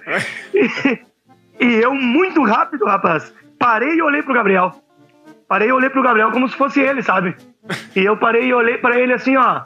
E, 0.54 1.00
e 1.58 1.82
eu, 1.82 1.92
muito 1.94 2.44
rápido, 2.44 2.84
rapaz, 2.84 3.34
parei 3.58 3.96
e 3.96 4.02
olhei 4.02 4.22
pro 4.22 4.34
Gabriel. 4.34 4.72
Parei 5.48 5.68
e 5.68 5.72
olhei 5.72 5.90
pro 5.90 6.02
Gabriel 6.02 6.30
como 6.30 6.48
se 6.48 6.56
fosse 6.56 6.80
ele, 6.80 7.02
sabe? 7.02 7.34
E 7.96 8.00
eu 8.04 8.16
parei 8.16 8.46
e 8.46 8.54
olhei 8.54 8.78
para 8.78 8.98
ele 9.00 9.14
assim, 9.14 9.36
ó. 9.36 9.62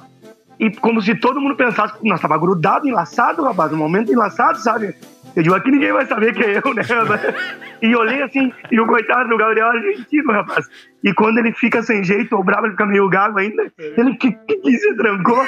E 0.59 0.71
como 0.77 1.03
se 1.03 1.15
todo 1.15 1.41
mundo 1.41 1.55
pensasse 1.55 1.99
que 1.99 2.09
nós 2.09 2.21
tava 2.21 2.39
grudado, 2.39 2.89
enlaçado, 2.89 3.43
rapaz, 3.43 3.71
no 3.71 3.77
momento 3.77 4.11
enlaçado, 4.11 4.59
sabe? 4.59 4.95
Eu 5.37 5.43
digo, 5.43 5.55
aqui 5.55 5.71
ninguém 5.71 5.93
vai 5.93 6.07
saber 6.07 6.35
que 6.35 6.43
é 6.43 6.63
eu, 6.65 6.73
né? 6.73 6.83
e 7.83 7.95
olhei 7.95 8.23
assim, 8.23 8.51
e 8.73 8.81
o 8.81 8.87
coitado 8.87 9.29
do 9.29 9.37
Gabriel 9.37 9.69
argentino, 9.69 10.33
rapaz. 10.33 10.67
E 11.05 11.13
quando 11.13 11.37
ele 11.37 11.53
fica 11.53 11.83
sem 11.83 12.03
jeito 12.03 12.35
ou 12.35 12.43
bravo, 12.43 12.67
ele 12.67 12.73
fica 12.73 12.87
meio 12.87 13.07
gago 13.11 13.39
ainda. 13.39 13.71
Ele 13.79 14.17
que, 14.17 14.33
que 14.33 14.79
se 14.79 14.97
trancou. 14.97 15.45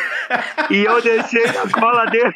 E 0.68 0.84
eu 0.84 1.00
deixei 1.00 1.46
na 1.46 1.70
cola 1.72 2.04
dele. 2.04 2.34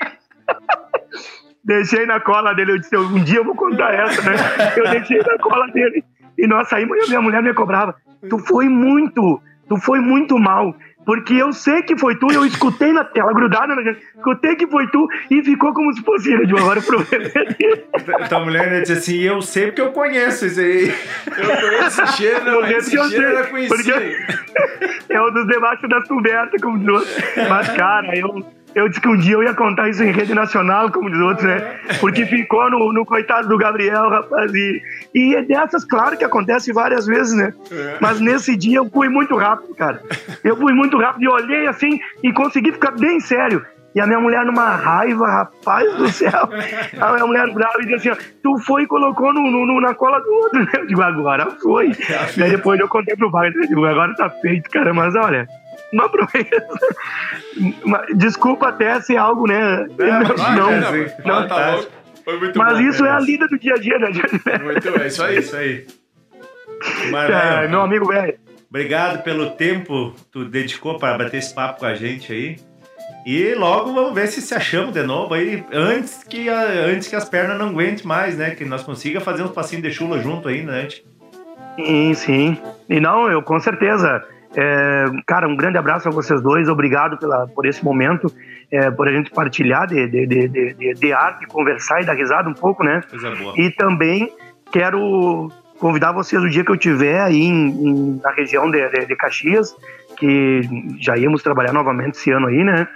deixei 1.62 2.06
na 2.06 2.20
cola 2.20 2.54
dele. 2.54 2.72
Eu 2.72 2.78
disse, 2.78 2.96
um 2.96 3.22
dia 3.22 3.40
eu 3.40 3.44
vou 3.44 3.54
contar 3.54 3.92
essa, 3.92 4.22
né? 4.22 4.36
Eu 4.74 4.90
deixei 4.90 5.18
na 5.18 5.36
cola 5.38 5.66
dele. 5.68 6.02
E 6.38 6.46
nós 6.46 6.68
saímos 6.68 6.96
e 6.96 7.04
a 7.04 7.06
minha 7.08 7.20
mulher 7.20 7.42
me 7.42 7.52
cobrava. 7.52 7.94
Tu 8.30 8.38
foi 8.38 8.66
muito, 8.66 9.42
tu 9.68 9.76
foi 9.76 10.00
muito 10.00 10.38
mal. 10.38 10.74
Porque 11.04 11.34
eu 11.34 11.52
sei 11.52 11.82
que 11.82 11.96
foi 11.96 12.16
tu, 12.16 12.30
eu 12.32 12.44
escutei 12.46 12.92
na 12.92 13.04
tela 13.04 13.32
grudada 13.32 13.74
na 13.74 13.82
gente, 13.82 14.00
escutei 14.16 14.54
que 14.56 14.66
foi 14.66 14.86
tu 14.88 15.06
e 15.30 15.42
ficou 15.42 15.72
como 15.74 15.92
se 15.94 16.02
fosse 16.02 16.32
ele. 16.32 16.46
De 16.46 16.56
agora 16.56 16.80
o 16.80 16.82
problema 16.82 17.24
é 17.24 18.28
Tua 18.28 18.40
mulher 18.40 18.70
né, 18.70 18.80
disse 18.80 18.92
assim: 18.92 19.18
Eu 19.18 19.42
sei 19.42 19.66
porque 19.66 19.80
eu 19.80 19.92
conheço 19.92 20.46
isso 20.46 20.60
aí. 20.60 20.94
Eu 21.26 21.60
conheço 21.60 22.02
esse 22.02 22.16
cheiro, 22.16 22.44
não, 22.44 22.66
esse 22.66 22.90
cheiro 22.90 23.08
sei, 23.08 23.24
era 23.24 23.46
conhecido. 23.46 23.92
É 25.08 25.20
um 25.20 25.32
dos 25.32 25.46
debaixo 25.46 25.88
das 25.88 26.06
cobertas, 26.06 26.60
como 26.60 26.78
diz 26.78 26.88
outro. 26.88 27.08
Mas, 27.48 27.68
cara, 27.70 28.16
eu 28.16 28.44
eu 28.74 28.88
disse 28.88 29.00
que 29.00 29.08
um 29.08 29.16
dia 29.16 29.34
eu 29.34 29.42
ia 29.42 29.54
contar 29.54 29.88
isso 29.88 30.02
em 30.02 30.12
rede 30.12 30.34
nacional, 30.34 30.90
como 30.90 31.10
diz 31.10 31.20
outros, 31.20 31.46
né? 31.46 31.78
Porque 32.00 32.24
ficou 32.24 32.70
no, 32.70 32.92
no 32.92 33.04
coitado 33.04 33.48
do 33.48 33.58
Gabriel, 33.58 34.08
rapaz. 34.08 34.52
E, 34.54 34.82
e 35.14 35.34
é 35.34 35.42
dessas, 35.42 35.84
claro 35.84 36.16
que 36.16 36.24
acontece 36.24 36.72
várias 36.72 37.06
vezes, 37.06 37.34
né? 37.34 37.52
É. 37.70 37.96
Mas 38.00 38.20
nesse 38.20 38.56
dia 38.56 38.78
eu 38.78 38.88
fui 38.88 39.08
muito 39.08 39.36
rápido, 39.36 39.74
cara. 39.74 40.00
Eu 40.44 40.56
fui 40.56 40.72
muito 40.72 40.98
rápido 40.98 41.22
e 41.22 41.28
olhei 41.28 41.66
assim 41.66 42.00
e 42.22 42.32
consegui 42.32 42.72
ficar 42.72 42.92
bem 42.92 43.20
sério. 43.20 43.64
E 43.94 44.00
a 44.00 44.06
minha 44.06 44.20
mulher 44.20 44.44
numa 44.46 44.74
raiva, 44.74 45.26
rapaz 45.26 45.94
do 45.96 46.08
céu. 46.08 46.48
A 46.98 47.12
minha 47.12 47.26
mulher 47.26 47.52
brava 47.52 47.74
e 47.80 47.86
disse 47.86 48.08
assim: 48.08 48.20
ó, 48.20 48.32
tu 48.42 48.58
foi 48.64 48.84
e 48.84 48.86
colocou 48.86 49.34
no, 49.34 49.42
no, 49.42 49.80
na 49.80 49.94
cola 49.94 50.18
do 50.20 50.32
outro. 50.32 50.66
Eu 50.78 50.86
digo, 50.86 51.02
agora 51.02 51.50
foi. 51.62 51.90
É 51.90 52.32
Daí 52.38 52.50
depois 52.52 52.80
eu 52.80 52.88
contei 52.88 53.14
pro 53.16 53.30
pai, 53.30 53.48
eu 53.48 53.68
digo, 53.68 53.84
agora 53.84 54.14
tá 54.14 54.30
feito, 54.30 54.70
cara. 54.70 54.94
Mas 54.94 55.14
olha, 55.14 55.46
uma 55.92 56.08
proeza. 56.08 56.66
Desculpa 58.16 58.68
até 58.68 58.98
se 59.02 59.14
algo, 59.14 59.46
né? 59.46 59.86
É, 59.98 60.10
não, 60.10 60.20
não, 60.20 60.70
não, 60.80 61.40
não, 61.40 61.48
tá 61.48 61.78
Mas 62.56 62.74
bom, 62.74 62.80
isso 62.80 63.04
é, 63.04 63.08
é 63.08 63.12
a 63.12 63.20
lida 63.20 63.46
do 63.46 63.58
dia 63.58 63.74
a 63.74 63.78
dia, 63.78 63.98
né? 63.98 64.08
Muito 64.62 64.98
bem, 64.98 65.06
isso 65.06 65.22
aí. 65.22 65.38
Isso 65.38 65.54
aí. 65.54 65.86
Mas, 67.10 67.30
é, 67.30 67.68
meu 67.68 67.82
amigo 67.82 68.06
velho. 68.06 68.34
Obrigado 68.72 69.22
pelo 69.22 69.50
tempo 69.50 70.12
que 70.12 70.24
tu 70.32 70.46
dedicou 70.46 70.98
para 70.98 71.18
bater 71.18 71.36
esse 71.36 71.54
papo 71.54 71.80
com 71.80 71.84
a 71.84 71.94
gente 71.94 72.32
aí. 72.32 72.56
E 73.26 73.54
logo 73.54 73.92
vamos 73.92 74.14
ver 74.14 74.28
se 74.28 74.40
se 74.40 74.54
achamos 74.54 74.94
de 74.94 75.02
novo 75.02 75.34
aí, 75.34 75.62
antes 75.70 76.24
que, 76.24 76.48
a, 76.48 76.86
antes 76.86 77.06
que 77.06 77.14
as 77.14 77.28
pernas 77.28 77.58
não 77.58 77.68
aguentem 77.68 78.06
mais, 78.06 78.38
né? 78.38 78.52
Que 78.52 78.64
nós 78.64 78.82
consiga 78.82 79.20
fazer 79.20 79.42
uns 79.42 79.50
passinhos 79.50 79.82
de 79.82 79.90
chula 79.92 80.18
junto 80.20 80.48
ainda, 80.48 80.72
né? 80.72 80.88
Sim, 81.76 82.14
sim. 82.14 82.58
E 82.88 82.98
não, 82.98 83.30
eu 83.30 83.42
com 83.42 83.60
certeza. 83.60 84.24
É, 84.56 85.04
cara, 85.26 85.46
um 85.46 85.54
grande 85.54 85.76
abraço 85.76 86.08
a 86.08 86.10
vocês 86.10 86.40
dois, 86.40 86.66
obrigado 86.66 87.18
pela, 87.18 87.46
por 87.48 87.66
esse 87.66 87.84
momento, 87.84 88.34
é, 88.70 88.90
por 88.90 89.06
a 89.06 89.12
gente 89.12 89.30
partilhar 89.30 89.86
de, 89.86 90.08
de, 90.08 90.26
de, 90.26 90.48
de, 90.48 90.94
de 90.94 91.12
arte, 91.12 91.46
conversar 91.46 92.00
e 92.00 92.06
dar 92.06 92.14
risada 92.14 92.48
um 92.48 92.54
pouco, 92.54 92.82
né? 92.82 93.02
Coisa 93.10 93.36
boa. 93.36 93.52
E 93.54 93.70
também 93.72 94.32
quero 94.72 95.52
convidar 95.82 96.12
vocês 96.12 96.40
o 96.40 96.48
dia 96.48 96.64
que 96.64 96.70
eu 96.70 96.76
tiver 96.76 97.20
aí 97.20 97.42
em, 97.42 97.68
em, 97.70 98.20
na 98.22 98.30
região 98.30 98.70
de, 98.70 98.88
de, 98.88 99.04
de, 99.04 99.16
Caxias, 99.16 99.74
que 100.16 100.60
já 101.00 101.18
íamos 101.18 101.42
trabalhar 101.42 101.72
novamente 101.72 102.14
esse 102.14 102.30
ano 102.30 102.46
aí, 102.46 102.62
né? 102.62 102.86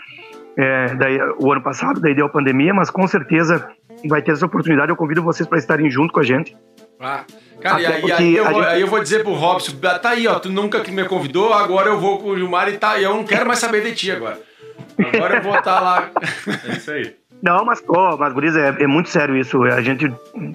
É, 0.57 0.95
daí, 0.95 1.19
o 1.41 1.51
ano 1.51 1.61
passado, 1.61 2.01
daí 2.01 2.15
deu 2.15 2.27
a 2.27 2.29
pandemia, 2.29 2.73
mas 2.73 2.89
com 2.89 3.05
certeza 3.09 3.69
vai 4.09 4.23
ter 4.23 4.31
essa 4.31 4.47
oportunidade. 4.47 4.89
Eu 4.89 4.97
convido 4.97 5.21
vocês 5.21 5.49
para 5.49 5.59
estarem 5.59 5.91
junto 5.91 6.13
com 6.13 6.21
a 6.21 6.23
gente. 6.23 6.57
Ah, 7.01 7.25
cara, 7.61 7.83
e 7.83 7.87
aí, 7.87 8.13
aí, 8.13 8.37
eu 8.37 8.45
vou, 8.45 8.55
gente... 8.55 8.69
aí, 8.69 8.81
eu 8.81 8.87
vou, 8.87 9.03
dizer 9.03 9.25
pro 9.25 9.33
Robson, 9.33 9.73
tá 10.01 10.11
aí, 10.11 10.29
ó, 10.29 10.39
tu 10.39 10.49
nunca 10.49 10.81
me 10.89 11.05
convidou, 11.07 11.53
agora 11.53 11.89
eu 11.89 11.99
vou 11.99 12.21
com 12.21 12.29
o 12.29 12.37
Gilmar 12.37 12.69
e 12.69 12.79
tá, 12.79 13.01
eu 13.01 13.15
não 13.15 13.25
quero 13.25 13.47
mais 13.47 13.59
saber 13.59 13.83
de 13.83 13.97
ti 13.97 14.13
agora. 14.13 14.39
Agora 15.13 15.39
eu 15.39 15.43
vou 15.43 15.59
estar 15.59 15.75
tá 15.75 15.81
lá. 15.81 16.11
É 16.69 16.77
isso 16.77 16.91
aí. 16.93 17.17
Não, 17.47 17.65
mas, 17.65 17.81
oh, 17.87 18.17
mas 18.17 18.33
Guriza, 18.33 18.59
é, 18.59 18.83
é, 18.83 18.87
muito 18.89 19.09
sério 19.09 19.37
isso. 19.37 19.63
A 19.63 19.81
gente 19.81 20.13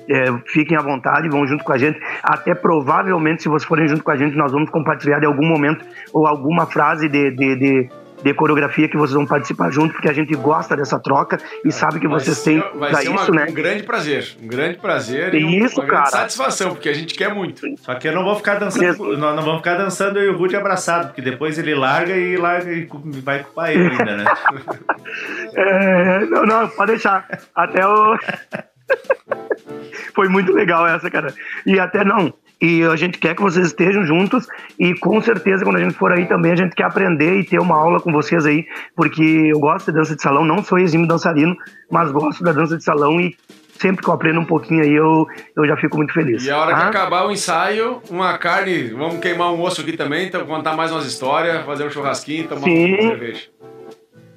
é, 0.10 0.26
fiquem 0.48 0.78
à 0.78 0.82
vontade, 0.82 1.30
vão 1.30 1.48
junto 1.48 1.64
com 1.64 1.72
a 1.72 1.78
gente. 1.78 1.98
Até 2.22 2.54
provavelmente, 2.54 3.44
se 3.44 3.48
vocês 3.48 3.64
forem 3.64 3.88
junto 3.88 4.04
com 4.04 4.12
a 4.12 4.18
gente, 4.18 4.36
nós 4.36 4.52
vamos 4.52 4.70
compartilhar 4.70 5.24
em 5.24 5.26
algum 5.26 5.48
momento 5.48 5.86
ou 6.12 6.28
alguma 6.28 6.66
frase 6.66 7.08
de, 7.08 7.32
de, 7.32 7.56
de 7.56 7.90
de 8.24 8.34
coreografia 8.34 8.88
que 8.88 8.98
vocês 8.98 9.14
vão 9.14 9.26
participar 9.26 9.72
junto, 9.72 9.94
porque 9.94 10.10
a 10.10 10.14
gente 10.14 10.34
gosta 10.36 10.76
dessa 10.76 11.00
troca 11.00 11.40
e 11.64 11.70
é, 11.70 11.72
sabe 11.72 12.00
que 12.00 12.08
vocês 12.08 12.38
ser, 12.38 12.62
têm 12.62 12.80
vai 12.80 12.96
ser 12.96 13.14
isso, 13.14 13.32
uma, 13.32 13.42
né? 13.42 13.48
Um 13.50 13.54
grande 13.54 13.84
prazer, 13.84 14.36
um 14.42 14.48
grande 14.48 14.78
prazer 14.78 15.34
e 15.34 15.44
um, 15.44 15.50
isso, 15.50 15.82
uma 15.82 15.90
cara. 15.90 16.06
satisfação, 16.08 16.72
porque 16.72 16.90
a 16.90 16.94
gente 16.94 17.14
quer 17.14 17.34
muito. 17.34 17.62
Só 17.80 17.96
que 17.96 18.08
eu 18.08 18.14
não 18.14 18.24
vou 18.24 18.36
ficar 18.36 18.56
dançando, 18.56 19.18
nós 19.18 19.36
não 19.36 19.44
vamos 19.44 19.60
ficar 19.60 19.76
dançando 19.76 20.20
eu 20.20 20.32
e 20.32 20.36
o 20.36 20.38
Rude 20.38 20.56
abraçado, 20.56 21.08
porque 21.08 21.22
depois 21.22 21.58
ele 21.58 21.76
larga 21.76 22.16
e 22.16 22.38
larga 22.38 22.72
e 22.72 22.88
vai 23.22 23.44
culpar 23.44 23.72
ele 23.72 23.88
ainda, 23.88 24.18
né? 24.18 24.26
é, 25.56 26.26
não, 26.26 26.46
não, 26.46 26.68
pode 26.70 26.92
deixar. 26.92 27.28
Até 27.56 27.86
o 27.86 28.18
Foi 30.14 30.28
muito 30.28 30.52
legal 30.52 30.88
essa, 30.88 31.10
cara. 31.10 31.34
E 31.66 31.80
até 31.80 32.04
não, 32.04 32.34
e 32.62 32.84
a 32.84 32.96
gente 32.96 33.18
quer 33.18 33.36
que 33.36 33.42
vocês 33.42 33.68
estejam 33.68 34.06
juntos 34.06 34.48
e 34.78 34.94
com 34.94 35.20
certeza 35.20 35.64
quando 35.64 35.78
a 35.78 35.80
gente 35.80 35.96
for 35.96 36.12
aí 36.12 36.28
também 36.28 36.52
a 36.52 36.56
gente 36.56 36.76
quer 36.76 36.84
aprender 36.84 37.40
e 37.40 37.44
ter 37.44 37.60
uma 37.60 37.76
aula 37.76 38.00
com 38.00 38.12
vocês 38.12 38.46
aí, 38.46 38.68
porque 38.96 39.50
eu 39.52 39.60
gosto 39.60 39.92
de 39.92 39.98
dança 39.98 40.16
de 40.16 40.22
salão, 40.22 40.46
não 40.46 40.64
sou 40.64 40.78
exímio 40.78 41.08
dançarino, 41.08 41.56
mas 41.90 42.12
gosto 42.12 42.44
da 42.44 42.52
dança 42.52 42.78
de 42.78 42.84
salão 42.84 43.20
e 43.20 43.36
sempre 43.80 44.04
que 44.04 44.10
eu 44.10 44.14
aprendo 44.14 44.40
um 44.40 44.46
pouquinho 44.46 44.84
aí 44.84 44.94
eu, 44.94 45.26
eu 45.58 45.66
já 45.66 45.76
fico 45.76 45.98
muito 45.98 46.14
feliz. 46.14 46.46
E 46.46 46.52
a 46.52 46.60
hora 46.60 46.76
ah? 46.76 46.82
que 46.82 46.86
acabar 46.86 47.26
o 47.26 47.32
ensaio, 47.32 48.00
uma 48.12 48.38
carne, 48.38 48.90
vamos 48.90 49.20
queimar 49.20 49.52
um 49.52 49.62
osso 49.62 49.82
aqui 49.82 49.94
também, 49.94 50.28
então 50.28 50.46
contar 50.46 50.76
mais 50.76 50.92
umas 50.92 51.08
histórias, 51.08 51.66
fazer 51.66 51.86
um 51.86 51.90
churrasquinho, 51.90 52.48
tomar 52.48 52.62
Sim. 52.62 52.94
uma 52.94 53.02
cerveja. 53.02 53.42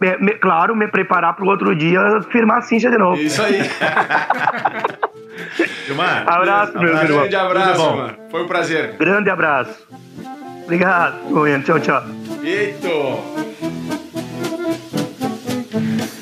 Me, 0.05 0.17
me, 0.19 0.33
claro, 0.35 0.77
me 0.77 0.87
preparar 0.87 1.35
para 1.35 1.45
o 1.47 1.49
outro 1.49 1.75
dia 1.75 2.21
firmar 2.31 2.59
a 2.59 2.63
cincha 2.63 2.91
de 2.91 2.99
novo. 2.99 3.19
Isso 3.21 3.43
aí. 3.43 3.63
Gilmar. 5.87 6.29
Abraço, 6.29 6.79
meu 6.79 6.89
irmão. 6.89 7.21
Grande 7.21 7.37
abraço, 7.37 7.97
mano. 7.97 8.15
Foi 8.31 8.43
um 8.43 8.47
prazer. 8.47 8.97
Grande 8.99 9.31
abraço. 9.31 9.89
Obrigado. 10.65 11.17
Tchau, 11.65 11.81
tchau. 11.81 12.03
Eito. 12.43 12.89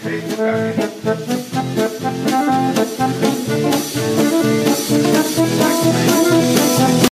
Eito, 0.06 1.41